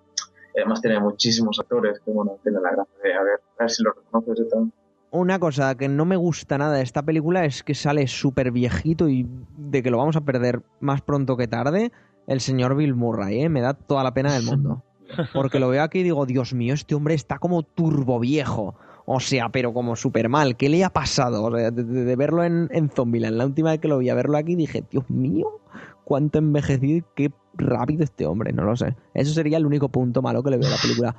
además 0.55 0.81
tiene 0.81 1.01
muchísimos 1.01 1.59
actores 1.59 1.99
que, 2.05 2.13
bueno, 2.13 2.39
tiene 2.45 2.61
la 2.61 2.71
gracia 2.71 2.95
de 3.03 3.15
a 3.15 3.23
ver, 3.25 3.41
a 3.59 3.65
ver 3.65 3.71
si 3.71 3.83
lo 3.83 3.93
reconoces 3.93 4.47
y 4.47 4.49
tal. 4.49 4.73
Una 5.11 5.41
cosa 5.41 5.75
que 5.75 5.89
no 5.89 6.05
me 6.05 6.15
gusta 6.15 6.57
nada 6.57 6.77
de 6.77 6.85
esta 6.85 7.03
película 7.03 7.45
es 7.47 7.65
que 7.65 7.75
sale 7.75 8.07
súper 8.07 8.53
viejito 8.53 9.09
y 9.09 9.27
de 9.57 9.83
que 9.83 9.91
lo 9.91 9.99
vamos 9.99 10.15
a 10.15 10.21
perder 10.21 10.63
más 10.79 11.03
pronto 11.03 11.37
que 11.37 11.49
tarde. 11.49 11.91
El 12.29 12.41
señor 12.41 12.77
Bill 12.77 12.95
Murray, 12.95 13.43
¿eh? 13.43 13.49
Me 13.49 13.61
da 13.61 13.75
toda 13.75 14.05
la 14.05 14.15
pena 14.15 14.33
del 14.33 14.45
mundo. 14.45 14.85
Porque 15.33 15.59
lo 15.59 15.69
veo 15.69 15.83
aquí 15.83 15.99
y 15.99 16.03
digo, 16.05 16.27
Dios 16.27 16.55
mío, 16.55 16.75
este 16.75 16.95
hombre 16.95 17.15
está 17.15 17.39
como 17.39 17.65
turbo 17.65 18.21
viejo. 18.21 18.77
O 19.07 19.21
sea, 19.21 19.49
pero 19.49 19.73
como 19.73 19.95
súper 19.95 20.29
mal. 20.29 20.57
¿Qué 20.57 20.69
le 20.69 20.85
ha 20.85 20.91
pasado? 20.91 21.45
O 21.45 21.57
sea, 21.57 21.71
de, 21.71 22.17
verlo 22.17 22.43
en, 22.45 22.91
Zombieland, 22.91 23.37
la 23.37 23.47
última 23.47 23.71
vez 23.71 23.81
que 23.81 23.89
lo 23.89 23.99
vi 23.99 24.11
a 24.11 24.15
verlo 24.15 24.37
aquí, 24.37 24.57
dije, 24.57 24.85
Dios 24.91 25.09
mío, 25.09 25.61
cuánto 26.05 26.39
envejecido 26.39 26.99
y 26.99 27.05
qué 27.15 27.33
rápido 27.55 28.03
este 28.03 28.27
hombre. 28.27 28.53
No 28.53 28.65
lo 28.65 28.77
sé. 28.77 28.97
Eso 29.15 29.33
sería 29.33 29.59
el 29.59 29.67
único 29.67 29.89
punto 29.89 30.23
malo 30.23 30.43
que 30.43 30.51
le 30.51 30.59
veo 30.59 30.67
a 30.67 30.73
la 30.73 30.77
película. 30.83 31.17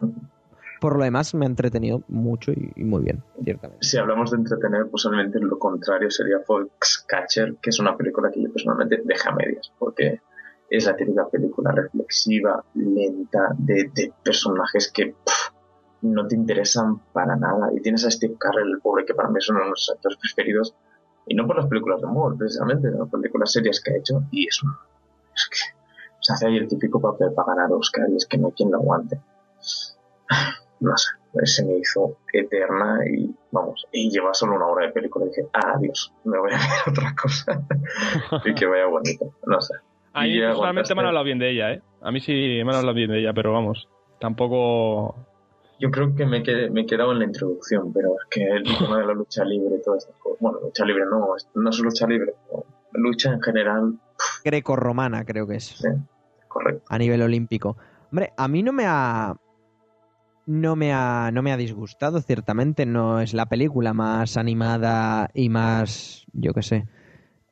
Por 0.82 0.98
lo 0.98 1.04
demás, 1.04 1.34
me 1.34 1.46
ha 1.46 1.50
entretenido 1.50 2.04
mucho 2.10 2.52
y, 2.52 2.84
muy 2.84 3.04
bien, 3.04 3.24
ciertamente. 3.44 3.86
Si 3.86 3.98
hablamos 3.98 4.32
de 4.32 4.38
entretener, 4.38 4.88
posiblemente 4.92 5.40
lo 5.40 5.58
contrario 5.58 6.12
sería 6.12 6.40
Foxcatcher, 6.46 7.56
que 7.62 7.70
es 7.70 7.80
una 7.80 7.98
película 7.98 8.30
que 8.32 8.44
yo 8.44 8.52
personalmente 8.52 9.02
deja 9.04 9.32
medias, 9.34 9.72
porque 9.80 10.20
es 10.70 10.86
la 10.86 10.96
típica 10.96 11.28
película 11.30 11.72
reflexiva, 11.72 12.64
lenta, 12.76 13.56
de, 13.58 14.12
personajes 14.24 14.92
que 14.92 15.16
no 16.02 16.28
te 16.28 16.36
interesan 16.36 17.00
para 17.14 17.36
nada. 17.36 17.70
Y 17.74 17.82
tienes 17.82 18.06
a 18.06 18.12
Steve 18.12 18.36
Carell, 18.40 18.70
el 18.70 18.80
pobre, 18.80 19.06
que 19.06 19.14
para 19.14 19.30
mí 19.30 19.38
es 19.38 19.50
uno 19.50 19.62
de 19.62 19.70
los 19.70 19.92
actores 19.94 20.18
preferidos, 20.20 20.76
y 21.26 21.36
no 21.36 21.46
por 21.46 21.58
las 21.58 21.68
películas 21.68 22.02
de 22.02 22.08
humor, 22.08 22.38
precisamente, 22.38 22.90
por 22.92 23.10
películas 23.10 23.52
serias 23.52 23.82
que 23.82 23.92
ha 23.92 23.98
hecho, 23.98 24.24
y 24.32 24.48
es, 24.48 24.62
es 25.36 25.50
que 25.50 25.78
se 26.20 26.34
hace 26.34 26.48
ahí 26.48 26.58
el 26.58 26.68
típico 26.68 27.02
papel 27.02 27.34
para 27.34 27.54
ganar 27.54 27.72
Oscar, 27.72 28.10
y 28.10 28.16
es 28.16 28.26
que 28.26 28.38
no 28.38 28.48
hay 28.48 28.54
quien 28.54 28.72
lo 28.72 28.78
aguante. 28.78 29.20
No 30.80 30.96
sé, 30.96 31.10
se 31.44 31.66
me 31.66 31.78
hizo 31.78 32.18
eterna 32.32 33.00
y 33.10 33.34
vamos, 33.52 33.86
y 33.92 34.12
lleva 34.12 34.34
solo 34.34 34.56
una 34.56 34.68
hora 34.68 34.86
de 34.86 34.92
película 34.92 35.26
y 35.26 35.30
dije, 35.30 35.48
ah, 35.54 35.74
adiós, 35.76 36.14
me 36.24 36.38
voy 36.38 36.52
a 36.52 36.58
ver 36.58 36.94
otra 36.94 37.16
cosa 37.20 37.62
y 38.46 38.54
que 38.54 38.66
vaya 38.66 38.86
bonito, 38.86 39.34
no 39.46 39.60
sé. 39.62 39.74
A 40.14 40.24
mí 40.24 40.40
personalmente 40.40 40.96
me 40.96 41.02
han 41.02 41.08
hablado 41.08 41.26
bien 41.26 41.40
de 41.40 41.52
ella, 41.52 41.74
¿eh? 41.74 41.82
A 42.02 42.12
mí 42.12 42.20
sí 42.20 42.32
me 42.64 42.72
han 42.72 42.78
hablado 42.80 42.94
bien 42.94 43.10
de 43.10 43.20
ella, 43.20 43.34
pero 43.34 43.54
vamos, 43.54 43.88
tampoco... 44.20 45.16
Yo 45.80 45.92
creo 45.92 46.16
que 46.16 46.26
me, 46.26 46.42
quedé, 46.42 46.70
me 46.70 46.82
he 46.82 46.86
quedado 46.86 47.12
en 47.12 47.20
la 47.20 47.26
introducción, 47.26 47.94
pero 47.94 48.14
es 48.14 48.28
que 48.30 48.44
el 48.44 48.64
tema 48.64 49.00
de 49.00 49.06
la 49.06 49.14
lucha 49.14 49.46
libre 49.46 49.80
todas 49.84 50.04
estas 50.04 50.20
cosas, 50.20 50.40
bueno, 50.40 50.60
lucha 50.62 50.86
libre 50.86 51.04
no, 51.06 51.28
no 51.56 51.70
es 51.70 51.80
lucha 51.80 52.08
libre, 52.08 52.34
lucha 52.94 53.34
en 53.34 53.42
general, 53.42 54.00
Greco-romana, 54.44 55.26
creo 55.26 55.48
que 55.48 55.56
es. 55.56 55.66
sí, 55.66 55.90
correcto. 56.48 56.84
a 56.90 56.98
nivel 56.98 57.22
olímpico. 57.22 57.78
Hombre, 58.12 58.34
a 58.38 58.48
mí 58.48 58.64
no 58.64 58.74
me 58.74 58.86
ha 58.88 59.36
no 60.46 60.76
me 60.76 60.94
ha 60.94 61.30
no 61.32 61.44
me 61.44 61.52
ha 61.52 61.58
disgustado 61.58 62.22
ciertamente, 62.22 62.86
no 62.86 63.20
es 63.20 63.34
la 63.34 63.48
película 63.48 63.94
más 63.94 64.38
animada 64.38 65.30
y 65.34 65.50
más 65.50 66.26
yo 66.34 66.54
qué 66.54 66.62
sé. 66.62 66.88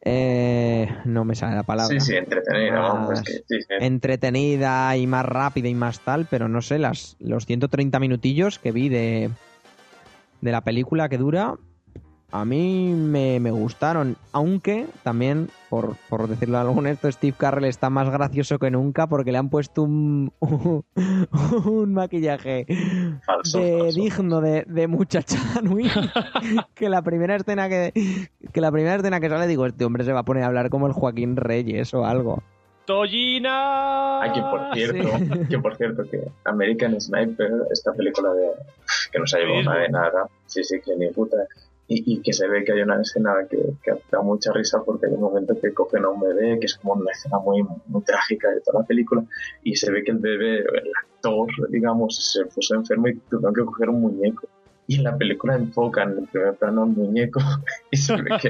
Eh, 0.06 0.88
no 1.06 1.26
me 1.26 1.34
sale 1.34 1.56
la 1.56 1.64
palabra. 1.64 2.00
Sí, 2.00 2.12
sí, 2.12 2.16
entretenida, 2.16 3.08
que 3.26 3.32
sí, 3.34 3.42
sí. 3.48 3.66
entretenida 3.80 4.96
y 4.96 5.08
más 5.08 5.26
rápida 5.26 5.68
y 5.68 5.74
más 5.74 6.00
tal, 6.02 6.28
pero 6.30 6.48
no 6.48 6.62
sé, 6.62 6.78
las 6.78 7.18
los 7.20 7.48
130 7.48 8.00
minutillos 8.00 8.60
que 8.60 8.72
vi 8.72 8.88
de 8.88 9.32
de 10.42 10.52
la 10.52 10.62
película 10.62 11.10
que 11.10 11.18
dura 11.18 11.56
a 12.32 12.44
mí 12.44 12.94
me, 12.94 13.40
me 13.40 13.52
gustaron, 13.52 14.18
aunque 14.32 14.88
también, 15.04 15.50
por, 15.70 15.96
por 16.10 16.28
decirlo 16.28 16.58
algo 16.58 16.74
honesto, 16.74 17.12
Steve 17.12 17.36
Carrell 17.38 17.66
está 17.66 17.90
más 17.90 18.10
gracioso 18.10 18.60
que 18.60 18.72
nunca 18.72 19.08
porque 19.08 19.32
le 19.32 19.38
han 19.38 19.50
puesto 19.50 19.84
un, 19.84 20.34
un, 20.40 21.94
maquillaje 21.94 22.66
falso, 23.26 23.60
de 23.60 23.78
falso. 23.80 24.00
digno 24.00 24.42
de, 24.42 24.64
de 24.68 24.88
muchacha 24.88 25.38
Nui, 25.64 25.90
que 26.74 26.90
la 26.90 27.02
primera 27.02 27.36
escena 27.36 27.70
que, 27.70 27.94
que 28.52 28.62
la 28.62 28.72
primera 28.72 28.96
escena 28.96 29.20
que 29.20 29.30
sale 29.30 29.48
digo, 29.48 29.66
este 29.66 29.86
hombre 29.86 30.04
se 30.04 30.14
va 30.14 30.20
a 30.22 30.26
poner 30.26 30.44
a 30.44 30.48
hablar 30.48 30.70
como 30.70 30.88
el 30.88 30.94
Joaquín 30.94 31.38
Reyes 31.38 31.94
o 31.94 32.06
algo. 32.06 32.44
Tollina. 32.86 34.22
Que 34.34 34.42
por 34.42 34.74
cierto, 34.74 35.10
que 35.50 35.60
por 35.60 35.76
cierto, 35.76 36.04
que 36.10 36.20
American 36.44 37.00
Sniper, 37.00 37.52
esta 37.72 37.94
película 37.94 38.34
de 38.34 38.52
que 39.12 39.20
no 39.20 39.28
se 39.28 39.38
ha 39.38 39.40
llevado 39.40 39.64
nada 39.64 39.80
de 39.82 39.90
nada, 39.90 40.30
sí, 40.46 40.64
sí, 40.64 40.80
que 40.84 40.96
ni 40.96 41.10
puta. 41.10 41.38
Y, 41.88 42.20
que 42.22 42.34
se 42.34 42.48
ve 42.48 42.64
que 42.64 42.72
hay 42.72 42.82
una 42.82 43.00
escena 43.00 43.36
que, 43.48 43.60
da 44.12 44.22
mucha 44.22 44.52
risa 44.52 44.82
porque 44.84 45.06
hay 45.06 45.14
un 45.14 45.22
momento 45.22 45.54
que 45.62 45.72
cogen 45.72 46.04
a 46.04 46.10
un 46.10 46.20
bebé, 46.20 46.60
que 46.60 46.66
es 46.66 46.76
como 46.76 46.94
una 46.94 47.12
escena 47.12 47.38
muy, 47.38 47.64
muy 47.86 48.02
trágica 48.04 48.50
de 48.50 48.62
toda 48.62 48.82
la 48.82 48.88
película, 48.88 49.24
y 49.64 49.76
se 49.76 49.92
ve 49.92 50.04
que 50.04 50.12
el 50.12 50.18
bebé, 50.18 50.62
el 50.62 50.92
actor, 51.04 51.48
digamos, 51.70 52.32
se 52.32 52.46
puso 52.46 52.74
enfermo 52.74 53.08
y 53.08 53.18
tuvieron 53.30 53.54
que 53.54 53.66
coger 53.66 53.90
un 53.90 54.02
muñeco. 54.02 54.48
Y 54.88 54.98
en 54.98 55.04
la 55.04 55.16
película 55.16 55.56
enfocan 55.56 56.18
en 56.18 56.26
primer 56.26 56.56
plano 56.56 56.84
al 56.84 56.90
muñeco 56.90 57.40
y 57.92 57.98
se 57.98 58.16
ve 58.16 58.32
que, 58.42 58.50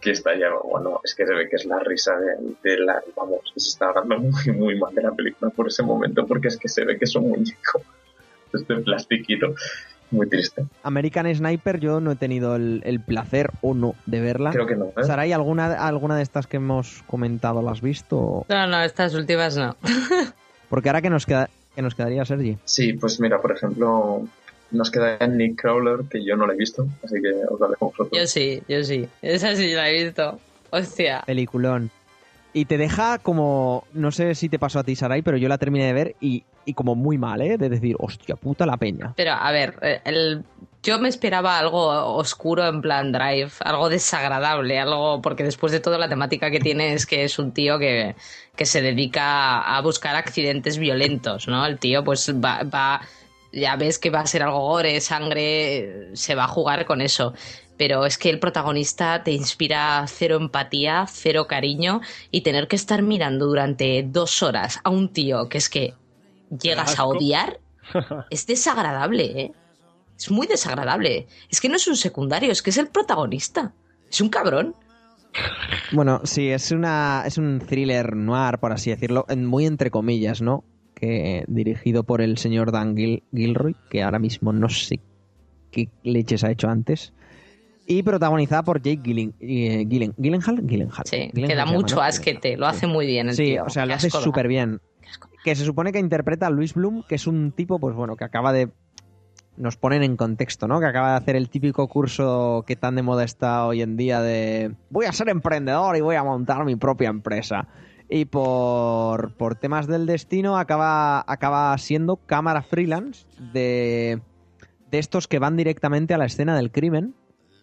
que 0.00 0.10
está 0.10 0.36
ya, 0.38 0.50
bueno, 0.62 1.00
es 1.02 1.14
que 1.14 1.26
se 1.26 1.34
ve 1.34 1.48
que 1.48 1.56
es 1.56 1.64
la 1.64 1.78
risa 1.80 2.16
de, 2.18 2.54
de 2.62 2.78
la, 2.78 3.02
vamos, 3.16 3.40
se 3.56 3.68
está 3.70 3.88
hablando 3.88 4.18
muy, 4.18 4.52
muy 4.54 4.78
mal 4.78 4.94
de 4.94 5.02
la 5.02 5.12
película 5.12 5.50
por 5.50 5.68
ese 5.68 5.82
momento 5.82 6.26
porque 6.26 6.48
es 6.48 6.56
que 6.56 6.68
se 6.68 6.84
ve 6.84 6.98
que 6.98 7.04
es 7.04 7.14
un 7.16 7.30
muñeco 7.30 7.82
este 8.52 8.76
plastiquito, 8.76 9.54
muy 10.10 10.28
triste. 10.28 10.64
American 10.82 11.34
Sniper 11.34 11.80
yo 11.80 12.00
no 12.00 12.12
he 12.12 12.16
tenido 12.16 12.56
el, 12.56 12.82
el 12.84 13.00
placer 13.00 13.50
o 13.60 13.74
no 13.74 13.94
de 14.06 14.20
verla. 14.20 14.50
Creo 14.50 14.66
que 14.66 14.76
no, 14.76 14.86
¿eh? 14.96 15.04
Saray, 15.04 15.32
¿alguna, 15.32 15.74
¿alguna 15.86 16.16
de 16.16 16.22
estas 16.22 16.46
que 16.46 16.56
hemos 16.56 17.02
comentado 17.06 17.62
la 17.62 17.72
has 17.72 17.80
visto? 17.80 18.46
No, 18.48 18.66
no, 18.66 18.82
estas 18.82 19.14
últimas 19.14 19.56
no. 19.56 19.76
Porque 20.68 20.88
ahora 20.88 21.02
que 21.02 21.10
nos, 21.10 21.26
queda, 21.26 21.48
que 21.74 21.82
nos 21.82 21.94
quedaría, 21.94 22.24
Sergi. 22.24 22.58
Sí, 22.64 22.92
pues 22.94 23.20
mira, 23.20 23.40
por 23.40 23.52
ejemplo, 23.52 24.22
nos 24.70 24.90
queda 24.90 25.26
Nick 25.26 25.60
Crawler, 25.60 26.06
que 26.10 26.24
yo 26.24 26.36
no 26.36 26.46
la 26.46 26.52
he 26.52 26.56
visto, 26.56 26.86
así 27.04 27.20
que 27.22 27.32
os 27.48 27.58
la 27.60 27.68
dejo 27.68 27.86
vosotros. 27.86 28.10
Yo 28.12 28.26
sí, 28.26 28.62
yo 28.68 28.84
sí. 28.84 29.08
Esa 29.22 29.56
sí 29.56 29.72
la 29.72 29.88
he 29.88 30.04
visto. 30.04 30.38
Hostia. 30.70 31.22
Peliculón. 31.26 31.90
Y 32.52 32.64
te 32.64 32.78
deja 32.78 33.18
como, 33.18 33.84
no 33.92 34.10
sé 34.10 34.34
si 34.34 34.48
te 34.48 34.58
pasó 34.58 34.78
a 34.78 34.84
ti, 34.84 34.96
Saray, 34.96 35.22
pero 35.22 35.36
yo 35.36 35.48
la 35.48 35.58
terminé 35.58 35.86
de 35.86 35.92
ver 35.92 36.16
y, 36.20 36.44
y 36.68 36.74
como 36.74 36.94
muy 36.94 37.16
mal, 37.16 37.40
¿eh? 37.40 37.56
De 37.56 37.70
decir, 37.70 37.96
hostia 37.98 38.36
puta 38.36 38.66
la 38.66 38.76
peña. 38.76 39.14
Pero 39.16 39.32
a 39.32 39.50
ver, 39.50 39.78
eh, 39.80 40.00
el, 40.04 40.44
yo 40.82 40.98
me 40.98 41.08
esperaba 41.08 41.58
algo 41.58 41.86
oscuro 42.14 42.66
en 42.66 42.82
plan 42.82 43.10
Drive, 43.10 43.52
algo 43.60 43.88
desagradable, 43.88 44.78
algo 44.78 45.22
porque 45.22 45.44
después 45.44 45.72
de 45.72 45.80
todo 45.80 45.96
la 45.96 46.08
temática 46.08 46.50
que 46.50 46.60
tiene 46.60 46.92
es 46.92 47.06
que 47.06 47.24
es 47.24 47.38
un 47.38 47.52
tío 47.52 47.78
que, 47.78 48.14
que 48.54 48.66
se 48.66 48.82
dedica 48.82 49.60
a 49.60 49.80
buscar 49.80 50.14
accidentes 50.14 50.76
violentos, 50.76 51.48
¿no? 51.48 51.64
El 51.64 51.78
tío 51.78 52.04
pues 52.04 52.32
va, 52.34 52.62
va, 52.64 53.00
ya 53.50 53.76
ves 53.76 53.98
que 53.98 54.10
va 54.10 54.20
a 54.20 54.26
ser 54.26 54.42
algo 54.42 54.60
gore, 54.60 55.00
sangre, 55.00 56.10
se 56.12 56.34
va 56.34 56.44
a 56.44 56.48
jugar 56.48 56.84
con 56.84 57.00
eso. 57.00 57.32
Pero 57.78 58.04
es 58.04 58.18
que 58.18 58.28
el 58.28 58.40
protagonista 58.40 59.22
te 59.22 59.30
inspira 59.30 60.04
cero 60.08 60.36
empatía, 60.36 61.06
cero 61.08 61.46
cariño 61.46 62.00
y 62.30 62.42
tener 62.42 62.66
que 62.68 62.76
estar 62.76 63.02
mirando 63.02 63.46
durante 63.46 64.02
dos 64.02 64.42
horas 64.42 64.80
a 64.84 64.90
un 64.90 65.12
tío 65.12 65.48
que 65.48 65.58
es 65.58 65.68
que 65.68 65.94
llegas 66.62 66.98
a 66.98 67.04
odiar 67.04 67.60
es 68.30 68.46
desagradable, 68.46 69.24
¿eh? 69.40 69.52
Es 70.18 70.30
muy 70.30 70.46
desagradable. 70.46 71.26
Es 71.48 71.60
que 71.60 71.68
no 71.68 71.76
es 71.76 71.86
un 71.86 71.96
secundario, 71.96 72.50
es 72.50 72.60
que 72.62 72.70
es 72.70 72.78
el 72.78 72.88
protagonista. 72.88 73.72
Es 74.10 74.20
un 74.20 74.28
cabrón. 74.28 74.74
Bueno, 75.92 76.20
sí, 76.24 76.48
es 76.48 76.72
una 76.72 77.22
es 77.26 77.38
un 77.38 77.60
thriller 77.60 78.16
noir, 78.16 78.58
por 78.58 78.72
así 78.72 78.90
decirlo, 78.90 79.24
en- 79.28 79.46
muy 79.46 79.64
entre 79.66 79.90
comillas, 79.90 80.42
¿no? 80.42 80.64
Que 80.94 81.44
dirigido 81.46 82.02
por 82.02 82.20
el 82.20 82.38
señor 82.38 82.72
Dan 82.72 82.96
Gil- 82.96 83.22
Gilroy, 83.32 83.76
que 83.90 84.02
ahora 84.02 84.18
mismo 84.18 84.52
no 84.52 84.68
sé 84.68 85.00
qué 85.70 85.88
leches 86.02 86.42
ha 86.44 86.50
hecho 86.50 86.68
antes. 86.68 87.12
Y 87.86 88.02
protagonizada 88.02 88.64
por 88.64 88.82
Jake 88.82 89.00
Gillen, 89.04 89.34
eh, 89.40 89.86
Gillen- 89.88 90.14
Gyllenhaal. 90.18 90.66
Gyllenhaal. 90.66 91.06
Sí, 91.06 91.30
Gyllenhaal 91.32 91.48
que 91.48 91.54
da 91.54 91.64
llama, 91.64 91.72
mucho 91.78 91.96
¿no? 91.96 92.02
asquete. 92.02 92.56
Lo 92.56 92.66
hace 92.66 92.86
muy 92.86 93.06
bien 93.06 93.28
el 93.28 93.34
Sí, 93.36 93.44
tío. 93.44 93.64
o 93.64 93.70
sea, 93.70 93.86
lo 93.86 93.94
hace 93.94 94.10
súper 94.10 94.48
bien. 94.48 94.80
Que 95.44 95.54
se 95.54 95.64
supone 95.64 95.92
que 95.92 95.98
interpreta 95.98 96.46
a 96.46 96.50
Luis 96.50 96.74
Bloom, 96.74 97.02
que 97.08 97.14
es 97.14 97.26
un 97.26 97.52
tipo, 97.52 97.78
pues 97.78 97.94
bueno, 97.94 98.16
que 98.16 98.24
acaba 98.24 98.52
de. 98.52 98.70
Nos 99.56 99.76
ponen 99.76 100.04
en 100.04 100.16
contexto, 100.16 100.68
¿no? 100.68 100.78
Que 100.78 100.86
acaba 100.86 101.10
de 101.10 101.16
hacer 101.16 101.34
el 101.34 101.48
típico 101.48 101.88
curso 101.88 102.64
que 102.66 102.76
tan 102.76 102.94
de 102.94 103.02
moda 103.02 103.24
está 103.24 103.66
hoy 103.66 103.82
en 103.82 103.96
día 103.96 104.20
de. 104.20 104.74
Voy 104.90 105.06
a 105.06 105.12
ser 105.12 105.28
emprendedor 105.28 105.96
y 105.96 106.00
voy 106.00 106.16
a 106.16 106.24
montar 106.24 106.64
mi 106.64 106.76
propia 106.76 107.08
empresa. 107.08 107.66
Y 108.08 108.24
por, 108.24 109.34
por 109.34 109.56
temas 109.56 109.86
del 109.86 110.06
destino 110.06 110.56
acaba, 110.56 111.24
acaba 111.26 111.76
siendo 111.76 112.16
cámara 112.16 112.62
freelance 112.62 113.26
de, 113.52 114.22
de 114.90 114.98
estos 114.98 115.28
que 115.28 115.38
van 115.38 115.56
directamente 115.56 116.14
a 116.14 116.18
la 116.18 116.24
escena 116.24 116.56
del 116.56 116.70
crimen 116.70 117.14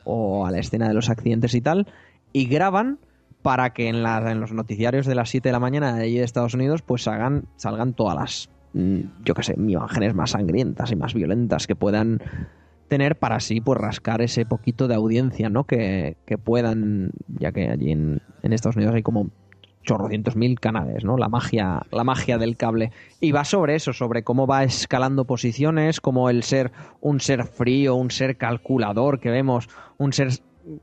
o 0.03 0.45
a 0.45 0.52
la 0.52 0.60
escena 0.60 0.88
de 0.88 0.93
los 0.93 1.10
accidentes 1.10 1.56
y 1.56 1.61
tal 1.61 1.88
y 2.35 2.47
graban 2.47 2.99
para 3.46 3.74
que 3.74 3.88
en, 3.90 4.02
la- 4.02 4.32
en 4.32 4.40
los 4.40 4.52
noticiarios 4.54 5.06
de 5.06 5.14
las 5.14 5.30
7 5.30 5.50
de 5.50 5.54
la 5.54 5.60
mañana 5.60 5.94
de 5.94 6.02
allí 6.06 6.18
de 6.18 6.24
Estados 6.24 6.56
Unidos 6.56 6.82
pues 6.82 7.04
salgan, 7.04 7.44
salgan 7.58 7.94
todas 7.94 8.16
las, 8.16 8.50
mm, 8.74 9.02
yo 9.24 9.36
qué 9.36 9.44
sé, 9.44 9.54
imágenes 9.56 10.16
más 10.16 10.32
sangrientas 10.32 10.92
y 10.92 10.96
más 10.96 11.14
violentas 11.14 11.68
que 11.68 11.76
puedan 11.76 12.24
tener 12.88 13.18
para 13.18 13.36
así 13.36 13.62
pues 13.62 13.80
rascar 13.80 14.24
ese 14.24 14.48
poquito 14.48 14.88
de 14.88 14.96
audiencia, 14.96 15.50
¿no? 15.52 15.66
Que, 15.66 16.18
que 16.26 16.40
puedan, 16.40 17.12
ya 17.40 17.52
que 17.52 17.70
allí 17.70 17.92
en, 17.92 18.20
Estados 18.42 18.78
Unidos 18.78 18.96
hay 18.96 19.04
como 19.04 19.30
chorrocientos 19.84 20.36
mil 20.36 20.60
canales, 20.60 21.04
¿no? 21.04 21.16
La 21.16 21.30
magia, 21.30 21.84
la 21.92 22.04
magia 22.04 22.40
del 22.40 22.58
cable. 22.58 22.92
Y 23.22 23.32
va 23.32 23.46
sobre 23.46 23.76
eso, 23.76 23.94
sobre 23.94 24.24
cómo 24.24 24.48
va 24.48 24.64
escalando 24.64 25.26
posiciones, 25.26 26.02
como 26.02 26.32
el 26.32 26.42
ser 26.42 26.72
un 27.00 27.20
ser 27.20 27.44
frío, 27.44 27.94
un 27.94 28.10
ser 28.10 28.38
calculador 28.38 29.20
que 29.20 29.30
vemos, 29.30 29.70
un 30.00 30.14
ser 30.14 30.30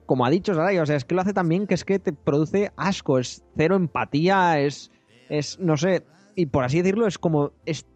como 0.07 0.25
ha 0.25 0.31
dicho 0.31 0.55
Saray, 0.55 0.79
o 0.79 0.87
sea, 0.87 0.97
es 0.97 1.05
que 1.05 1.15
lo 1.15 1.21
hace 1.23 1.33
también 1.33 1.67
que 1.67 1.75
es 1.75 1.85
que 1.85 1.99
te 1.99 2.13
produce 2.13 2.73
asco, 2.77 3.19
es 3.19 3.45
cero 3.57 3.77
empatía, 3.77 4.61
es, 4.61 4.91
es, 5.29 5.59
no 5.59 5.77
sé, 5.77 6.05
y 6.37 6.47
por 6.47 6.65
así 6.65 6.79
decirlo, 6.79 7.07
es 7.07 7.19
como, 7.19 7.53
es 7.67 7.87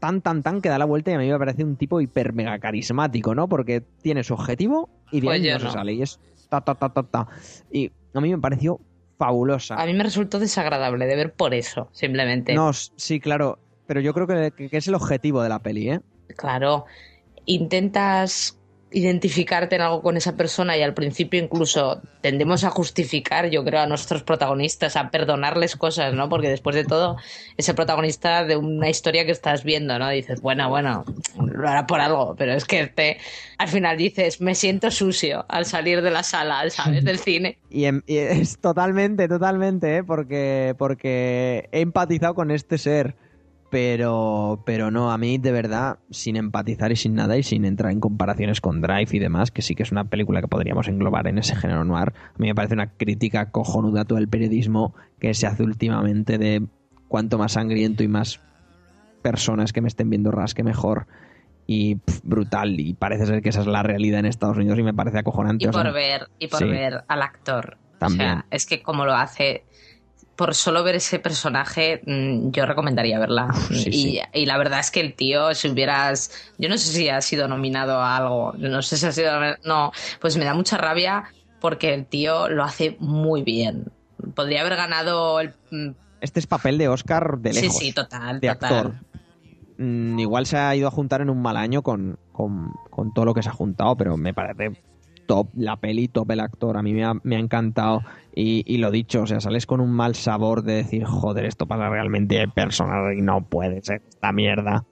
tan, 0.00 0.20
tan, 0.20 0.42
tan 0.42 0.60
que 0.60 0.68
da 0.68 0.78
la 0.78 0.84
vuelta 0.84 1.10
y 1.10 1.14
a 1.14 1.18
mí 1.18 1.30
me 1.30 1.38
parece 1.38 1.64
un 1.64 1.76
tipo 1.76 2.00
hiper 2.00 2.32
mega 2.32 2.58
carismático, 2.58 3.34
¿no? 3.34 3.48
Porque 3.48 3.82
tiene 4.02 4.24
su 4.24 4.34
objetivo 4.34 4.90
y 5.10 5.20
de 5.20 5.26
Pues 5.26 5.42
ahí 5.42 5.50
no, 5.52 5.58
se 5.60 5.70
sale, 5.70 5.92
y 5.94 6.02
es 6.02 6.18
ta, 6.48 6.60
ta, 6.60 6.74
ta, 6.74 6.88
ta, 6.92 7.02
ta. 7.02 7.28
Y 7.70 7.90
a 8.14 8.20
mí 8.20 8.30
me 8.30 8.38
pareció 8.38 8.80
fabulosa. 9.16 9.76
A 9.80 9.86
mí 9.86 9.94
me 9.94 10.02
resultó 10.02 10.38
desagradable 10.38 11.06
de 11.06 11.16
ver 11.16 11.32
por 11.32 11.54
eso, 11.54 11.88
simplemente. 11.92 12.54
No, 12.54 12.72
sí, 12.72 13.20
claro, 13.20 13.58
pero 13.86 14.00
yo 14.00 14.12
creo 14.12 14.26
que- 14.26 14.68
que 14.68 14.76
es 14.76 14.88
el 14.88 14.94
objetivo 14.94 15.42
de 15.42 15.48
la 15.48 15.60
peli, 15.60 15.90
¿eh? 15.90 16.00
Claro, 16.36 16.86
intentas 17.46 18.58
identificarte 18.92 19.76
en 19.76 19.82
algo 19.82 20.02
con 20.02 20.16
esa 20.16 20.36
persona 20.36 20.76
y 20.76 20.82
al 20.82 20.94
principio 20.94 21.40
incluso 21.42 22.00
tendemos 22.20 22.64
a 22.64 22.70
justificar, 22.70 23.50
yo 23.50 23.64
creo, 23.64 23.80
a 23.80 23.86
nuestros 23.86 24.22
protagonistas, 24.22 24.96
a 24.96 25.10
perdonarles 25.10 25.76
cosas, 25.76 26.14
¿no? 26.14 26.28
Porque 26.28 26.48
después 26.48 26.76
de 26.76 26.84
todo, 26.84 27.16
ese 27.56 27.74
protagonista 27.74 28.44
de 28.44 28.56
una 28.56 28.88
historia 28.88 29.24
que 29.24 29.32
estás 29.32 29.64
viendo, 29.64 29.98
¿no? 29.98 30.08
Dices, 30.08 30.40
bueno, 30.40 30.68
bueno, 30.68 31.04
lo 31.36 31.68
hará 31.68 31.86
por 31.86 32.00
algo, 32.00 32.34
pero 32.36 32.52
es 32.52 32.64
que 32.64 32.86
te, 32.86 33.18
al 33.58 33.68
final 33.68 33.96
dices, 33.96 34.40
me 34.40 34.54
siento 34.54 34.90
sucio 34.90 35.44
al 35.48 35.66
salir 35.66 36.02
de 36.02 36.10
la 36.10 36.22
sala, 36.22 36.68
¿sabes? 36.70 37.04
Del 37.04 37.18
cine. 37.18 37.58
Y, 37.72 37.86
em- 37.86 38.02
y 38.06 38.18
es 38.18 38.58
totalmente, 38.58 39.28
totalmente, 39.28 39.96
¿eh? 39.96 40.04
Porque, 40.04 40.74
porque 40.76 41.70
he 41.72 41.80
empatizado 41.80 42.34
con 42.34 42.50
este 42.50 42.76
ser. 42.76 43.14
Pero, 43.72 44.62
pero 44.66 44.90
no, 44.90 45.12
a 45.12 45.16
mí 45.16 45.38
de 45.38 45.50
verdad, 45.50 45.98
sin 46.10 46.36
empatizar 46.36 46.92
y 46.92 46.96
sin 46.96 47.14
nada 47.14 47.38
y 47.38 47.42
sin 47.42 47.64
entrar 47.64 47.90
en 47.90 48.00
comparaciones 48.00 48.60
con 48.60 48.82
Drive 48.82 49.08
y 49.12 49.18
demás, 49.18 49.50
que 49.50 49.62
sí 49.62 49.74
que 49.74 49.82
es 49.82 49.90
una 49.90 50.04
película 50.04 50.42
que 50.42 50.46
podríamos 50.46 50.88
englobar 50.88 51.26
en 51.26 51.38
ese 51.38 51.56
género 51.56 51.82
noir, 51.82 52.12
a 52.14 52.38
mí 52.38 52.48
me 52.48 52.54
parece 52.54 52.74
una 52.74 52.90
crítica 52.90 53.50
cojonuda 53.50 54.02
a 54.02 54.04
todo 54.04 54.18
el 54.18 54.28
periodismo 54.28 54.94
que 55.18 55.32
se 55.32 55.46
hace 55.46 55.62
últimamente 55.62 56.36
de 56.36 56.66
cuanto 57.08 57.38
más 57.38 57.52
sangriento 57.52 58.02
y 58.02 58.08
más 58.08 58.40
personas 59.22 59.72
que 59.72 59.80
me 59.80 59.88
estén 59.88 60.10
viendo 60.10 60.30
rasque 60.30 60.62
mejor. 60.62 61.06
Y 61.66 61.94
pf, 61.94 62.20
brutal, 62.24 62.78
y 62.78 62.92
parece 62.92 63.24
ser 63.24 63.40
que 63.40 63.48
esa 63.48 63.62
es 63.62 63.66
la 63.66 63.82
realidad 63.82 64.20
en 64.20 64.26
Estados 64.26 64.58
Unidos 64.58 64.78
y 64.80 64.82
me 64.82 64.92
parece 64.92 65.18
acojonante. 65.18 65.64
Y 65.64 65.68
o 65.68 65.72
sea, 65.72 65.82
por 65.82 65.94
ver, 65.94 66.28
y 66.38 66.48
por 66.48 66.58
sí. 66.58 66.66
ver 66.66 67.04
al 67.08 67.22
actor. 67.22 67.78
También. 67.98 68.28
O 68.28 68.32
sea, 68.32 68.46
es 68.50 68.66
que 68.66 68.82
como 68.82 69.06
lo 69.06 69.14
hace, 69.14 69.64
por 70.42 70.56
solo 70.56 70.82
ver 70.82 70.96
ese 70.96 71.20
personaje, 71.20 72.02
mm, 72.04 72.50
yo 72.50 72.66
recomendaría 72.66 73.20
verla. 73.20 73.52
Sí, 73.68 73.88
y, 73.88 73.92
sí. 73.92 74.20
y 74.34 74.44
la 74.46 74.58
verdad 74.58 74.80
es 74.80 74.90
que 74.90 74.98
el 74.98 75.14
tío, 75.14 75.54
si 75.54 75.68
hubieras. 75.68 76.32
Yo 76.58 76.68
no 76.68 76.76
sé 76.76 76.90
si 76.92 77.08
ha 77.08 77.20
sido 77.20 77.46
nominado 77.46 78.00
a 78.00 78.16
algo. 78.16 78.52
No 78.58 78.82
sé 78.82 78.96
si 78.96 79.06
ha 79.06 79.12
sido. 79.12 79.30
No, 79.64 79.92
pues 80.20 80.36
me 80.36 80.44
da 80.44 80.52
mucha 80.54 80.76
rabia 80.78 81.24
porque 81.60 81.94
el 81.94 82.06
tío 82.06 82.48
lo 82.48 82.64
hace 82.64 82.96
muy 82.98 83.42
bien. 83.42 83.92
Podría 84.34 84.62
haber 84.62 84.74
ganado 84.74 85.38
el. 85.38 85.54
mm, 85.70 85.90
Este 86.20 86.40
es 86.40 86.48
papel 86.48 86.76
de 86.76 86.88
Oscar 86.88 87.38
de 87.38 87.52
Sí, 87.52 87.62
lejos. 87.62 87.78
sí, 87.78 87.92
total, 87.92 88.40
de 88.40 88.48
total. 88.48 88.74
actor. 88.74 88.94
Mm, 89.78 90.18
igual 90.18 90.46
se 90.46 90.56
ha 90.58 90.74
ido 90.74 90.88
a 90.88 90.90
juntar 90.90 91.20
en 91.20 91.30
un 91.30 91.40
mal 91.40 91.56
año 91.56 91.82
con, 91.82 92.18
con, 92.32 92.72
con 92.90 93.14
todo 93.14 93.26
lo 93.26 93.32
que 93.34 93.44
se 93.44 93.48
ha 93.48 93.52
juntado, 93.52 93.96
pero 93.96 94.16
me 94.16 94.34
parece 94.34 94.72
top 95.26 95.48
la 95.54 95.76
peli, 95.76 96.08
top 96.08 96.30
el 96.30 96.40
actor. 96.40 96.76
A 96.76 96.82
mí 96.82 96.92
me 96.92 97.04
ha, 97.04 97.14
me 97.22 97.36
ha 97.36 97.38
encantado. 97.38 98.02
Y, 98.34 98.64
y 98.66 98.78
lo 98.78 98.90
dicho, 98.90 99.22
o 99.22 99.26
sea, 99.26 99.40
sales 99.40 99.66
con 99.66 99.80
un 99.80 99.92
mal 99.92 100.14
sabor 100.14 100.62
de 100.62 100.74
decir, 100.74 101.04
joder, 101.04 101.44
esto 101.44 101.66
pasa 101.66 101.88
realmente 101.88 102.36
de 102.36 102.48
personal 102.48 103.16
y 103.16 103.22
no 103.22 103.44
puede 103.44 103.82
ser 103.82 104.02
esta 104.08 104.32
mierda. 104.32 104.84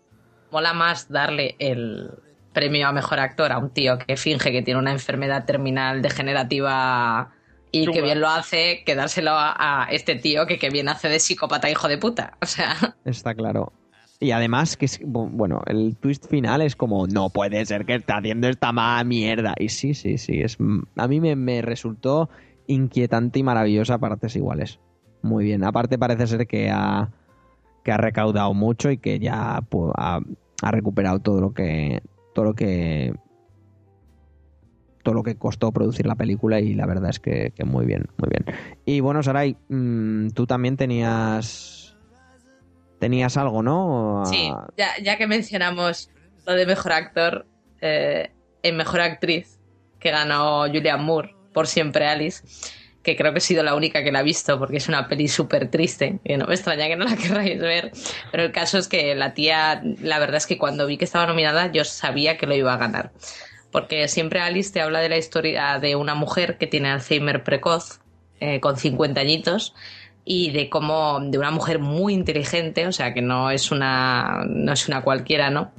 Mola 0.50 0.72
más 0.72 1.10
darle 1.10 1.56
el 1.58 2.10
premio 2.52 2.88
a 2.88 2.92
mejor 2.92 3.20
actor 3.20 3.52
a 3.52 3.58
un 3.58 3.70
tío 3.70 3.98
que 3.98 4.16
finge 4.16 4.50
que 4.52 4.62
tiene 4.62 4.80
una 4.80 4.92
enfermedad 4.92 5.44
terminal 5.44 6.02
degenerativa 6.02 7.30
Y 7.70 7.86
que 7.86 8.02
bien 8.02 8.20
lo 8.20 8.28
hace 8.28 8.82
quedárselo 8.84 9.30
a, 9.32 9.84
a 9.84 9.84
este 9.92 10.16
tío 10.16 10.46
que, 10.46 10.58
que 10.58 10.70
bien 10.70 10.88
hace 10.88 11.08
de 11.08 11.20
psicópata 11.20 11.70
hijo 11.70 11.88
de 11.88 11.98
puta. 11.98 12.36
O 12.42 12.46
sea, 12.46 12.96
Está 13.04 13.34
claro. 13.34 13.72
Y 14.22 14.32
además 14.32 14.76
que 14.76 14.84
es, 14.84 15.00
bu- 15.00 15.30
bueno, 15.32 15.62
el 15.66 15.96
twist 15.96 16.26
final 16.28 16.60
es 16.60 16.76
como, 16.76 17.06
no 17.06 17.30
puede 17.30 17.64
ser 17.64 17.86
que 17.86 17.94
esté 17.94 18.12
haciendo 18.12 18.48
esta 18.48 18.70
mala 18.70 19.02
mierda. 19.02 19.54
Y 19.58 19.70
sí, 19.70 19.94
sí, 19.94 20.18
sí, 20.18 20.42
es 20.42 20.58
a 20.96 21.08
mí 21.08 21.20
me, 21.20 21.36
me 21.36 21.62
resultó 21.62 22.28
inquietante 22.66 23.38
y 23.38 23.42
maravillosa 23.42 23.94
a 23.94 23.98
partes 23.98 24.36
iguales. 24.36 24.78
Muy 25.22 25.44
bien. 25.44 25.64
Aparte 25.64 25.98
parece 25.98 26.26
ser 26.26 26.46
que 26.46 26.70
ha, 26.70 27.08
que 27.82 27.92
ha 27.92 27.96
recaudado 27.96 28.52
mucho 28.52 28.90
y 28.90 28.98
que 28.98 29.18
ya 29.18 29.62
pues, 29.68 29.92
ha, 29.96 30.20
ha 30.62 30.70
recuperado 30.70 31.18
todo 31.20 31.40
lo 31.40 31.52
que 31.54 32.02
todo 32.34 32.44
lo 32.44 32.54
que 32.54 33.14
todo 35.02 35.14
lo 35.14 35.22
que 35.22 35.36
costó 35.36 35.72
producir 35.72 36.06
la 36.06 36.14
película 36.14 36.60
y 36.60 36.74
la 36.74 36.84
verdad 36.84 37.08
es 37.08 37.20
que, 37.20 37.52
muy 37.64 37.86
bien, 37.86 38.06
muy 38.18 38.28
bien. 38.28 38.44
Y 38.84 39.00
bueno, 39.00 39.22
Saray, 39.22 39.56
mm, 39.70 40.28
tú 40.34 40.46
también 40.46 40.76
tenías 40.76 41.79
tenías 43.00 43.36
algo, 43.36 43.62
¿no? 43.62 44.22
sí, 44.26 44.50
Ah, 44.54 44.68
ya, 44.76 44.90
ya 45.02 45.16
que 45.16 45.26
mencionamos 45.26 46.10
lo 46.46 46.52
de 46.52 46.66
mejor 46.66 46.92
actor, 46.92 47.46
eh, 47.80 48.30
en 48.62 48.76
mejor 48.76 49.00
actriz 49.00 49.58
que 49.98 50.10
ganó 50.10 50.66
Julianne 50.66 51.02
Moore 51.02 51.34
por 51.52 51.66
siempre 51.66 52.06
Alice, 52.06 52.44
que 53.02 53.16
creo 53.16 53.32
que 53.32 53.38
he 53.38 53.42
sido 53.42 53.62
la 53.62 53.74
única 53.74 54.04
que 54.04 54.12
la 54.12 54.20
ha 54.20 54.22
visto 54.22 54.58
porque 54.58 54.76
es 54.76 54.88
una 54.88 55.08
peli 55.08 55.28
súper 55.28 55.70
triste, 55.70 56.20
que 56.24 56.36
no 56.36 56.46
me 56.46 56.54
extraña 56.54 56.86
que 56.86 56.96
no 56.96 57.06
la 57.06 57.16
querráis 57.22 57.58
ver, 57.58 57.92
pero 58.30 58.44
el 58.44 58.52
caso 58.52 58.78
es 58.78 58.86
que 58.86 59.14
la 59.14 59.34
tía, 59.34 59.82
la 60.00 60.18
verdad 60.18 60.36
es 60.36 60.46
que 60.46 60.58
cuando 60.58 60.86
vi 60.86 60.98
que 60.98 61.06
estaba 61.06 61.26
nominada 61.26 61.72
yo 61.72 61.84
sabía 61.84 62.36
que 62.36 62.46
lo 62.46 62.54
iba 62.54 62.74
a 62.74 62.76
ganar, 62.76 63.12
porque 63.72 64.08
siempre 64.08 64.40
Alice 64.40 64.72
te 64.72 64.82
habla 64.82 65.00
de 65.00 65.08
la 65.08 65.16
historia 65.16 65.78
de 65.78 65.96
una 65.96 66.14
mujer 66.14 66.58
que 66.58 66.66
tiene 66.66 66.90
Alzheimer 66.90 67.42
precoz, 67.42 68.00
eh, 68.40 68.60
con 68.60 68.76
50 68.76 69.20
añitos, 69.20 69.74
y 70.24 70.50
de 70.50 70.68
cómo 70.68 71.20
de 71.20 71.38
una 71.38 71.50
mujer 71.50 71.78
muy 71.78 72.14
inteligente, 72.14 72.86
o 72.86 72.92
sea 72.92 73.14
que 73.14 73.22
no 73.22 73.50
es 73.50 73.70
una 73.70 74.44
no 74.46 74.72
es 74.72 74.88
una 74.88 75.02
cualquiera, 75.02 75.50
¿no? 75.50 75.72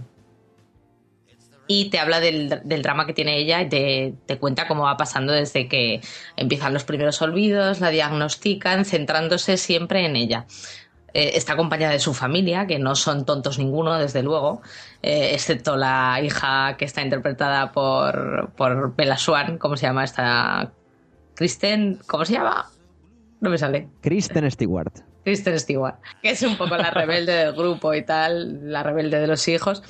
Y 1.68 1.90
te 1.90 2.00
habla 2.00 2.20
del, 2.20 2.62
del 2.66 2.82
drama 2.82 3.06
que 3.06 3.14
tiene 3.14 3.38
ella 3.38 3.62
y 3.62 3.70
te, 3.70 4.14
te 4.26 4.38
cuenta 4.38 4.68
cómo 4.68 4.84
va 4.84 4.98
pasando 4.98 5.32
desde 5.32 5.70
que 5.70 6.02
empiezan 6.36 6.74
los 6.74 6.84
primeros 6.84 7.22
olvidos, 7.22 7.80
la 7.80 7.90
diagnostican, 7.90 8.84
centrándose 8.84 9.56
siempre 9.56 10.06
en 10.06 10.18
ella. 10.18 10.48
Eh, 11.14 11.32
está 11.36 11.54
acompañada 11.54 11.94
de 11.94 12.00
su 12.00 12.14
familia, 12.14 12.68
que 12.68 12.80
no 12.80 12.96
son 12.96 13.26
tontos 13.26 13.58
ninguno, 13.60 13.98
desde 13.98 14.24
luego, 14.24 14.62
eh, 15.02 15.32
excepto 15.34 15.76
la 15.76 16.20
hija 16.24 16.76
que 16.78 16.86
está 16.86 17.02
interpretada 17.02 17.72
por, 17.72 18.52
por 18.56 18.96
Bella 18.96 19.18
Swan, 19.18 19.58
¿cómo 19.58 19.76
se 19.76 19.88
llama 19.88 20.06
esta? 20.06 20.72
Kristen, 21.36 22.00
¿cómo 22.08 22.24
se 22.24 22.34
llama? 22.34 22.70
No 23.42 23.50
me 23.50 23.58
sale. 23.58 23.90
Kristen 24.02 24.50
Stewart. 24.52 24.94
Kristen 25.24 25.60
Stewart, 25.60 25.96
que 26.22 26.30
es 26.30 26.42
un 26.44 26.58
poco 26.58 26.78
la 26.78 26.92
rebelde 26.92 27.34
del 27.34 27.54
grupo 27.54 27.94
y 27.94 28.06
tal, 28.06 28.72
la 28.72 28.84
rebelde 28.84 29.20
de 29.20 29.28
los 29.28 29.48
hijos, 29.48 29.82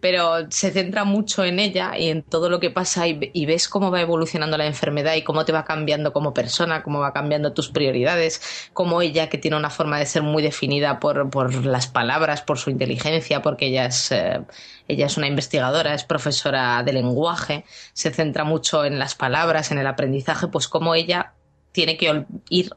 pero 0.00 0.50
se 0.50 0.70
centra 0.70 1.04
mucho 1.04 1.44
en 1.44 1.58
ella 1.58 1.96
y 1.98 2.08
en 2.08 2.22
todo 2.22 2.48
lo 2.48 2.60
que 2.60 2.70
pasa 2.70 3.08
y, 3.08 3.30
y 3.32 3.46
ves 3.46 3.68
cómo 3.68 3.90
va 3.90 4.00
evolucionando 4.00 4.56
la 4.56 4.66
enfermedad 4.66 5.14
y 5.14 5.22
cómo 5.22 5.44
te 5.44 5.52
va 5.52 5.64
cambiando 5.64 6.12
como 6.12 6.34
persona, 6.34 6.84
cómo 6.84 7.00
va 7.00 7.12
cambiando 7.12 7.52
tus 7.52 7.68
prioridades, 7.68 8.70
cómo 8.72 9.02
ella, 9.02 9.28
que 9.28 9.38
tiene 9.38 9.56
una 9.56 9.70
forma 9.70 9.98
de 9.98 10.06
ser 10.06 10.22
muy 10.22 10.42
definida 10.42 11.00
por, 11.00 11.30
por 11.30 11.64
las 11.64 11.88
palabras, 11.88 12.42
por 12.42 12.58
su 12.58 12.70
inteligencia, 12.70 13.42
porque 13.42 13.66
ella 13.66 13.86
es, 13.86 14.12
eh, 14.12 14.40
ella 14.86 15.06
es 15.06 15.16
una 15.16 15.26
investigadora, 15.26 15.94
es 15.94 16.04
profesora 16.04 16.82
de 16.84 16.92
lenguaje, 16.92 17.64
se 17.92 18.10
centra 18.10 18.44
mucho 18.44 18.84
en 18.84 19.00
las 19.00 19.16
palabras, 19.16 19.72
en 19.72 19.78
el 19.78 19.86
aprendizaje, 19.88 20.46
pues 20.46 20.68
cómo 20.68 20.94
ella 20.94 21.34
tiene 21.72 21.96
que 21.96 22.26
ir 22.48 22.70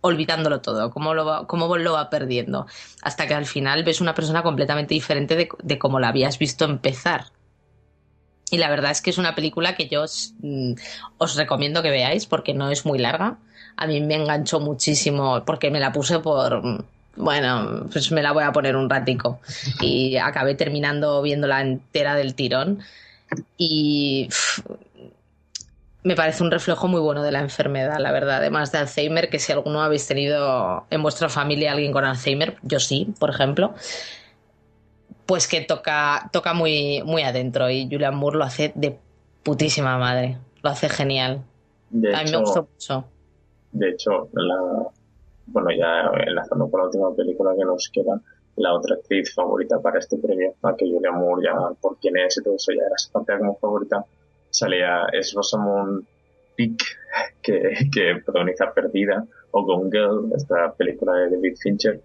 olvidándolo 0.00 0.60
todo, 0.60 0.90
cómo 0.90 1.14
lo, 1.14 1.24
va, 1.24 1.46
cómo 1.46 1.76
lo 1.76 1.92
va 1.92 2.10
perdiendo, 2.10 2.66
hasta 3.02 3.26
que 3.26 3.34
al 3.34 3.46
final 3.46 3.84
ves 3.84 4.00
una 4.00 4.14
persona 4.14 4.42
completamente 4.42 4.94
diferente 4.94 5.36
de, 5.36 5.48
de 5.62 5.78
cómo 5.78 6.00
la 6.00 6.08
habías 6.08 6.38
visto 6.38 6.64
empezar. 6.64 7.26
Y 8.50 8.58
la 8.58 8.68
verdad 8.68 8.90
es 8.90 9.00
que 9.00 9.10
es 9.10 9.18
una 9.18 9.34
película 9.34 9.74
que 9.74 9.88
yo 9.88 10.02
os, 10.02 10.34
mm, 10.40 10.74
recomiendo 11.36 11.82
que 11.82 11.90
veáis 11.90 12.26
porque 12.26 12.52
no 12.52 12.70
es 12.70 12.84
muy 12.84 12.98
larga. 12.98 13.38
A 13.76 13.86
mí 13.86 14.00
me 14.00 14.14
enganchó 14.16 14.60
muchísimo 14.60 15.42
porque 15.46 15.70
me 15.70 15.80
la 15.80 15.92
puse 15.92 16.18
por... 16.18 16.62
mm, 16.62 16.84
Bueno, 17.16 17.86
pues 17.92 18.10
me 18.12 18.22
la 18.22 18.32
voy 18.32 18.44
a 18.44 18.52
poner 18.52 18.76
un 18.76 18.90
ratico. 18.90 19.40
Y 19.80 20.16
acabé 20.16 20.54
terminando 20.54 21.22
viéndola 21.22 21.60
entera 21.62 22.14
del 22.14 22.34
tirón. 22.34 22.80
Y 23.56 24.28
me 26.04 26.16
parece 26.16 26.42
un 26.42 26.50
reflejo 26.50 26.88
muy 26.88 27.00
bueno 27.00 27.22
de 27.22 27.30
la 27.32 27.40
enfermedad, 27.40 27.98
la 27.98 28.12
verdad. 28.12 28.36
Además 28.38 28.72
de 28.72 28.78
Alzheimer, 28.78 29.30
que 29.30 29.38
si 29.38 29.52
alguno 29.52 29.82
habéis 29.82 30.06
tenido 30.06 30.86
en 30.90 31.02
vuestra 31.02 31.28
familia 31.28 31.72
alguien 31.72 31.92
con 31.92 32.04
Alzheimer, 32.04 32.56
yo 32.62 32.80
sí, 32.80 33.14
por 33.18 33.30
ejemplo, 33.30 33.74
pues 35.26 35.48
que 35.48 35.60
toca, 35.62 36.28
toca 36.32 36.52
muy, 36.54 37.02
muy 37.04 37.22
adentro 37.22 37.70
y 37.70 37.88
Julian 37.90 38.14
Moore 38.16 38.38
lo 38.38 38.44
hace 38.44 38.72
de 38.74 38.98
putísima 39.42 39.96
madre. 39.98 40.38
Lo 40.62 40.70
hace 40.70 40.88
genial. 40.88 41.42
De 41.90 42.14
A 42.14 42.22
mí 42.24 42.30
me 42.30 42.38
hecho, 42.38 42.40
gustó 42.40 42.68
mucho. 42.72 43.12
de 43.72 43.90
hecho, 43.90 44.28
la, 44.32 44.88
bueno, 45.46 45.70
ya 45.70 46.10
enlazando 46.26 46.70
con 46.70 46.80
la 46.80 46.86
última 46.86 47.14
película 47.14 47.52
que 47.56 47.64
nos 47.64 47.88
queda, 47.92 48.20
la 48.56 48.74
otra 48.74 48.96
actriz 48.96 49.34
favorita 49.34 49.80
para 49.80 49.98
este 49.98 50.18
premio, 50.18 50.54
aunque 50.62 50.86
Julia 50.90 51.12
Moore 51.12 51.42
ya 51.46 51.54
por 51.80 51.98
quién 51.98 52.16
es 52.18 52.36
y 52.38 52.42
todo 52.42 52.56
eso 52.56 52.72
ya 52.72 52.84
era 52.86 52.94
estampida 52.96 53.38
como 53.38 53.56
favorita, 53.58 54.04
salía, 54.52 55.06
es 55.12 55.32
Rosamund 55.34 56.06
Pike, 56.56 56.84
que, 57.42 57.72
que 57.92 58.16
protagoniza 58.24 58.72
Perdida, 58.72 59.24
o 59.50 59.64
Gone 59.64 59.90
Girl, 59.90 60.30
esta 60.36 60.72
película 60.74 61.14
de 61.14 61.30
David 61.30 61.54
Fincher, 61.60 62.00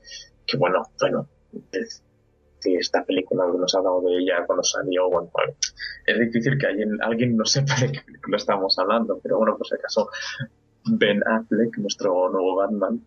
que 0.46 0.58
bueno, 0.58 0.82
bueno, 1.00 1.28
es- 1.72 2.04
esta 2.64 3.06
película 3.06 3.46
que 3.52 3.58
nos 3.60 3.74
ha 3.76 3.80
de 3.80 4.18
ella 4.18 4.44
cuando 4.46 4.64
salió, 4.64 5.10
bueno, 5.10 5.30
es 6.06 6.20
difícil 6.20 6.58
que 6.58 6.68
alguien, 6.68 6.98
alguien 7.02 7.38
no 7.38 7.46
sepa 7.46 7.76
de 7.80 7.92
qué 7.94 8.02
película 8.02 8.36
estamos 8.38 8.78
hablando, 8.80 9.20
pero 9.24 9.38
bueno, 9.38 9.56
por 9.58 9.68
si 9.68 9.76
acaso, 9.76 10.10
Ben 10.86 11.22
Affleck, 11.26 11.78
nuestro 11.78 12.30
nuevo 12.30 12.56
Batman, 12.56 13.02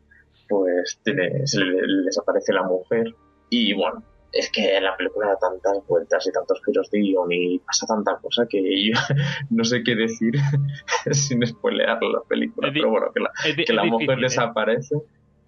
pues 0.49 0.99
tiene, 1.05 1.47
se 1.47 1.59
le, 1.61 1.87
le 1.87 2.03
desaparece 2.05 2.53
la 2.53 2.63
mujer 2.63 3.15
y 3.51 3.75
bueno, 3.75 4.03
es 4.33 4.51
que 4.51 4.81
la 4.81 4.97
película 4.97 5.29
da 5.29 5.39
tantas 5.39 5.87
vueltas 5.87 6.27
y 6.27 6.33
tantos 6.33 6.61
giros 6.65 6.91
de 6.91 7.01
guion 7.01 7.33
y 7.33 7.59
pasa 7.61 7.87
tanta 7.87 8.17
cosa 8.19 8.47
que 8.49 8.61
yo 8.61 8.93
no 9.51 9.65
sé 9.65 9.83
qué 9.83 9.95
decir 9.95 10.35
sin 11.13 11.47
spoilear 11.47 12.03
la 12.03 12.21
película, 12.29 12.69
Es 12.69 12.75
pero 12.75 12.91
bueno, 12.91 13.13
que 13.13 13.21
la, 13.21 13.31
Es, 13.45 13.57
que 13.67 13.73
la 13.73 13.85
mujer 13.85 14.17
difícil, 14.17 14.25
¿eh? 14.25 14.29
desaparece, 14.29 14.97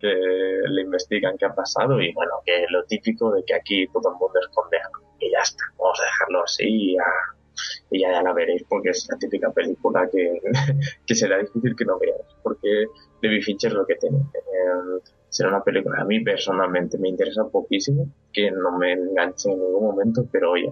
que 0.01 0.09
le 0.09 0.83
investigan 0.83 1.37
qué 1.39 1.47
ha 1.47 1.55
pasado 1.55 2.01
y 2.01 2.13
bueno, 2.13 2.33
que 2.45 2.67
lo 2.71 2.85
típico 2.85 3.33
de 3.33 3.45
que 3.45 3.55
aquí 3.55 3.87
todo 3.93 4.11
el 4.11 4.17
mundo 4.19 4.41
esconde 4.41 4.79
algo 4.79 5.15
y 5.21 5.31
ya 5.31 5.39
está, 5.43 5.65
vamos 5.79 6.01
a 6.01 6.05
dejarlo 6.05 6.43
así 6.45 6.65
y 6.67 6.97
ya, 6.97 7.05
y 7.91 8.01
ya, 8.01 8.13
ya 8.13 8.23
la 8.23 8.33
veréis 8.33 8.65
porque 8.69 8.91
es 8.91 9.07
la 9.11 9.17
típica 9.19 9.51
película 9.53 10.09
que, 10.11 10.41
que 11.07 11.15
será 11.15 11.39
difícil 11.39 11.77
que 11.77 11.85
no 11.85 11.99
veáis 11.99 12.27
porque 12.43 12.87
David 13.23 13.43
Fincher 13.43 13.71
es 13.71 13.77
lo 13.77 13.87
que 13.87 13.95
tiene. 13.95 14.19
eh, 14.19 15.01
será 15.33 15.49
una 15.49 15.65
película 15.65 16.03
a 16.03 16.05
mí 16.05 16.21
personalmente 16.21 16.99
me 16.99 17.09
interesa 17.09 17.45
poquísimo, 17.45 18.07
que 18.31 18.51
no 18.51 18.77
me 18.77 18.93
enganche 18.93 19.51
en 19.51 19.59
ningún 19.59 19.83
momento, 19.83 20.29
pero 20.31 20.51
oye, 20.51 20.71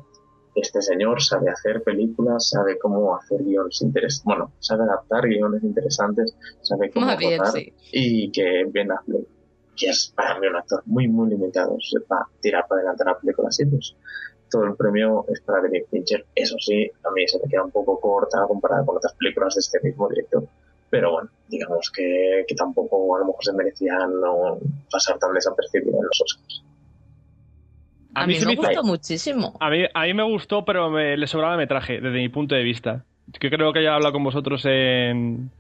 este 0.55 0.83
señor 0.83 1.23
sabe 1.23 1.49
hacer 1.49 1.83
películas, 1.83 2.51
sabe 2.51 2.79
cómo 2.79 3.17
hacer 3.17 3.43
guiones 3.43 3.81
interesantes, 3.81 4.23
bueno, 4.25 4.53
sabe 4.59 4.83
adaptar 4.83 5.27
guiones 5.27 5.65
interesantes, 5.65 6.37
sabe 6.61 6.91
cómo 6.91 7.07
rodar 7.07 7.53
sí. 7.53 7.73
y 7.91 8.31
que 8.31 8.67
Ben 8.69 8.93
Affleck, 8.93 9.27
que 9.75 9.89
es 9.89 10.13
para 10.15 10.39
mí 10.39 10.47
un 10.47 10.57
actor 10.57 10.83
muy, 10.85 11.09
muy 11.09 11.31
limitado, 11.31 11.79
sepa 11.81 12.29
tirar 12.43 12.67
para 12.69 12.81
adelante 12.83 13.05
la 13.07 13.19
película 13.19 13.49
así, 13.49 13.65
pues 13.65 13.97
todo 14.51 14.65
el 14.65 14.77
premio 14.77 15.25
es 15.29 15.41
para 15.41 15.63
David 15.63 15.85
Fincher. 15.91 16.27
Eso 16.35 16.57
sí, 16.59 16.91
a 17.03 17.11
mí 17.13 17.27
se 17.27 17.39
me 17.39 17.49
queda 17.49 17.65
un 17.65 17.71
poco 17.71 17.99
corta 17.99 18.45
comparada 18.47 18.85
con 18.85 18.99
otras 18.99 19.15
películas 19.15 19.55
de 19.55 19.61
este 19.61 19.81
mismo 19.83 20.07
director. 20.11 20.45
Pero 20.91 21.13
bueno, 21.13 21.31
digamos 21.49 21.91
que, 21.95 22.45
que 22.49 22.55
tampoco 22.57 23.17
a 23.17 23.21
lo 23.21 23.27
mejor 23.27 23.45
se 23.45 23.53
merecían 23.53 24.21
no 24.21 24.59
pasar 24.91 25.19
tan 25.19 25.33
desapercibido 25.33 25.97
en 25.99 26.05
los 26.05 26.21
Oscars. 26.21 26.65
A 28.15 28.27
mí 28.27 28.35
se 28.35 28.47
me 28.47 28.55
hizo- 28.55 28.63
gustó 28.63 28.83
muchísimo. 28.83 29.57
A 29.61 29.71
mí, 29.71 29.85
a 29.95 30.03
mí 30.03 30.15
me 30.15 30.25
gustó, 30.25 30.65
pero 30.65 30.91
me, 30.91 31.17
le 31.17 31.27
sobraba 31.29 31.57
metraje, 31.57 32.01
desde 32.01 32.19
mi 32.19 32.29
punto 32.29 32.55
de 32.57 32.63
vista. 32.65 33.05
Que 33.39 33.51
creo 33.51 33.73
que 33.73 33.83
ya 33.85 33.91
he 33.91 33.95
hablado 33.95 34.13
con 34.15 34.25
vosotros 34.25 34.65
en, 34.65 35.51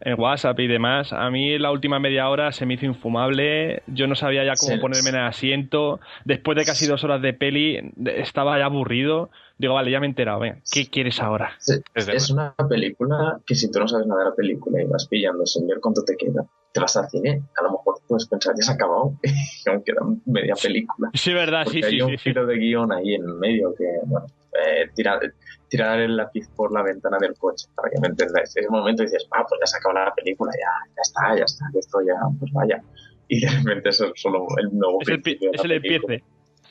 en 0.00 0.18
WhatsApp 0.20 0.58
y 0.60 0.66
demás. 0.68 1.12
A 1.12 1.30
mí 1.30 1.58
la 1.58 1.70
última 1.70 1.98
media 1.98 2.30
hora 2.30 2.50
se 2.52 2.64
me 2.64 2.74
hizo 2.74 2.86
infumable. 2.86 3.82
Yo 3.88 4.06
no 4.06 4.14
sabía 4.14 4.42
ya 4.44 4.54
cómo 4.58 4.72
Sí. 4.76 4.80
ponerme 4.80 5.10
en 5.10 5.16
el 5.16 5.26
asiento. 5.26 6.00
Después 6.24 6.56
de 6.56 6.64
casi 6.64 6.86
dos 6.86 7.04
horas 7.04 7.20
de 7.20 7.34
peli, 7.34 7.78
estaba 8.06 8.58
ya 8.58 8.64
aburrido. 8.64 9.28
Digo, 9.58 9.74
vale, 9.74 9.90
ya 9.90 9.98
me 9.98 10.06
he 10.06 10.10
enterado. 10.10 10.38
Venga, 10.38 10.62
¿qué 10.70 10.88
quieres 10.88 11.20
ahora? 11.20 11.50
Sí, 11.58 11.74
es 11.94 12.30
una 12.30 12.54
película 12.68 13.40
que 13.44 13.56
si 13.56 13.70
tú 13.70 13.80
no 13.80 13.88
sabes 13.88 14.06
nada 14.06 14.22
de 14.22 14.30
la 14.30 14.34
película 14.36 14.80
y 14.80 14.86
vas 14.86 15.08
pillando 15.08 15.44
sin 15.46 15.66
ver 15.66 15.80
cuánto 15.80 16.04
te 16.04 16.16
queda, 16.16 16.46
te 16.72 16.80
vas 16.80 16.96
al 16.96 17.08
cine, 17.10 17.42
a 17.58 17.62
lo 17.64 17.72
mejor 17.72 17.96
puedes 18.06 18.26
pensar, 18.26 18.54
ya 18.56 18.62
se 18.62 18.70
ha 18.70 18.74
acabado 18.74 19.14
y 19.22 19.68
aún 19.68 19.82
queda 19.82 20.00
media 20.26 20.54
película. 20.54 21.10
Sí, 21.12 21.32
verdad, 21.32 21.64
Porque 21.64 21.82
sí, 21.82 21.88
sí, 21.88 21.94
hay 21.94 22.02
un 22.02 22.10
sí, 22.10 22.16
sí. 22.18 22.22
giro 22.22 22.46
de 22.46 22.56
guion 22.56 22.92
ahí 22.92 23.14
en 23.14 23.38
medio 23.38 23.74
que, 23.74 23.84
bueno, 24.04 24.26
eh, 24.52 24.90
tirar, 24.94 25.20
tirar 25.68 25.98
el 26.00 26.16
lápiz 26.16 26.48
por 26.54 26.72
la 26.72 26.82
ventana 26.82 27.18
del 27.20 27.34
coche, 27.36 27.66
para 27.74 27.90
que 27.90 28.00
me 28.00 28.08
entendáis. 28.08 28.56
En 28.56 28.62
ese 28.62 28.70
momento 28.70 29.02
dices, 29.02 29.26
ah, 29.32 29.44
pues 29.48 29.60
ya 29.60 29.66
se 29.66 29.76
acabó 29.78 29.94
la 29.94 30.14
película, 30.14 30.52
ya, 30.52 30.92
ya 30.94 31.02
está, 31.02 31.36
ya 31.36 31.44
está, 31.44 31.64
que 31.72 31.80
esto 31.80 31.98
ya, 32.00 32.14
pues 32.38 32.52
vaya. 32.52 32.82
Y 33.30 33.40
de 33.40 33.50
repente 33.50 33.90
eso 33.90 34.06
es 34.06 34.12
solo 34.22 34.46
el 34.56 34.70
nuevo 34.72 35.02
Es 35.02 35.08
el, 35.08 35.22
es 35.26 35.64
el 35.64 35.72
empiece. 35.72 36.24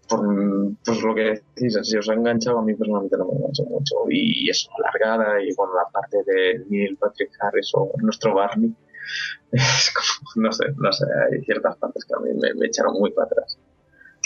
por, 0.09 0.73
pues 0.85 1.03
lo 1.03 1.15
que 1.15 1.43
decís, 1.55 1.78
si 1.82 1.97
os 1.97 2.09
ha 2.09 2.15
enganchado, 2.15 2.59
a 2.59 2.62
mí 2.62 2.74
personalmente 2.74 3.16
no 3.16 3.27
me 3.27 3.32
enganchó 3.39 3.65
mucho. 3.65 3.94
Y 4.11 4.51
eso, 4.51 4.69
alargada, 4.78 5.40
y 5.43 5.55
bueno, 5.55 5.73
la 5.74 5.90
parte 5.90 6.19
de 6.27 6.65
Neil 6.69 6.97
Patrick 6.99 7.31
Harris 7.40 7.70
o 7.74 7.90
nuestro 8.03 8.35
Barney, 8.35 8.74
es 9.53 9.93
como, 9.94 10.47
no 10.47 10.53
sé, 10.53 10.65
no 10.77 10.93
sé, 10.93 11.05
hay 11.32 11.40
ciertas 11.44 11.77
partes 11.77 12.05
que 12.05 12.15
a 12.15 12.20
mí 12.20 12.31
me, 12.40 12.55
me 12.55 12.66
echaron 12.66 12.94
muy 12.99 13.11
para 13.12 13.27
atrás. 13.27 13.59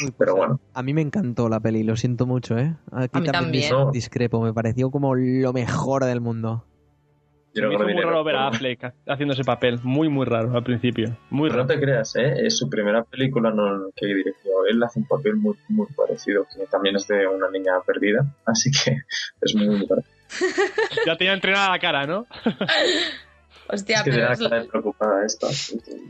Uy, 0.02 0.12
Pero 0.18 0.32
pues, 0.34 0.46
bueno. 0.48 0.60
A 0.74 0.82
mí 0.82 0.92
me 0.92 1.00
encantó 1.02 1.48
la 1.48 1.58
peli, 1.60 1.82
lo 1.82 1.96
siento 1.96 2.26
mucho, 2.26 2.58
¿eh? 2.58 2.76
Aquí 2.92 3.18
A 3.18 3.20
mí 3.20 3.26
también. 3.28 3.72
dis- 3.72 3.92
discrepo, 3.92 4.40
me 4.42 4.52
pareció 4.52 4.90
como 4.90 5.14
lo 5.14 5.52
mejor 5.52 6.04
del 6.04 6.20
mundo. 6.20 6.64
Yo 7.62 7.68
me 7.68 7.74
hizo 7.74 7.84
muy 7.84 8.02
raro 8.02 8.24
ver 8.24 8.36
a 8.36 8.48
Affleck 8.48 8.92
haciendo 9.06 9.34
ese 9.34 9.44
papel. 9.44 9.80
Muy, 9.82 10.08
muy 10.08 10.24
raro 10.26 10.56
al 10.56 10.62
principio. 10.62 11.16
Muy 11.30 11.48
Pero 11.50 11.62
no 11.62 11.68
raro. 11.68 11.80
te 11.80 11.84
creas, 11.84 12.14
¿eh? 12.16 12.34
es 12.46 12.56
su 12.58 12.68
primera 12.68 13.02
película 13.04 13.50
no, 13.50 13.90
que 13.96 14.06
dirigió. 14.06 14.64
Él 14.68 14.82
hace 14.82 14.98
un 15.00 15.06
papel 15.06 15.36
muy, 15.36 15.54
muy 15.68 15.86
parecido, 15.96 16.44
que 16.44 16.66
también 16.66 16.96
es 16.96 17.06
de 17.08 17.26
una 17.26 17.50
niña 17.50 17.72
perdida, 17.86 18.26
así 18.46 18.70
que 18.70 18.96
es 19.42 19.54
muy, 19.54 19.68
muy 19.68 19.86
parecido. 19.86 20.14
Ya 21.06 21.16
tenía 21.16 21.32
entrenada 21.34 21.70
la 21.70 21.78
cara, 21.78 22.06
¿no? 22.06 22.26
Hostia, 23.68 23.96
Es 23.96 24.02
que 24.04 24.10
pero 24.12 24.32
es, 24.32 24.40
la 24.40 24.48
cara 24.48 24.62
de 24.62 24.68
preocupada 24.68 25.26
esta. 25.26 25.48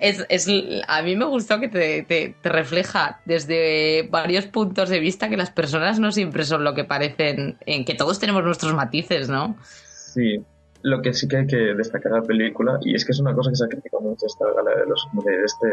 es- 0.01 0.27
es- 0.29 0.49
a 0.89 1.03
mí 1.03 1.17
me 1.17 1.25
gustó 1.25 1.59
que 1.59 1.69
te, 1.69 2.03
te- 2.03 2.35
te 2.43 2.49
refleja 2.51 3.21
desde 3.25 4.07
varios 4.11 4.45
puntos 4.47 4.91
de 4.91 5.01
vista 5.01 5.31
que 5.31 5.39
las 5.39 5.51
personas 5.51 5.99
no 5.99 6.13
siempre 6.13 6.45
son 6.45 6.65
lo 6.65 6.75
que 6.75 6.85
parecen, 6.85 7.57
en 7.65 7.87
que 7.87 7.95
todos 7.95 8.19
tenemos 8.19 8.45
nuestros 8.45 8.75
matices, 8.75 9.31
¿no? 9.31 9.57
Sí, 9.63 10.39
lo 10.87 11.03
que 11.03 11.13
sí 11.13 11.27
que 11.27 11.39
hay 11.39 11.47
que 11.49 11.75
destacar 11.75 12.13
de 12.13 12.19
la 12.21 12.25
película, 12.25 12.79
y 12.81 12.95
es 12.95 13.05
que 13.05 13.11
es 13.11 13.19
una 13.19 13.35
cosa 13.35 13.51
que 13.51 13.57
se 13.57 13.65
ha 13.65 13.69
criticado 13.69 14.05
mucho 14.05 14.27
esta 14.27 14.47
gala 14.53 14.71
de, 14.71 14.87
los, 14.87 15.09
de, 15.15 15.45
este, 15.45 15.67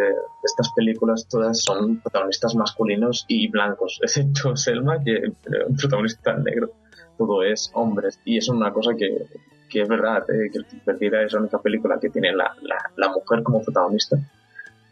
estas 0.43 0.71
películas, 0.73 1.27
todas 1.29 1.61
son 1.61 2.01
protagonistas 2.01 2.55
masculinos 2.55 3.23
y 3.27 3.47
blancos, 3.47 3.99
excepto 4.01 4.55
Selma, 4.55 5.03
que 5.03 5.17
es 5.17 5.31
un 5.67 5.77
protagonista 5.77 6.33
negro. 6.33 6.71
Todo 7.15 7.43
es 7.43 7.69
hombres, 7.75 8.19
y 8.25 8.39
es 8.39 8.49
una 8.49 8.73
cosa 8.73 8.95
que, 8.97 9.27
que 9.69 9.83
es 9.83 9.87
verdad, 9.87 10.27
eh, 10.31 10.49
que 10.51 10.61
Perdida 10.83 11.21
es 11.21 11.33
la 11.33 11.41
única 11.41 11.61
película 11.61 11.99
que 11.99 12.09
tiene 12.09 12.35
la, 12.35 12.51
la, 12.63 12.77
la 12.95 13.09
mujer 13.09 13.43
como 13.43 13.61
protagonista. 13.61 14.17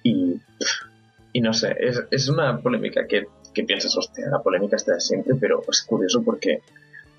Y, 0.03 0.39
y 1.34 1.41
no 1.41 1.52
sé, 1.52 1.76
es, 1.80 1.99
es 2.11 2.30
una 2.30 2.61
polémica 2.61 3.07
que, 3.07 3.26
que 3.56 3.64
piensas, 3.64 3.98
hostia, 3.98 4.30
la 4.30 4.43
polémica 4.43 4.76
está 4.76 4.93
de 4.93 5.02
siempre, 5.02 5.34
pero 5.39 5.64
es 5.68 5.81
curioso 5.81 6.22
porque 6.23 6.61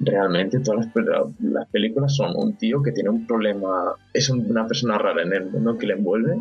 realmente 0.03 0.61
todas 0.61 0.87
las, 0.87 0.95
pel- 0.95 1.35
las 1.41 1.69
películas 1.69 2.15
son 2.15 2.33
un 2.37 2.57
tío 2.57 2.83
que 2.83 2.93
tiene 2.93 3.11
un 3.11 3.27
problema, 3.27 3.95
es 4.13 4.29
un- 4.31 4.51
una 4.51 4.67
persona 4.67 4.99
rara 4.99 5.23
en 5.23 5.33
el 5.33 5.51
mundo 5.51 5.79
que 5.79 5.87
le 5.87 5.95
envuelve 5.95 6.39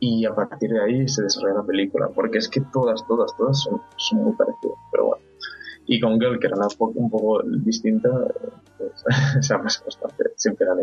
y 0.00 0.24
a 0.26 0.34
partir 0.34 0.70
de 0.70 0.82
ahí 0.82 1.08
se 1.08 1.22
desarrolla 1.22 1.60
la 1.60 1.66
película, 1.66 2.08
porque 2.14 2.38
es 2.38 2.48
que 2.48 2.60
todas, 2.72 3.06
todas, 3.06 3.34
todas 3.36 3.60
son, 3.62 3.80
son 3.96 4.24
muy 4.24 4.32
parecidas, 4.34 4.76
pero 4.90 5.06
bueno. 5.06 5.22
Y 5.88 6.00
con 6.00 6.18
Girl, 6.20 6.38
que 6.40 6.48
era 6.48 6.56
una 6.56 6.66
po- 6.76 6.92
un 6.96 7.08
poco 7.08 7.42
distinta, 7.44 8.10
pues, 8.76 9.04
se 9.46 9.54
ha 9.54 9.62
pasado 9.62 9.86
bastante, 9.86 10.24
siempre 10.36 10.66
la. 10.66 10.74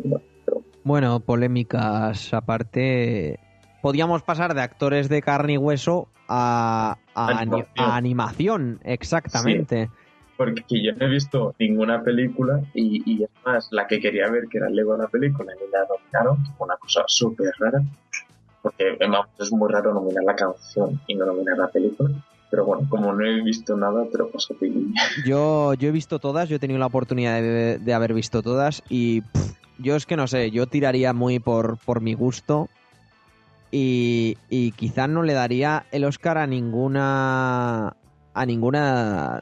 Pero 0.45 0.61
Bueno, 0.83 1.19
polémicas 1.19 2.33
aparte. 2.33 3.39
Podíamos 3.81 4.23
pasar 4.23 4.53
de 4.55 4.61
actores 4.61 5.09
de 5.09 5.21
carne 5.21 5.53
y 5.53 5.57
hueso 5.57 6.07
a, 6.29 6.97
a 7.13 7.27
ani- 7.27 7.39
Animación. 7.41 7.67
a 7.75 7.95
animación, 7.97 8.79
exactamente. 8.85 9.89
Porque 10.37 10.81
yo 10.81 10.93
no 10.93 11.05
he 11.05 11.09
visto 11.09 11.55
ninguna 11.59 12.03
película 12.03 12.61
y, 12.73 13.01
y 13.05 13.23
es 13.23 13.29
más, 13.45 13.67
la 13.71 13.87
que 13.87 13.99
quería 13.99 14.29
ver, 14.29 14.47
que 14.49 14.57
era 14.57 14.67
el 14.67 14.75
Lego 14.75 14.93
de 14.93 15.03
la 15.03 15.07
película, 15.07 15.53
y 15.53 15.71
la 15.71 15.85
nominaron, 15.87 16.43
una 16.59 16.75
cosa 16.77 17.03
súper 17.07 17.51
rara, 17.59 17.81
porque 18.61 18.97
vamos, 18.99 19.27
es 19.39 19.51
muy 19.51 19.71
raro 19.71 19.93
nominar 19.93 20.23
la 20.23 20.35
canción 20.35 20.99
y 21.07 21.15
no 21.15 21.25
nominar 21.25 21.57
la 21.57 21.67
película. 21.67 22.09
Pero 22.49 22.65
bueno, 22.65 22.87
como 22.87 23.11
no 23.11 23.25
he 23.25 23.41
visto 23.41 23.75
nada, 23.75 24.05
te 24.11 24.17
lo 24.19 24.29
paso 24.29 24.53
a 24.53 24.57
ti. 24.57 24.93
Yo, 25.25 25.73
yo 25.73 25.89
he 25.89 25.91
visto 25.91 26.19
todas, 26.19 26.47
yo 26.49 26.57
he 26.57 26.59
tenido 26.59 26.79
la 26.79 26.85
oportunidad 26.85 27.41
de, 27.41 27.79
de 27.79 27.93
haber 27.93 28.13
visto 28.13 28.43
todas 28.43 28.83
y 28.89 29.21
pff, 29.21 29.53
yo 29.79 29.95
es 29.95 30.05
que 30.05 30.15
no 30.15 30.27
sé, 30.27 30.51
yo 30.51 30.67
tiraría 30.67 31.13
muy 31.13 31.39
por, 31.39 31.77
por 31.79 32.01
mi 32.01 32.13
gusto 32.13 32.69
y, 33.71 34.37
y 34.49 34.71
quizás 34.73 35.09
no 35.09 35.23
le 35.23 35.33
daría 35.33 35.85
el 35.91 36.05
Oscar 36.05 36.37
a 36.37 36.45
ninguna 36.45 37.95
a 38.35 38.45
ninguna 38.45 39.41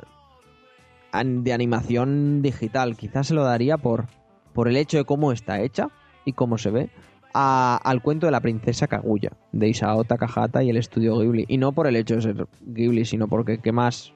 de 1.13 1.53
animación 1.53 2.41
digital, 2.41 2.95
quizás 2.95 3.27
se 3.27 3.33
lo 3.33 3.43
daría 3.43 3.77
por, 3.77 4.07
por 4.53 4.67
el 4.67 4.77
hecho 4.77 4.97
de 4.97 5.05
cómo 5.05 5.31
está 5.31 5.61
hecha 5.61 5.89
y 6.25 6.33
cómo 6.33 6.57
se 6.57 6.71
ve 6.71 6.89
al 7.33 8.01
cuento 8.01 8.25
de 8.27 8.31
la 8.31 8.41
princesa 8.41 8.87
Kaguya 8.87 9.31
de 9.51 9.69
Isao 9.69 10.03
Takahata 10.03 10.63
y 10.63 10.69
el 10.69 10.77
estudio 10.77 11.17
Ghibli 11.17 11.45
y 11.47 11.57
no 11.57 11.71
por 11.71 11.87
el 11.87 11.95
hecho 11.95 12.15
de 12.15 12.21
ser 12.21 12.47
Ghibli 12.61 13.05
sino 13.05 13.27
porque 13.27 13.59
qué 13.59 13.71
más 13.71 14.11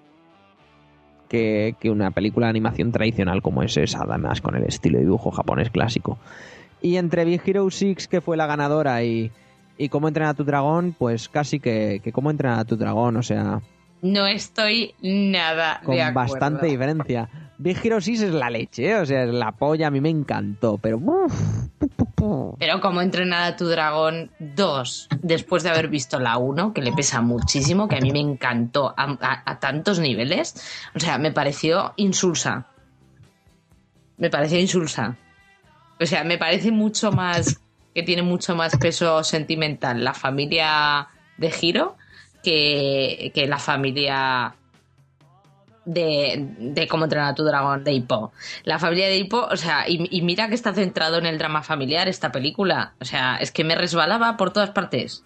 que, 1.30 1.76
que 1.80 1.90
una 1.90 2.12
película 2.12 2.48
de 2.48 2.52
animación 2.52 2.92
tradicional 2.92 3.42
como 3.42 3.64
es 3.64 3.78
esa, 3.78 4.04
además 4.04 4.42
con 4.42 4.56
el 4.56 4.64
estilo 4.64 4.98
de 4.98 5.06
dibujo 5.06 5.32
japonés 5.32 5.70
clásico. 5.70 6.18
Y 6.82 6.98
entre 6.98 7.26
Big 7.26 7.42
Hero 7.46 7.70
6, 7.70 8.08
que 8.08 8.22
fue 8.22 8.38
la 8.38 8.46
ganadora, 8.46 9.04
y, 9.04 9.32
y 9.78 9.90
Cómo 9.90 10.08
entrenar 10.08 10.36
tu 10.36 10.44
dragón, 10.44 10.96
pues 10.98 11.30
casi 11.30 11.60
que, 11.60 12.00
que 12.04 12.12
Cómo 12.12 12.30
entrenar 12.30 12.66
tu 12.66 12.78
dragón, 12.78 13.18
o 13.18 13.24
sea, 13.24 13.62
No 14.06 14.28
estoy 14.28 14.94
nada 15.02 15.82
con 15.84 15.96
de 15.96 16.04
acuerdo. 16.04 16.32
bastante 16.34 16.68
diferencia. 16.68 17.28
Big 17.58 17.78
Hero 17.84 18.00
6 18.02 18.22
es 18.22 18.32
la 18.34 18.50
leche, 18.50 18.90
¿eh? 18.90 18.96
o 18.98 19.06
sea, 19.06 19.24
es 19.24 19.30
la 19.34 19.54
polla, 19.54 19.88
a 19.88 19.90
mí 19.90 20.02
me 20.02 20.10
encantó, 20.10 20.78
pero... 20.78 20.98
uf, 20.98 21.34
pu, 21.80 21.88
pu, 21.88 22.06
pu. 22.12 22.56
Pero 22.60 22.82
como 22.82 23.02
entrenar 23.02 23.44
a 23.54 23.56
tu 23.56 23.66
dragón 23.68 24.30
2, 24.40 25.08
después 25.22 25.64
de 25.64 25.70
haber 25.70 25.88
visto 25.88 26.20
la 26.20 26.38
1, 26.38 26.74
que 26.74 26.82
le 26.82 26.92
pesa 26.92 27.22
muchísimo, 27.22 27.88
que 27.88 27.96
a 27.96 28.02
mí 28.02 28.12
me 28.12 28.20
encantó 28.20 28.94
a, 28.98 29.18
a- 29.22 29.44
a 29.50 29.60
tantos 29.60 30.00
niveles, 30.00 30.54
o 30.94 31.00
sea, 31.00 31.18
me 31.18 31.32
pareció 31.32 31.94
insulsa. 31.96 32.68
Me 34.18 34.30
pareció 34.30 34.60
insulsa. 34.60 35.16
O 36.00 36.06
sea, 36.06 36.24
me 36.26 36.38
parece 36.38 36.72
mucho 36.72 37.12
más, 37.12 37.60
que 37.94 38.04
tiene 38.04 38.22
mucho 38.22 38.56
más 38.56 38.76
peso 38.78 39.24
sentimental 39.24 40.04
la 40.04 40.14
familia 40.14 41.08
de 41.38 41.52
Giro 41.52 41.96
que, 42.46 43.46
la 43.48 43.58
familia 43.58 44.56
de, 45.86 46.56
de 46.60 46.88
cómo 46.88 47.06
entrenar 47.06 47.32
a 47.32 47.36
tu 47.36 47.44
dragón 47.44 47.84
de 47.84 47.94
Hippo. 47.94 48.32
La 48.64 48.80
familia 48.80 49.08
de 49.08 49.18
Hippo, 49.18 49.48
o 49.52 49.58
sea, 49.58 49.88
y, 49.88 50.08
y 50.10 50.22
mira 50.22 50.48
que 50.48 50.56
está 50.56 50.74
centrado 50.74 51.18
en 51.18 51.26
el 51.26 51.38
drama 51.38 51.64
familiar 51.64 52.08
esta 52.08 52.32
película. 52.32 52.94
O 53.02 53.06
sea, 53.06 53.38
es 53.38 53.52
que 53.52 53.64
me 53.64 53.76
resbalaba 53.76 54.38
por 54.38 54.52
todas 54.54 54.72
partes. 54.72 55.24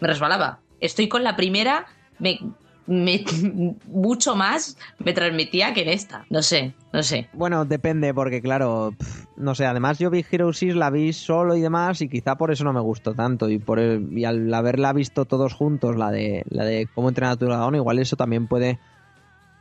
Me 0.00 0.08
resbalaba. 0.08 0.60
Estoy 0.80 1.08
con 1.08 1.24
la 1.24 1.36
primera, 1.36 1.86
me, 2.18 2.38
me- 2.86 3.24
mucho 3.86 4.34
más 4.36 4.76
me 4.98 5.12
transmitía 5.12 5.72
que 5.74 5.82
en 5.82 5.88
esta. 5.88 6.24
No 6.30 6.42
sé, 6.42 6.74
no 6.92 7.02
sé. 7.02 7.28
Bueno, 7.32 7.64
depende, 7.64 8.12
porque 8.14 8.40
claro, 8.42 8.94
no 9.36 9.54
sé, 9.54 9.66
además 9.66 9.98
yo 9.98 10.10
Big 10.10 10.26
Hero 10.30 10.52
6 10.52 10.74
la 10.74 10.90
vi 10.90 11.12
solo 11.12 11.56
y 11.56 11.60
demás, 11.60 12.00
y 12.00 12.08
quizá 12.08 12.36
por 12.36 12.50
eso 12.50 12.64
no 12.64 12.72
me 12.72 12.80
gustó 12.80 13.14
tanto, 13.14 13.48
y 13.50 13.58
por 13.58 13.78
el- 13.78 14.16
y 14.16 14.24
al 14.24 14.52
haberla 14.52 14.92
visto 14.92 15.24
todos 15.24 15.52
juntos, 15.54 15.96
la 15.96 16.10
de 16.10 16.44
la 16.48 16.64
de 16.64 16.88
cómo 16.94 17.08
entrenar 17.08 17.32
a 17.34 17.36
tu 17.36 17.46
dragón, 17.46 17.74
igual 17.74 17.98
eso 17.98 18.16
también 18.16 18.46
puede 18.46 18.78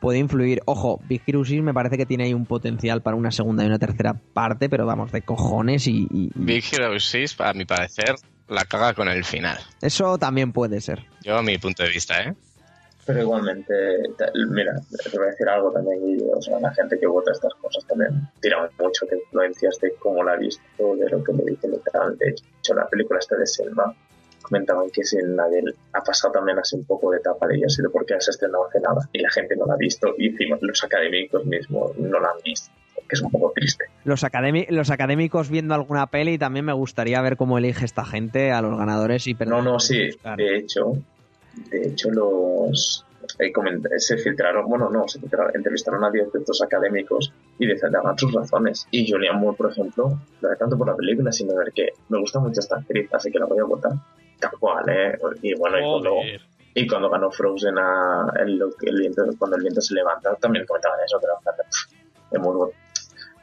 puede 0.01 0.19
influir. 0.19 0.61
Ojo, 0.65 0.99
Big 1.07 1.23
Hero 1.25 1.43
6 1.43 1.63
me 1.63 1.73
parece 1.73 1.97
que 1.97 2.05
tiene 2.05 2.25
ahí 2.25 2.33
un 2.33 2.45
potencial 2.45 3.01
para 3.01 3.15
una 3.17 3.31
segunda 3.31 3.63
y 3.63 3.67
una 3.67 3.79
tercera 3.79 4.13
parte, 4.33 4.69
pero 4.69 4.85
vamos, 4.85 5.11
de 5.11 5.23
cojones 5.23 5.87
y, 5.87 6.03
y- 6.11 6.25
y 6.25 6.31
Big 6.35 6.63
Hero 6.71 6.99
6, 6.99 7.35
a 7.39 7.53
mi 7.53 7.65
parecer, 7.65 8.13
la 8.47 8.65
caga 8.65 8.93
con 8.93 9.07
el 9.07 9.23
final. 9.23 9.57
eso 9.81 10.19
también 10.19 10.51
puede 10.51 10.79
ser. 10.81 11.03
Yo, 11.23 11.37
a 11.37 11.41
mi 11.41 11.57
punto 11.57 11.81
de 11.81 11.89
vista, 11.89 12.21
¿eh? 12.21 12.35
Pero 13.05 13.21
igualmente, 13.21 13.73
mira, 14.49 14.73
te 15.03 15.17
voy 15.17 15.27
a 15.27 15.29
decir 15.29 15.47
algo 15.47 15.71
también, 15.71 15.99
y, 16.09 16.23
o 16.23 16.41
sea, 16.41 16.59
la 16.59 16.73
gente 16.73 16.97
que 16.99 17.05
vota 17.05 17.31
estas 17.31 17.53
cosas 17.55 17.85
también 17.85 18.27
tira 18.41 18.67
mucho 18.79 19.05
de 19.05 19.17
influencias 19.17 19.79
de 19.79 19.93
cómo 19.99 20.23
la 20.23 20.33
ha 20.33 20.37
visto, 20.37 20.95
de 20.95 21.09
lo 21.09 21.23
que 21.23 21.33
le 21.33 21.43
dice 21.45 21.67
literal. 21.67 22.17
De 22.17 22.29
hecho, 22.29 22.73
la 22.73 22.87
película 22.87 23.19
esta 23.19 23.37
de 23.37 23.45
Selma 23.45 23.95
comentaban 24.41 24.89
que 24.91 25.03
sin 25.03 25.35
nadie 25.35 25.63
ha 25.93 26.01
pasado 26.01 26.33
también 26.33 26.59
así 26.59 26.75
un 26.75 26.85
poco 26.85 27.11
de 27.11 27.17
etapa 27.17 27.47
de 27.47 27.57
ella, 27.57 27.65
ha 27.67 27.69
sido 27.69 27.91
porque 27.91 28.15
se 28.19 28.31
estrenado 28.31 28.67
hace 28.67 28.79
nada 28.79 29.07
y 29.11 29.19
la 29.19 29.29
gente 29.31 29.55
no 29.55 29.65
la 29.65 29.73
ha 29.73 29.77
visto 29.77 30.13
y 30.17 30.27
encima 30.27 30.57
los 30.61 30.83
académicos 30.83 31.45
mismos 31.45 31.97
no 31.97 32.19
la 32.19 32.29
han 32.29 32.41
visto, 32.43 32.71
que 32.95 33.15
es 33.15 33.21
un 33.21 33.31
poco 33.31 33.51
triste. 33.55 33.85
Los, 34.03 34.23
los 34.69 34.91
académicos 34.91 35.49
viendo 35.49 35.73
alguna 35.73 36.07
peli 36.07 36.37
también 36.37 36.65
me 36.65 36.73
gustaría 36.73 37.21
ver 37.21 37.37
cómo 37.37 37.57
elige 37.57 37.85
esta 37.85 38.05
gente 38.05 38.51
a 38.51 38.61
los 38.61 38.77
ganadores 38.77 39.27
y 39.27 39.33
No, 39.33 39.61
no, 39.61 39.79
sí. 39.79 40.09
De 40.37 40.57
hecho, 40.57 40.93
de 41.69 41.87
hecho 41.87 42.11
los 42.11 43.05
eh, 43.39 43.51
se 43.97 44.17
filtraron, 44.17 44.67
bueno, 44.69 44.89
no, 44.89 45.07
se 45.07 45.19
filtraron, 45.19 45.55
entrevistaron 45.55 46.03
a 46.03 46.11
10 46.11 46.31
de 46.31 46.39
estos 46.39 46.61
académicos 46.61 47.33
y 47.57 47.65
defendaban 47.65 48.17
sus 48.17 48.33
razones. 48.33 48.87
Y 48.91 49.09
Julian 49.09 49.39
Moore, 49.39 49.57
por 49.57 49.71
ejemplo, 49.71 50.19
no 50.41 50.47
era 50.47 50.57
tanto 50.57 50.77
por 50.77 50.87
la 50.87 50.95
película, 50.95 51.31
sino 51.31 51.55
ver 51.55 51.71
que 51.73 51.89
me 52.09 52.19
gusta 52.19 52.39
mucho 52.39 52.59
esta 52.59 52.77
actriz, 52.77 53.09
así 53.13 53.31
que 53.31 53.39
la 53.39 53.45
voy 53.45 53.59
a 53.59 53.63
votar. 53.63 53.93
Tal 54.39 54.51
cual, 54.59 54.87
¿eh? 54.89 55.17
Y 55.41 55.55
bueno, 55.55 55.79
y 55.79 55.83
Joder. 55.83 56.41
Y 56.77 56.85
cuando 56.87 57.09
ganó 57.09 57.31
Frozen 57.31 57.77
a 57.77 58.33
el, 58.37 58.61
el 58.81 58.99
viento, 58.99 59.23
cuando 59.39 59.55
el 59.55 59.63
viento 59.63 59.79
se 59.79 59.93
levanta, 59.93 60.35
también 60.35 60.65
comentaban 60.65 60.99
eso, 61.05 61.17
que 61.21 61.27
pff, 61.27 62.33
hemos, 62.33 62.69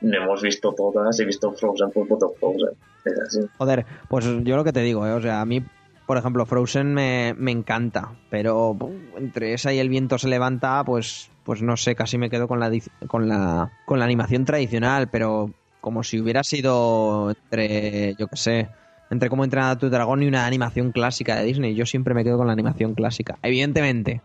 no 0.02 0.16
hemos 0.16 0.43
visto 0.43 0.74
todas, 0.74 1.18
he 1.18 1.24
visto 1.24 1.51
Frozen 1.52 1.90
por 1.90 2.06
puto 2.06 2.34
Frozen. 2.39 2.76
Es 3.06 3.18
así. 3.20 3.40
Joder, 3.56 3.86
pues 4.10 4.26
yo 4.44 4.56
lo 4.56 4.64
que 4.64 4.74
te 4.74 4.80
digo, 4.80 5.06
¿eh? 5.06 5.12
o 5.12 5.20
sea, 5.22 5.40
a 5.40 5.47
mí, 5.47 5.64
por 6.07 6.19
ejemplo, 6.19 6.47
Frozen 6.47 6.95
me, 6.95 7.35
me 7.39 7.53
encanta, 7.53 8.12
pero 8.31 8.77
entre 9.16 9.55
esa 9.55 9.73
y 9.73 9.79
el 9.79 9.89
viento 9.89 10.19
se 10.19 10.29
levanta, 10.29 10.83
pues, 10.85 11.31
pues 11.45 11.62
no 11.62 11.77
sé, 11.77 11.95
casi 11.95 12.19
me 12.19 12.31
quedo 12.31 12.49
con 12.49 12.61
la, 12.61 12.70
con 13.07 13.29
la, 13.29 13.73
con 13.87 13.99
la 13.99 14.05
animación 14.05 14.45
tradicional, 14.45 15.09
pero 15.11 15.51
como 15.81 16.03
si 16.03 16.20
hubiera 16.20 16.45
sido 16.45 17.31
entre, 17.31 18.15
yo 18.15 18.29
qué 18.29 18.37
sé, 18.37 18.69
entre 19.11 19.29
cómo 19.29 19.45
entrenar 19.45 19.73
a 19.73 19.79
tu 19.79 19.91
dragón 19.91 20.23
y 20.23 20.29
una 20.29 20.47
animación 20.47 20.93
clásica 20.93 21.37
de 21.37 21.45
Disney. 21.45 21.74
Yo 21.74 21.87
siempre 21.87 22.15
me 22.15 22.24
quedo 22.24 22.39
con 22.39 22.47
la 22.47 22.53
animación 22.53 22.95
clásica. 22.95 23.39
Evidentemente, 23.43 24.23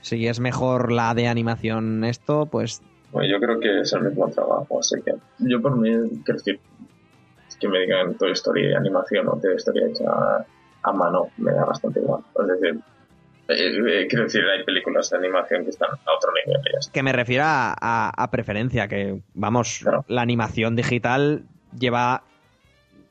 si 0.00 0.26
es 0.26 0.40
mejor 0.40 0.92
la 0.92 1.14
de 1.14 1.28
animación 1.28 2.04
esto, 2.04 2.46
pues 2.46 2.82
Bueno, 3.10 3.28
yo 3.28 3.40
creo 3.40 3.58
que 3.58 3.80
es 3.80 3.92
el 3.92 4.02
mismo 4.02 4.28
trabajo, 4.28 4.78
así 4.78 4.96
que 5.02 5.12
yo 5.38 5.60
por 5.60 5.76
mí, 5.76 5.90
quiero 6.24 6.38
decir, 6.38 6.60
que 7.58 7.68
me 7.68 7.80
digan 7.80 8.14
Toy 8.14 8.32
Story 8.32 8.68
de 8.68 8.76
animación 8.76 9.28
o 9.28 9.38
Toy 9.38 9.54
Story 9.56 9.84
hecha 9.84 10.44
a, 10.82 10.92
mano, 10.92 11.28
me 11.36 11.52
da 11.52 11.64
bastante 11.64 12.00
igual. 12.00 12.22
Es 12.40 12.46
decir, 12.60 12.80
eh, 13.48 14.02
eh, 14.02 14.06
quiero 14.08 14.24
decir, 14.24 14.42
hay 14.44 14.64
películas 14.64 15.10
de 15.10 15.18
animación 15.18 15.64
que 15.64 15.70
están 15.70 15.90
a 15.90 16.16
otro 16.16 16.30
nivel. 16.46 16.60
que 16.92 17.02
me 17.02 17.12
refiero 17.12 17.44
a, 17.44 17.74
a- 17.80 18.10
a 18.16 18.30
preferencia, 18.30 18.88
que 18.88 19.20
vamos, 19.34 19.80
Claro. 19.82 20.04
la 20.08 20.22
animación 20.22 20.76
digital 20.76 21.44
lleva 21.78 22.22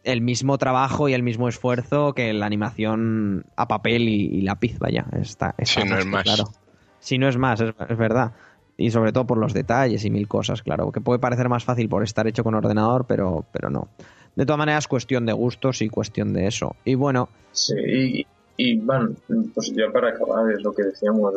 el 0.03 0.21
mismo 0.21 0.57
trabajo 0.57 1.09
y 1.09 1.13
el 1.13 1.21
mismo 1.23 1.47
esfuerzo 1.47 2.13
que 2.13 2.33
la 2.33 2.45
animación 2.47 3.45
a 3.55 3.67
papel 3.67 4.09
y, 4.09 4.25
y 4.37 4.41
lápiz, 4.41 4.79
vaya, 4.79 5.05
está, 5.13 5.53
está 5.57 5.81
Sí, 5.81 5.87
no 5.87 5.97
es 5.97 6.05
más. 6.05 6.23
Claro. 6.23 6.43
Si 6.99 7.17
no 7.17 7.27
es 7.27 7.37
más, 7.37 7.61
es, 7.61 7.73
es 7.87 7.97
verdad. 7.97 8.31
Y 8.77 8.89
sobre 8.89 9.11
todo 9.11 9.27
por 9.27 9.37
los 9.37 9.53
detalles 9.53 10.03
y 10.05 10.09
mil 10.09 10.27
cosas, 10.27 10.63
claro, 10.63 10.91
que 10.91 11.01
puede 11.01 11.19
parecer 11.19 11.49
más 11.49 11.63
fácil 11.65 11.87
por 11.87 12.01
estar 12.03 12.25
hecho 12.27 12.43
con 12.43 12.55
ordenador, 12.55 13.05
pero, 13.07 13.45
pero 13.51 13.69
no. 13.69 13.89
De 14.35 14.45
todas 14.45 14.59
maneras, 14.59 14.87
cuestión 14.87 15.25
de 15.25 15.33
gustos 15.33 15.81
y 15.81 15.89
cuestión 15.89 16.33
de 16.33 16.47
eso. 16.47 16.75
Y 16.85 16.95
bueno, 16.95 17.29
Sí, 17.51 17.75
y, 17.77 18.27
y 18.57 18.77
van, 18.79 19.15
pues 19.53 19.73
ya 19.73 19.91
para 19.91 20.09
acabar, 20.09 20.51
es 20.51 20.61
lo 20.61 20.73
que 20.73 20.83
decíamos, 20.83 21.33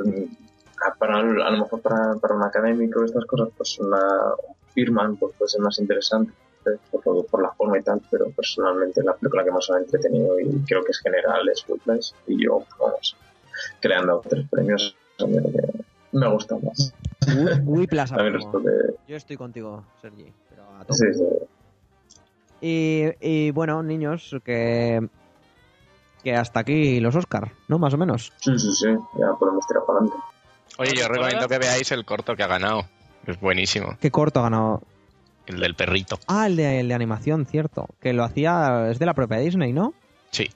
para, 0.98 1.18
a 1.18 1.22
lo 1.22 1.58
mejor 1.58 1.80
para, 1.80 2.14
para 2.20 2.34
un 2.34 2.42
académico 2.42 3.04
estas 3.04 3.24
cosas, 3.24 3.48
pues 3.56 3.78
una 3.78 3.98
Firman 4.74 5.16
pues 5.16 5.34
puede 5.36 5.48
ser 5.48 5.60
más 5.60 5.78
interesante 5.78 6.32
eh, 6.66 6.78
por, 6.90 7.26
por 7.26 7.42
la 7.42 7.50
forma 7.52 7.78
y 7.78 7.82
tal, 7.82 8.00
pero 8.10 8.30
personalmente 8.30 9.02
la 9.02 9.14
película 9.14 9.44
que 9.44 9.50
más 9.50 9.68
me 9.70 9.76
ha 9.76 9.80
entretenido 9.80 10.38
y 10.38 10.46
creo 10.66 10.84
que 10.84 10.92
es 10.92 11.00
general 11.00 11.48
es 11.48 11.64
Whiplash 11.68 12.10
y 12.26 12.44
yo, 12.44 12.58
pues, 12.58 12.78
vamos, 12.78 13.16
creando 13.80 14.22
tres 14.28 14.46
premios, 14.48 14.96
me 16.12 16.28
gusta 16.28 16.56
más. 16.58 16.92
Whiplash. 17.64 18.12
Yo 19.08 19.16
estoy 19.16 19.36
contigo, 19.36 19.82
Sergi. 20.00 20.32
Pero 20.50 20.62
a 20.78 20.84
tope. 20.84 20.94
Sí, 20.94 21.14
sí. 21.14 21.24
Y, 22.66 23.04
y 23.20 23.50
bueno, 23.50 23.82
niños, 23.82 24.34
que, 24.42 25.06
que 26.22 26.34
hasta 26.34 26.60
aquí 26.60 26.98
los 27.00 27.14
Oscar, 27.14 27.52
¿no? 27.68 27.78
Más 27.78 27.92
o 27.92 27.98
menos. 27.98 28.32
Sí, 28.40 28.58
sí, 28.58 28.72
sí, 28.72 28.86
ya 29.18 29.32
podemos 29.38 29.66
tirar 29.66 29.82
para 29.86 29.98
adelante. 29.98 30.22
Oye, 30.78 30.92
yo 30.96 31.06
recomiendo 31.08 31.46
que 31.46 31.58
veáis 31.58 31.92
el 31.92 32.06
corto 32.06 32.34
que 32.34 32.42
ha 32.42 32.46
ganado. 32.46 32.86
Es 33.26 33.38
buenísimo. 33.38 33.98
Qué 34.00 34.10
corto 34.10 34.40
ha 34.40 34.44
ganado. 34.44 34.82
El 35.46 35.60
del 35.60 35.74
perrito. 35.74 36.18
Ah, 36.26 36.46
el 36.46 36.56
de, 36.56 36.80
el 36.80 36.88
de 36.88 36.94
animación, 36.94 37.44
cierto. 37.44 37.86
Que 38.00 38.14
lo 38.14 38.24
hacía, 38.24 38.88
es 38.90 38.98
de 38.98 39.04
la 39.04 39.12
propia 39.12 39.38
Disney, 39.38 39.74
¿no? 39.74 39.92
Sí, 40.30 40.50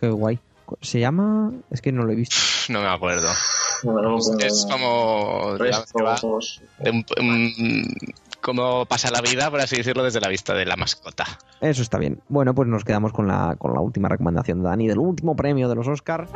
Qué 0.00 0.08
guay. 0.08 0.40
Se 0.80 0.98
llama... 0.98 1.52
Es 1.70 1.80
que 1.80 1.92
no 1.92 2.02
lo 2.02 2.10
he 2.12 2.16
visto. 2.16 2.34
no 2.70 2.80
me 2.82 2.88
acuerdo. 2.88 3.28
Es, 3.30 4.44
es 4.44 4.66
como... 4.68 5.56
digamos 5.60 5.92
que 5.92 6.02
va 6.02 6.12
restos, 6.14 6.60
de 6.78 6.90
un- 6.90 7.06
un- 7.20 8.14
cómo 8.44 8.84
pasa 8.84 9.10
la 9.10 9.22
vida, 9.22 9.50
por 9.50 9.60
así 9.60 9.76
decirlo, 9.76 10.04
desde 10.04 10.20
la 10.20 10.28
vista 10.28 10.52
de 10.52 10.66
la 10.66 10.76
mascota. 10.76 11.24
Eso 11.62 11.80
está 11.80 11.98
bien. 11.98 12.20
Bueno, 12.28 12.54
pues 12.54 12.68
nos 12.68 12.84
quedamos 12.84 13.12
con 13.12 13.26
la, 13.26 13.56
con 13.58 13.72
la 13.72 13.80
última 13.80 14.08
recomendación 14.08 14.62
de 14.62 14.68
Dani, 14.68 14.86
del 14.86 14.98
último 14.98 15.34
premio 15.34 15.66
de 15.66 15.74
los 15.74 15.88
Oscar. 15.88 16.28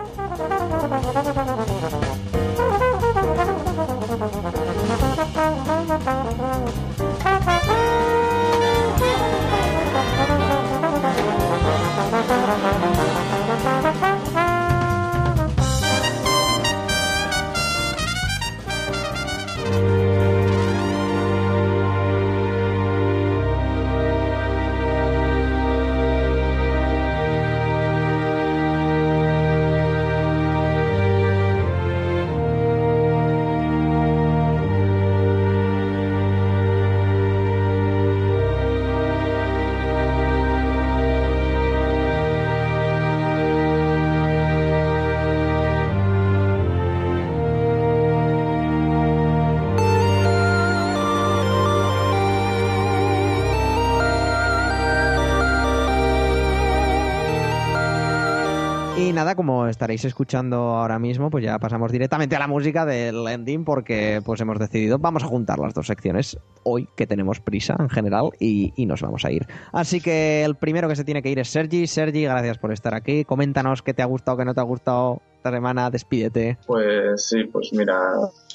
Nada, 59.18 59.34
como 59.34 59.66
estaréis 59.66 60.04
escuchando 60.04 60.56
ahora 60.56 61.00
mismo, 61.00 61.28
pues 61.28 61.42
ya 61.42 61.58
pasamos 61.58 61.90
directamente 61.90 62.36
a 62.36 62.38
la 62.38 62.46
música 62.46 62.86
del 62.86 63.26
ending 63.26 63.64
porque 63.64 64.22
pues 64.24 64.40
hemos 64.40 64.60
decidido, 64.60 64.96
vamos 65.00 65.24
a 65.24 65.26
juntar 65.26 65.58
las 65.58 65.74
dos 65.74 65.88
secciones 65.88 66.38
hoy 66.62 66.88
que 66.94 67.04
tenemos 67.04 67.40
prisa 67.40 67.74
en 67.80 67.88
general 67.88 68.30
y, 68.38 68.72
nos 68.86 69.02
vamos 69.02 69.24
a 69.24 69.32
ir. 69.32 69.44
Así 69.72 70.00
que 70.00 70.44
el 70.44 70.54
primero 70.54 70.88
que 70.88 70.94
se 70.94 71.04
tiene 71.04 71.20
que 71.20 71.30
ir 71.30 71.40
es 71.40 71.48
Sergi. 71.48 71.88
Sergi, 71.88 72.22
gracias 72.22 72.58
por 72.58 72.72
estar 72.72 72.94
aquí. 72.94 73.24
Coméntanos 73.24 73.82
qué 73.82 73.92
te 73.92 74.02
ha 74.02 74.06
gustado, 74.06 74.38
qué 74.38 74.44
no 74.44 74.54
te 74.54 74.60
ha 74.60 74.64
gustado 74.64 75.20
esta 75.34 75.50
semana, 75.50 75.90
despídete. 75.90 76.58
Pues 76.64 77.26
sí, 77.26 77.42
pues 77.44 77.72
mira, 77.72 78.00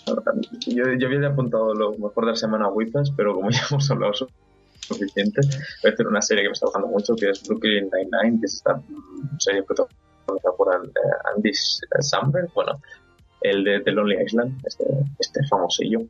yo, 0.07 0.85
había 0.85 1.27
apuntado 1.27 1.73
lo 1.73 1.91
mejor 1.91 2.26
de 2.26 2.31
la 2.31 2.38
semana 2.38 2.65
a 2.68 2.69
Whiplash, 2.69 3.10
pero 3.18 3.35
como 3.35 3.49
ya 3.52 3.64
hemos 3.69 3.91
hablado 3.91 4.14
su- 4.14 4.30
suficiente, 4.80 5.41
voy 5.84 5.91
a 5.91 5.94
hacer 5.94 6.07
una 6.07 6.22
serie 6.22 6.44
que 6.44 6.49
me 6.49 6.53
está 6.53 6.68
gustando 6.68 6.88
mucho, 6.88 7.15
que 7.15 7.30
es 7.31 7.44
Brooklyn 7.45 7.90
Nine-Nine, 7.91 8.40
que 8.40 8.45
es 8.45 8.53
esta 8.56 8.81
serie 9.40 9.61
protagonizada 9.64 10.12
por 10.26 10.74
eh, 10.74 10.90
Andy 11.36 11.52
Samberg, 11.54 12.52
bueno, 12.54 12.80
el 13.41 13.64
de 13.64 13.82
The 13.82 13.91
Lonely 13.91 14.24
Island, 14.26 14.62
este, 14.66 14.86
este 15.20 15.45
famosillo 15.48 16.02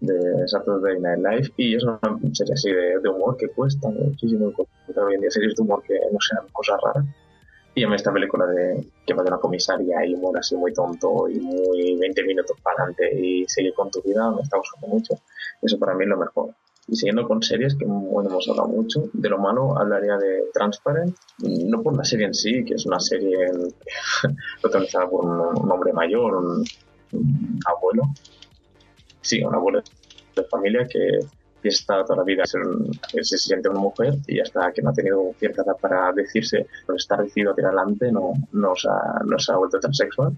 de 0.00 0.46
Saturday 0.46 1.00
Night 1.00 1.18
Live, 1.18 1.52
y 1.56 1.76
es 1.76 1.82
una 1.82 1.98
serie 2.32 2.54
así 2.54 2.70
de, 2.70 3.08
humor 3.08 3.36
que 3.36 3.48
cuesta 3.48 3.88
muchísimo 3.88 4.48
encontrar 4.48 5.06
hoy 5.06 5.14
en 5.14 5.30
series 5.30 5.54
de 5.56 5.62
humor 5.62 5.82
que 5.82 5.98
no 6.12 6.18
sean 6.20 6.46
cosas 6.52 6.80
raras. 6.82 7.04
Y 7.74 7.86
mí 7.86 7.94
esta 7.94 8.12
película 8.12 8.46
de 8.46 8.84
que 9.06 9.14
va 9.14 9.22
de 9.22 9.28
una 9.28 9.38
comisaria 9.38 10.04
y 10.04 10.14
humor 10.14 10.36
así 10.38 10.56
muy 10.56 10.72
tonto 10.72 11.28
y 11.28 11.38
muy 11.38 11.96
20 11.96 12.24
minutos 12.24 12.56
para 12.60 12.82
adelante 12.82 13.20
y 13.20 13.44
sigue 13.46 13.72
con 13.72 13.90
tu 13.90 14.02
vida 14.02 14.30
me 14.32 14.42
está 14.42 14.56
gustando 14.56 14.88
mucho. 14.88 15.14
Eso 15.62 15.78
para 15.78 15.94
mí 15.94 16.02
es 16.02 16.08
lo 16.08 16.16
mejor. 16.16 16.50
Y 16.88 16.96
siguiendo 16.96 17.28
con 17.28 17.42
series, 17.42 17.74
que 17.74 17.84
bueno, 17.84 18.30
hemos 18.30 18.48
hablado 18.48 18.68
mucho, 18.68 19.10
de 19.12 19.28
lo 19.28 19.38
malo 19.38 19.78
hablaría 19.78 20.16
de 20.16 20.44
Transparent, 20.54 21.14
no 21.38 21.82
por 21.82 21.94
la 21.94 22.02
serie 22.02 22.26
en 22.26 22.34
sí, 22.34 22.64
que 22.64 22.74
es 22.74 22.86
una 22.86 22.98
serie 22.98 23.36
protagonizada 24.62 25.08
por 25.08 25.26
un, 25.26 25.70
hombre 25.70 25.92
mayor, 25.92 26.36
un, 26.36 26.64
abuelo, 27.66 28.04
sí, 29.20 29.42
un 29.42 29.54
abuelo 29.54 29.82
de 30.34 30.44
familia 30.44 30.86
que, 30.88 31.18
está 31.60 32.02
toda 32.02 32.20
la 32.20 32.24
vida 32.24 32.44
que 33.12 33.22
se 33.22 33.36
siente 33.36 33.68
una 33.68 33.80
mujer 33.80 34.14
y 34.26 34.40
hasta 34.40 34.72
que 34.72 34.80
no 34.80 34.88
ha 34.88 34.94
tenido 34.94 35.34
cierta 35.38 35.60
edad 35.60 35.76
para 35.78 36.10
decirse, 36.14 36.66
por 36.86 36.96
estar 36.96 37.22
decidido 37.22 37.52
a 37.52 37.54
tirar 37.54 37.76
adelante, 37.76 38.10
no, 38.10 38.32
no, 38.52 38.74
se 38.74 38.88
no 39.26 39.38
se 39.38 39.52
ha 39.52 39.56
vuelto 39.56 39.78
transexual. 39.78 40.32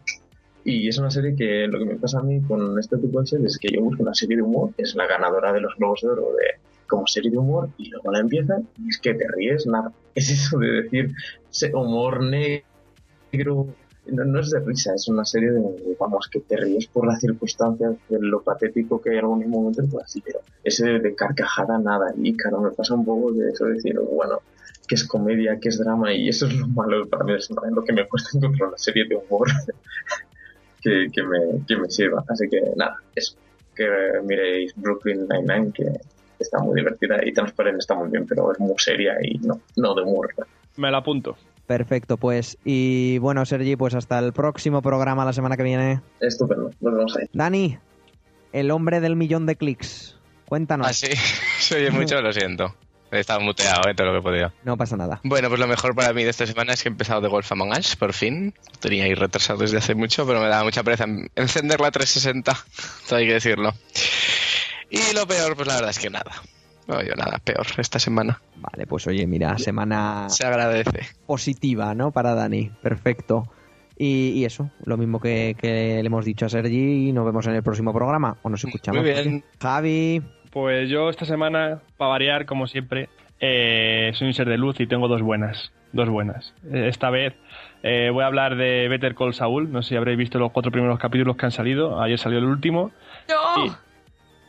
Y 0.64 0.88
es 0.88 0.98
una 0.98 1.10
serie 1.10 1.34
que 1.34 1.66
lo 1.66 1.78
que 1.78 1.86
me 1.86 1.96
pasa 1.96 2.18
a 2.18 2.22
mí 2.22 2.40
con 2.42 2.78
este 2.78 2.98
tipo 2.98 3.20
de 3.20 3.26
series 3.26 3.52
es 3.52 3.58
que 3.58 3.68
yo 3.74 3.80
busco 3.80 4.02
una 4.02 4.14
serie 4.14 4.36
de 4.36 4.42
humor, 4.42 4.70
es 4.76 4.94
la 4.94 5.06
ganadora 5.06 5.52
de 5.52 5.60
los 5.60 5.74
Globos 5.76 6.02
de 6.02 6.08
Oro 6.08 6.32
de, 6.36 6.60
como 6.86 7.06
serie 7.06 7.30
de 7.30 7.38
humor, 7.38 7.70
y 7.78 7.88
luego 7.88 8.12
la 8.12 8.20
empiezan 8.20 8.68
y 8.78 8.88
es 8.88 8.98
que 8.98 9.14
te 9.14 9.26
ríes 9.28 9.66
nada. 9.66 9.92
Es 10.14 10.28
eso 10.28 10.58
de 10.58 10.82
decir 10.82 11.12
humor 11.72 12.22
negro. 12.22 13.68
No, 14.06 14.24
no 14.24 14.40
es 14.40 14.50
de 14.50 14.58
risa, 14.60 14.94
es 14.94 15.06
una 15.08 15.24
serie 15.24 15.52
de, 15.52 15.96
vamos, 15.98 16.28
que 16.28 16.40
te 16.40 16.56
ríes 16.56 16.88
por 16.88 17.06
las 17.06 17.20
circunstancias, 17.20 17.94
de 18.08 18.18
lo 18.20 18.42
patético 18.42 19.00
que 19.00 19.10
hay 19.10 19.18
en 19.18 19.24
algún 19.24 19.48
momento, 19.48 19.84
pues 19.88 20.04
así, 20.04 20.20
pero 20.20 20.40
ese 20.64 20.86
de, 20.86 20.98
de 20.98 21.14
carcajada 21.14 21.78
nada. 21.78 22.12
Y 22.20 22.36
claro, 22.36 22.60
me 22.60 22.70
pasa 22.72 22.94
un 22.94 23.04
poco 23.04 23.32
de 23.32 23.50
eso 23.50 23.66
de 23.66 23.74
decir, 23.74 24.00
bueno, 24.00 24.40
que 24.88 24.96
es 24.96 25.06
comedia, 25.06 25.60
que 25.60 25.68
es 25.68 25.78
drama, 25.78 26.12
y 26.12 26.28
eso 26.28 26.48
es 26.48 26.54
lo 26.54 26.66
malo 26.66 27.06
para 27.08 27.22
mí, 27.24 27.34
es 27.34 27.48
lo 27.50 27.84
que 27.84 27.92
me 27.92 28.08
cuesta 28.08 28.30
encontrar 28.36 28.70
una 28.70 28.78
serie 28.78 29.06
de 29.06 29.14
humor 29.14 29.46
que, 30.80 31.08
que 31.12 31.22
me, 31.22 31.64
que 31.66 31.76
me 31.76 31.90
sirva. 31.90 32.24
Así 32.28 32.48
que 32.48 32.60
nada, 32.76 32.96
eso. 33.14 33.36
Que 33.74 33.86
miréis 34.24 34.72
Brooklyn 34.76 35.26
Nine-Nine, 35.28 35.72
que 35.72 35.86
está 36.38 36.58
muy 36.58 36.76
divertida 36.76 37.18
y 37.24 37.32
Transparent 37.32 37.78
está 37.78 37.94
muy 37.94 38.10
bien, 38.10 38.26
pero 38.26 38.52
es 38.52 38.58
muy 38.58 38.74
seria 38.78 39.14
y 39.22 39.38
no, 39.38 39.60
no 39.76 39.94
de 39.94 40.02
humor. 40.02 40.34
Me 40.76 40.90
la 40.90 40.98
apunto. 40.98 41.36
Perfecto, 41.66 42.16
pues. 42.16 42.58
Y 42.64 43.18
bueno, 43.18 43.46
Sergi, 43.46 43.76
pues 43.76 43.94
hasta 43.94 44.18
el 44.18 44.32
próximo 44.32 44.82
programa 44.82 45.24
la 45.24 45.32
semana 45.32 45.56
que 45.56 45.62
viene. 45.62 46.00
Estupendo, 46.18 46.70
nos 46.80 46.94
vemos 46.94 47.16
ahí. 47.16 47.26
Dani, 47.32 47.78
el 48.52 48.70
hombre 48.72 49.00
del 49.00 49.14
millón 49.14 49.46
de 49.46 49.56
clics. 49.56 50.16
Cuéntanos. 50.46 50.88
Ah, 50.88 50.92
sí, 50.92 51.12
se 51.60 51.76
oye 51.76 51.90
mucho, 51.92 52.20
lo 52.20 52.32
siento. 52.32 52.74
He 53.12 53.20
estado 53.20 53.40
muteado, 53.40 53.88
eh, 53.88 53.94
todo 53.94 54.12
lo 54.12 54.20
que 54.20 54.22
podido. 54.22 54.52
No 54.64 54.76
pasa 54.76 54.96
nada. 54.96 55.20
Bueno, 55.24 55.48
pues 55.48 55.58
lo 55.60 55.66
mejor 55.66 55.94
para 55.96 56.12
mí 56.12 56.22
de 56.22 56.30
esta 56.30 56.46
semana 56.46 56.72
es 56.74 56.82
que 56.82 56.88
he 56.88 56.92
empezado 56.92 57.20
The 57.20 57.28
Wolf 57.28 57.50
Among 57.52 57.72
Us, 57.76 57.96
por 57.96 58.12
fin. 58.12 58.54
Tenía 58.78 59.04
ahí 59.04 59.14
retrasado 59.14 59.58
desde 59.58 59.78
hace 59.78 59.94
mucho, 59.94 60.26
pero 60.26 60.40
me 60.40 60.46
daba 60.48 60.62
mucha 60.64 60.82
pereza 60.84 61.06
encender 61.34 61.80
la 61.80 61.90
360, 61.90 62.56
todo 63.08 63.18
hay 63.18 63.26
que 63.26 63.32
decirlo. 63.34 63.74
Y 64.90 65.14
lo 65.14 65.26
peor, 65.26 65.56
pues 65.56 65.66
la 65.68 65.74
verdad 65.74 65.90
es 65.90 65.98
que 65.98 66.10
nada. 66.10 66.30
No, 66.86 67.02
yo 67.02 67.14
nada, 67.14 67.38
peor 67.38 67.66
esta 67.78 67.98
semana. 67.98 68.40
Vale, 68.56 68.86
pues 68.86 69.06
oye, 69.06 69.26
mira, 69.26 69.56
semana 69.58 70.26
Se 70.28 70.44
agradece. 70.46 71.08
positiva, 71.26 71.94
¿no? 71.94 72.10
Para 72.10 72.34
Dani. 72.34 72.70
Perfecto. 72.82 73.52
Y, 73.96 74.30
y 74.30 74.44
eso, 74.44 74.70
lo 74.84 74.96
mismo 74.96 75.20
que, 75.20 75.54
que 75.60 76.00
le 76.00 76.06
hemos 76.06 76.24
dicho 76.24 76.46
a 76.46 76.48
Sergi, 76.48 77.08
y 77.08 77.12
nos 77.12 77.26
vemos 77.26 77.46
en 77.46 77.54
el 77.54 77.62
próximo 77.62 77.92
programa. 77.92 78.38
O 78.42 78.48
nos 78.48 78.64
escuchamos. 78.64 79.02
Muy 79.02 79.12
bien. 79.12 79.44
Javi, 79.60 80.22
Pues 80.50 80.88
yo 80.88 81.08
esta 81.10 81.24
semana, 81.24 81.80
para 81.96 82.10
variar, 82.10 82.44
como 82.46 82.66
siempre, 82.66 83.08
eh, 83.38 84.10
soy 84.14 84.28
un 84.28 84.34
ser 84.34 84.48
de 84.48 84.58
luz 84.58 84.80
y 84.80 84.86
tengo 84.86 85.08
dos 85.08 85.22
buenas. 85.22 85.72
Dos 85.92 86.08
buenas. 86.08 86.54
Eh, 86.72 86.88
Esta 86.88 87.10
vez 87.10 87.34
eh, 87.82 88.10
voy 88.12 88.22
a 88.22 88.26
hablar 88.26 88.56
de 88.56 88.88
Better 88.88 89.14
Call 89.14 89.34
Saul. 89.34 89.72
No 89.72 89.82
sé 89.82 89.90
si 89.90 89.96
habréis 89.96 90.18
visto 90.18 90.38
los 90.38 90.52
cuatro 90.52 90.70
primeros 90.70 90.98
capítulos 90.98 91.36
que 91.36 91.46
han 91.46 91.52
salido. 91.52 92.00
Ayer 92.00 92.18
salió 92.18 92.38
el 92.38 92.44
último. 92.44 92.90
¡No! 93.28 93.76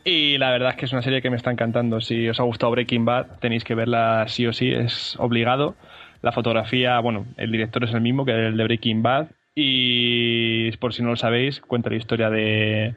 Y 0.04 0.36
la 0.38 0.50
verdad 0.50 0.70
es 0.70 0.76
que 0.76 0.84
es 0.86 0.92
una 0.92 1.02
serie 1.02 1.22
que 1.22 1.30
me 1.30 1.36
está 1.36 1.50
encantando. 1.50 2.00
Si 2.00 2.28
os 2.28 2.40
ha 2.40 2.42
gustado 2.42 2.72
Breaking 2.72 3.04
Bad, 3.04 3.38
tenéis 3.40 3.62
que 3.62 3.76
verla 3.76 4.24
sí 4.26 4.46
o 4.46 4.52
sí, 4.52 4.72
es 4.72 5.16
obligado. 5.18 5.76
La 6.22 6.32
fotografía, 6.32 6.98
bueno, 7.00 7.26
el 7.36 7.52
director 7.52 7.84
es 7.84 7.94
el 7.94 8.00
mismo 8.00 8.24
que 8.24 8.32
el 8.32 8.56
de 8.56 8.64
Breaking 8.64 9.02
Bad. 9.02 9.28
Y 9.54 10.72
por 10.78 10.92
si 10.94 11.02
no 11.02 11.10
lo 11.10 11.16
sabéis, 11.16 11.60
cuenta 11.60 11.90
la 11.90 11.96
historia 11.96 12.30
de, 12.30 12.94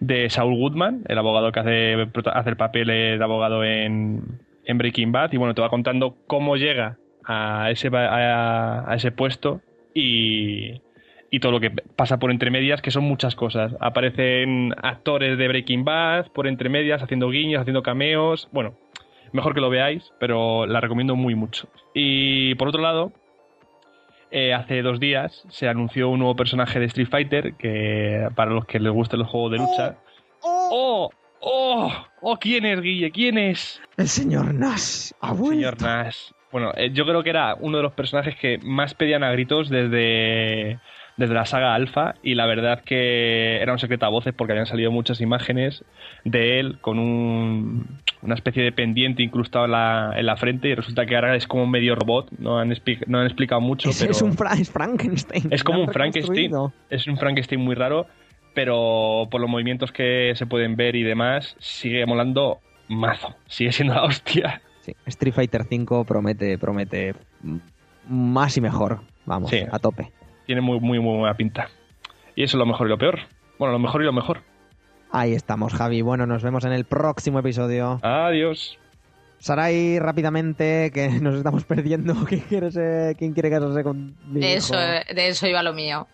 de 0.00 0.30
Saul 0.30 0.56
Goodman, 0.56 1.04
el 1.08 1.18
abogado 1.18 1.52
que 1.52 1.60
hace, 1.60 1.92
el 1.92 2.56
papel 2.56 2.88
de 2.88 3.18
abogado 3.22 3.64
en, 3.64 4.22
en 4.64 4.78
Breaking 4.78 5.12
Bad. 5.12 5.32
Y 5.32 5.36
bueno, 5.36 5.54
te 5.54 5.62
va 5.62 5.70
contando 5.70 6.16
cómo 6.26 6.56
llega 6.56 6.98
a 7.24 7.70
ese, 7.70 7.88
a, 7.94 8.90
a 8.90 8.94
ese 8.94 9.12
puesto 9.12 9.60
y, 9.94 10.80
y 11.30 11.40
todo 11.40 11.52
lo 11.52 11.60
que 11.60 11.70
pasa 11.70 12.18
por 12.18 12.30
entre 12.30 12.50
medias, 12.50 12.80
que 12.80 12.90
son 12.90 13.04
muchas 13.04 13.34
cosas. 13.34 13.74
Aparecen 13.80 14.74
actores 14.82 15.36
de 15.36 15.48
Breaking 15.48 15.84
Bad 15.84 16.28
por 16.32 16.46
entre 16.46 16.68
medias, 16.68 17.02
haciendo 17.02 17.28
guiños, 17.30 17.60
haciendo 17.60 17.82
cameos. 17.82 18.48
Bueno, 18.52 18.74
mejor 19.32 19.54
que 19.54 19.60
lo 19.60 19.70
veáis, 19.70 20.12
pero 20.18 20.66
la 20.66 20.80
recomiendo 20.80 21.16
muy 21.16 21.34
mucho. 21.34 21.68
Y 21.94 22.54
por 22.54 22.68
otro 22.68 22.82
lado, 22.82 23.12
eh, 24.30 24.54
hace 24.54 24.82
dos 24.82 25.00
días 25.00 25.44
se 25.48 25.68
anunció 25.68 26.08
un 26.08 26.18
nuevo 26.20 26.36
personaje 26.36 26.78
de 26.78 26.86
Street 26.86 27.08
Fighter, 27.08 27.54
que 27.54 28.28
para 28.34 28.50
los 28.50 28.64
que 28.66 28.78
les 28.78 28.92
gusten 28.92 29.20
los 29.20 29.28
juegos 29.28 29.52
de 29.52 29.58
lucha. 29.58 29.96
¡Oh! 30.42 31.10
¡Oh! 31.40 31.92
¡Oh! 32.20 32.36
¿Quién 32.38 32.66
es, 32.66 32.80
Guille? 32.80 33.10
¿Quién 33.10 33.38
es? 33.38 33.80
el 33.96 34.08
señor 34.08 34.54
Nash. 34.54 35.10
Ha 35.20 35.32
vuelto. 35.32 35.54
Señor 35.54 35.82
Nash. 35.82 36.30
Bueno, 36.50 36.72
eh, 36.76 36.90
yo 36.92 37.04
creo 37.04 37.22
que 37.22 37.30
era 37.30 37.56
uno 37.60 37.76
de 37.78 37.82
los 37.82 37.92
personajes 37.92 38.36
que 38.36 38.58
más 38.62 38.94
pedían 38.94 39.22
a 39.22 39.32
gritos 39.32 39.68
desde, 39.68 40.78
desde 41.18 41.34
la 41.34 41.44
saga 41.44 41.74
Alpha 41.74 42.14
y 42.22 42.34
la 42.34 42.46
verdad 42.46 42.82
que 42.84 43.60
era 43.60 43.72
un 43.72 43.78
secreto 43.78 44.06
a 44.06 44.08
voces 44.08 44.32
porque 44.34 44.52
habían 44.52 44.66
salido 44.66 44.90
muchas 44.90 45.20
imágenes 45.20 45.84
de 46.24 46.58
él 46.60 46.78
con 46.80 46.98
un, 46.98 47.98
una 48.22 48.34
especie 48.34 48.62
de 48.62 48.72
pendiente 48.72 49.22
incrustado 49.22 49.66
en 49.66 49.72
la, 49.72 50.12
en 50.16 50.24
la 50.24 50.36
frente 50.36 50.68
y 50.68 50.74
resulta 50.74 51.04
que 51.06 51.16
ahora 51.16 51.36
es 51.36 51.46
como 51.46 51.64
un 51.64 51.70
medio 51.70 51.94
robot, 51.96 52.30
no 52.38 52.58
han, 52.58 52.72
no 53.08 53.18
han 53.18 53.26
explicado 53.26 53.60
mucho, 53.60 53.90
Es, 53.90 53.98
pero 54.00 54.12
es 54.12 54.22
un 54.22 54.32
Fra- 54.34 54.54
es 54.54 54.70
Frankenstein. 54.70 55.48
es 55.50 55.62
como 55.64 55.80
un 55.82 55.88
Frankenstein, 55.92 56.52
es 56.88 57.06
un 57.06 57.16
Frankenstein 57.18 57.60
muy 57.60 57.74
raro, 57.74 58.06
pero 58.54 59.28
por 59.30 59.40
los 59.40 59.50
movimientos 59.50 59.92
que 59.92 60.32
se 60.36 60.46
pueden 60.46 60.76
ver 60.76 60.96
y 60.96 61.02
demás 61.02 61.56
sigue 61.58 62.06
molando 62.06 62.58
mazo, 62.88 63.34
sigue 63.46 63.72
siendo 63.72 63.94
la 63.94 64.04
hostia. 64.04 64.62
Sí, 64.80 64.94
Street 65.06 65.34
Fighter 65.34 65.64
5 65.68 66.04
promete, 66.04 66.56
promete 66.58 67.14
más 68.08 68.56
y 68.56 68.60
mejor. 68.60 69.00
Vamos, 69.26 69.50
Sí. 69.50 69.60
a 69.70 69.78
tope. 69.78 70.10
Tiene 70.48 70.62
muy, 70.62 70.80
muy, 70.80 70.98
muy 70.98 71.18
buena 71.18 71.34
pinta. 71.36 71.68
Y 72.34 72.42
eso 72.42 72.56
es 72.56 72.58
lo 72.58 72.64
mejor 72.64 72.86
y 72.86 72.90
lo 72.90 72.96
peor. 72.96 73.18
Bueno, 73.58 73.72
lo 73.72 73.78
mejor 73.78 74.00
y 74.00 74.06
lo 74.06 74.14
mejor. 74.14 74.40
Ahí 75.12 75.34
estamos, 75.34 75.74
Javi. 75.74 76.00
Bueno, 76.00 76.26
nos 76.26 76.42
vemos 76.42 76.64
en 76.64 76.72
el 76.72 76.86
próximo 76.86 77.40
episodio. 77.40 78.00
Adiós. 78.02 78.78
Sarai, 79.40 79.98
rápidamente, 79.98 80.90
que 80.94 81.08
nos 81.20 81.34
estamos 81.36 81.64
perdiendo. 81.64 82.14
¿Quién 82.26 82.40
quiere, 82.48 82.72
ser- 82.72 83.14
quién 83.16 83.34
quiere 83.34 83.50
casarse 83.50 83.84
con 83.84 84.16
mi 84.26 84.40
De 84.40 84.52
hijo? 84.52 84.56
eso, 84.56 84.76
de 84.76 85.28
eso 85.28 85.46
iba 85.46 85.62
lo 85.62 85.74
mío. 85.74 86.06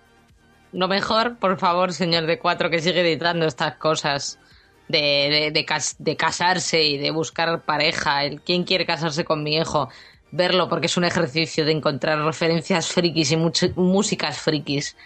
Lo 0.72 0.88
mejor, 0.88 1.36
por 1.38 1.56
favor, 1.58 1.92
señor 1.92 2.26
de 2.26 2.40
cuatro, 2.40 2.70
que 2.70 2.80
sigue 2.80 3.02
editando 3.02 3.46
estas 3.46 3.76
cosas 3.76 4.40
de, 4.88 4.98
de, 5.30 5.50
de 5.52 5.64
cas- 5.64 5.94
de 6.00 6.16
casarse 6.16 6.82
y 6.82 6.98
de 6.98 7.12
buscar 7.12 7.60
pareja. 7.62 8.24
El 8.24 8.40
quién 8.40 8.64
quiere 8.64 8.84
casarse 8.84 9.24
con 9.24 9.44
mi 9.44 9.56
hijo. 9.56 9.88
Verlo 10.36 10.68
porque 10.68 10.86
es 10.86 10.96
un 10.96 11.04
ejercicio 11.04 11.64
de 11.64 11.70
encontrar 11.70 12.18
referencias 12.24 12.88
frikis 12.88 13.30
y 13.30 13.36
músicas 13.36 14.40
frikis. 14.40 14.96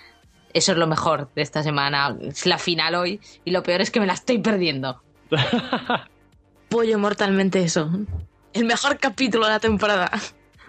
Eso 0.55 0.73
es 0.73 0.79
lo 0.79 0.87
mejor 0.87 1.29
de 1.35 1.43
esta 1.43 1.63
semana. 1.63 2.17
Es 2.23 2.47
la 2.47 2.57
final 2.57 2.95
hoy 2.95 3.21
y 3.45 3.51
lo 3.51 3.63
peor 3.63 3.83
es 3.83 3.91
que 3.91 4.01
me 4.01 4.07
la 4.07 4.15
estoy 4.15 4.39
perdiendo. 4.39 5.03
Pollo 6.71 6.99
mortalmente 6.99 7.63
eso. 7.63 7.91
El 8.55 8.65
mejor 8.65 8.99
capítulo 8.99 9.45
de 9.47 9.53
la 9.53 9.61
temporada. 9.61 10.11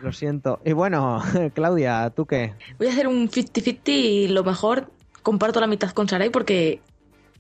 Lo 0.02 0.12
siento. 0.12 0.60
Y 0.66 0.74
bueno, 0.74 1.24
Claudia, 1.54 2.10
¿tú 2.14 2.26
qué? 2.26 2.54
Voy 2.78 2.88
a 2.88 2.92
hacer 2.92 3.08
un 3.08 3.30
50-50 3.30 3.80
y 3.88 4.28
lo 4.28 4.44
mejor 4.44 4.92
comparto 5.24 5.62
la 5.62 5.68
mitad 5.68 5.92
con 5.92 6.10
Sarai 6.10 6.30
porque, 6.30 6.82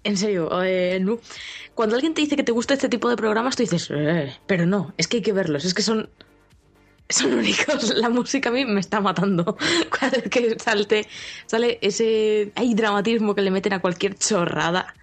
en 0.05 0.15
serio, 0.15 0.49
eh, 0.63 0.99
no. 1.01 1.19
cuando 1.75 1.95
alguien 1.95 2.13
te 2.13 2.21
dice 2.21 2.37
que 2.37 2.43
te 2.43 2.53
gusta 2.53 2.75
este 2.75 2.87
tipo 2.87 3.09
de 3.09 3.17
programas, 3.17 3.57
tú 3.57 3.63
dices, 3.63 3.89
"Eh", 3.91 4.33
pero 4.47 4.65
no, 4.65 4.93
es 4.97 5.07
que 5.09 5.17
hay 5.17 5.23
que 5.23 5.33
verlos, 5.33 5.65
es 5.65 5.73
que 5.73 5.81
son, 5.81 6.09
son 7.09 7.33
únicos. 7.33 7.93
La 7.95 8.09
música 8.09 8.49
a 8.49 8.51
mí 8.51 8.65
me 8.65 8.79
está 8.79 9.01
matando. 9.01 9.57
Cada 9.89 10.11
vez 10.11 10.29
que 10.29 10.57
salte, 10.59 11.07
sale 11.45 11.79
ese... 11.81 12.51
Hay 12.55 12.73
dramatismo 12.75 13.35
que 13.35 13.41
le 13.41 13.51
meten 13.51 13.73
a 13.73 13.79
cualquier 13.79 14.15
chorrada. 14.15 14.93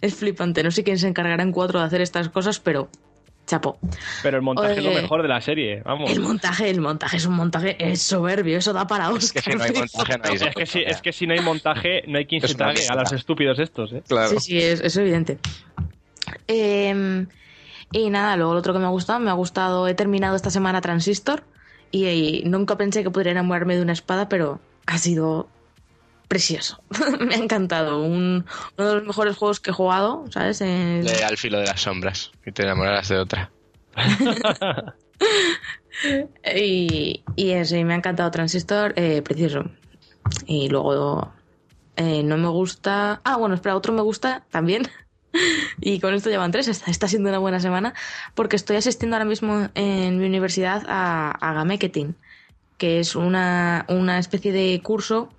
Es 0.00 0.14
flipante. 0.14 0.62
No 0.62 0.70
sé 0.70 0.84
quién 0.84 0.98
se 0.98 1.08
encargará 1.08 1.42
en 1.42 1.52
cuatro 1.52 1.80
de 1.80 1.86
hacer 1.86 2.00
estas 2.00 2.28
cosas, 2.28 2.60
pero... 2.60 2.88
Chapo. 3.46 3.78
Pero 4.24 4.38
el 4.38 4.42
montaje 4.42 4.72
es 4.72 4.82
lo 4.82 4.90
mejor 4.90 5.22
de 5.22 5.28
la 5.28 5.40
serie, 5.40 5.80
vamos. 5.84 6.10
El 6.10 6.18
montaje, 6.18 6.68
el 6.68 6.80
montaje 6.80 7.16
es 7.16 7.26
un 7.26 7.34
montaje 7.34 7.76
es 7.78 8.02
soberbio, 8.02 8.58
eso 8.58 8.72
da 8.72 8.88
para 8.88 9.08
Es 9.16 9.32
que 9.32 9.38
Oscar. 9.38 9.52
si 9.52 9.56
no 9.56 9.62
hay 9.62 9.72
montaje, 9.72 10.18
no 10.18 10.24
hay 10.24 10.34
Es 10.48 10.54
que, 10.56 10.66
si, 10.66 10.80
es 10.80 11.00
que 11.00 11.12
si 11.12 11.26
no 11.28 11.34
hay 11.34 11.38
montaje, 11.38 12.02
no 12.08 12.18
hay 12.18 12.26
quien 12.26 12.40
se 12.40 12.56
trague 12.56 12.88
a 12.88 12.96
los 12.96 13.12
estúpidos 13.12 13.60
estos, 13.60 13.92
¿eh? 13.92 14.02
Claro. 14.08 14.30
Sí, 14.30 14.40
sí, 14.40 14.58
es, 14.58 14.80
es 14.80 14.96
evidente. 14.96 15.38
Eh, 16.48 17.24
y 17.92 18.10
nada, 18.10 18.36
luego 18.36 18.52
lo 18.54 18.58
otro 18.58 18.72
que 18.72 18.80
me 18.80 18.86
ha 18.86 18.88
gustado, 18.88 19.20
me 19.20 19.30
ha 19.30 19.34
gustado, 19.34 19.86
he 19.86 19.94
terminado 19.94 20.34
esta 20.34 20.50
semana 20.50 20.80
Transistor 20.80 21.44
y, 21.90 22.06
y 22.06 22.42
nunca 22.44 22.76
pensé 22.76 23.02
que 23.02 23.10
pudiera 23.10 23.30
enamorarme 23.32 23.76
de 23.76 23.82
una 23.82 23.92
espada, 23.92 24.28
pero 24.28 24.60
ha 24.86 24.98
sido 24.98 25.48
precioso. 26.28 26.82
me 27.20 27.34
ha 27.34 27.38
encantado. 27.38 28.02
Un- 28.02 28.44
uno 28.76 28.88
de 28.88 28.94
los 28.96 29.04
mejores 29.04 29.36
juegos 29.36 29.60
que 29.60 29.70
he 29.70 29.74
jugado, 29.74 30.24
¿sabes? 30.30 30.60
El- 30.60 31.06
al 31.24 31.36
filo 31.36 31.58
de 31.58 31.66
las 31.66 31.80
sombras. 31.80 32.32
Y 32.44 32.52
te 32.52 32.62
enamorarás 32.62 33.08
de 33.08 33.18
otra. 33.18 33.52
Y, 36.54 37.24
y 37.36 37.50
eso, 37.52 37.76
y 37.76 37.84
me 37.84 37.94
ha 37.94 37.96
encantado 37.96 38.30
Transistor, 38.30 38.92
eh, 38.96 39.22
precioso. 39.22 39.64
Y 40.46 40.68
luego 40.68 41.32
eh, 41.96 42.22
no 42.22 42.36
me 42.36 42.48
gusta. 42.48 43.20
Ah, 43.24 43.36
bueno, 43.36 43.54
espera, 43.54 43.76
otro 43.76 43.92
me 43.94 44.02
gusta 44.02 44.44
también. 44.50 44.82
Y 45.80 46.00
con 46.00 46.14
esto 46.14 46.30
llevan 46.30 46.52
tres, 46.52 46.68
está, 46.68 46.90
está 46.90 47.08
siendo 47.08 47.28
una 47.28 47.38
buena 47.38 47.60
semana, 47.60 47.94
porque 48.34 48.56
estoy 48.56 48.76
asistiendo 48.76 49.16
ahora 49.16 49.24
mismo 49.24 49.68
en 49.74 50.18
mi 50.18 50.26
universidad 50.26 50.84
a, 50.88 51.30
a 51.30 51.52
Gameketin, 51.54 52.16
que 52.78 53.00
es 53.00 53.14
una, 53.16 53.84
una 53.88 54.18
especie 54.18 54.52
de 54.52 54.80
curso 54.82 55.30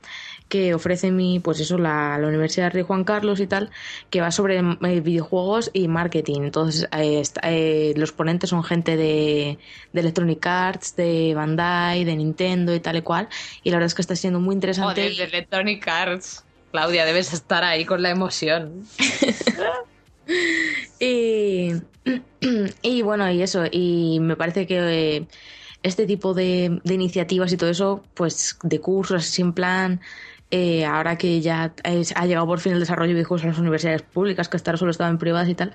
que 0.49 0.73
ofrece 0.73 1.11
mi, 1.11 1.39
pues 1.39 1.59
eso, 1.59 1.77
la, 1.77 2.17
Universidad 2.17 2.71
Rey 2.71 2.83
Juan 2.83 3.03
Carlos 3.03 3.39
y 3.39 3.47
tal, 3.47 3.69
que 4.09 4.21
va 4.21 4.31
sobre 4.31 4.59
eh, 4.59 5.01
videojuegos 5.01 5.69
y 5.73 5.87
marketing. 5.87 6.41
Entonces, 6.41 6.87
eh, 6.97 7.23
eh, 7.43 7.93
los 7.95 8.11
ponentes 8.11 8.49
son 8.49 8.63
gente 8.63 8.95
de, 8.95 9.57
de 9.93 9.99
Electronic 9.99 10.45
Arts, 10.45 10.95
de 10.95 11.33
Bandai, 11.35 12.03
de 12.03 12.15
Nintendo 12.15 12.73
y 12.73 12.79
tal 12.79 12.97
y 12.97 13.01
cual. 13.01 13.27
Y 13.63 13.71
la 13.71 13.77
verdad 13.77 13.87
es 13.87 13.95
que 13.95 14.01
está 14.01 14.15
siendo 14.15 14.39
muy 14.39 14.55
interesante. 14.55 15.01
Joder, 15.01 15.15
de 15.15 15.23
Electronic 15.23 15.87
Arts. 15.87 16.43
Claudia, 16.77 17.05
debes 17.05 17.33
estar 17.33 17.63
ahí 17.63 17.85
con 17.85 18.03
la 18.03 18.11
emoción. 18.11 18.85
Y, 20.99 21.71
y 22.81 23.01
bueno, 23.01 23.31
y 23.31 23.41
eso, 23.41 23.63
y 23.71 24.19
me 24.19 24.35
parece 24.35 24.67
que 24.67 25.17
eh, 25.17 25.27
este 25.83 26.05
tipo 26.05 26.33
de, 26.33 26.81
iniciativas 26.83 27.53
y 27.53 27.57
todo 27.57 27.69
eso, 27.69 28.03
pues 28.13 28.57
de 28.63 28.81
cursos 28.81 29.23
así 29.23 29.41
en 29.41 29.53
plan 29.53 30.01
eh, 30.51 30.85
ahora 30.85 31.17
que 31.17 31.39
ya 31.39 31.73
ha 32.15 32.25
llegado 32.25 32.47
por 32.47 32.59
fin 32.59 32.73
el 32.73 32.79
desarrollo 32.79 33.09
de 33.09 33.13
videojuegos 33.13 33.43
en 33.43 33.51
las 33.51 33.59
universidades 33.59 34.01
públicas, 34.01 34.49
que 34.49 34.57
hasta 34.57 34.71
ahora 34.71 34.79
solo 34.79 34.91
estaban 34.91 35.13
en 35.13 35.19
privadas 35.19 35.47
y 35.47 35.55
tal, 35.55 35.71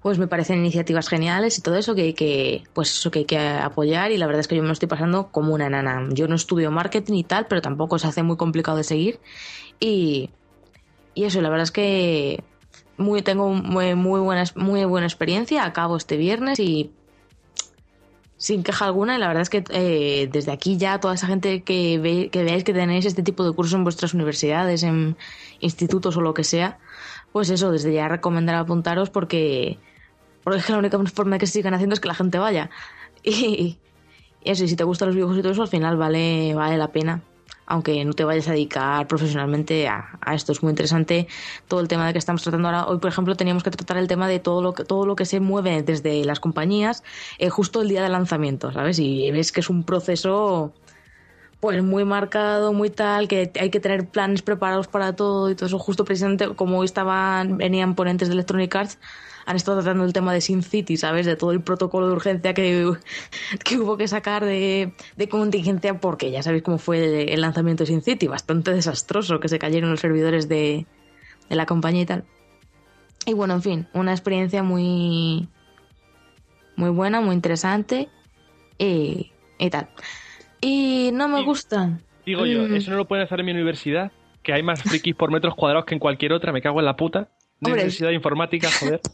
pues 0.00 0.18
me 0.18 0.28
parecen 0.28 0.60
iniciativas 0.60 1.08
geniales 1.08 1.58
y 1.58 1.62
todo 1.62 1.76
eso 1.76 1.94
que 1.94 2.02
hay 2.02 2.14
que, 2.14 2.62
pues 2.72 2.92
eso 2.92 3.10
que 3.10 3.20
hay 3.20 3.24
que 3.24 3.38
apoyar 3.38 4.12
y 4.12 4.16
la 4.16 4.26
verdad 4.26 4.40
es 4.40 4.48
que 4.48 4.54
yo 4.56 4.62
me 4.62 4.68
lo 4.68 4.72
estoy 4.72 4.88
pasando 4.88 5.28
como 5.32 5.52
una 5.52 5.66
enana. 5.66 6.06
Yo 6.12 6.28
no 6.28 6.36
estudio 6.36 6.70
marketing 6.70 7.14
y 7.14 7.24
tal, 7.24 7.46
pero 7.46 7.60
tampoco 7.60 7.98
se 7.98 8.06
hace 8.06 8.22
muy 8.22 8.36
complicado 8.36 8.76
de 8.76 8.84
seguir 8.84 9.18
y, 9.80 10.30
y 11.14 11.24
eso, 11.24 11.40
la 11.40 11.48
verdad 11.48 11.64
es 11.64 11.72
que 11.72 12.42
muy, 12.96 13.22
tengo 13.22 13.52
muy, 13.52 13.94
muy, 13.94 14.20
buena, 14.20 14.44
muy 14.54 14.84
buena 14.84 15.06
experiencia, 15.06 15.64
acabo 15.64 15.96
este 15.96 16.16
viernes 16.16 16.58
y 16.58 16.90
sin 18.38 18.62
queja 18.62 18.84
alguna 18.84 19.16
y 19.16 19.18
la 19.18 19.28
verdad 19.28 19.42
es 19.42 19.50
que 19.50 19.64
eh, 19.70 20.28
desde 20.30 20.52
aquí 20.52 20.76
ya 20.76 21.00
toda 21.00 21.14
esa 21.14 21.26
gente 21.26 21.62
que, 21.62 21.98
ve, 21.98 22.28
que 22.30 22.44
veáis 22.44 22.64
que 22.64 22.74
tenéis 22.74 23.06
este 23.06 23.22
tipo 23.22 23.44
de 23.44 23.52
cursos 23.52 23.74
en 23.74 23.84
vuestras 23.84 24.14
universidades, 24.14 24.82
en 24.82 25.16
institutos 25.60 26.16
o 26.16 26.20
lo 26.20 26.34
que 26.34 26.44
sea, 26.44 26.78
pues 27.32 27.50
eso, 27.50 27.70
desde 27.70 27.92
ya 27.92 28.08
recomendar 28.08 28.56
apuntaros 28.56 29.10
porque, 29.10 29.78
porque 30.44 30.60
es 30.60 30.66
que 30.66 30.72
la 30.72 30.78
única 30.78 30.98
forma 31.06 31.38
que 31.38 31.46
se 31.46 31.54
sigan 31.54 31.74
haciendo 31.74 31.94
es 31.94 32.00
que 32.00 32.08
la 32.08 32.14
gente 32.14 32.38
vaya. 32.38 32.70
Y, 33.28 33.78
y 34.44 34.50
eso, 34.52 34.62
y 34.62 34.68
si 34.68 34.76
te 34.76 34.84
gustan 34.84 35.08
los 35.08 35.16
videojuegos 35.16 35.40
y 35.40 35.42
todo 35.42 35.52
eso, 35.52 35.62
al 35.62 35.68
final 35.68 35.96
vale, 35.96 36.54
vale 36.54 36.78
la 36.78 36.92
pena. 36.92 37.22
Aunque 37.66 38.04
no 38.04 38.12
te 38.12 38.24
vayas 38.24 38.48
a 38.48 38.52
dedicar 38.52 39.06
profesionalmente 39.08 39.88
a, 39.88 40.18
esto. 40.32 40.52
Es 40.52 40.62
muy 40.62 40.70
interesante 40.70 41.26
todo 41.68 41.80
el 41.80 41.88
tema 41.88 42.06
de 42.06 42.12
que 42.12 42.18
estamos 42.18 42.42
tratando 42.42 42.68
ahora. 42.68 42.86
Hoy, 42.86 42.98
por 42.98 43.10
ejemplo, 43.10 43.34
teníamos 43.34 43.62
que 43.62 43.70
tratar 43.70 43.96
el 43.96 44.08
tema 44.08 44.28
de 44.28 44.38
todo 44.38 44.62
lo 44.62 44.72
que, 44.72 44.84
todo 44.84 45.06
lo 45.06 45.16
que 45.16 45.24
se 45.24 45.40
mueve 45.40 45.82
desde 45.82 46.24
las 46.24 46.40
compañías 46.40 47.02
eh, 47.38 47.50
justo 47.50 47.82
el 47.82 47.88
día 47.88 48.02
del 48.02 48.12
lanzamiento, 48.12 48.72
¿sabes? 48.72 48.98
Y 48.98 49.30
ves 49.30 49.52
que 49.52 49.60
es 49.60 49.70
un 49.70 49.84
proceso 49.84 50.72
pues 51.60 51.82
muy 51.82 52.04
marcado, 52.04 52.72
muy 52.72 52.90
tal, 52.90 53.28
que 53.28 53.50
hay 53.58 53.70
que 53.70 53.80
tener 53.80 54.08
planes 54.08 54.42
preparados 54.42 54.88
para 54.88 55.16
todo 55.16 55.50
y 55.50 55.54
todo 55.54 55.66
eso. 55.66 55.78
Justo 55.78 56.04
precisamente 56.04 56.54
como 56.54 56.78
hoy 56.78 56.84
estaban, 56.84 57.56
venían 57.56 57.94
ponentes 57.94 58.28
de 58.28 58.34
Electronic 58.34 58.74
Arts, 58.74 58.98
han 59.46 59.56
estado 59.56 59.80
tratando 59.80 60.04
el 60.04 60.12
tema 60.12 60.32
de 60.34 60.40
Sin 60.40 60.62
City, 60.62 60.96
¿sabes? 60.96 61.24
De 61.24 61.36
todo 61.36 61.52
el 61.52 61.60
protocolo 61.62 62.08
de 62.08 62.12
urgencia 62.14 62.52
que, 62.52 62.92
que 63.64 63.78
hubo 63.78 63.96
que 63.96 64.08
sacar 64.08 64.44
de, 64.44 64.92
de 65.16 65.28
contingencia, 65.28 65.98
porque 66.00 66.30
ya 66.30 66.42
sabéis 66.42 66.62
cómo 66.64 66.78
fue 66.78 67.22
el, 67.22 67.28
el 67.30 67.40
lanzamiento 67.40 67.84
de 67.84 67.86
Sin 67.88 68.02
City, 68.02 68.26
bastante 68.26 68.72
desastroso, 68.74 69.38
que 69.40 69.48
se 69.48 69.58
cayeron 69.58 69.90
los 69.90 70.00
servidores 70.00 70.48
de, 70.48 70.86
de 71.48 71.56
la 71.56 71.64
compañía 71.66 72.02
y 72.02 72.06
tal. 72.06 72.24
Y 73.24 73.32
bueno, 73.34 73.54
en 73.54 73.62
fin, 73.62 73.88
una 73.94 74.12
experiencia 74.12 74.62
muy, 74.62 75.48
muy 76.76 76.90
buena, 76.90 77.20
muy 77.20 77.34
interesante 77.34 78.08
y, 78.78 79.32
y 79.58 79.70
tal. 79.70 79.88
Y 80.60 81.10
no 81.12 81.28
me 81.28 81.40
Y- 81.40 81.44
gustan. 81.44 82.02
Digo 82.24 82.44
yo, 82.46 82.62
Mm. 82.68 82.74
¿eso 82.74 82.90
no 82.90 82.96
lo 82.96 83.06
pueden 83.06 83.24
hacer 83.24 83.38
en 83.40 83.46
mi 83.46 83.52
universidad? 83.52 84.10
Que 84.42 84.52
hay 84.52 84.62
más 84.64 84.82
frikis 84.82 85.14
por 85.14 85.30
metros 85.30 85.54
cuadrados 85.54 85.84
que 85.86 85.94
en 85.94 86.00
cualquier 86.00 86.32
otra, 86.32 86.52
me 86.52 86.60
cago 86.60 86.80
en 86.80 86.86
la 86.86 86.96
puta. 86.96 87.20
De 87.60 87.70
Hombre. 87.70 87.72
Universidad 87.82 88.08
de 88.10 88.14
Informática, 88.16 88.68
joder. 88.80 89.00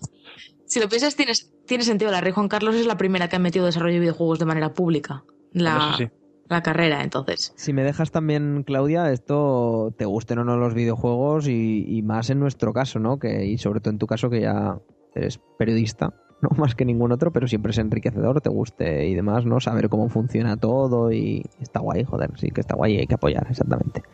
Si 0.73 0.81
lo 0.81 0.89
piensas, 0.89 1.17
tiene, 1.17 1.33
tiene 1.67 1.85
sentido. 1.85 2.11
La 2.11 2.23
Rey 2.23 2.33
Juan 2.33 2.49
Carlos 2.49 2.75
es 2.77 2.87
la 2.87 2.97
primera 2.97 3.29
que 3.29 3.37
ha 3.37 3.39
metido 3.39 3.67
desarrollo 3.67 3.93
de 3.93 4.01
videojuegos 4.01 4.39
de 4.39 4.47
manera 4.47 4.73
pública. 4.73 5.23
La, 5.53 5.97
sí. 5.99 6.09
la 6.49 6.63
carrera, 6.63 7.05
entonces. 7.05 7.53
Si 7.57 7.75
me 7.75 7.83
dejas 7.83 8.11
también, 8.11 8.63
Claudia, 8.63 9.13
esto 9.13 9.93
te 9.99 10.07
gusten 10.07 10.39
o 10.39 10.45
no 10.45 10.57
los 10.57 10.73
videojuegos 10.73 11.47
y, 11.47 11.85
y 11.87 12.01
más 12.01 12.31
en 12.31 12.41
nuestro 12.41 12.73
caso, 12.73 13.01
¿no? 13.01 13.19
Que, 13.19 13.45
y 13.45 13.59
sobre 13.59 13.81
todo 13.81 13.91
en 13.91 13.99
tu 13.99 14.07
caso 14.07 14.31
que 14.31 14.41
ya 14.41 14.79
eres 15.15 15.39
periodista, 15.59 16.15
no 16.41 16.49
más 16.57 16.75
que 16.75 16.87
ningún 16.87 17.13
otro, 17.13 17.35
pero 17.35 17.47
siempre 17.47 17.73
es 17.73 17.77
enriquecedor, 17.77 18.41
te 18.41 18.49
guste 18.49 19.07
y 19.09 19.15
demás, 19.15 19.45
¿no? 19.45 19.61
Saber 19.61 19.91
cómo 19.91 20.09
funciona 20.09 20.57
todo 20.57 21.13
y 21.13 21.45
está 21.61 21.81
guay, 21.81 22.05
joder, 22.05 22.31
sí 22.39 22.49
que 22.49 22.63
está 22.63 22.77
guay 22.77 22.95
y 22.95 22.99
hay 23.01 23.07
que 23.07 23.17
apoyar, 23.17 23.47
exactamente. 23.51 24.05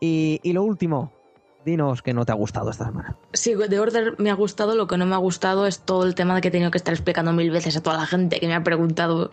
Y, 0.00 0.40
y 0.42 0.54
lo 0.54 0.64
último, 0.64 1.12
dinos 1.64 2.02
que 2.02 2.12
no 2.14 2.24
te 2.24 2.32
ha 2.32 2.34
gustado 2.34 2.70
esta 2.70 2.86
semana. 2.86 3.16
Sí, 3.32 3.54
de 3.54 3.78
Order 3.80 4.14
me 4.18 4.30
ha 4.30 4.34
gustado. 4.34 4.74
Lo 4.74 4.86
que 4.86 4.96
no 4.96 5.06
me 5.06 5.14
ha 5.14 5.18
gustado 5.18 5.66
es 5.66 5.80
todo 5.80 6.04
el 6.04 6.14
tema 6.14 6.34
de 6.34 6.40
que 6.40 6.48
he 6.48 6.50
tenido 6.50 6.70
que 6.70 6.78
estar 6.78 6.94
explicando 6.94 7.32
mil 7.32 7.50
veces 7.50 7.76
a 7.76 7.82
toda 7.82 7.96
la 7.96 8.06
gente 8.06 8.40
que 8.40 8.46
me 8.46 8.54
ha 8.54 8.62
preguntado 8.62 9.30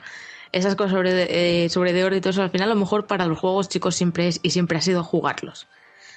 esas 0.52 0.76
cosas 0.76 0.92
sobre, 0.92 1.66
eh, 1.66 1.70
sobre 1.70 1.94
The 1.94 2.04
Order 2.04 2.18
y 2.18 2.22
todo 2.22 2.32
eso. 2.32 2.44
Al 2.44 2.50
final, 2.50 2.72
a 2.72 2.74
lo 2.74 2.80
mejor 2.80 3.08
para 3.08 3.26
los 3.26 3.40
juegos, 3.40 3.70
chicos, 3.70 3.96
siempre 3.96 4.28
es 4.28 4.40
y 4.44 4.52
siempre 4.52 4.78
ha 4.78 4.82
sido 4.82 5.04
jugarlos. 5.04 5.68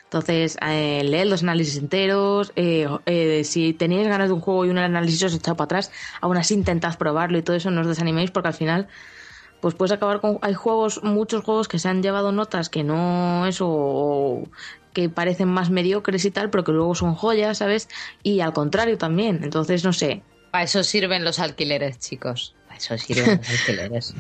Entonces, 0.04 0.56
eh, 0.62 1.02
leed 1.02 1.26
los 1.26 1.42
análisis 1.42 1.76
enteros. 1.76 2.52
eh, 2.54 2.86
eh, 3.06 3.42
si 3.44 3.72
tenéis 3.72 4.06
ganas 4.06 4.28
de 4.28 4.34
un 4.34 4.40
juego 4.40 4.64
y 4.64 4.70
un 4.70 4.78
análisis 4.78 5.24
os 5.24 5.34
echado 5.34 5.56
para 5.56 5.64
atrás, 5.64 5.90
aún 6.20 6.36
así 6.36 6.54
intentad 6.54 6.96
probarlo 6.96 7.36
y 7.38 7.42
todo 7.42 7.56
eso. 7.56 7.70
No 7.70 7.80
os 7.80 7.88
desaniméis 7.88 8.30
porque 8.30 8.48
al 8.48 8.54
final, 8.54 8.86
pues 9.60 9.74
puedes 9.74 9.90
acabar 9.90 10.20
con. 10.20 10.38
Hay 10.42 10.54
juegos, 10.54 11.02
muchos 11.02 11.42
juegos 11.42 11.66
que 11.66 11.80
se 11.80 11.88
han 11.88 12.02
llevado 12.02 12.30
notas 12.30 12.68
que 12.68 12.84
no 12.84 13.46
eso. 13.46 14.44
Que 14.94 15.10
parecen 15.10 15.48
más 15.48 15.68
mediocres 15.68 16.24
y 16.24 16.30
tal, 16.30 16.48
pero 16.48 16.64
que 16.64 16.72
luego 16.72 16.94
son 16.94 17.14
joyas, 17.14 17.58
¿sabes? 17.58 17.88
Y 18.22 18.40
al 18.40 18.54
contrario 18.54 18.96
también. 18.96 19.40
Entonces, 19.42 19.84
no 19.84 19.92
sé. 19.92 20.22
Para 20.50 20.64
eso 20.64 20.82
sirven 20.84 21.24
los 21.24 21.38
alquileres, 21.40 21.98
chicos. 21.98 22.54
Para 22.66 22.78
eso 22.78 22.96
sirven 22.96 23.38
los 23.38 23.50
alquileres. 23.60 24.14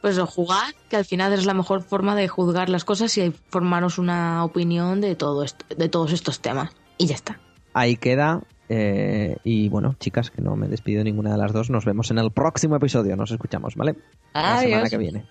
Pues 0.00 0.18
jugar, 0.18 0.74
que 0.90 0.96
al 0.96 1.04
final 1.04 1.32
es 1.32 1.46
la 1.46 1.54
mejor 1.54 1.82
forma 1.82 2.14
de 2.16 2.26
juzgar 2.28 2.68
las 2.68 2.84
cosas 2.84 3.16
y 3.16 3.32
formaros 3.48 3.98
una 3.98 4.44
opinión 4.44 5.00
de 5.00 5.14
todo 5.14 5.42
esto, 5.44 5.64
de 5.74 5.88
todos 5.88 6.12
estos 6.12 6.40
temas. 6.40 6.72
Y 6.98 7.06
ya 7.06 7.14
está. 7.14 7.38
Ahí 7.72 7.96
queda. 7.96 8.42
eh, 8.68 9.36
y 9.44 9.68
bueno, 9.68 9.94
chicas, 10.00 10.30
que 10.30 10.40
no 10.42 10.56
me 10.56 10.68
despido 10.68 10.98
de 10.98 11.04
ninguna 11.04 11.32
de 11.32 11.38
las 11.38 11.52
dos. 11.52 11.70
Nos 11.70 11.84
vemos 11.84 12.10
en 12.10 12.18
el 12.18 12.30
próximo 12.32 12.76
episodio. 12.76 13.16
Nos 13.16 13.30
escuchamos, 13.30 13.76
¿vale? 13.76 13.96
La 14.32 14.58
semana 14.60 14.76
Adiós. 14.78 14.90
que 14.90 14.98
viene. 14.98 15.26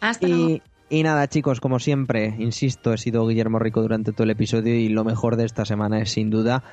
Hasta 0.00 0.26
luego. 0.28 0.60
Y, 0.92 1.04
nada, 1.04 1.26
chicos, 1.26 1.58
como 1.58 1.78
siempre, 1.78 2.34
insisto, 2.38 2.92
he 2.92 2.98
sido 2.98 3.26
Guillermo 3.26 3.58
Rico 3.58 3.80
durante 3.80 4.12
todo 4.12 4.24
el 4.24 4.30
episodio 4.30 4.74
y 4.74 4.90
lo 4.90 5.04
mejor 5.04 5.36
de 5.36 5.46
esta 5.46 5.64
semana 5.64 6.02
es 6.02 6.10
sin 6.10 6.28
duda 6.28 6.64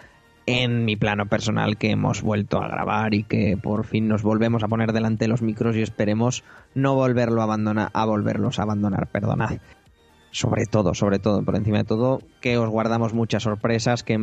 en 0.45 0.83
mi 0.83 0.97
plano 0.97 1.27
personal 1.27 1.77
que 1.77 1.91
hemos 1.91 2.21
vuelto 2.21 2.61
a 2.61 2.67
grabar 2.67 3.13
y 3.13 3.23
que 3.23 3.55
por 3.55 3.85
fin 3.85 4.09
nos 4.09 4.21
volvemos 4.21 4.61
a 4.61 4.67
poner 4.67 4.91
delante 4.91 5.23
de 5.23 5.29
los 5.29 5.41
micros 5.41 5.77
y 5.77 5.83
esperemos 5.83 6.43
no 6.75 6.95
volverlo 6.95 7.39
a 7.39 7.45
abandonar, 7.45 7.91
a 7.93 8.03
volverlos 8.03 8.59
a 8.59 8.63
abandonar, 8.63 9.07
perdonad. 9.07 9.59
Sobre 10.31 10.65
todo, 10.65 10.93
sobre 10.93 11.19
todo, 11.19 11.41
por 11.45 11.55
encima 11.55 11.77
de 11.77 11.85
todo, 11.85 12.21
que 12.41 12.57
os 12.57 12.67
guardamos 12.67 13.13
muchas 13.13 13.43
sorpresas, 13.43 14.03
que, 14.03 14.19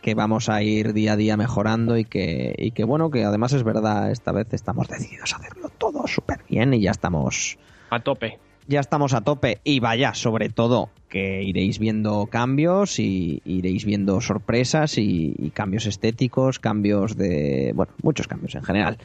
que 0.00 0.14
vamos 0.14 0.48
a 0.48 0.62
ir 0.62 0.94
día 0.94 1.12
a 1.12 1.16
día 1.16 1.36
mejorando 1.36 1.98
y 1.98 2.06
que, 2.06 2.54
y 2.56 2.70
que 2.70 2.84
bueno, 2.84 3.10
que 3.10 3.22
además 3.24 3.52
es 3.52 3.64
verdad, 3.64 4.10
esta 4.10 4.32
vez 4.32 4.54
estamos 4.54 4.88
decididos 4.88 5.34
a 5.34 5.36
hacerlo 5.36 5.68
todo 5.76 6.06
súper 6.06 6.38
bien 6.48 6.72
y 6.72 6.80
ya 6.80 6.92
estamos 6.92 7.58
A 7.90 8.00
tope. 8.00 8.45
Ya 8.68 8.80
estamos 8.80 9.14
a 9.14 9.20
tope 9.22 9.60
y 9.64 9.80
vaya, 9.80 10.14
sobre 10.14 10.48
todo 10.48 10.90
que 11.08 11.42
iréis 11.42 11.78
viendo 11.78 12.26
cambios 12.26 12.98
y 12.98 13.40
iréis 13.44 13.84
viendo 13.84 14.20
sorpresas 14.20 14.98
y, 14.98 15.34
y 15.38 15.50
cambios 15.50 15.86
estéticos, 15.86 16.58
cambios 16.58 17.16
de, 17.16 17.72
bueno, 17.74 17.92
muchos 18.02 18.26
cambios 18.28 18.54
en 18.54 18.62
general. 18.64 18.98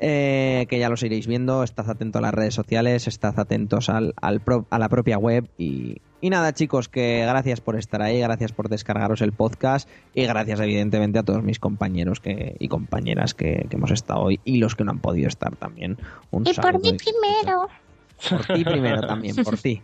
Eh, 0.00 0.66
que 0.68 0.78
ya 0.78 0.88
los 0.88 1.02
iréis 1.02 1.26
viendo, 1.26 1.64
estad 1.64 1.90
atentos 1.90 2.20
a 2.20 2.22
las 2.22 2.32
redes 2.34 2.54
sociales, 2.54 3.08
estad 3.08 3.36
atentos 3.40 3.88
al, 3.88 4.14
al 4.20 4.40
pro- 4.40 4.64
a 4.70 4.78
la 4.78 4.88
propia 4.88 5.18
web 5.18 5.48
y, 5.58 5.96
y 6.20 6.30
nada 6.30 6.52
chicos, 6.52 6.88
que 6.88 7.24
gracias 7.26 7.60
por 7.60 7.74
estar 7.76 8.00
ahí, 8.02 8.20
gracias 8.20 8.52
por 8.52 8.68
descargaros 8.68 9.22
el 9.22 9.32
podcast 9.32 9.88
y 10.14 10.22
gracias 10.24 10.60
evidentemente 10.60 11.18
a 11.18 11.24
todos 11.24 11.42
mis 11.42 11.58
compañeros 11.58 12.20
que, 12.20 12.54
y 12.60 12.68
compañeras 12.68 13.34
que, 13.34 13.66
que 13.68 13.76
hemos 13.76 13.90
estado 13.90 14.20
hoy 14.20 14.38
y 14.44 14.58
los 14.58 14.76
que 14.76 14.84
no 14.84 14.92
han 14.92 15.00
podido 15.00 15.26
estar 15.26 15.56
también. 15.56 15.98
Un 16.30 16.46
Y 16.46 16.54
por 16.54 16.80
mí 16.80 16.90
y- 16.90 16.92
primero. 16.92 17.66
Por 18.30 18.44
ti 18.46 18.64
primero 18.64 19.06
también, 19.06 19.36
por 19.36 19.56
ti. 19.58 19.82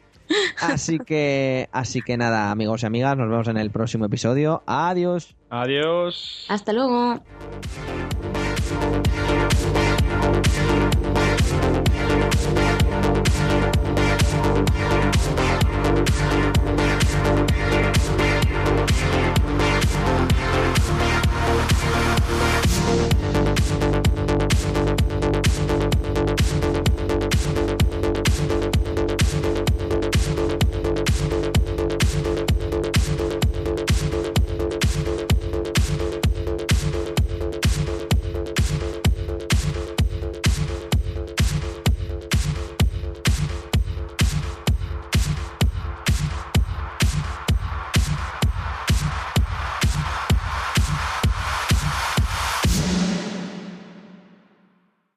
Así 0.61 0.99
que, 0.99 1.69
así 1.73 2.01
que 2.01 2.17
nada, 2.17 2.51
amigos 2.51 2.83
y 2.83 2.87
amigas, 2.87 3.17
nos 3.17 3.29
vemos 3.29 3.49
en 3.49 3.59
el 3.59 3.71
próximo 3.71 4.07
episodio. 4.07 4.63
Adiós. 4.67 5.37
Adiós. 5.51 6.47
Hasta 6.49 6.73
luego. 6.73 7.23